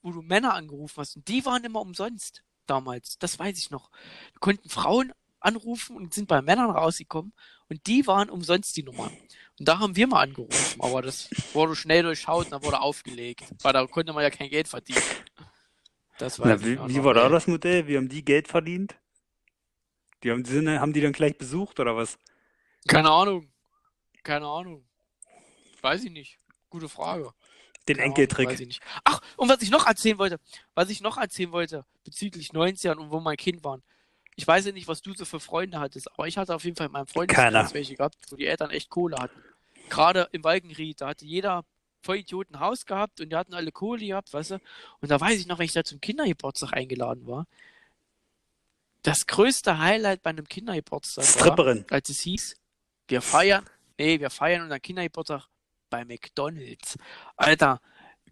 wo 0.07 0.11
du 0.13 0.21
Männer 0.21 0.53
angerufen 0.53 1.01
hast. 1.01 1.17
Und 1.17 1.27
die 1.27 1.45
waren 1.45 1.63
immer 1.65 1.81
umsonst 1.81 2.43
damals. 2.65 3.17
Das 3.19 3.37
weiß 3.37 3.57
ich 3.57 3.71
noch. 3.71 3.91
Da 4.33 4.39
konnten 4.39 4.69
Frauen 4.69 5.11
anrufen 5.41 5.97
und 5.97 6.13
sind 6.13 6.29
bei 6.29 6.41
Männern 6.41 6.69
rausgekommen. 6.69 7.33
Und 7.69 7.85
die 7.87 8.07
waren 8.07 8.29
umsonst 8.29 8.77
die 8.77 8.83
Nummern. 8.83 9.11
Und 9.59 9.67
da 9.67 9.79
haben 9.79 9.97
wir 9.97 10.07
mal 10.07 10.21
angerufen. 10.21 10.81
Aber 10.81 11.01
das 11.01 11.29
wurde 11.53 11.75
schnell 11.75 12.03
durchschaut 12.03 12.45
und 12.45 12.51
dann 12.53 12.63
wurde 12.63 12.79
aufgelegt. 12.79 13.43
Weil 13.61 13.73
da 13.73 13.85
konnte 13.85 14.13
man 14.13 14.23
ja 14.23 14.29
kein 14.29 14.49
Geld 14.49 14.69
verdienen. 14.69 15.01
Das 16.17 16.39
weiß 16.39 16.47
Na, 16.47 16.65
wie, 16.65 16.95
wie 16.95 17.03
war 17.03 17.13
da 17.13 17.27
das 17.27 17.47
Modell? 17.47 17.87
Wie 17.87 17.97
haben 17.97 18.07
die 18.07 18.23
Geld 18.23 18.47
verdient? 18.47 18.95
Die 20.23 20.31
haben, 20.31 20.43
die 20.43 20.51
sind, 20.51 20.69
haben 20.69 20.93
die 20.93 21.01
dann 21.01 21.11
gleich 21.11 21.37
besucht 21.37 21.79
oder 21.81 21.95
was? 21.97 22.17
Keine 22.87 23.11
Ahnung. 23.11 23.51
Keine 24.23 24.47
Ahnung. 24.47 24.87
Weiß 25.81 26.03
ich 26.05 26.11
nicht. 26.11 26.39
Gute 26.69 26.87
Frage. 26.89 27.33
Den 27.87 27.99
Enkeltrick. 27.99 28.49
weiß 28.49 28.59
ich 28.59 28.67
nicht. 28.67 28.81
Ach, 29.03 29.21
und 29.35 29.49
was 29.49 29.61
ich 29.61 29.69
noch 29.69 29.85
erzählen 29.85 30.17
wollte, 30.17 30.39
was 30.75 30.89
ich 30.89 31.01
noch 31.01 31.17
erzählen 31.17 31.51
wollte 31.51 31.85
bezüglich 32.03 32.51
90ern 32.51 32.95
und 32.95 33.11
wo 33.11 33.19
mein 33.19 33.37
Kind 33.37 33.63
waren. 33.63 33.83
Ich 34.35 34.45
weiß 34.45 34.65
ja 34.67 34.71
nicht, 34.71 34.87
was 34.87 35.01
du 35.01 35.13
so 35.13 35.25
für 35.25 35.39
Freunde 35.39 35.79
hattest, 35.79 36.11
aber 36.13 36.27
ich 36.27 36.37
hatte 36.37 36.53
auf 36.53 36.63
jeden 36.63 36.75
Fall 36.75 36.87
in 36.87 36.91
meinem 36.91 37.07
Freundeskreis 37.07 37.73
welche 37.73 37.95
gehabt, 37.95 38.17
wo 38.29 38.35
die 38.35 38.45
Eltern 38.45 38.69
echt 38.69 38.89
Kohle 38.89 39.17
hatten. 39.17 39.41
Gerade 39.89 40.27
im 40.31 40.43
Walkenried, 40.43 41.01
da 41.01 41.07
hatte 41.07 41.25
jeder 41.25 41.63
Vollidioten 42.03 42.55
ein 42.55 42.59
Haus 42.59 42.85
gehabt 42.85 43.19
und 43.19 43.29
die 43.31 43.35
hatten 43.35 43.53
alle 43.53 43.71
Kohle 43.71 44.05
gehabt, 44.05 44.31
weißt 44.31 44.51
du? 44.51 44.59
Und 45.01 45.09
da 45.09 45.19
weiß 45.19 45.39
ich 45.39 45.47
noch, 45.47 45.59
wenn 45.59 45.65
ich 45.65 45.73
da 45.73 45.83
zum 45.83 45.99
Kindergeburtstag 46.01 46.73
eingeladen 46.73 47.25
war, 47.25 47.47
das 49.01 49.25
größte 49.25 49.79
Highlight 49.79 50.21
bei 50.21 50.29
einem 50.31 50.47
Kindergeburtstag 50.47 51.23
war, 51.23 51.31
Stripperin. 51.31 51.85
als 51.89 52.09
es 52.09 52.19
hieß, 52.19 52.55
wir 53.07 53.21
feiern, 53.21 53.65
nee, 53.97 54.19
wir 54.19 54.29
feiern 54.29 54.63
unseren 54.63 54.81
Kindergeburtstag 54.81 55.47
bei 55.89 56.05
McDonalds. 56.05 56.97
Alter, 57.35 57.81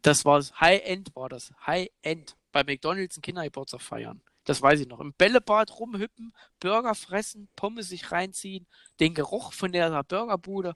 das 0.02 0.26
war 0.26 0.44
High-End, 0.60 1.16
war 1.16 1.30
das. 1.30 1.54
High-End. 1.66 2.36
Bei 2.52 2.64
McDonalds 2.64 3.18
einen 3.18 3.22
Kindergeburtstag 3.24 3.82
feiern. 3.82 4.22
Das 4.46 4.62
weiß 4.62 4.80
ich 4.80 4.88
noch. 4.88 5.00
Im 5.00 5.14
Bällebad 5.14 5.80
rumhüppen, 5.80 6.34
Burger 6.60 6.96
fressen, 6.96 7.50
Pommes 7.56 7.90
sich 7.90 8.12
reinziehen, 8.12 8.68
den 9.00 9.14
Geruch 9.14 9.52
von 9.52 9.72
der 9.72 10.04
Burgerbude. 10.04 10.76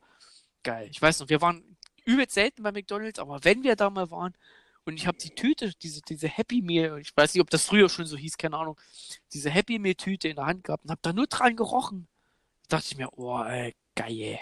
Geil. 0.63 0.89
Ich 0.91 1.01
weiß 1.01 1.19
noch, 1.19 1.29
wir 1.29 1.41
waren 1.41 1.77
übelst 2.03 2.33
selten 2.33 2.63
bei 2.63 2.71
McDonalds, 2.71 3.19
aber 3.19 3.43
wenn 3.43 3.63
wir 3.63 3.75
da 3.75 3.89
mal 3.89 4.09
waren 4.09 4.33
und 4.85 4.95
ich 4.95 5.05
habe 5.05 5.19
die 5.19 5.35
Tüte, 5.35 5.71
diese, 5.81 6.01
diese 6.01 6.27
Happy 6.27 6.61
Meal, 6.63 6.99
ich 6.99 7.15
weiß 7.15 7.33
nicht, 7.33 7.41
ob 7.41 7.49
das 7.51 7.65
früher 7.65 7.87
schon 7.89 8.07
so 8.07 8.17
hieß, 8.17 8.37
keine 8.37 8.57
Ahnung, 8.57 8.79
diese 9.31 9.51
Happy 9.51 9.77
Meal 9.77 9.95
Tüte 9.95 10.27
in 10.27 10.35
der 10.35 10.47
Hand 10.47 10.63
gehabt 10.63 10.85
und 10.85 10.89
habe 10.89 11.01
da 11.03 11.13
nur 11.13 11.27
dran 11.27 11.55
gerochen. 11.55 12.07
Da 12.67 12.77
dachte 12.77 12.89
ich 12.91 12.97
mir, 12.97 13.09
oh, 13.17 13.43
ey, 13.43 13.75
geil. 13.95 14.39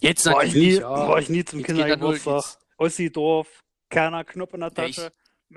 Jetzt 0.00 0.26
War 0.26 0.44
ich 0.44 0.54
nie, 0.54 0.74
ja. 0.78 0.88
war 1.08 1.18
ich 1.18 1.28
nie 1.28 1.44
zum 1.44 1.62
Kindergeburtstag. 1.62 2.36
jetzt- 2.36 2.58
Ossi-Dorf. 2.76 3.64
Kernerknopf 3.90 4.54
in 4.54 4.60
der 4.60 4.72
Ja, 4.76 4.84
ich- 4.84 4.96
Tasche. 4.96 5.12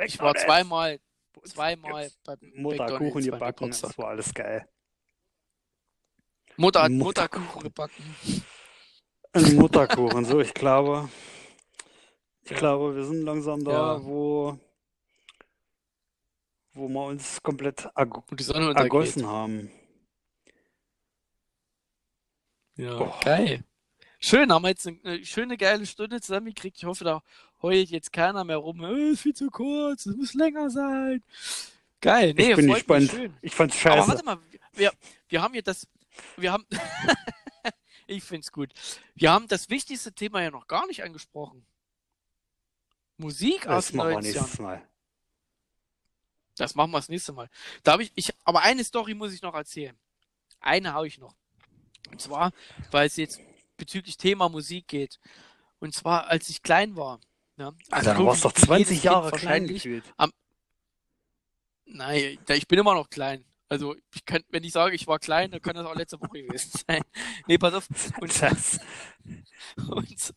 Ich 0.06 0.20
war 0.20 0.34
zweimal, 0.36 1.00
zweimal 1.44 2.10
bei 2.24 2.36
Mutter 2.56 2.84
McDonald's 2.86 2.98
Kuchen 2.98 3.14
beim 3.30 3.40
gebacken, 3.40 3.70
das 3.70 3.98
war 3.98 4.08
alles 4.08 4.34
geil. 4.34 4.68
Mutter 6.58 6.84
hat 6.84 6.92
Mutterkuchen. 6.92 7.44
Mutterkuchen 7.46 7.64
gebacken. 7.64 8.16
Ein 9.34 9.56
Mutterkuchen, 9.56 10.26
so, 10.26 10.40
ich 10.40 10.54
glaube, 10.54 11.10
ich 12.44 12.56
glaube, 12.56 12.96
wir 12.96 13.04
sind 13.06 13.22
langsam 13.24 13.64
da, 13.64 13.72
Ja. 13.98 14.04
wo, 14.04 14.58
wo 16.74 16.88
wir 16.88 17.04
uns 17.06 17.42
komplett 17.44 17.86
erg 17.96 18.14
ergossen 18.78 19.28
haben. 19.28 19.72
Ja, 22.76 22.98
Oh. 23.00 23.14
geil. 23.24 23.64
Schön, 24.24 24.52
haben 24.52 24.62
wir 24.64 24.70
jetzt 24.70 24.88
eine, 24.88 25.26
schöne, 25.26 25.58
geile 25.58 25.86
Stunde 25.86 26.22
zusammengekriegt. 26.22 26.78
Ich 26.78 26.86
hoffe, 26.86 27.04
da 27.04 27.24
heult 27.62 27.90
jetzt 27.90 28.14
keiner 28.14 28.44
mehr 28.44 28.58
rum. 28.58 28.84
Äh, 28.84 29.12
ist 29.12 29.22
viel 29.22 29.34
zu 29.36 29.50
kurz, 29.50 30.06
es 30.06 30.16
muss 30.16 30.34
länger 30.36 30.70
sein. 30.70 31.24
Geil, 32.02 32.34
nee, 32.36 32.52
Ich 32.52 32.56
bin 32.56 32.72
gespannt. 32.72 33.12
Ich 33.42 33.54
fand's 33.54 33.76
Aber 33.86 33.96
scheiße. 33.98 34.08
warte 34.10 34.24
mal, 34.26 34.38
wir, 34.74 34.92
wir 35.28 35.42
haben 35.42 35.54
hier 35.54 35.64
das, 35.64 35.88
wir 36.38 36.52
haben, 36.52 36.66
ich 38.08 38.24
find's 38.24 38.52
gut. 38.52 38.72
Wir 39.16 39.32
haben 39.32 39.48
das 39.48 39.70
wichtigste 39.70 40.14
Thema 40.14 40.42
ja 40.42 40.52
noch 40.52 40.68
gar 40.68 40.86
nicht 40.88 41.04
angesprochen. 41.04 41.66
Musik 43.18 43.68
aus 43.68 43.86
Das 43.86 43.88
den 43.88 43.98
machen 43.98 44.10
wir 44.10 44.18
90ern. 44.20 44.22
nächstes 44.22 44.60
Mal. 44.60 44.88
Das 46.58 46.76
machen 46.76 46.92
wir 46.92 46.98
das 47.00 47.10
nächste 47.10 47.34
Mal. 47.34 47.50
Da 47.84 47.94
habe 47.94 48.04
ich, 48.04 48.12
ich, 48.16 48.32
aber 48.44 48.62
eine 48.62 48.84
Story 48.84 49.14
muss 49.16 49.34
ich 49.34 49.42
noch 49.42 49.56
erzählen. 49.56 49.98
Eine 50.60 50.94
habe 50.94 51.08
ich 51.08 51.18
noch. 51.18 51.36
Und 52.12 52.22
zwar, 52.22 52.52
weil 52.92 53.08
es 53.08 53.16
jetzt 53.16 53.40
bezüglich 53.82 54.16
Thema 54.16 54.48
Musik 54.48 54.88
geht. 54.88 55.20
Und 55.80 55.96
zwar, 55.96 56.28
als 56.28 56.50
ich 56.50 56.62
klein 56.62 56.96
war. 56.96 57.20
Ne? 57.58 57.74
Alter, 57.90 58.14
du 58.14 58.20
so 58.20 58.26
warst 58.28 58.46
doch 58.46 58.52
jedes 58.52 58.66
20 58.68 58.88
Kind 58.88 59.04
Jahre 59.04 59.32
klein 59.32 59.42
wahrscheinlich. 59.42 59.84
gefühlt. 59.84 60.04
Nein, 61.86 62.38
ich 62.48 62.68
bin 62.68 62.80
immer 62.80 62.94
noch 62.94 63.10
klein. 63.10 63.44
Also, 63.68 63.96
ich 64.14 64.26
kann, 64.26 64.44
wenn 64.50 64.64
ich 64.64 64.74
sage, 64.74 64.96
ich 64.96 65.08
war 65.08 65.18
klein, 65.18 65.50
dann 65.50 65.62
kann 65.62 65.76
das 65.76 65.86
auch 65.86 65.96
letzte 65.96 66.20
Woche 66.22 66.44
gewesen 66.44 66.72
sein. 66.88 67.02
Nee, 67.48 67.58
pass 67.58 67.74
auf. 67.74 67.88
Und, 68.20 68.42
und, 69.90 70.34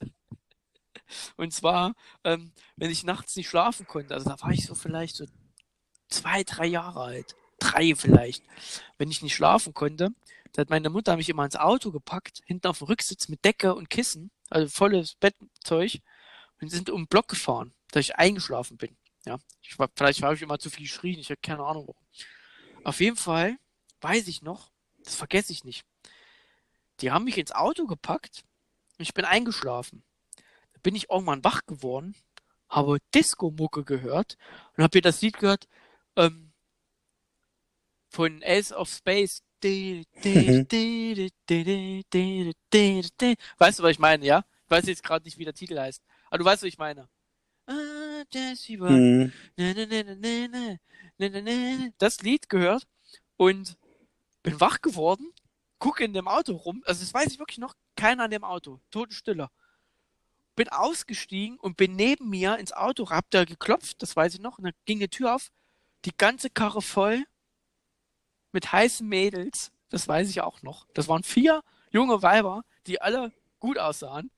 und 1.37 1.53
zwar, 1.53 1.95
ähm, 2.25 2.53
wenn 2.77 2.91
ich 2.91 3.05
nachts 3.05 3.37
nicht 3.37 3.49
schlafen 3.49 3.87
konnte, 3.87 4.15
also 4.15 4.31
da 4.31 4.41
war 4.41 4.51
ich 4.51 4.65
so 4.65 4.75
vielleicht 4.75 5.17
so 5.17 5.27
zwei, 6.09 6.45
drei 6.45 6.67
Jahre 6.67 7.01
alt. 7.01 7.37
Drei 7.59 7.95
vielleicht. 7.95 8.43
Wenn 8.99 9.11
ich 9.11 9.23
nicht 9.23 9.35
schlafen 9.35 9.75
konnte, 9.75 10.11
da 10.55 10.61
hat 10.61 10.71
meine 10.71 10.89
Mutter 10.89 11.17
mich 11.17 11.29
immer 11.29 11.45
ins 11.45 11.57
Auto 11.57 11.91
gepackt, 11.91 12.41
hinten 12.47 12.69
auf 12.69 12.79
dem 12.79 12.87
Rücksitz 12.87 13.29
mit 13.29 13.45
Decke 13.45 13.75
und 13.75 13.91
Kissen, 13.91 14.31
also 14.51 14.69
volles 14.69 15.17
Bettzeug, 15.17 15.99
und 16.61 16.71
sind 16.71 16.91
um 16.91 17.03
den 17.03 17.09
Block 17.09 17.27
gefahren, 17.27 17.75
dass 17.91 18.07
ich 18.07 18.17
eingeschlafen 18.17 18.77
bin. 18.77 18.97
Ja, 19.27 19.39
ich 19.63 19.77
war, 19.79 19.91
vielleicht 19.97 20.23
habe 20.23 20.37
ich 20.37 20.43
immer 20.43 20.61
zu 20.61 20.71
viel 20.71 20.85
geschrien, 20.85 21.19
ich 21.19 21.31
habe 21.31 21.41
keine 21.43 21.65
Ahnung 21.65 21.89
warum. 21.89 22.07
Auf 22.85 23.01
jeden 23.01 23.17
Fall 23.17 23.57
weiß 24.01 24.29
ich 24.29 24.43
noch, 24.43 24.71
das 25.03 25.17
vergesse 25.17 25.53
ich 25.53 25.65
nicht. 25.65 25.85
Die 27.01 27.11
haben 27.11 27.25
mich 27.25 27.37
ins 27.37 27.53
Auto 27.53 27.87
gepackt 27.87 28.45
und 28.99 29.03
ich 29.03 29.13
bin 29.13 29.25
eingeschlafen. 29.25 30.05
Da 30.37 30.81
bin 30.85 30.95
ich 30.95 31.11
irgendwann 31.11 31.43
wach 31.43 31.67
geworden, 31.67 32.15
habe 32.69 32.99
Disco-Mucke 33.13 33.83
gehört 33.83 34.37
und 34.77 34.85
habe 34.85 34.93
hier 34.93 35.03
das 35.03 35.21
Lied 35.21 35.39
gehört 35.39 35.67
ähm, 36.15 36.53
von 38.09 38.41
Ace 38.45 38.73
of 38.73 38.89
Space. 38.89 39.43
Mhm. 40.25 40.67
Weißt 43.59 43.79
du, 43.79 43.83
was 43.83 43.91
ich 43.93 43.99
meine, 43.99 44.25
ja? 44.25 44.45
Ich 44.65 44.71
weiß 44.71 44.87
jetzt 44.87 45.03
gerade 45.03 45.25
nicht, 45.25 45.39
wie 45.39 45.45
der 45.45 45.55
Titel 45.55 45.79
heißt. 45.79 46.03
Aber 46.31 46.39
du 46.39 46.45
weißt, 46.45 46.63
was 46.63 46.69
ich 46.69 46.79
meine. 46.79 47.09
Mhm. 48.91 49.33
Das 51.99 52.21
Lied 52.23 52.49
gehört 52.49 52.87
und 53.37 53.77
bin 54.43 54.61
wach 54.61 54.81
geworden, 54.81 55.33
gucke 55.79 56.05
in 56.05 56.13
dem 56.13 56.29
Auto 56.29 56.55
rum. 56.55 56.83
Also, 56.87 57.01
das 57.01 57.15
weiß 57.15 57.33
ich 57.33 57.39
wirklich 57.39 57.59
noch. 57.59 57.75
Keiner 57.97 58.25
in 58.27 58.31
dem 58.33 58.45
Auto. 58.45 58.81
Totenstille. 58.91 59.49
Bin 60.57 60.69
ausgestiegen 60.69 61.59
und 61.59 61.77
bin 61.77 61.97
neben 61.97 62.29
mir 62.31 62.59
ins 62.59 62.73
Auto, 62.73 63.09
hab 63.11 63.31
da 63.31 63.45
geklopft, 63.45 64.03
das 64.03 64.15
weiß 64.17 64.35
ich 64.35 64.41
noch. 64.41 64.59
Und 64.59 64.65
dann 64.65 64.75
ging 64.85 65.01
die 65.01 65.09
Tür 65.09 65.35
auf, 65.35 65.51
die 66.05 66.17
ganze 66.17 66.51
Karre 66.51 66.83
voll 66.83 67.25
mit 68.55 68.73
heißen 68.73 69.07
Mädels, 69.07 69.73
das 69.91 70.09
weiß 70.09 70.31
ich 70.31 70.41
auch 70.41 70.63
noch. 70.63 70.87
Das 70.95 71.09
waren 71.09 71.23
vier 71.23 71.63
junge 71.91 72.23
Weiber, 72.23 72.65
die 72.87 73.01
alle 73.01 73.33
gut 73.61 73.79
aussahen. 73.79 74.31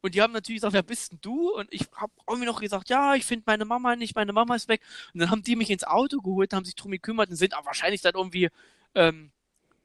Und 0.00 0.14
die 0.14 0.20
haben 0.20 0.34
natürlich 0.34 0.60
gesagt, 0.60 0.74
wer 0.74 0.82
bist 0.82 1.12
denn 1.12 1.18
du? 1.22 1.54
Und 1.54 1.72
ich 1.72 1.86
habe 1.96 2.12
irgendwie 2.28 2.46
noch 2.46 2.60
gesagt, 2.60 2.90
ja, 2.90 3.14
ich 3.14 3.24
finde 3.24 3.44
meine 3.46 3.64
Mama 3.64 3.96
nicht, 3.96 4.14
meine 4.14 4.34
Mama 4.34 4.54
ist 4.54 4.68
weg. 4.68 4.82
Und 5.14 5.20
dann 5.20 5.30
haben 5.30 5.42
die 5.42 5.56
mich 5.56 5.70
ins 5.70 5.84
Auto 5.84 6.20
geholt, 6.20 6.52
haben 6.52 6.66
sich 6.66 6.74
drum 6.74 6.90
gekümmert 6.90 7.30
und 7.30 7.36
sind 7.36 7.54
aber 7.54 7.66
wahrscheinlich 7.66 8.02
dann 8.02 8.14
irgendwie, 8.14 8.50
ähm, 8.94 9.30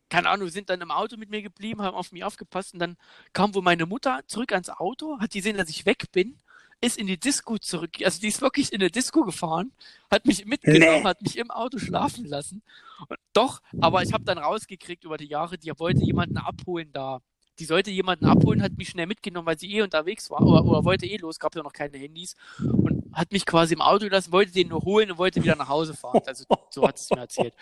keine 0.10 0.30
Ahnung, 0.30 0.50
sind 0.50 0.70
dann 0.70 0.82
im 0.82 0.92
Auto 0.92 1.16
mit 1.16 1.30
mir 1.30 1.42
geblieben, 1.42 1.82
haben 1.82 1.96
auf 1.96 2.12
mich 2.12 2.26
aufgepasst. 2.26 2.74
Und 2.74 2.80
dann 2.80 2.98
kam 3.32 3.56
wohl 3.56 3.62
meine 3.62 3.86
Mutter 3.86 4.20
zurück 4.28 4.52
ans 4.52 4.70
Auto, 4.70 5.20
hat 5.22 5.32
gesehen, 5.32 5.56
dass 5.56 5.70
ich 5.70 5.86
weg 5.86 6.12
bin, 6.12 6.38
ist 6.82 6.98
in 6.98 7.08
die 7.08 7.20
Disco 7.20 7.58
zurück, 7.58 7.92
also 8.04 8.22
die 8.22 8.28
ist 8.28 8.42
wirklich 8.42 8.72
in 8.72 8.80
eine 8.82 8.90
Disco 8.90 9.24
gefahren, 9.24 9.72
hat 10.10 10.26
mich 10.26 10.46
mitgenommen, 10.46 11.04
Nee. 11.04 11.04
hat 11.04 11.22
mich 11.22 11.38
im 11.38 11.52
Auto 11.52 11.78
schlafen 11.78 12.26
lassen. 12.26 12.62
Und 13.08 13.18
doch, 13.34 13.62
aber 13.82 14.02
ich 14.04 14.14
habe 14.14 14.24
dann 14.24 14.38
rausgekriegt 14.38 15.04
über 15.04 15.18
die 15.18 15.26
Jahre, 15.28 15.58
die 15.58 15.72
wollte 15.78 16.04
jemanden 16.04 16.38
abholen 16.38 16.90
da. 16.94 17.22
Die 17.60 17.66
sollte 17.66 17.92
jemanden 17.92 18.26
abholen, 18.26 18.62
hat 18.62 18.78
mich 18.78 18.88
schnell 18.88 19.08
mitgenommen, 19.08 19.46
weil 19.46 19.60
sie 19.60 19.70
eh 19.76 19.82
unterwegs 19.82 20.30
war 20.30 20.42
oder, 20.42 20.64
oder 20.64 20.86
wollte 20.86 21.06
eh 21.06 21.18
los, 21.18 21.40
gab 21.40 21.54
ja 21.58 21.62
noch 21.64 21.74
keine 21.74 21.98
Handys 21.98 22.36
und 22.60 23.04
hat 23.14 23.34
mich 23.34 23.46
quasi 23.46 23.74
im 23.74 23.82
Auto 23.82 24.06
gelassen, 24.06 24.32
wollte 24.32 24.54
den 24.54 24.70
nur 24.70 24.82
holen 24.84 25.12
und 25.12 25.18
wollte 25.18 25.44
wieder 25.44 25.58
nach 25.58 25.68
Hause 25.68 25.94
fahren. 25.94 26.22
Also 26.26 26.46
so 26.70 26.88
hat 26.88 26.98
es 26.98 27.10
mir 27.10 27.18
erzählt. 27.20 27.54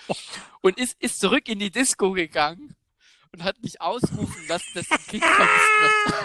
Und 0.62 0.78
ist, 0.78 0.96
ist 1.02 1.20
zurück 1.20 1.50
in 1.50 1.58
die 1.58 1.72
Disco 1.72 2.12
gegangen 2.12 2.76
und 3.34 3.44
hat 3.44 3.60
mich 3.64 3.82
ausrufen 3.82 4.48
lassen, 4.48 4.70
dass 4.76 4.92
ein 4.92 4.98
Kind 5.08 5.24
vermisst 5.24 6.06
wird. 6.06 6.16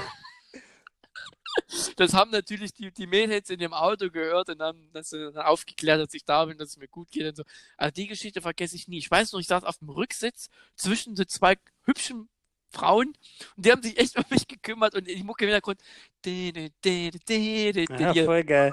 Das 1.97 2.15
haben 2.15 2.31
natürlich 2.31 2.73
die, 2.73 2.91
die 2.93 3.07
Mädels 3.07 3.51
in 3.51 3.59
dem 3.59 3.75
Auto 3.75 4.11
gehört 4.11 4.49
und 4.49 4.61
haben 4.61 4.89
das 4.93 5.11
dann 5.11 5.37
aufgeklärt, 5.37 6.01
dass 6.01 6.15
ich 6.15 6.25
da 6.25 6.45
bin, 6.45 6.59
dass 6.59 6.71
es 6.71 6.77
mir 6.77 6.89
gut 6.89 7.11
geht 7.11 7.27
und 7.27 7.37
so. 7.37 7.43
Also 7.77 7.93
die 7.93 8.07
Geschichte 8.07 8.41
vergesse 8.41 8.77
ich 8.77 8.89
nie. 8.89 8.99
Ich 8.99 9.11
weiß 9.11 9.33
noch, 9.33 9.41
ich 9.41 9.47
saß 9.47 9.65
auf 9.65 9.79
dem 9.79 9.91
Rücksitz 9.91 10.49
zwischen 10.77 11.17
so 11.17 11.25
zwei 11.25 11.57
hübschen 11.85 12.29
Frauen 12.71 13.09
und 13.57 13.67
die 13.67 13.71
haben 13.71 13.83
sich 13.83 13.99
echt 13.99 14.17
um 14.17 14.25
mich 14.31 14.49
gekümmert 14.49 14.95
und 14.95 15.07
die 15.07 15.23
Mucke 15.23 15.45
im 15.45 15.51
Hintergrund. 15.51 15.81
Ja, 18.01 18.25
voll 18.25 18.45
geil. 18.45 18.73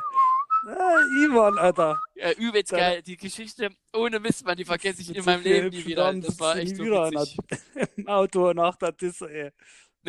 Ah, 0.68 1.00
Ivan, 1.24 1.58
Alter. 1.58 2.00
Ja, 2.16 2.32
übelst 2.34 2.72
geil. 2.72 3.02
Die 3.02 3.16
Geschichte, 3.18 3.70
ohne 3.94 4.20
Mist, 4.20 4.46
man, 4.46 4.58
die 4.58 4.66
vergesse 4.66 5.02
ich 5.02 5.16
in 5.16 5.24
meinem 5.26 5.44
Leben 5.44 5.70
nie 5.70 5.86
wieder. 5.86 6.14
Das 6.14 6.40
war 6.40 6.56
echt 6.58 6.76
so 6.76 6.84
wieder 6.84 7.10
witzig. 7.12 7.38
Im 7.98 8.08
Auto 8.08 8.54
nach 8.54 8.76
der 8.76 8.92
Disse, 8.92 9.30
ey. 9.32 9.52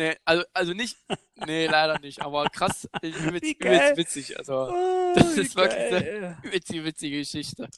Nee, 0.01 0.15
also, 0.25 0.43
also 0.51 0.73
nicht, 0.73 0.97
nee, 1.45 1.67
leider 1.67 1.99
nicht, 1.99 2.23
aber 2.23 2.49
krass, 2.49 2.89
geil. 3.01 3.13
übelst 3.13 3.97
witzig. 3.97 4.35
Also, 4.39 4.71
Oh, 4.71 5.13
Das 5.15 5.37
ist 5.37 5.55
wirklich 5.55 5.91
geil. 5.91 6.37
übelst 6.41 6.69
die 6.69 6.83
witzige 6.83 7.17
Geschichte. 7.19 7.69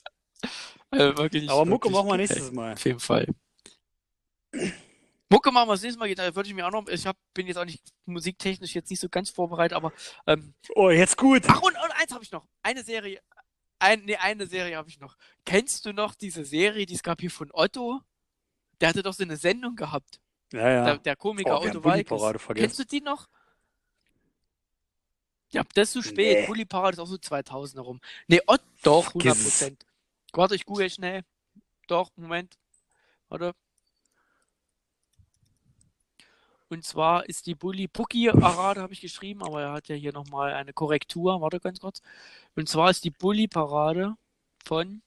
Also 0.90 1.18
wirklich, 1.18 1.50
Aber 1.50 1.66
Mucke 1.66 1.90
machen 1.90 2.08
wir 2.08 2.16
nächstes 2.16 2.50
Mal. 2.50 2.72
Auf 2.72 2.84
jeden 2.86 3.00
Fall. 3.00 3.26
Mucke 5.28 5.50
machen 5.52 5.68
wir 5.68 5.74
das 5.74 5.82
nächste 5.82 5.98
Mal. 5.98 6.14
Da 6.14 6.34
würde 6.34 6.48
ich 6.48 6.54
mir 6.54 6.66
auch 6.66 6.70
noch, 6.70 6.88
ich 6.88 7.06
hab, 7.06 7.16
bin 7.34 7.46
jetzt 7.46 7.58
auch 7.58 7.64
nicht 7.66 7.82
musiktechnisch 8.06 8.74
jetzt 8.74 8.88
nicht 8.88 9.00
so 9.00 9.08
ganz 9.10 9.28
vorbereitet, 9.28 9.76
aber 9.76 9.92
ähm, 10.26 10.54
Oh, 10.74 10.88
jetzt 10.88 11.18
gut. 11.18 11.42
Ach, 11.48 11.60
und, 11.60 11.74
und 11.74 11.90
eins 12.00 12.12
habe 12.12 12.24
ich 12.24 12.30
noch. 12.32 12.46
Eine 12.62 12.84
Serie. 12.84 13.20
Ein, 13.80 14.04
nee, 14.06 14.16
eine 14.16 14.46
Serie 14.46 14.76
habe 14.78 14.88
ich 14.88 14.98
noch. 14.98 15.16
Kennst 15.44 15.84
du 15.84 15.92
noch 15.92 16.14
diese 16.14 16.44
Serie, 16.46 16.86
die 16.86 16.94
es 16.94 17.02
gab 17.02 17.20
hier 17.20 17.30
von 17.30 17.50
Otto? 17.52 18.00
Der 18.80 18.88
hatte 18.88 19.02
doch 19.02 19.12
so 19.12 19.24
eine 19.24 19.36
Sendung 19.36 19.76
gehabt. 19.76 20.20
Ja, 20.52 20.70
ja. 20.70 20.84
Der, 20.84 20.98
der 20.98 21.16
Komiker 21.16 21.60
Oh, 21.60 21.64
Otto 21.64 21.84
Walkes. 21.84 22.46
Kennst 22.54 22.78
du 22.78 22.84
die 22.84 23.00
noch? 23.00 23.28
Ja, 25.50 25.62
das 25.74 25.88
ist 25.88 25.92
zu 25.92 26.02
spät. 26.02 26.40
Nee. 26.40 26.46
Bulli 26.46 26.64
Parade 26.64 26.94
ist 26.94 26.98
auch 26.98 27.06
so 27.06 27.16
2000 27.16 27.80
herum. 27.80 28.00
Nee, 28.26 28.40
Ott, 28.46 28.60
doch, 28.82 29.12
Vergiss 29.12 29.32
100 29.32 29.36
es. 29.36 29.44
Prozent. 29.44 29.86
Warte, 30.32 30.54
ich 30.56 30.64
google 30.64 30.90
schnell. 30.90 31.22
Doch, 31.86 32.10
Moment. 32.16 32.58
Warte. 33.28 33.54
Und 36.68 36.84
zwar 36.84 37.28
ist 37.28 37.46
die 37.46 37.54
Bulli 37.54 37.86
Pucki 37.86 38.32
Parade, 38.32 38.80
habe 38.80 38.92
ich 38.92 39.00
geschrieben, 39.00 39.44
aber 39.44 39.62
er 39.62 39.72
hat 39.72 39.86
ja 39.86 39.94
hier 39.94 40.12
nochmal 40.12 40.54
eine 40.54 40.72
Korrektur. 40.72 41.40
Warte 41.40 41.60
ganz 41.60 41.78
kurz. 41.78 42.02
Und 42.56 42.68
zwar 42.68 42.90
ist 42.90 43.04
die 43.04 43.10
Bulli 43.10 43.46
Parade 43.46 44.16
von 44.64 45.02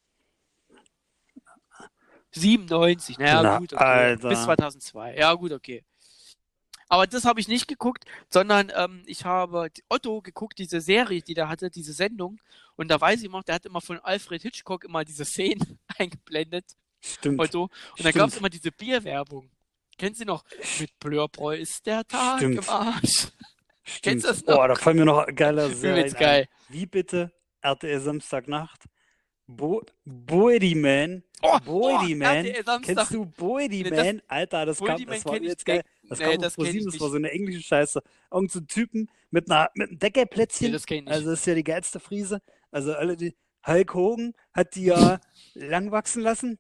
97. 2.40 3.18
Naja, 3.18 3.44
Na, 3.44 3.58
gut, 3.60 3.74
okay. 3.74 3.84
Alter. 3.84 4.30
Bis 4.30 4.44
2002. 4.44 5.16
Ja, 5.18 5.34
gut, 5.34 5.52
okay. 5.52 5.84
Aber 6.90 7.06
das 7.06 7.26
habe 7.26 7.40
ich 7.40 7.48
nicht 7.48 7.68
geguckt, 7.68 8.06
sondern 8.30 8.72
ähm, 8.76 9.04
ich 9.06 9.26
habe 9.26 9.70
Otto 9.90 10.22
geguckt, 10.22 10.58
diese 10.58 10.80
Serie, 10.80 11.22
die 11.22 11.34
der 11.34 11.50
hatte, 11.50 11.70
diese 11.70 11.92
Sendung. 11.94 12.40
Und 12.78 12.90
da 12.90 13.00
weiß 13.02 13.22
ich 13.24 13.30
noch, 13.30 13.44
der 13.44 13.56
hat 13.56 13.66
immer 13.66 13.82
von 13.82 14.00
Alfred 14.00 14.42
Hitchcock 14.42 14.86
immer 14.86 15.04
diese 15.04 15.26
Szenen 15.26 15.80
eingeblendet, 15.98 16.66
Stimmt. 17.02 17.40
Otto. 17.40 17.64
Und 17.98 18.06
da 18.06 18.12
gab 18.12 18.30
es 18.30 18.38
immer 18.38 18.50
diese 18.50 18.72
Bierwerbung. 18.72 19.50
Kennst 19.98 20.22
du 20.22 20.26
noch? 20.26 20.44
Mit 20.80 20.98
Blörbräu 21.00 21.58
ist 21.58 21.86
der 21.86 22.06
Tag 22.08 22.38
Stimmt. 22.38 22.60
im 22.60 22.70
Arsch. 22.70 23.28
Stimmt. 23.84 24.04
Kennst 24.04 24.26
du 24.26 24.30
das 24.30 24.46
noch? 24.46 24.58
Oh, 24.64 24.68
da 24.68 24.76
fallen 24.76 24.98
mir 24.98 25.06
noch 25.06 25.26
geile 25.36 25.70
Serien 25.76 26.14
geil. 26.14 26.48
Wie 26.70 26.86
bitte? 26.86 27.32
RTL 27.62 28.00
Samstagnacht. 28.00 28.84
Bo 29.48 29.82
Boedyman. 30.06 31.24
Oh, 31.42 31.58
Boedyman. 31.64 32.46
Samstag. 32.66 32.82
Kennst 32.84 33.14
du 33.14 33.26
Boedyman? 33.26 34.22
Alter, 34.28 34.66
das, 34.66 34.78
kam, 34.80 34.88
Boedyman 34.88 35.16
das 35.16 35.26
war 35.26 35.34
kenn 35.34 35.44
ich 35.44 35.50
jetzt 35.50 35.66
geil. 35.66 35.78
nicht. 35.78 36.12
Das 36.12 36.20
Nee, 36.20 36.26
kam 36.26 36.42
das 36.42 36.58
auf 36.58 36.66
kenn 36.66 36.76
ich 36.76 36.84
ProSieben, 36.84 36.92
das 36.92 37.00
war 37.00 37.08
nicht. 37.08 37.12
so 37.12 37.18
eine 37.18 37.32
englische 37.32 37.62
Scheiße. 37.64 38.02
Irgend 38.32 38.52
so 38.52 38.60
ein 38.60 38.68
Typen 38.68 39.10
mit, 39.32 39.50
einer, 39.50 39.70
mit 39.76 39.90
einem 39.90 40.00
Deckelplätzchen. 40.00 40.68
Nee, 40.68 40.74
das 40.74 40.86
kenn 40.86 40.98
ich 41.00 41.04
nicht. 41.06 41.14
Also 41.14 41.30
das 41.32 41.40
ist 41.40 41.46
ja 41.46 41.56
die 41.56 41.64
geilste 41.64 42.00
Friese. 42.00 42.42
Also 42.72 42.94
alle 42.94 43.16
die 43.16 43.36
Hulk 43.66 43.94
Hogan 43.94 44.34
hat 44.54 44.76
die 44.76 44.86
ja 44.86 45.20
lang 45.54 45.92
wachsen 45.92 46.22
lassen. 46.24 46.60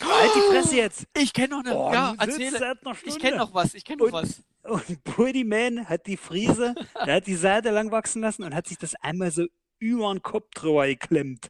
Halt 0.00 0.30
die 0.36 0.52
Fresse 0.52 0.76
jetzt. 0.76 1.06
Ich 1.16 1.32
kenne 1.32 1.48
noch 1.56 1.64
eine. 1.64 1.76
Oh, 1.76 1.92
ja, 1.92 2.14
erzähle. 2.18 2.58
seit 2.58 2.86
einer 2.86 2.94
Stunde. 2.94 3.16
Ich 3.16 3.18
kenne 3.22 3.36
noch 3.38 3.52
was. 3.52 3.74
Ich 3.74 3.84
kenne 3.84 3.98
noch 3.98 4.06
Und- 4.06 4.12
was. 4.12 4.42
Und 4.62 5.02
Bodyman 5.04 5.88
hat 5.88 6.06
die 6.06 6.16
Friese, 6.18 6.74
der 7.06 7.16
hat 7.16 7.26
die 7.26 7.34
Seite 7.36 7.70
lang 7.70 7.90
wachsen 7.90 8.20
lassen 8.22 8.42
und 8.44 8.54
hat 8.54 8.66
sich 8.68 8.76
das 8.78 8.94
einmal 8.96 9.30
so 9.30 9.46
über 9.78 10.12
den 10.12 10.22
Kopf 10.22 10.50
drüber 10.54 10.86
geklemmt. 10.86 11.48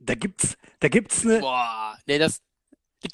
Da 0.00 0.14
gibt's, 0.14 0.56
da 0.80 0.88
gibt's 0.88 1.24
eine. 1.24 1.40
Boah. 1.40 1.96
Nee, 2.06 2.18
das. 2.18 2.40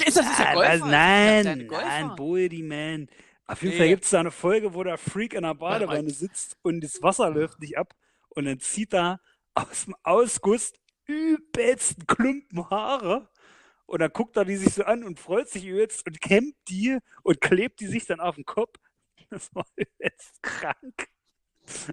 Ist 0.04 0.16
das 0.16 0.26
Ah, 0.38 0.54
Golfer? 0.54 0.74
Ist 0.74 0.80
das 0.82 0.90
nein, 0.90 1.68
Golfer? 1.68 1.84
nein, 1.86 2.16
Bodyman. 2.16 3.08
Auf 3.46 3.62
jeden 3.62 3.74
Nee. 3.74 3.78
Fall 3.78 3.88
gibt's 3.88 4.10
da 4.10 4.20
eine 4.20 4.30
Folge, 4.30 4.74
wo 4.74 4.82
der 4.82 4.98
Freak 4.98 5.34
in 5.34 5.42
der. 5.42 5.54
Badewanne 5.54 6.10
sitzt 6.10 6.56
und 6.62 6.80
das 6.82 7.02
Wasser 7.02 7.30
läuft 7.30 7.60
nicht 7.60 7.76
ab 7.78 7.94
und 8.30 8.44
dann 8.46 8.58
zieht 8.60 8.94
er 8.94 9.20
aus 9.54 9.84
dem 9.84 9.94
Ausguss 10.02 10.72
übelsten 11.06 12.06
Klumpen 12.06 12.68
Haare 12.70 13.28
und 13.86 14.00
dann 14.00 14.10
guckt 14.12 14.36
er 14.36 14.44
die 14.44 14.56
sich 14.56 14.74
so 14.74 14.84
an 14.84 15.04
und 15.04 15.20
freut 15.20 15.48
sich 15.48 15.64
übelst 15.64 16.04
und 16.06 16.20
kämmt 16.20 16.56
die 16.68 16.98
und 17.22 17.40
klebt 17.40 17.78
die 17.80 17.86
sich 17.86 18.06
dann 18.06 18.20
auf 18.20 18.34
den 18.36 18.44
Kopf. 18.44 18.76
Das 19.30 19.52
war 19.56 19.66
übelst 19.76 20.40
krank. 20.42 21.08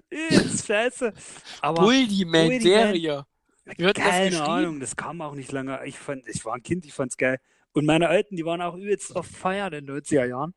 Übelst 0.08 0.66
scheiße. 0.66 1.12
Aber 1.60 1.82
Bullyman, 1.82 2.46
Bullyman. 2.46 2.60
Serie. 2.60 3.24
Wie 3.26 3.33
wird 3.64 3.98
das 3.98 4.04
keine? 4.04 4.42
Ahnung, 4.44 4.80
das 4.80 4.96
kam 4.96 5.20
auch 5.20 5.34
nicht 5.34 5.52
lange. 5.52 5.84
Ich 5.86 5.98
fand, 5.98 6.26
ich 6.28 6.44
war 6.44 6.54
ein 6.54 6.62
Kind, 6.62 6.84
ich 6.84 6.92
fand's 6.94 7.16
geil. 7.16 7.38
Und 7.72 7.86
meine 7.86 8.08
Alten, 8.08 8.36
die 8.36 8.44
waren 8.44 8.60
auch 8.62 8.76
übelst 8.76 9.16
auf 9.16 9.26
Feier 9.26 9.66
in 9.72 9.86
den 9.86 9.86
90er 9.86 10.24
Jahren. 10.26 10.54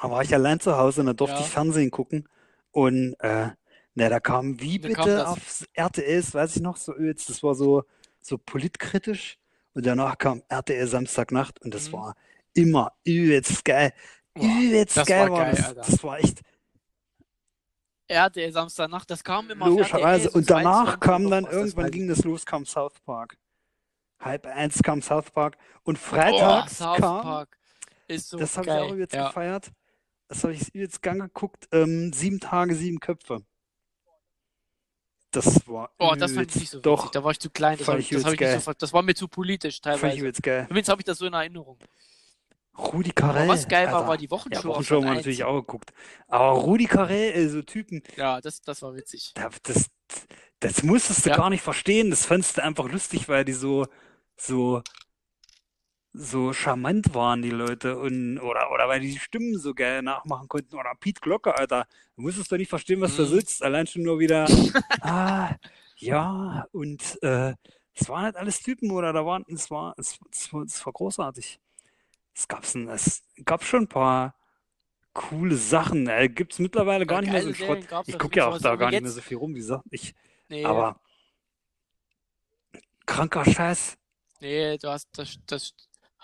Da 0.00 0.10
war 0.10 0.22
ich 0.22 0.34
allein 0.34 0.60
zu 0.60 0.76
Hause 0.76 1.00
und 1.00 1.06
da 1.06 1.12
durfte 1.12 1.36
Ja. 1.36 1.42
ich 1.42 1.48
Fernsehen 1.48 1.90
gucken. 1.90 2.28
Und 2.72 3.14
äh, 3.20 3.48
na, 3.94 4.08
da 4.08 4.20
kam 4.20 4.60
wie 4.60 4.78
Da 4.78 4.88
bitte 4.88 5.00
kam 5.00 5.06
das. 5.08 5.26
auf 5.26 5.64
RTL, 5.74 6.20
das 6.20 6.34
weiß 6.34 6.56
ich 6.56 6.62
noch, 6.62 6.76
so 6.76 6.94
übelst, 6.94 7.30
das 7.30 7.42
war 7.42 7.54
so, 7.54 7.84
so 8.20 8.36
politkritisch. 8.36 9.38
Und 9.74 9.86
danach 9.86 10.18
kam 10.18 10.42
RTL 10.48 10.86
Samstagnacht 10.86 11.60
und 11.62 11.74
das 11.74 11.88
Mhm. 11.88 11.92
war 11.92 12.16
immer 12.54 12.92
übelst 13.04 13.64
geil. 13.64 13.92
Boah, 14.34 14.44
übelst 14.44 14.96
das 14.96 15.06
geil 15.06 15.30
war 15.30 15.38
war 15.38 15.44
geil, 15.44 15.54
das. 15.56 15.66
Alter. 15.68 15.80
Das 15.82 16.02
war 16.04 16.18
echt 16.18 16.40
RTL 18.08 18.52
Samstagnacht, 18.52 19.10
das 19.10 19.24
kam 19.24 19.50
immer 19.50 19.66
Logischerweise. 19.66 20.30
Und 20.30 20.50
danach 20.50 20.98
22 20.98 21.00
kam 21.00 21.30
dann 21.30 21.44
irgendwann 21.44 21.90
ging 21.90 22.08
das 22.08 22.24
los, 22.24 22.46
kam 22.46 22.64
South 22.66 23.00
Park. 23.04 23.36
Halb 24.20 24.46
eins 24.46 24.82
kam 24.82 25.02
South 25.02 25.30
Park. 25.30 25.56
Und 25.82 25.98
freitags 25.98 26.80
oh, 26.80 26.96
kam, 26.96 27.46
so 28.16 28.38
das 28.38 28.56
habe 28.56 28.66
ich 28.66 28.72
auch 28.72 28.92
übelst 28.92 29.14
ja. 29.14 29.28
gefeiert. 29.28 29.72
Das 30.28 30.42
habe 30.42 30.54
ich 30.54 30.74
übelst 30.74 31.02
gern 31.02 31.20
geguckt. 31.20 31.68
Ähm, 31.72 32.12
sieben 32.12 32.40
Tage, 32.40 32.74
sieben 32.74 33.00
Köpfe. 33.00 33.42
Das 35.30 35.68
war 35.68 35.90
Oh, 35.98 36.14
das 36.16 36.32
fand 36.32 36.50
ich 36.50 36.56
nicht 36.56 36.70
so 36.70 36.78
witzig. 36.78 36.82
Doch, 36.82 37.10
Da 37.10 37.22
war 37.22 37.30
ich 37.30 37.40
zu 37.40 37.50
klein. 37.50 37.76
Das, 37.76 37.88
ich, 37.98 38.08
das, 38.08 38.32
ich 38.32 38.62
so, 38.62 38.72
das 38.72 38.92
war 38.92 39.02
mir 39.02 39.14
zu 39.14 39.28
politisch 39.28 39.80
fand 39.82 39.96
ich 39.96 40.00
teilweise. 40.00 40.20
übelst 40.20 40.42
geil. 40.42 40.64
Zumindest 40.68 40.88
habe 40.88 41.00
ich 41.00 41.04
das 41.04 41.18
so 41.18 41.26
in 41.26 41.34
Erinnerung. 41.34 41.78
Rudi 42.78 43.10
Carell. 43.12 43.48
Was 43.48 43.66
geil 43.68 43.90
war, 43.90 44.06
war 44.06 44.16
die 44.16 44.30
Wochenshow. 44.30 44.60
Ja, 44.62 44.74
Wochenshow 44.74 44.96
haben 44.96 45.04
wir 45.04 45.14
natürlich 45.14 45.42
1. 45.44 45.48
auch 45.48 45.60
geguckt. 45.60 45.92
Aber 46.28 46.50
Rudi 46.60 46.86
Carell, 46.86 47.32
äh, 47.32 47.48
so 47.48 47.62
Typen, 47.62 48.02
Ja, 48.16 48.40
das, 48.40 48.60
das 48.62 48.82
war 48.82 48.94
witzig. 48.94 49.32
da- 49.34 49.50
das, 49.62 49.86
das 50.60 50.82
musstest 50.82 51.24
du 51.26 51.30
Ja. 51.30 51.36
gar 51.36 51.50
nicht 51.50 51.62
verstehen. 51.62 52.10
Das 52.10 52.26
fandst 52.26 52.56
du 52.58 52.62
einfach 52.64 52.88
lustig, 52.90 53.28
weil 53.28 53.44
die 53.44 53.52
so, 53.52 53.86
so, 54.36 54.82
so 56.12 56.52
charmant 56.52 57.14
waren, 57.14 57.42
die 57.42 57.50
Leute. 57.50 57.98
Und, 57.98 58.38
oder, 58.38 58.70
oder 58.72 58.88
weil 58.88 59.00
die 59.00 59.12
die 59.12 59.18
Stimmen 59.18 59.58
so 59.58 59.74
geil 59.74 60.02
nachmachen 60.02 60.48
konnten. 60.48 60.74
Oder 60.76 60.94
Piet 60.98 61.20
Glocke, 61.20 61.56
Alter. 61.56 61.86
Du 62.16 62.22
musstest 62.22 62.50
doch 62.50 62.56
nicht 62.56 62.70
verstehen, 62.70 63.00
was 63.00 63.16
da 63.16 63.24
Mhm. 63.24 63.28
sitzt. 63.28 63.62
Allein 63.62 63.86
schon 63.86 64.02
nur 64.02 64.18
wieder, 64.18 64.46
ah, 65.02 65.54
ja, 65.96 66.66
und, 66.72 67.22
äh, 67.22 67.54
es 67.98 68.08
waren 68.10 68.24
halt 68.24 68.36
alles 68.36 68.60
Typen, 68.60 68.90
oder 68.90 69.14
da 69.14 69.24
waren, 69.24 69.44
es 69.48 69.70
war, 69.70 69.94
es, 69.96 70.18
es 70.30 70.52
war, 70.52 70.62
es 70.64 70.84
war 70.84 70.92
großartig. 70.92 71.58
Es 72.36 72.48
gab's 72.48 72.74
ein, 72.74 72.88
es 72.88 73.24
gab 73.46 73.64
schon 73.64 73.84
ein 73.84 73.88
paar 73.88 74.34
coole 75.14 75.56
Sachen. 75.56 76.06
Äh, 76.06 76.28
gibt's 76.28 76.58
mittlerweile 76.58 77.06
gar 77.06 77.22
Ja, 77.22 77.32
nicht 77.32 77.32
mehr 77.32 77.42
so 77.42 77.54
Schrott. 77.54 77.86
Ich 78.06 78.18
gucke 78.18 78.36
ja 78.38 78.48
auch 78.48 78.52
was 78.52 78.62
da 78.62 78.76
gar 78.76 78.86
nicht 78.86 78.94
jetzt- 78.94 79.02
mehr 79.04 79.12
so 79.12 79.20
viel 79.22 79.38
rum, 79.38 79.54
wie 79.54 79.58
gesagt. 79.60 79.84
Ich, 79.90 80.14
Nee, 80.48 80.64
aber 80.64 81.00
kranker 83.06 83.44
Scheiß. 83.44 83.96
nee, 84.40 84.76
du 84.78 84.88
hast 84.88 85.08
das, 85.18 85.38
das 85.46 85.74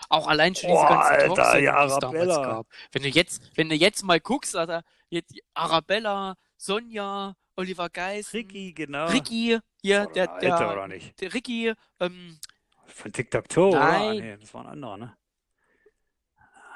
auch 0.09 0.27
allein 0.27 0.53
schon 0.55 0.69
diese 0.69 0.81
Boah, 0.81 0.89
ganzen 0.89 1.31
Alter, 1.31 1.59
ja, 1.59 1.85
es 1.85 1.93
Arabella. 1.93 2.41
gab. 2.43 2.67
Wenn 2.91 3.03
du 3.03 3.09
jetzt, 3.09 3.41
wenn 3.55 3.69
du 3.69 3.75
jetzt 3.75 4.03
mal 4.03 4.19
guckst, 4.19 4.55
Alter, 4.55 4.83
jetzt 5.09 5.33
Arabella, 5.53 6.35
Sonja, 6.57 7.35
Oliver 7.55 7.89
Geis, 7.89 8.33
Ricky, 8.33 8.73
genau. 8.73 9.07
Ricky, 9.07 9.59
hier, 9.81 10.03
Oder 10.03 10.13
der, 10.13 10.31
Alter, 10.33 10.57
der, 10.57 10.71
oder 10.73 10.87
nicht? 10.87 11.19
der 11.21 11.33
Ricky, 11.33 11.73
ähm, 11.99 12.39
Von 12.85 13.11
TikTok-Toe, 13.11 13.69
oder? 13.69 13.81
Ah, 13.81 13.91
Nein. 13.91 14.17
Nee, 14.19 14.37
das 14.37 14.53
war 14.53 14.61
ein 14.65 14.67
anderer, 14.71 14.97
ne? 14.97 15.17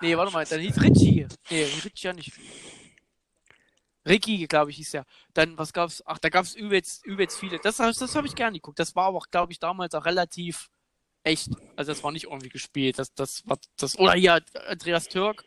Nee, 0.02 0.18
warte 0.18 0.32
mal, 0.32 0.46
dann 0.46 0.60
hieß 0.60 0.82
Richie. 0.82 1.28
Nee, 1.50 1.64
Richie 1.64 2.08
ja 2.08 2.14
nicht. 2.14 2.34
Ricky, 4.08 4.48
glaube 4.48 4.72
ich, 4.72 4.78
hieß 4.78 4.92
der. 4.92 5.06
Dann, 5.34 5.58
was 5.58 5.74
gab's? 5.74 6.02
Ach, 6.06 6.18
da 6.18 6.30
gab's 6.30 6.56
übelst, 6.56 7.06
übelst 7.06 7.38
viele. 7.38 7.60
Das, 7.60 7.78
das, 7.78 8.16
habe 8.16 8.28
ich 8.28 8.36
gerne 8.36 8.58
geguckt. 8.58 8.80
Das 8.80 8.96
war 8.96 9.06
aber, 9.06 9.20
glaube 9.30 9.52
ich, 9.52 9.60
damals 9.60 9.94
auch 9.94 10.06
relativ 10.06 10.70
echt. 11.24 11.50
Also, 11.76 11.92
das 11.92 12.04
war 12.04 12.12
nicht 12.12 12.26
irgendwie 12.26 12.50
gespielt. 12.50 13.00
Das, 13.00 13.14
das 13.14 13.48
war, 13.48 13.58
das, 13.78 14.00
oder 14.00 14.14
hier, 14.14 14.42
Andreas 14.68 15.10
Türk, 15.10 15.44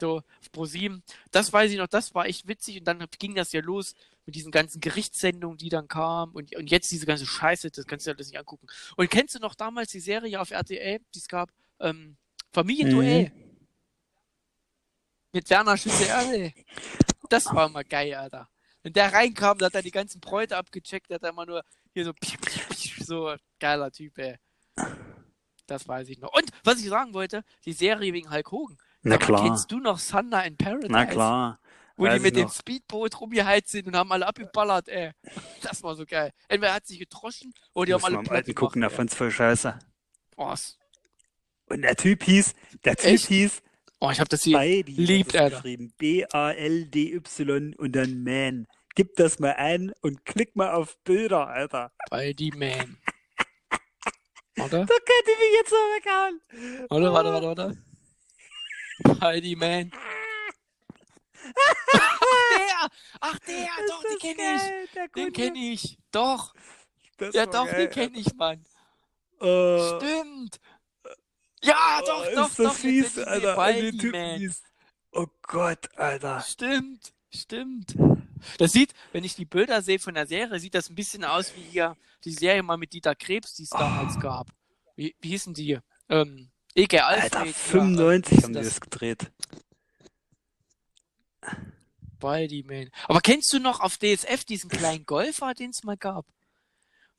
so, 0.00 0.18
auf 0.18 0.52
ProSieben. 0.52 1.02
Das 1.30 1.52
weiß 1.52 1.70
ich 1.70 1.78
noch, 1.78 1.88
das 1.88 2.14
war 2.14 2.26
echt 2.26 2.48
witzig. 2.48 2.78
Und 2.78 2.84
dann 2.86 3.04
ging 3.18 3.34
das 3.34 3.52
ja 3.52 3.60
los 3.60 3.94
mit 4.24 4.34
diesen 4.34 4.50
ganzen 4.50 4.80
Gerichtssendungen, 4.80 5.58
die 5.58 5.68
dann 5.68 5.88
kamen. 5.88 6.32
Und, 6.32 6.54
und 6.56 6.70
jetzt 6.70 6.90
diese 6.90 7.06
ganze 7.06 7.26
Scheiße, 7.26 7.70
das 7.70 7.86
kannst 7.86 8.06
du 8.06 8.10
ja 8.10 8.16
alles 8.16 8.28
nicht 8.28 8.38
angucken. 8.38 8.66
Und 8.96 9.10
kennst 9.10 9.34
du 9.34 9.40
noch 9.40 9.54
damals 9.54 9.90
die 9.90 10.00
Serie 10.00 10.40
auf 10.40 10.50
RTL, 10.50 11.00
die 11.14 11.18
es 11.18 11.28
gab? 11.28 11.50
Ähm, 11.80 12.16
Familienduell. 12.52 13.28
Mhm. 13.28 13.49
Mit 15.32 15.48
Werner 15.50 15.76
Schütze-Erdel. 15.76 16.52
Das 17.28 17.46
war 17.54 17.66
immer 17.66 17.84
geil, 17.84 18.14
Alter. 18.14 18.48
Wenn 18.82 18.92
der 18.92 19.12
reinkam, 19.12 19.58
da 19.58 19.66
hat 19.66 19.74
er 19.74 19.82
die 19.82 19.90
ganzen 19.90 20.20
Bräute 20.20 20.56
abgecheckt, 20.56 21.10
der 21.10 21.16
hat 21.16 21.22
er 21.22 21.30
immer 21.30 21.46
nur 21.46 21.62
hier 21.92 22.04
so, 22.04 22.12
so 23.04 23.34
geiler 23.60 23.90
Typ, 23.92 24.18
ey. 24.18 24.36
Das 25.66 25.86
weiß 25.86 26.08
ich 26.08 26.18
noch. 26.18 26.32
Und 26.32 26.50
was 26.64 26.80
ich 26.80 26.88
sagen 26.88 27.14
wollte, 27.14 27.44
die 27.64 27.72
Serie 27.72 28.12
wegen 28.12 28.30
Hulk 28.30 28.50
Hogan. 28.50 28.76
Na 29.02 29.16
mal, 29.16 29.18
klar. 29.24 29.44
Kennst 29.44 29.70
du 29.70 29.78
noch 29.78 30.00
Thunder 30.00 30.44
in 30.44 30.56
Paradise? 30.56 30.90
Na 30.90 31.06
klar. 31.06 31.60
Wo 31.96 32.06
die 32.06 32.12
Weiß 32.12 32.22
mit 32.22 32.36
ich 32.36 32.42
dem. 32.44 32.48
Speedboot 32.50 33.20
rumgeheizt 33.20 33.68
sind 33.68 33.86
und 33.86 33.94
haben 33.94 34.10
alle 34.10 34.26
abgeballert, 34.26 34.88
ey. 34.88 35.12
Das 35.62 35.82
war 35.82 35.94
so 35.94 36.06
geil. 36.06 36.32
Entweder 36.48 36.70
er 36.72 36.74
hat 36.76 36.86
sich 36.86 36.98
getroschen 36.98 37.52
oder 37.74 37.86
die 37.86 37.92
Muss 37.92 38.02
haben 38.04 38.12
mal 38.14 38.18
alle 38.18 38.24
im 38.24 38.24
platt 38.24 38.36
Alten 38.38 38.54
gucken, 38.54 38.82
ey. 38.82 38.90
fand's 38.90 39.14
voll 39.14 39.30
scheiße. 39.30 39.78
Oh, 40.36 40.50
s- 40.52 40.78
Und 41.66 41.82
der 41.82 41.94
Typ 41.96 42.24
hieß, 42.24 42.54
der 42.84 42.96
Typ 42.96 43.04
Echt? 43.06 43.26
hieß 43.26 43.62
oh, 44.00 44.10
ich 44.10 44.20
hab 44.20 44.28
das 44.28 44.42
hier. 44.42 44.56
Baldi, 44.56 44.92
liebt, 44.92 45.36
Alter. 45.36 45.56
geschrieben. 45.56 45.92
B-A-L-D-Y 45.98 47.74
und 47.76 47.92
dann 47.92 48.22
Man. 48.22 48.66
Gib 48.94 49.14
das 49.16 49.38
mal 49.38 49.52
ein 49.52 49.92
und 50.00 50.24
klick 50.24 50.56
mal 50.56 50.72
auf 50.72 50.98
Bilder, 51.04 51.46
Alter. 51.48 51.92
Bei 52.10 52.32
die 52.32 52.50
Man. 52.50 52.98
Oder? 54.58 54.84
Da 54.84 54.94
könnt 54.94 55.28
ihr 55.28 55.38
mich 55.38 55.54
jetzt 55.58 55.70
so 55.70 55.76
weghauen. 55.76 56.40
Warte, 56.88 57.12
warte, 57.12 57.32
warte, 57.32 57.46
warte. 57.46 59.20
Heidi 59.20 59.56
Man. 59.56 59.90
Ach, 61.92 62.18
der! 62.56 62.90
Ach, 63.20 63.38
der! 63.40 63.64
Ist 63.64 63.88
Doch, 63.88 64.02
den 64.02 64.18
kenne 64.18 64.56
ich. 64.56 65.12
Den 65.12 65.32
kenne 65.32 65.58
ich. 65.58 65.98
Doch. 66.12 66.54
Das 67.16 67.34
Ja, 67.34 67.46
doch, 67.46 67.66
geil, 67.66 67.86
den 67.86 67.90
kenne 67.90 68.18
ich, 68.18 68.34
Mann. 68.34 68.64
Äh, 69.40 69.96
Stimmt. 69.96 70.60
Ja, 71.62 72.00
oh, 72.02 72.06
doch, 72.06 72.24
ist 72.26 72.36
doch, 72.36 72.48
das 72.48 72.56
doch. 72.56 72.74
fies, 72.74 73.18
Alter. 73.18 73.72
Typen 73.98 74.10
Man. 74.12 74.38
hieß. 74.38 74.62
Oh 75.12 75.26
Gott, 75.42 75.88
Alter. 75.96 76.40
Stimmt, 76.40 77.12
stimmt. 77.34 77.94
Das 78.58 78.72
sieht, 78.72 78.94
wenn 79.12 79.24
ich 79.24 79.34
die 79.34 79.44
Bilder 79.44 79.82
sehe 79.82 79.98
von 79.98 80.14
der 80.14 80.26
Serie, 80.26 80.58
sieht 80.60 80.74
das 80.74 80.88
ein 80.88 80.94
bisschen 80.94 81.24
aus 81.24 81.54
wie 81.56 81.62
hier 81.62 81.96
die 82.24 82.32
Serie 82.32 82.62
mal 82.62 82.76
mit 82.78 82.92
Dieter 82.92 83.14
Krebs, 83.14 83.54
die 83.54 83.64
es 83.64 83.70
damals 83.70 84.16
Oh. 84.16 84.20
gab. 84.20 84.48
Wie, 84.96 85.14
wie 85.20 85.28
hießen 85.30 85.52
die? 85.54 85.78
Ähm, 86.08 86.50
Eke 86.74 87.04
Alfred. 87.04 87.34
Alter, 87.34 87.42
oder, 87.42 87.52
95 87.54 88.38
ähm, 88.38 88.44
haben 88.44 88.52
die 88.52 88.58
das- 88.60 88.68
das 88.68 88.80
gedreht. 88.80 89.30
Baldi 92.18 92.62
Man. 92.64 92.90
Aber 93.08 93.20
kennst 93.20 93.52
du 93.52 93.58
noch 93.58 93.80
auf 93.80 93.96
DSF 93.96 94.44
diesen 94.44 94.68
kleinen 94.70 95.06
Golfer, 95.06 95.54
den 95.54 95.70
es 95.70 95.82
mal 95.84 95.96
gab? 95.96 96.26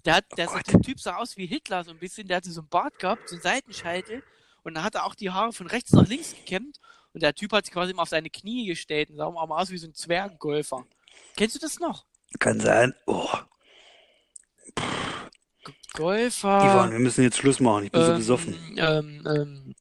Der 0.06 0.16
hat, 0.16 0.26
der, 0.38 0.50
Oh 0.50 0.54
Gott. 0.54 0.68
der 0.68 0.82
Typ 0.82 1.00
sah 1.00 1.18
aus 1.18 1.38
wie 1.38 1.46
Hitler 1.46 1.84
so 1.84 1.92
ein 1.92 2.00
bisschen, 2.00 2.28
der 2.28 2.38
hatte 2.38 2.52
so 2.52 2.62
einen 2.62 2.70
Bart 2.70 2.98
gehabt, 3.00 3.30
so 3.30 3.36
einen 3.36 3.42
Seitenscheitel 3.44 4.24
und 4.64 4.74
dann 4.76 4.84
hat 4.84 4.96
er 4.96 5.06
auch 5.06 5.16
die 5.16 5.30
Haare 5.30 5.54
von 5.54 5.68
rechts 5.68 5.92
nach 5.92 6.08
links 6.08 6.34
gekämmt 6.34 6.80
und 7.14 7.22
der 7.24 7.34
Typ 7.36 7.52
hat 7.54 7.66
sich 7.66 7.74
quasi 7.74 7.92
immer 7.92 8.02
auf 8.04 8.10
seine 8.10 8.30
Knie 8.30 8.66
gestellt 8.66 9.10
und 9.10 9.18
sah 9.18 9.26
auch 9.26 9.48
mal 9.48 9.62
aus 9.62 9.70
wie 9.70 9.78
so 9.78 9.88
ein 9.88 9.94
Zwerggolfer. 9.94 10.86
Kennst 11.36 11.56
du 11.56 11.60
das 11.60 11.80
noch? 11.80 12.06
Kann 12.40 12.60
sein. 12.60 12.94
Oh. 13.06 13.28
Golfer. 15.94 16.64
Ivan, 16.64 16.92
wir 16.92 17.00
müssen 17.00 17.24
jetzt 17.24 17.38
Schluss 17.38 17.60
machen. 17.60 17.86
Ich 17.86 17.92
bin 17.92 18.02
so 18.02 18.12
ähm, 18.12 18.18
besoffen. 18.18 18.78
ähm, 18.78 19.24
ähm, 19.28 19.76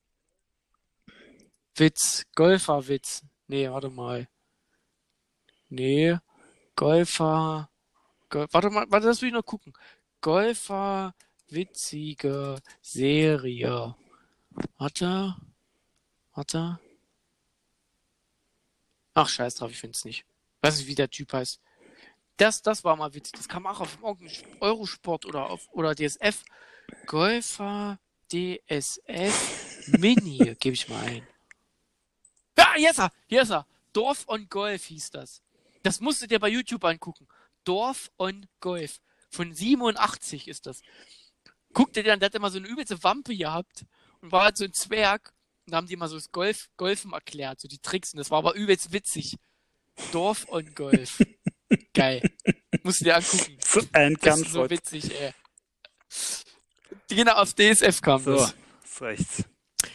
Witz, 1.77 2.25
Golferwitz. 2.35 3.23
Nee, 3.47 3.71
warte 3.71 3.91
mal. 3.91 4.29
Nee, 5.69 6.17
Golfer. 6.77 7.71
Gol 8.29 8.47
warte 8.51 8.71
mal, 8.71 8.87
warte, 8.91 9.07
das 9.07 9.23
will 9.23 9.29
ich 9.29 9.35
noch 9.35 9.45
gucken. 9.45 9.73
Golfer, 10.21 11.15
witzige 11.49 12.61
Serie. 12.81 13.95
Warte. 14.79 15.37
Warte. 16.35 16.81
Ach, 19.15 19.29
scheiß 19.29 19.57
drauf, 19.57 19.71
ich 19.71 19.79
find's 19.79 20.05
nicht. 20.05 20.25
Weiß 20.63 20.79
nicht, 20.79 20.87
wie 20.87 20.95
der 20.95 21.11
Typ 21.11 21.33
heißt. 21.33 21.61
Das, 22.37 22.63
das 22.63 22.85
war 22.85 22.97
mal 22.97 23.13
witzig. 23.13 23.35
Das 23.35 23.49
kam 23.49 23.67
auch 23.67 23.81
auf 23.81 23.99
Eurosport 24.61 25.27
oder 25.27 25.51
auf 25.51 25.69
oder 25.73 25.95
DSF. 25.95 26.43
Golfer 27.07 27.99
DSF 28.33 29.89
Mini, 29.99 30.57
gebe 30.61 30.75
ich 30.75 30.89
mal 30.89 31.05
ein. 31.05 31.27
Ja, 32.57 32.75
hier 32.77 32.91
ist 32.91 32.99
er, 32.99 33.13
hier 33.27 33.43
ist 33.43 33.51
er. 33.51 33.67
Dorf 33.93 34.25
on 34.29 34.49
Golf 34.49 34.85
hieß 34.85 35.11
das. 35.11 35.43
Das 35.83 36.01
musst 36.01 36.23
du 36.23 36.27
dir 36.27 36.39
bei 36.39 36.49
YouTube 36.49 36.85
angucken. 36.85 37.27
Dorf 37.65 38.11
on 38.19 38.47
Golf. 38.61 39.01
Von 39.31 39.53
87 39.55 40.49
ist 40.49 40.67
das. 40.67 40.81
Guck 41.73 41.93
dir 41.93 42.03
dann, 42.03 42.19
der 42.21 42.27
hat 42.27 42.35
immer 42.35 42.51
so 42.51 42.59
eine 42.59 42.67
übelste 42.69 43.03
Wampe 43.05 43.37
gehabt 43.37 43.85
und 44.21 44.33
war 44.33 44.45
halt 44.45 44.57
so 44.57 44.65
ein 44.65 44.73
Zwerg. 44.73 45.33
Und 45.67 45.73
da 45.73 45.77
haben 45.77 45.87
die 45.87 45.97
mal 45.97 46.09
so 46.09 46.17
das 46.17 46.33
Golf, 46.33 46.69
Golfen 46.77 47.13
erklärt, 47.13 47.61
so 47.61 47.69
die 47.69 47.79
Tricks. 47.79 48.13
Und 48.13 48.19
das 48.19 48.31
war 48.31 48.39
aber 48.39 48.55
übelst 48.55 48.93
witzig. 48.93 49.37
Dorf 50.13 50.47
on 50.49 50.75
Golf. 50.75 51.23
Geil. 51.95 52.23
Musst 52.83 53.01
du 53.01 53.05
dir 53.05 53.17
angucken. 53.17 53.57
So 53.65 53.81
ein 53.93 54.15
Das 54.21 54.41
ist 54.41 54.53
so 54.53 54.69
witzig, 54.69 55.15
ey. 55.21 55.33
Genau, 57.09 57.33
auf 57.35 57.55
DSF 57.55 58.01
kam 58.03 58.23
So, 58.23 58.35
das. 58.37 58.55
ist 58.85 59.03
rechts. 59.03 59.45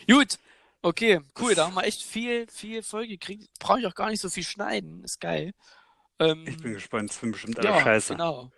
Gut. 0.08 0.38
Okay, 0.82 1.20
cool. 1.40 1.56
Da 1.56 1.66
haben 1.66 1.74
wir 1.76 1.84
echt 1.84 2.04
viel, 2.04 2.48
viel 2.48 2.84
Folge 2.84 3.18
gekriegt. 3.18 3.50
Brauche 3.60 3.80
ich 3.80 3.88
auch 3.88 3.96
gar 3.96 4.10
nicht 4.10 4.22
so 4.22 4.30
viel 4.30 4.44
schneiden. 4.44 5.04
Ist 5.04 5.20
geil. 5.20 5.54
Ähm, 6.20 6.46
Ich 6.48 6.58
bin 6.58 6.74
gespannt. 6.74 7.10
Das 7.10 7.20
sind 7.20 7.32
bestimmt 7.32 7.58
alle 7.60 7.70
ja, 7.70 7.82
scheiße. 7.82 8.14
genau. 8.14 8.52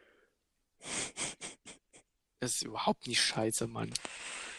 Das 2.39 2.55
ist 2.55 2.63
überhaupt 2.63 3.07
nicht 3.07 3.21
scheiße, 3.21 3.67
Mann. 3.67 3.91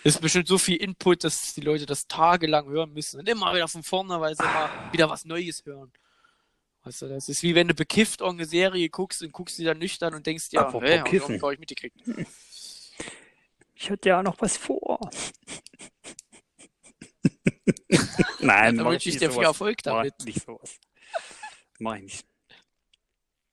Das 0.04 0.14
ist 0.14 0.20
bestimmt 0.20 0.48
so 0.48 0.58
viel 0.58 0.76
Input, 0.76 1.24
dass 1.24 1.54
die 1.54 1.60
Leute 1.60 1.86
das 1.86 2.06
tagelang 2.06 2.66
hören 2.68 2.92
müssen 2.92 3.20
und 3.20 3.28
immer 3.28 3.54
wieder 3.54 3.68
von 3.68 3.82
vorne, 3.82 4.20
weil 4.20 4.34
sie 4.36 4.42
immer 4.42 4.70
wieder 4.92 5.10
was 5.10 5.24
Neues 5.24 5.64
hören. 5.64 5.92
Weißt 6.84 7.02
du, 7.02 7.08
das 7.08 7.28
ist 7.28 7.42
wie 7.42 7.54
wenn 7.54 7.68
du 7.68 7.74
bekifft 7.74 8.20
irgendeine 8.20 8.48
Serie 8.48 8.88
guckst 8.88 9.22
und 9.22 9.32
guckst 9.32 9.56
sie 9.56 9.64
dann 9.64 9.78
nüchtern 9.78 10.14
und 10.14 10.26
denkst, 10.26 10.46
ja, 10.52 10.72
hey, 10.80 10.98
hab 10.98 11.12
ich 11.52 11.58
mitgekriegt. 11.58 11.96
Ich 13.74 13.90
hatte 13.90 14.08
ja 14.08 14.22
noch 14.22 14.40
was 14.40 14.56
vor. 14.56 14.98
Nein, 18.40 18.76
Dann 18.76 18.84
mach 18.84 18.92
wünsche 18.92 19.08
ich 19.08 19.18
dir 19.18 19.30
viel. 19.30 19.42
Erfolg 19.42 19.78
Mach 19.84 19.92
damit. 19.92 20.14
nicht 20.24 20.44
sowas. 20.44 20.78
Mach 21.78 21.96
ich 21.96 22.02
nicht. 22.02 22.26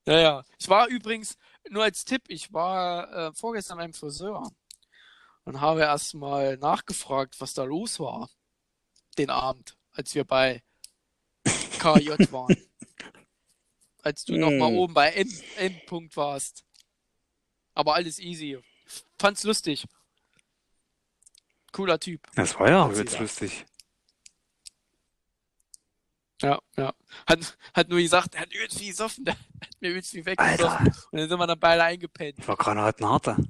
Ja, 0.07 0.19
ja. 0.19 0.43
Ich 0.59 0.69
war 0.69 0.87
übrigens, 0.87 1.37
nur 1.69 1.83
als 1.83 2.05
Tipp, 2.05 2.23
ich 2.27 2.53
war 2.53 3.11
äh, 3.13 3.33
vorgestern 3.33 3.77
beim 3.77 3.93
Friseur 3.93 4.51
und 5.43 5.61
habe 5.61 5.81
erstmal 5.81 6.57
nachgefragt, 6.57 7.39
was 7.39 7.53
da 7.53 7.63
los 7.63 7.99
war. 7.99 8.29
Den 9.17 9.29
Abend, 9.29 9.77
als 9.91 10.13
wir 10.15 10.23
bei 10.25 10.63
KJ 11.79 12.09
waren. 12.31 12.55
als 14.01 14.25
du 14.25 14.37
noch 14.37 14.51
mal 14.51 14.69
Hm. 14.69 14.77
oben 14.77 14.93
bei 14.93 15.11
N 15.11 15.31
Endpunkt 15.57 16.15
warst. 16.17 16.63
Aber 17.73 17.95
alles 17.95 18.19
easy. 18.19 18.59
Fand's 19.19 19.43
lustig. 19.43 19.85
Cooler 21.71 21.99
Typ. 21.99 22.21
Das 22.35 22.57
war 22.59 22.69
ja 22.69 22.89
sie 22.93 23.01
jetzt 23.01 23.19
lustig. 23.19 23.65
Ja, 26.41 26.59
ja. 26.75 26.93
Hat, 27.27 27.57
hat 27.73 27.89
nur 27.89 27.99
gesagt, 27.99 28.35
er 28.35 28.41
hat 28.41 28.53
übelst 28.53 28.77
viel 28.77 28.89
gesoffen, 28.89 29.25
der 29.25 29.35
hat 29.35 29.41
mir 29.79 29.91
übelst 29.91 30.15
Alter, 30.15 30.25
weggesoffen. 30.25 30.87
Und 31.11 31.19
dann 31.19 31.29
sind 31.29 31.39
wir 31.39 31.47
dann 31.47 31.59
beide 31.59 31.83
eingepennt. 31.83 32.39
ich 32.39 32.47
war 32.47 32.57
granatenharter. 32.57 33.37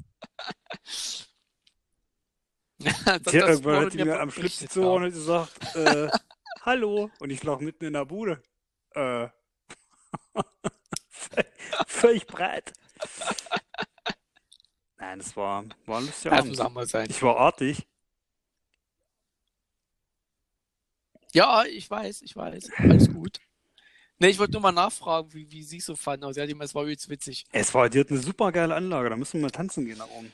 das, 2.77 2.87
Hier, 2.87 3.17
das 3.17 3.33
irgendwann 3.33 3.63
wurde 3.63 3.85
hat 3.85 3.93
die 3.93 4.03
mir 4.03 4.19
am 4.19 4.31
Schlips 4.31 4.59
gezogen 4.59 5.05
und 5.05 5.11
gesagt, 5.11 5.75
äh, 5.75 6.09
hallo. 6.61 7.09
Und 7.19 7.29
ich 7.31 7.43
lag 7.43 7.59
mitten 7.59 7.85
in 7.85 7.93
der 7.93 8.05
Bude. 8.05 8.43
Äh, 8.91 9.29
völlig 11.87 12.27
breit. 12.27 12.71
Nein, 14.97 15.19
das 15.19 15.35
war, 15.35 15.65
war 15.85 15.97
ein 15.97 16.05
lustiger 16.05 16.35
Ja, 16.35 16.41
das 16.41 16.49
muss 16.49 16.59
auch 16.59 16.71
mal 16.71 16.87
sein. 16.87 17.07
Ich 17.09 17.21
war 17.23 17.37
artig. 17.37 17.87
Ja, 21.35 21.65
ich 21.65 21.89
weiß, 21.89 22.21
ich 22.21 22.35
weiß. 22.35 22.71
Alles 22.77 23.11
gut. 23.13 23.39
Ne, 24.19 24.29
ich 24.29 24.39
wollte 24.39 24.53
nur 24.53 24.61
mal 24.61 24.71
nachfragen, 24.71 25.33
wie, 25.33 25.51
wie 25.51 25.63
sie 25.63 25.77
es 25.77 25.85
so 25.85 25.95
fanden. 25.95 26.23
Aber 26.23 26.33
sie 26.33 26.41
hat 26.41 26.47
immer, 26.49 26.63
es 26.63 26.73
war 26.73 26.83
übelst 26.83 27.09
witzig. 27.09 27.45
Es 27.51 27.73
war, 27.73 27.89
die 27.89 27.99
hat 27.99 28.09
eine 28.09 28.19
super 28.19 28.51
geile 28.53 28.73
Anlage. 28.73 29.09
Da 29.09 29.17
müssen 29.17 29.33
wir 29.39 29.41
mal 29.41 29.51
tanzen 29.51 29.85
gehen 29.85 29.97
da 29.99 30.05
oben. 30.05 30.31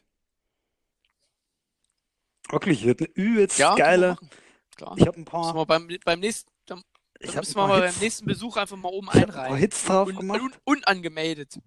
Wirklich, 2.49 2.81
die 2.81 2.89
hat 2.89 2.99
eine 2.99 3.09
übelst 3.15 3.57
Ja, 3.57 3.69
können 3.69 3.77
wir 3.77 3.83
geile. 3.85 4.07
machen. 4.11 4.29
Klar. 4.75 4.93
Ich 4.97 5.01
habe 5.07 5.17
ein 5.17 5.21
Müssen 5.21 5.25
paar, 5.25 5.55
wir 5.55 5.65
beim, 5.65 5.89
beim 6.05 6.19
nächsten, 6.19 6.51
dann 6.65 6.83
ich 7.19 7.27
dann 7.27 7.29
habe 7.29 7.37
ein 7.37 7.39
müssen 7.41 7.55
wir 7.55 7.59
paar 7.61 7.67
mal 7.67 7.79
beim 7.79 7.89
Hits, 7.89 8.01
nächsten 8.01 8.25
Besuch 8.25 8.57
einfach 8.57 8.77
mal 8.77 8.89
oben 8.89 9.07
ich 9.07 9.13
hab 9.21 9.21
ein 9.23 9.27
paar 9.33 9.43
einreihen. 9.43 9.57
Hits 9.57 9.83
drauf 9.85 10.07
Un, 10.09 10.15
gemacht. 10.15 10.41
un, 10.41 10.53
unangemeldet. 10.65 11.59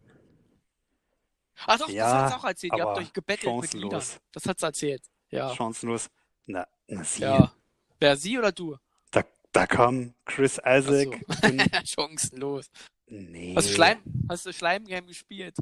Ach 1.66 1.78
doch, 1.78 1.88
Ja, 1.88 2.04
das 2.04 2.12
hat 2.22 2.28
sie 2.30 2.36
auch 2.38 2.44
erzählt. 2.48 2.72
Ihr 2.76 2.82
habt 2.82 2.90
aber 2.92 3.00
euch 3.00 3.12
gebettelt 3.12 3.60
mit 3.60 3.72
Liedern. 3.74 3.90
chancenlos. 4.00 4.20
Das 4.32 4.46
hat 4.46 4.58
sie 4.60 4.66
erzählt. 4.66 5.02
Ja. 5.30 5.54
Chancenlos. 5.54 6.10
Na, 6.46 6.66
na 6.88 7.04
sie. 7.04 7.22
Ja. 7.22 7.52
Wer, 8.00 8.16
sie 8.16 8.38
oder 8.38 8.52
du? 8.52 8.76
Da, 9.54 9.66
kam 9.66 10.14
Chris 10.24 10.60
Isaac 10.66 11.20
und 11.44 11.62
Chancenlos. 11.88 12.66
nee, 13.06 13.54
Hast 13.56 13.70
du 13.70 13.74
Schleim, 13.74 13.98
hast 14.28 14.46
du 14.46 14.52
Schleimgame 14.52 15.06
gespielt? 15.06 15.56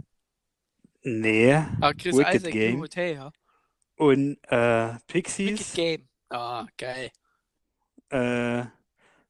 nee 1.03 1.55
Ah, 1.81 1.93
Chris 1.93 2.17
Wicked 2.17 2.35
Isaac, 2.37 2.53
Game. 2.53 2.81
Hotel, 2.81 3.15
ja. 3.15 3.33
und 3.97 4.39
äh, 4.49 4.95
Wicked 4.95 5.07
Pixies. 5.09 5.73
Game. 5.75 6.09
Ah, 6.31 6.67
geil. 6.79 7.11
Äh, 8.09 8.65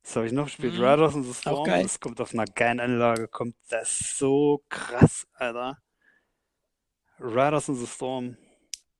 was 0.05 0.17
habe 0.17 0.27
ich 0.27 0.33
noch 0.33 0.45
gespielt? 0.45 0.75
Mhm. 0.75 0.81
Riders 0.85 1.15
in 1.15 1.25
the 1.25 1.35
Storm. 1.35 1.69
Das 1.69 1.99
kommt 2.01 2.21
auf 2.21 2.33
einer 2.33 2.45
geilen 2.45 2.81
Anlage. 2.81 3.27
Kommt 3.29 3.57
das 3.69 4.17
so 4.17 4.63
krass, 4.69 5.27
Alter. 5.35 5.79
Riders 7.19 7.69
in 7.69 7.75
the 7.77 7.87
Storm. 7.87 8.37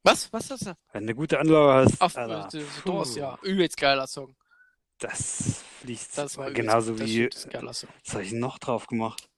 Was? 0.03 0.33
Was 0.33 0.51
ist 0.51 0.67
das? 0.67 0.77
Wenn 0.93 1.07
du 1.07 1.11
eine 1.11 1.15
gute 1.15 1.39
Anlage 1.39 1.85
hast, 1.89 2.01
Auf 2.01 2.17
Alter, 2.17 2.49
The 2.51 2.65
puh, 2.83 2.91
Doors, 2.91 3.15
ja. 3.15 3.39
Übelst 3.43 3.77
geiler 3.77 4.07
Song. 4.09 4.35
Das 5.03 5.63
fliegt 5.81 6.17
Das 6.17 6.37
genauso 6.55 6.95
das 6.95 7.09
wie. 7.09 7.29
das. 7.29 7.49
Was 8.05 8.15
habe 8.15 8.23
ich 8.25 8.33
noch 8.33 8.59
drauf 8.59 8.87
gemacht? 8.87 9.29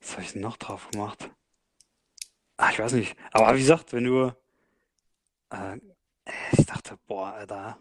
Was 0.00 0.12
habe 0.12 0.22
ich 0.22 0.34
noch 0.34 0.56
drauf 0.56 0.88
gemacht? 0.90 1.30
Ah, 2.56 2.70
ich 2.70 2.78
weiß 2.78 2.92
nicht. 2.92 3.16
Aber 3.32 3.54
wie 3.54 3.60
gesagt, 3.60 3.92
wenn 3.92 4.04
du. 4.04 4.32
Äh, 5.50 5.78
ich 6.52 6.66
dachte, 6.66 6.98
boah, 7.06 7.32
Alter. 7.34 7.78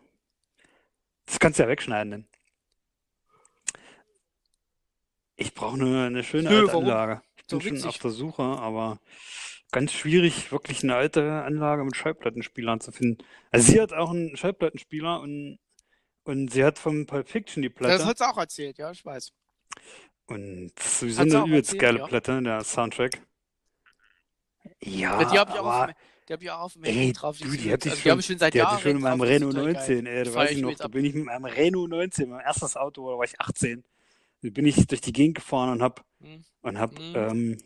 Das 1.26 1.40
kannst 1.40 1.60
du 1.60 1.64
ja 1.64 1.70
wegschneiden. 1.70 2.12
Denn. 2.12 2.28
Ich 5.36 5.54
brauche 5.54 5.78
nur 5.78 6.04
eine 6.06 6.24
schöne 6.24 6.50
Nö, 6.50 6.60
alte? 6.62 6.74
Anlage. 6.74 7.22
Ich 7.38 7.44
So 7.48 7.58
bin 7.58 7.78
schon 7.78 7.78
witzig. 7.78 7.90
auf 7.90 7.98
der 7.98 8.12
Suche, 8.12 8.44
aber 8.44 9.00
ganz 9.72 9.92
schwierig, 9.94 10.52
wirklich 10.52 10.84
eine 10.84 10.96
alte 10.96 11.44
Anlage 11.44 11.84
mit 11.84 11.96
Schallplattenspielern 11.96 12.80
zu 12.82 12.92
finden. 12.92 13.24
Also 13.52 13.72
sie 13.72 13.82
hat 13.82 13.94
auch 13.94 14.12
einen 14.12 14.38
Schallplattenspieler 14.38 15.20
und, 15.22 15.60
und 16.26 16.52
sie 16.52 16.64
hat 16.64 16.80
vom 16.80 17.06
Pulp 17.06 17.28
Fiction 17.28 17.62
die 17.62 17.70
Platte. 17.70 17.98
Das 17.98 18.06
hat 18.06 18.18
sie 18.18 18.28
auch 18.30 18.38
erzählt, 18.38 18.78
ja, 18.78 18.92
ich 18.92 19.06
weiß. 19.06 19.32
Und 20.26 20.72
sowieso 20.80 21.22
Hat 21.22 21.30
sie 21.30 21.36
eine 21.36 21.44
auch 21.44 21.48
übelst 21.48 21.70
erzählt, 21.72 21.82
geile 21.82 22.00
ja. 22.00 22.08
Platte, 22.08 22.42
der 22.42 22.64
Soundtrack. 22.64 23.22
Ja, 24.82 25.22
Ja, 25.22 25.26
die 25.32 25.40
habe 25.40 25.52
ich, 25.52 25.60
auch 25.60 25.66
aber 25.66 25.82
auf 25.82 25.86
dem- 25.88 25.96
die 26.30 26.34
hab 26.34 26.42
ich 26.42 26.52
auch 26.52 26.60
auf 26.62 26.74
dem 26.74 26.84
Handy 26.86 27.14
drauf. 27.14 27.38
du, 27.38 27.46
ist 27.46 27.64
die 27.64 27.72
hatte 27.72 27.88
ich 27.90 27.92
also, 27.92 28.04
die 28.04 28.12
habe 28.12 28.20
ich 28.22 28.26
schon, 28.26 28.34
schon 28.36 28.40
seit 28.40 28.54
die 28.54 28.58
Jahren 28.60 28.78
ich 28.78 28.82
schon 28.84 28.92
in 28.92 29.02
meinem 29.02 29.20
die 29.20 29.26
Renault 29.28 29.54
total 29.56 29.74
geil. 29.74 29.88
19, 29.88 30.06
ey, 30.06 30.24
da 30.24 30.34
weiß 30.34 30.52
ich 30.52 30.62
noch, 30.62 30.76
da 30.76 30.88
bin 30.88 31.06
ich 31.06 31.14
mit 31.14 31.26
meinem 31.26 31.46
Renault 31.46 31.90
19, 31.90 32.30
mein 32.30 32.40
erstes 32.40 32.78
Auto, 32.78 33.12
da 33.12 33.18
war 33.18 33.26
ich 33.26 33.40
18. 33.42 33.84
Da 34.42 34.50
bin 34.50 34.66
ich 34.66 34.88
durch 34.88 35.02
die 35.02 35.12
Gegend 35.12 35.36
gefahren 35.36 35.70
und 35.72 35.82
hab, 35.82 36.06
Hm. 36.22 36.46
und 36.62 36.80
hab, 36.80 36.94
Mhm. 36.98 37.14
ähm, 37.16 37.58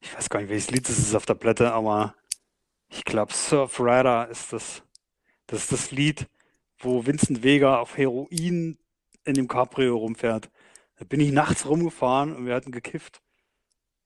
ich 0.00 0.14
weiß 0.14 0.28
gar 0.30 0.40
nicht, 0.40 0.48
welches 0.50 0.70
Lied 0.70 0.88
das 0.88 0.98
ist 0.98 1.14
auf 1.14 1.26
der 1.26 1.34
Platte, 1.34 1.72
aber 1.72 2.14
ich 2.88 3.04
glaube 3.04 3.32
Surf 3.32 3.80
Rider 3.80 4.28
ist 4.28 4.52
das, 4.52 4.82
das 5.48 5.62
ist 5.64 5.72
das 5.72 5.90
Lied, 5.90 6.28
wo 6.84 7.06
Vincent 7.06 7.42
Vega 7.42 7.78
auf 7.80 7.96
Heroin 7.96 8.78
in 9.24 9.34
dem 9.34 9.48
Cabrio 9.48 9.96
rumfährt. 9.96 10.50
Da 10.96 11.04
bin 11.04 11.20
ich 11.20 11.32
nachts 11.32 11.66
rumgefahren 11.66 12.34
und 12.34 12.46
wir 12.46 12.54
hatten 12.54 12.72
gekifft. 12.72 13.20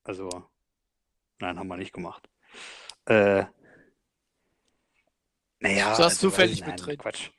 Also, 0.05 0.31
nein, 1.39 1.59
haben 1.59 1.69
wir 1.69 1.77
nicht 1.77 1.93
gemacht. 1.93 2.29
Äh, 3.07 3.45
naja, 5.61 5.95
So 5.95 6.05
hast 6.05 6.15
also, 6.15 6.31
zufällig 6.31 6.61
mit 6.61 6.69
nein, 6.69 6.77
drin. 6.77 6.99
Quatsch. 6.99 7.31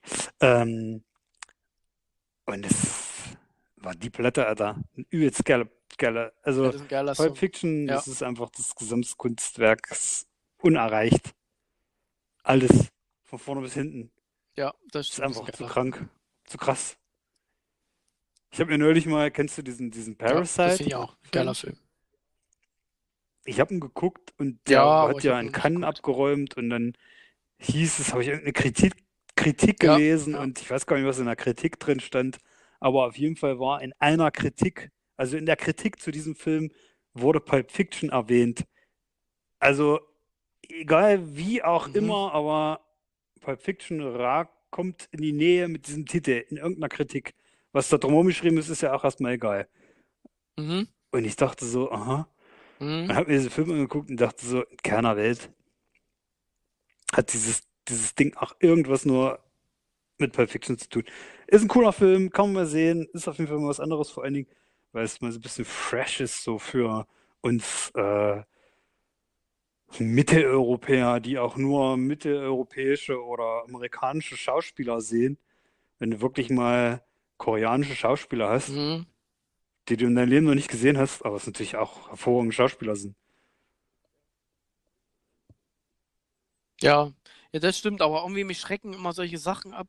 Ähm, 0.42 1.04
und 2.46 2.66
es 2.66 3.38
war 3.78 3.96
die 3.96 4.10
Platte, 4.10 4.46
Alter. 4.46 4.76
Eine 4.96 5.06
übelst 5.10 5.46
geile 5.46 5.70
geiler. 5.98 6.34
Also 6.44 6.72
Ja, 6.72 7.00
ein 7.00 7.06
Pulp 7.06 7.16
Song. 7.16 7.36
Fiction, 7.36 7.88
Ja. 7.88 7.96
das 7.96 8.08
ist 8.08 8.24
einfach 8.24 8.50
das 8.50 8.76
Gesamtkunstwerk 8.76 9.90
unerreicht. 10.62 11.34
Alles 12.44 12.90
von 13.24 13.40
vorne 13.40 13.62
bis 13.62 13.74
hinten. 13.74 14.12
Ja, 14.60 14.74
das 14.92 15.08
Das 15.08 15.14
ist 15.20 15.22
einfach 15.22 15.50
zu 15.52 15.66
krank, 15.66 16.10
zu 16.44 16.58
krass. 16.58 16.98
Ich 18.52 18.60
habe 18.60 18.72
mir 18.72 18.78
neulich 18.78 19.06
mal, 19.06 19.32
kennst 19.32 19.58
du 19.58 19.62
diesen, 19.62 19.90
diesen 19.90 20.18
geiler- 20.18 20.32
Ja, 20.32 20.36
Parasite? 20.42 20.64
das 20.64 20.78
finde 20.78 20.90
ich 20.90 20.96
auch. 20.96 21.16
Geiler 21.32 21.56
Film. 21.56 21.78
Ich 23.46 23.62
habe 23.62 23.74
ihn 23.74 23.80
geguckt 23.80 24.34
und 24.38 24.60
der 24.68 24.76
Ja, 24.80 25.08
hat 25.08 25.20
ich 25.20 25.24
ja 25.24 25.40
in 25.40 25.46
nicht 25.46 25.56
Cannes 25.56 25.80
geguckt. 25.80 25.98
abgeräumt 26.00 26.58
und 26.58 26.70
dann 26.70 26.92
hieß 27.60 28.00
es, 28.00 28.12
habe 28.12 28.22
ich 28.22 28.28
irgendeine 28.28 28.52
Kritik, 28.52 28.96
Kritik 29.38 29.82
Ja, 29.82 29.96
gelesen 29.96 30.34
ja. 30.34 30.42
und 30.42 30.60
ich 30.60 30.70
weiß 30.70 30.86
gar 30.86 30.98
nicht, 30.98 31.06
was 31.06 31.20
in 31.20 31.26
der 31.28 31.38
Kritik 31.38 31.80
drin 31.80 32.02
stand, 32.02 32.40
aber 32.82 33.08
auf 33.08 33.18
jeden 33.18 33.38
Fall 33.38 33.60
war 33.60 33.82
in 33.82 33.94
einer 34.00 34.30
Kritik, 34.30 34.92
also 35.16 35.38
in 35.38 35.46
der 35.46 35.56
Kritik 35.56 36.02
zu 36.02 36.12
diesem 36.12 36.36
Film 36.36 36.70
wurde 37.14 37.40
Pulp 37.40 37.72
Fiction 37.72 38.10
erwähnt. 38.10 38.66
Also 39.60 40.02
egal 40.68 41.38
wie 41.38 41.64
auch 41.64 41.88
Mhm. 41.88 41.96
immer, 41.96 42.34
aber 42.34 42.86
Pulp 43.50 43.64
Fiction 43.64 44.02
ra- 44.02 44.48
kommt 44.70 45.10
in 45.12 45.22
die 45.22 45.34
Nähe 45.34 45.68
mit 45.68 45.88
diesem 45.88 46.06
Titel 46.06 46.46
in 46.50 46.58
irgendeiner 46.58 46.90
Kritik. 46.90 47.34
Was 47.72 47.90
da 47.90 47.98
drumherum 47.98 48.28
geschrieben 48.28 48.60
ist, 48.60 48.70
ist 48.70 48.82
ja 48.82 48.94
auch 48.94 49.04
erstmal 49.04 49.34
egal. 49.34 49.68
Mhm. 50.56 50.88
Und 51.10 51.26
ich 51.26 51.36
dachte 51.36 51.66
so, 51.66 51.92
aha. 51.92 52.30
Mhm. 52.78 53.06
Und 53.06 53.16
habe 53.16 53.32
mir 53.32 53.38
diesen 53.38 53.50
Film 53.50 53.72
angeguckt 53.72 54.12
und 54.12 54.22
dachte 54.22 54.46
so, 54.46 54.64
in 54.64 54.78
keiner 54.78 55.18
Welt 55.18 55.52
hat 57.12 57.34
dieses, 57.34 57.64
dieses 57.88 58.14
Ding 58.14 58.36
auch 58.36 58.56
irgendwas 58.60 59.06
nur 59.06 59.40
mit 60.20 60.34
Pulp 60.34 60.52
Fiction 60.52 60.78
zu 60.78 60.88
tun. 60.88 61.04
Ist 61.48 61.64
ein 61.64 61.70
cooler 61.70 61.92
Film, 61.92 62.30
kann 62.30 62.48
man 62.48 62.54
mal 62.54 62.66
sehen, 62.68 63.08
ist 63.14 63.28
auf 63.28 63.40
jeden 63.40 63.50
Fall 63.50 63.58
mal 63.58 63.70
was 63.70 63.80
anderes, 63.80 64.12
vor 64.12 64.26
allen 64.26 64.36
Dingen, 64.36 64.50
weil 64.92 65.06
es 65.06 65.22
mal 65.22 65.32
so 65.32 65.40
ein 65.40 65.42
bisschen 65.42 65.66
fresh 65.66 66.20
ist, 66.20 66.44
so 66.44 66.60
für 66.60 67.08
uns 67.42 67.90
äh, 67.96 68.44
Mitteleuropäer, 69.98 71.20
die 71.20 71.38
auch 71.40 71.58
nur 71.58 71.98
mitteleuropäische 71.98 73.22
oder 73.24 73.64
amerikanische 73.68 74.38
Schauspieler 74.38 75.02
sehen. 75.02 75.38
Wenn 76.00 76.12
du 76.12 76.22
wirklich 76.22 76.50
mal 76.50 77.04
koreanische 77.38 77.96
Schauspieler 77.96 78.50
hast, 78.50 78.70
Mhm. 78.70 79.06
die 79.90 79.98
du 79.98 80.06
in 80.06 80.16
deinem 80.16 80.30
Leben 80.30 80.46
noch 80.46 80.56
nicht 80.56 80.70
gesehen 80.70 80.98
hast, 80.98 81.26
aber 81.26 81.36
es 81.38 81.48
natürlich 81.48 81.76
auch 81.78 82.10
hervorragende 82.10 82.54
Schauspieler 82.56 82.96
sind. 82.96 83.16
Ja, 86.82 87.12
ja, 87.52 87.60
das 87.60 87.78
stimmt, 87.78 88.02
aber 88.02 88.22
irgendwie 88.22 88.44
mich 88.44 88.60
schrecken 88.60 88.94
immer 88.94 89.12
solche 89.14 89.38
Sachen 89.38 89.74
ab, 89.74 89.88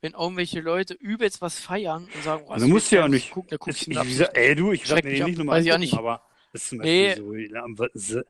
wenn 0.00 0.12
irgendwelche 0.12 0.60
Leute 0.60 0.94
übelst 0.94 1.40
was 1.42 1.58
feiern 1.58 2.08
und 2.14 2.22
sagen, 2.22 2.44
oh, 2.46 2.50
Also 2.52 2.68
musst 2.68 2.92
du 2.92 2.96
ja 2.96 3.06
ich 3.06 3.10
nicht. 3.10 3.32
gucken, 3.32 3.58
guck 3.58 3.74
ich 3.74 3.90
Ich, 3.90 4.20
ich, 4.20 4.28
ey, 4.34 4.54
du, 4.54 4.72
ich 4.72 4.88
werde 4.88 5.08
mir 5.08 5.16
den 5.16 5.24
nicht 5.26 5.38
nochmal 5.38 5.60
aber 5.92 6.22
das 6.52 6.62
ist 6.62 6.68
zum 6.70 6.78
Nee. 6.78 7.14
Beispiel 7.16 7.48
so, 7.50 7.58
am 7.58 7.76
Sa- 7.94 8.24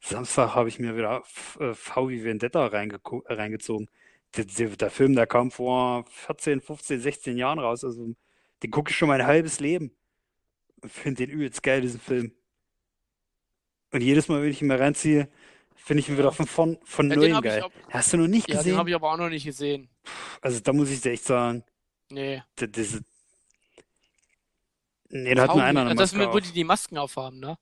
Samstag 0.00 0.54
habe 0.54 0.68
ich 0.68 0.78
mir 0.78 0.96
wieder 0.96 1.22
äh, 1.60 1.74
V 1.74 2.08
wie 2.08 2.22
Vendetta 2.24 2.66
äh, 2.68 2.88
reingezogen. 3.28 3.88
Der, 4.36 4.44
der, 4.44 4.68
der 4.68 4.90
Film, 4.90 5.14
der 5.14 5.26
kam 5.26 5.50
vor 5.50 6.04
14, 6.08 6.60
15, 6.60 7.00
16 7.00 7.36
Jahren 7.36 7.58
raus, 7.58 7.82
also 7.84 8.14
den 8.62 8.70
gucke 8.70 8.90
ich 8.90 8.96
schon 8.96 9.08
mein 9.08 9.26
halbes 9.26 9.58
Leben. 9.60 9.90
Finde 10.86 11.26
den 11.26 11.30
übelst 11.34 11.62
geil, 11.62 11.80
diesen 11.80 12.00
Film. 12.00 12.32
Und 13.90 14.02
jedes 14.02 14.28
Mal, 14.28 14.42
wenn 14.42 14.50
ich 14.50 14.60
ihn 14.60 14.68
mir 14.68 14.78
reinziehe, 14.78 15.28
finde 15.74 16.00
ich 16.02 16.08
ihn 16.08 16.18
wieder 16.18 16.30
von, 16.30 16.46
von, 16.46 16.78
von 16.84 17.10
Ja, 17.10 17.16
neuem 17.16 17.40
geil. 17.40 17.62
auch- 17.62 17.70
Hast 17.90 18.12
du 18.12 18.18
noch 18.18 18.28
nicht 18.28 18.48
ja, 18.48 18.54
den 18.56 18.58
gesehen? 18.58 18.76
habe 18.76 18.90
ich 18.90 18.94
aber 18.94 19.10
auch 19.12 19.16
noch 19.16 19.30
nicht 19.30 19.44
gesehen. 19.44 19.88
Also 20.42 20.60
da 20.60 20.72
muss 20.72 20.90
ich 20.90 21.00
dir 21.00 21.12
echt 21.12 21.24
sagen, 21.24 21.64
Nee. 22.10 22.42
der, 22.60 22.68
diese... 22.68 23.00
Nee, 25.10 25.34
da 25.34 25.42
hat 25.44 25.54
nur 25.54 25.64
einer 25.64 25.80
eine 25.80 25.94
das, 25.94 26.12
Maske 26.12 26.18
mit, 26.18 26.26
wo 26.28 26.38
auf. 26.38 26.40
die 26.44 26.52
die 26.52 26.64
Masken 26.64 26.98
aufhaben, 26.98 27.40
ne? 27.40 27.58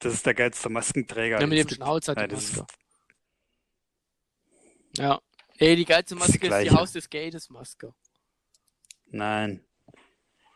Das 0.00 0.12
ist 0.14 0.26
der 0.26 0.34
geilste 0.34 0.68
Maskenträger, 0.68 1.40
Ja, 1.40 1.46
mit 1.46 1.58
dem. 1.58 1.68
Schnauzer, 1.76 2.14
die 2.14 2.26
das 2.28 2.52
Maske. 2.56 2.66
ist, 4.92 4.98
Ja. 4.98 5.20
Ey, 5.58 5.76
die 5.76 5.84
geilste 5.84 6.14
Das 6.16 6.28
ist 6.28 6.42
die 6.42 6.48
Maske 6.48 6.64
ist 6.64 6.70
die. 6.72 6.76
Haus 6.76 6.92
des 6.92 7.08
Geldes 7.10 7.50
Maske. 7.50 7.94
nein. 9.06 9.64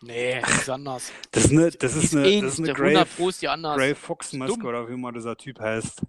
Nee, 0.01 0.39
das 0.43 0.51
ist 0.51 0.69
anders. 0.69 1.13
Das 1.31 1.45
ist 1.45 1.51
eine, 1.53 1.71
das 1.71 1.95
ist 1.97 2.05
ist 2.05 2.15
eine, 2.15 2.27
eh 2.29 2.41
das 2.43 2.53
ist 2.55 2.59
eine 2.59 2.67
der 2.75 2.77
100 2.77 3.07
Grey, 3.09 3.17
Pro 3.17 3.29
ist 3.31 3.41
die 3.41 3.49
anders. 3.49 3.77
Grey 3.77 3.95
Fox 3.95 4.33
Maske 4.35 4.59
dumm. 4.59 4.67
oder 4.67 4.87
wie 4.89 4.93
immer 4.93 5.13
dieser 5.13 5.35
Typ 5.35 5.59
heißt. 5.59 6.03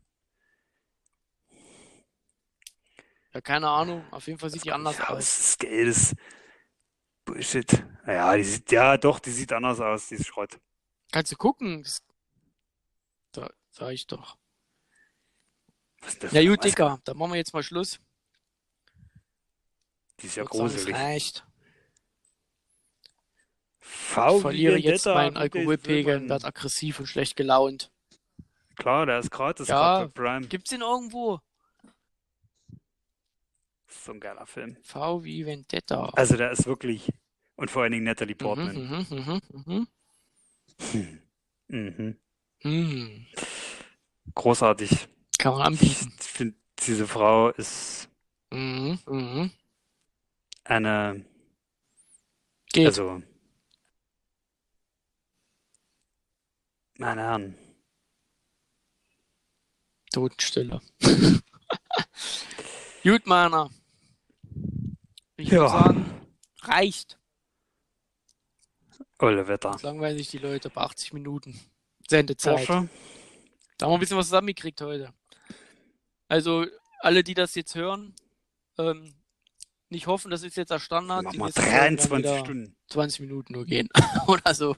Ja, 3.33 3.41
keine 3.41 3.69
Ahnung. 3.69 4.05
Auf 4.11 4.27
jeden 4.27 4.37
Fall 4.39 4.49
sieht 4.49 4.65
die 4.65 4.71
anders 4.73 4.99
aus. 4.99 5.07
Haus 5.09 5.37
des 5.37 5.57
Geldes. 5.59 6.15
Bullshit. 7.25 7.85
Ja, 8.05 8.35
die 8.35 8.43
sieht, 8.43 8.71
ja 8.71 8.97
doch, 8.97 9.19
die 9.19 9.31
sieht 9.31 9.51
anders 9.53 9.79
aus, 9.79 10.07
die 10.07 10.15
ist 10.15 10.27
Schrott. 10.27 10.59
Kannst 11.11 11.31
du 11.31 11.35
gucken? 11.37 11.81
Das, 11.83 12.01
da 12.01 12.14
sag 13.75 13.91
ich 13.91 14.07
doch. 14.07 14.37
Das 16.21 16.31
Ja 16.31 16.43
gut? 16.47 16.63
Dicker, 16.63 16.99
dann 17.03 17.17
machen 17.17 17.31
wir 17.31 17.37
jetzt 17.37 17.53
mal 17.53 17.63
Schluss. 17.63 17.99
Die 20.19 20.27
ist 20.27 20.35
ja 20.35 20.43
gruselig. 20.43 20.95
reicht. 20.95 21.45
V 23.79 24.35
Ich 24.37 24.41
verliere 24.41 24.77
jetzt 24.77 25.05
meinen 25.05 25.35
Alkoholpegel 25.37 26.21
und 26.21 26.29
werde 26.29 26.45
aggressiv 26.47 26.99
und 26.99 27.07
schlecht 27.07 27.35
gelaunt. 27.35 27.91
Klar, 28.77 29.05
der 29.05 29.19
ist 29.19 29.31
gratis, 29.31 29.67
Ja. 29.67 30.07
Prime. 30.07 30.47
Gibt's 30.47 30.69
den 30.69 30.81
irgendwo? 30.81 31.39
Das 33.87 33.95
ist 33.97 34.05
so 34.05 34.11
ein 34.13 34.19
geiler 34.19 34.45
Film. 34.45 34.77
V 34.83 35.23
wie 35.23 35.45
Vendetta. 35.45 36.09
Also 36.15 36.35
der 36.37 36.51
ist 36.51 36.65
wirklich, 36.65 37.09
und 37.55 37.69
vor 37.71 37.83
allen 37.83 37.91
Dingen 37.91 38.05
Natalie 38.05 38.35
Mhm, 38.35 38.37
Portman. 38.37 38.75
mhm, 38.75 39.05
mhm, 39.09 39.41
mhm. 39.65 39.87
Hm. 40.91 41.21
Mhm. 41.67 42.19
Hm. 42.61 43.27
Großartig. 44.33 45.07
Kann 45.37 45.53
man 45.57 45.73
Ich 45.73 45.81
anbieten. 45.81 46.11
finde, 46.19 46.55
diese 46.85 47.07
Frau 47.07 47.49
ist 47.49 48.09
Mhm, 48.51 48.99
mhm. 49.07 49.51
eine, 50.63 51.25
Geht. 52.71 52.87
also, 52.87 53.21
meine 56.97 57.21
Herren, 57.21 57.57
Totenstille. 60.13 60.79
Gut, 63.03 63.25
Meiner. 63.27 63.69
Ich 65.37 65.49
Ja. 65.49 65.59
würde 65.59 65.69
sagen, 65.69 66.27
reicht. 66.61 67.19
Olle 69.19 69.47
Wetter. 69.47 69.77
Sich 70.17 70.29
die 70.29 70.37
Leute 70.37 70.69
bei 70.69 70.81
80 70.81 71.13
Minuten. 71.13 71.59
Sendezeit. 72.07 72.65
Porsche, 72.65 72.87
Da 73.77 73.85
haben 73.85 73.91
wir 73.91 73.97
ein 73.97 73.99
bisschen 73.99 74.17
was 74.17 74.27
zusammengekriegt 74.27 74.81
heute. 74.81 75.13
Also, 76.27 76.65
alle, 76.99 77.23
die 77.23 77.33
das 77.33 77.55
jetzt 77.55 77.75
hören, 77.75 78.13
ähm, 78.77 79.13
nicht 79.89 80.07
hoffen, 80.07 80.31
das 80.31 80.43
ist 80.43 80.57
jetzt 80.57 80.71
der 80.71 80.79
Standard. 80.79 81.23
mach 81.23 81.33
mal 81.33 81.45
nächsten 81.45 81.61
Folgen 81.61 81.75
werden 81.75 81.97
23 81.97 82.17
wieder 82.31 82.39
Stunden. 82.39 82.75
20 82.89 83.19
Minuten 83.21 83.53
nur 83.53 83.65
gehen. 83.65 83.89
Oder 84.27 84.53
so. 84.53 84.75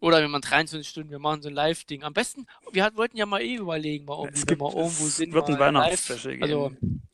Oder 0.00 0.22
wenn 0.22 0.30
man 0.30 0.40
23 0.40 0.88
Stunden, 0.88 1.10
wir 1.10 1.18
machen 1.18 1.42
so 1.42 1.48
ein 1.48 1.54
Live-Ding. 1.54 2.02
Am 2.02 2.14
besten, 2.14 2.46
wir 2.72 2.82
hat, 2.82 2.96
wollten 2.96 3.18
ja 3.18 3.26
mal 3.26 3.42
eh 3.42 3.56
überlegen, 3.56 4.06
mal 4.06 4.18
irgendwie, 4.18 4.40
Es 4.40 4.46
gibt, 4.46 4.60
wir 4.60 4.68
irgendwo 4.68 5.04
es 5.04 5.16
sind, 5.16 5.32
wird 5.32 5.46
ein 5.48 5.52
mal 5.54 5.60
Weihnachtsspecial 5.60 6.34
geben. 6.38 6.42
also 6.42 6.72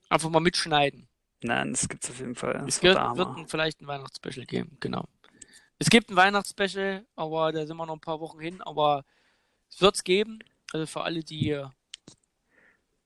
einfach 0.09 0.31
mal 0.31 0.41
mitschneiden. 0.41 1.09
Nein, 1.43 1.73
es 1.73 1.89
gibt's 1.89 2.09
auf 2.09 2.19
jeden 2.21 2.37
Fall. 2.37 2.65
Es 2.67 2.81
Das 2.81 2.83
wird, 2.83 2.97
ein, 2.97 3.49
vielleicht 3.49 3.81
ein 3.81 3.89
Weihnachtsspecial 3.89 4.47
geben, 4.47 4.77
genau. 4.81 5.05
Es 5.79 5.91
gibt 5.91 6.11
ein 6.11 6.17
Weihnachtsspecial, 6.17 7.05
aber 7.17 7.53
da 7.53 7.67
sind 7.67 7.77
wir 7.77 7.87
noch 7.87 7.95
ein 7.95 8.01
paar 8.01 8.21
Wochen 8.21 8.41
hin, 8.41 8.63
aber 8.63 9.05
es 9.77 9.83
wird's 9.83 10.05
geben. 10.05 10.39
Also 10.73 10.87
für 10.87 11.03
alle, 11.03 11.23
die 11.23 11.51
äh, 11.51 11.67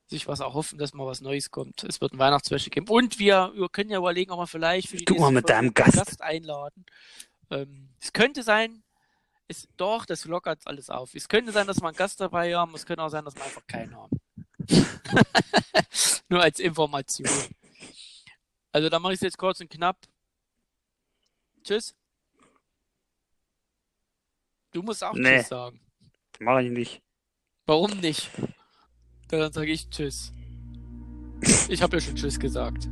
sich 0.06 0.28
was 0.28 0.38
erhoffen, 0.38 0.78
dass 0.78 0.94
mal 0.94 1.06
was 1.06 1.20
Neues 1.20 1.50
kommt. 1.50 1.82
Es 1.82 2.00
wird 2.00 2.12
ein 2.12 2.18
Weihnachtsspecial 2.18 2.70
geben. 2.70 2.88
Und 2.88 3.18
wir, 3.18 3.52
wir 3.54 3.68
können 3.68 3.90
ja 3.90 3.98
überlegen, 3.98 4.30
ob 4.30 4.38
wir 4.38 4.46
vielleicht 4.46 4.88
für 4.88 4.96
die 4.96 5.04
Du 5.04 5.16
mal 5.16 5.32
mit 5.32 5.48
deinem 5.48 5.74
Gast. 5.74 5.94
Gast 5.94 6.22
einladen. 6.22 6.86
Ähm, 7.50 7.90
es 8.00 8.12
könnte 8.12 8.44
sein, 8.44 8.84
es, 9.48 9.66
doch, 9.76 10.06
das 10.06 10.24
lockert 10.26 10.64
alles 10.64 10.90
auf. 10.90 11.12
Es 11.14 11.28
könnte 11.28 11.50
sein, 11.50 11.66
dass 11.66 11.80
wir 11.80 11.88
einen 11.88 11.96
Gast 11.96 12.20
dabei 12.20 12.54
haben. 12.54 12.72
Es 12.76 12.86
könnte 12.86 13.02
auch 13.02 13.08
sein, 13.08 13.24
dass 13.24 13.34
wir 13.34 13.44
einfach 13.44 13.66
keinen 13.66 13.96
haben. 13.96 14.20
Nur 16.28 16.40
als 16.40 16.60
Information. 16.60 17.28
Also 18.70 18.88
da 18.88 19.00
mache 19.00 19.14
ich 19.14 19.16
es 19.16 19.22
jetzt 19.22 19.38
kurz 19.38 19.60
und 19.60 19.70
knapp. 19.70 19.98
Tschüss. 21.64 21.96
Du 24.70 24.82
musst 24.82 25.02
auch 25.02 25.14
Nee. 25.14 25.38
Tschüss 25.38 25.48
sagen. 25.48 25.80
Mach 26.42 26.58
ich 26.60 26.70
nicht. 26.70 27.02
Warum 27.66 27.90
nicht? 28.00 28.30
Dann 29.28 29.52
sage 29.52 29.70
ich 29.70 29.88
Tschüss. 29.90 30.32
Ich 31.68 31.82
habe 31.82 31.96
ja 31.96 32.00
schon 32.00 32.16
Tschüss 32.16 32.40
gesagt. 32.40 32.88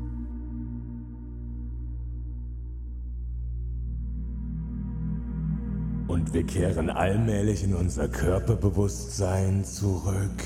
Und 6.07 6.33
wir 6.33 6.45
kehren 6.45 6.91
allmählich 6.91 7.65
in 7.65 7.75
unser 7.75 8.09
Körperbewusstsein 8.09 9.65
zurück. 9.65 10.45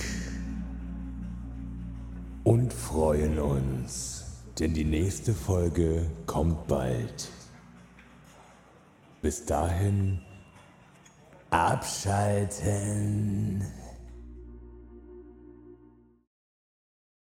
Und 2.44 2.72
freuen 2.72 3.38
uns, 3.38 4.24
denn 4.58 4.74
die 4.74 4.84
nächste 4.84 5.34
Folge 5.34 6.08
kommt 6.26 6.66
bald. 6.68 7.28
Bis 9.20 9.44
dahin 9.44 10.20
abschalten. 11.52 13.12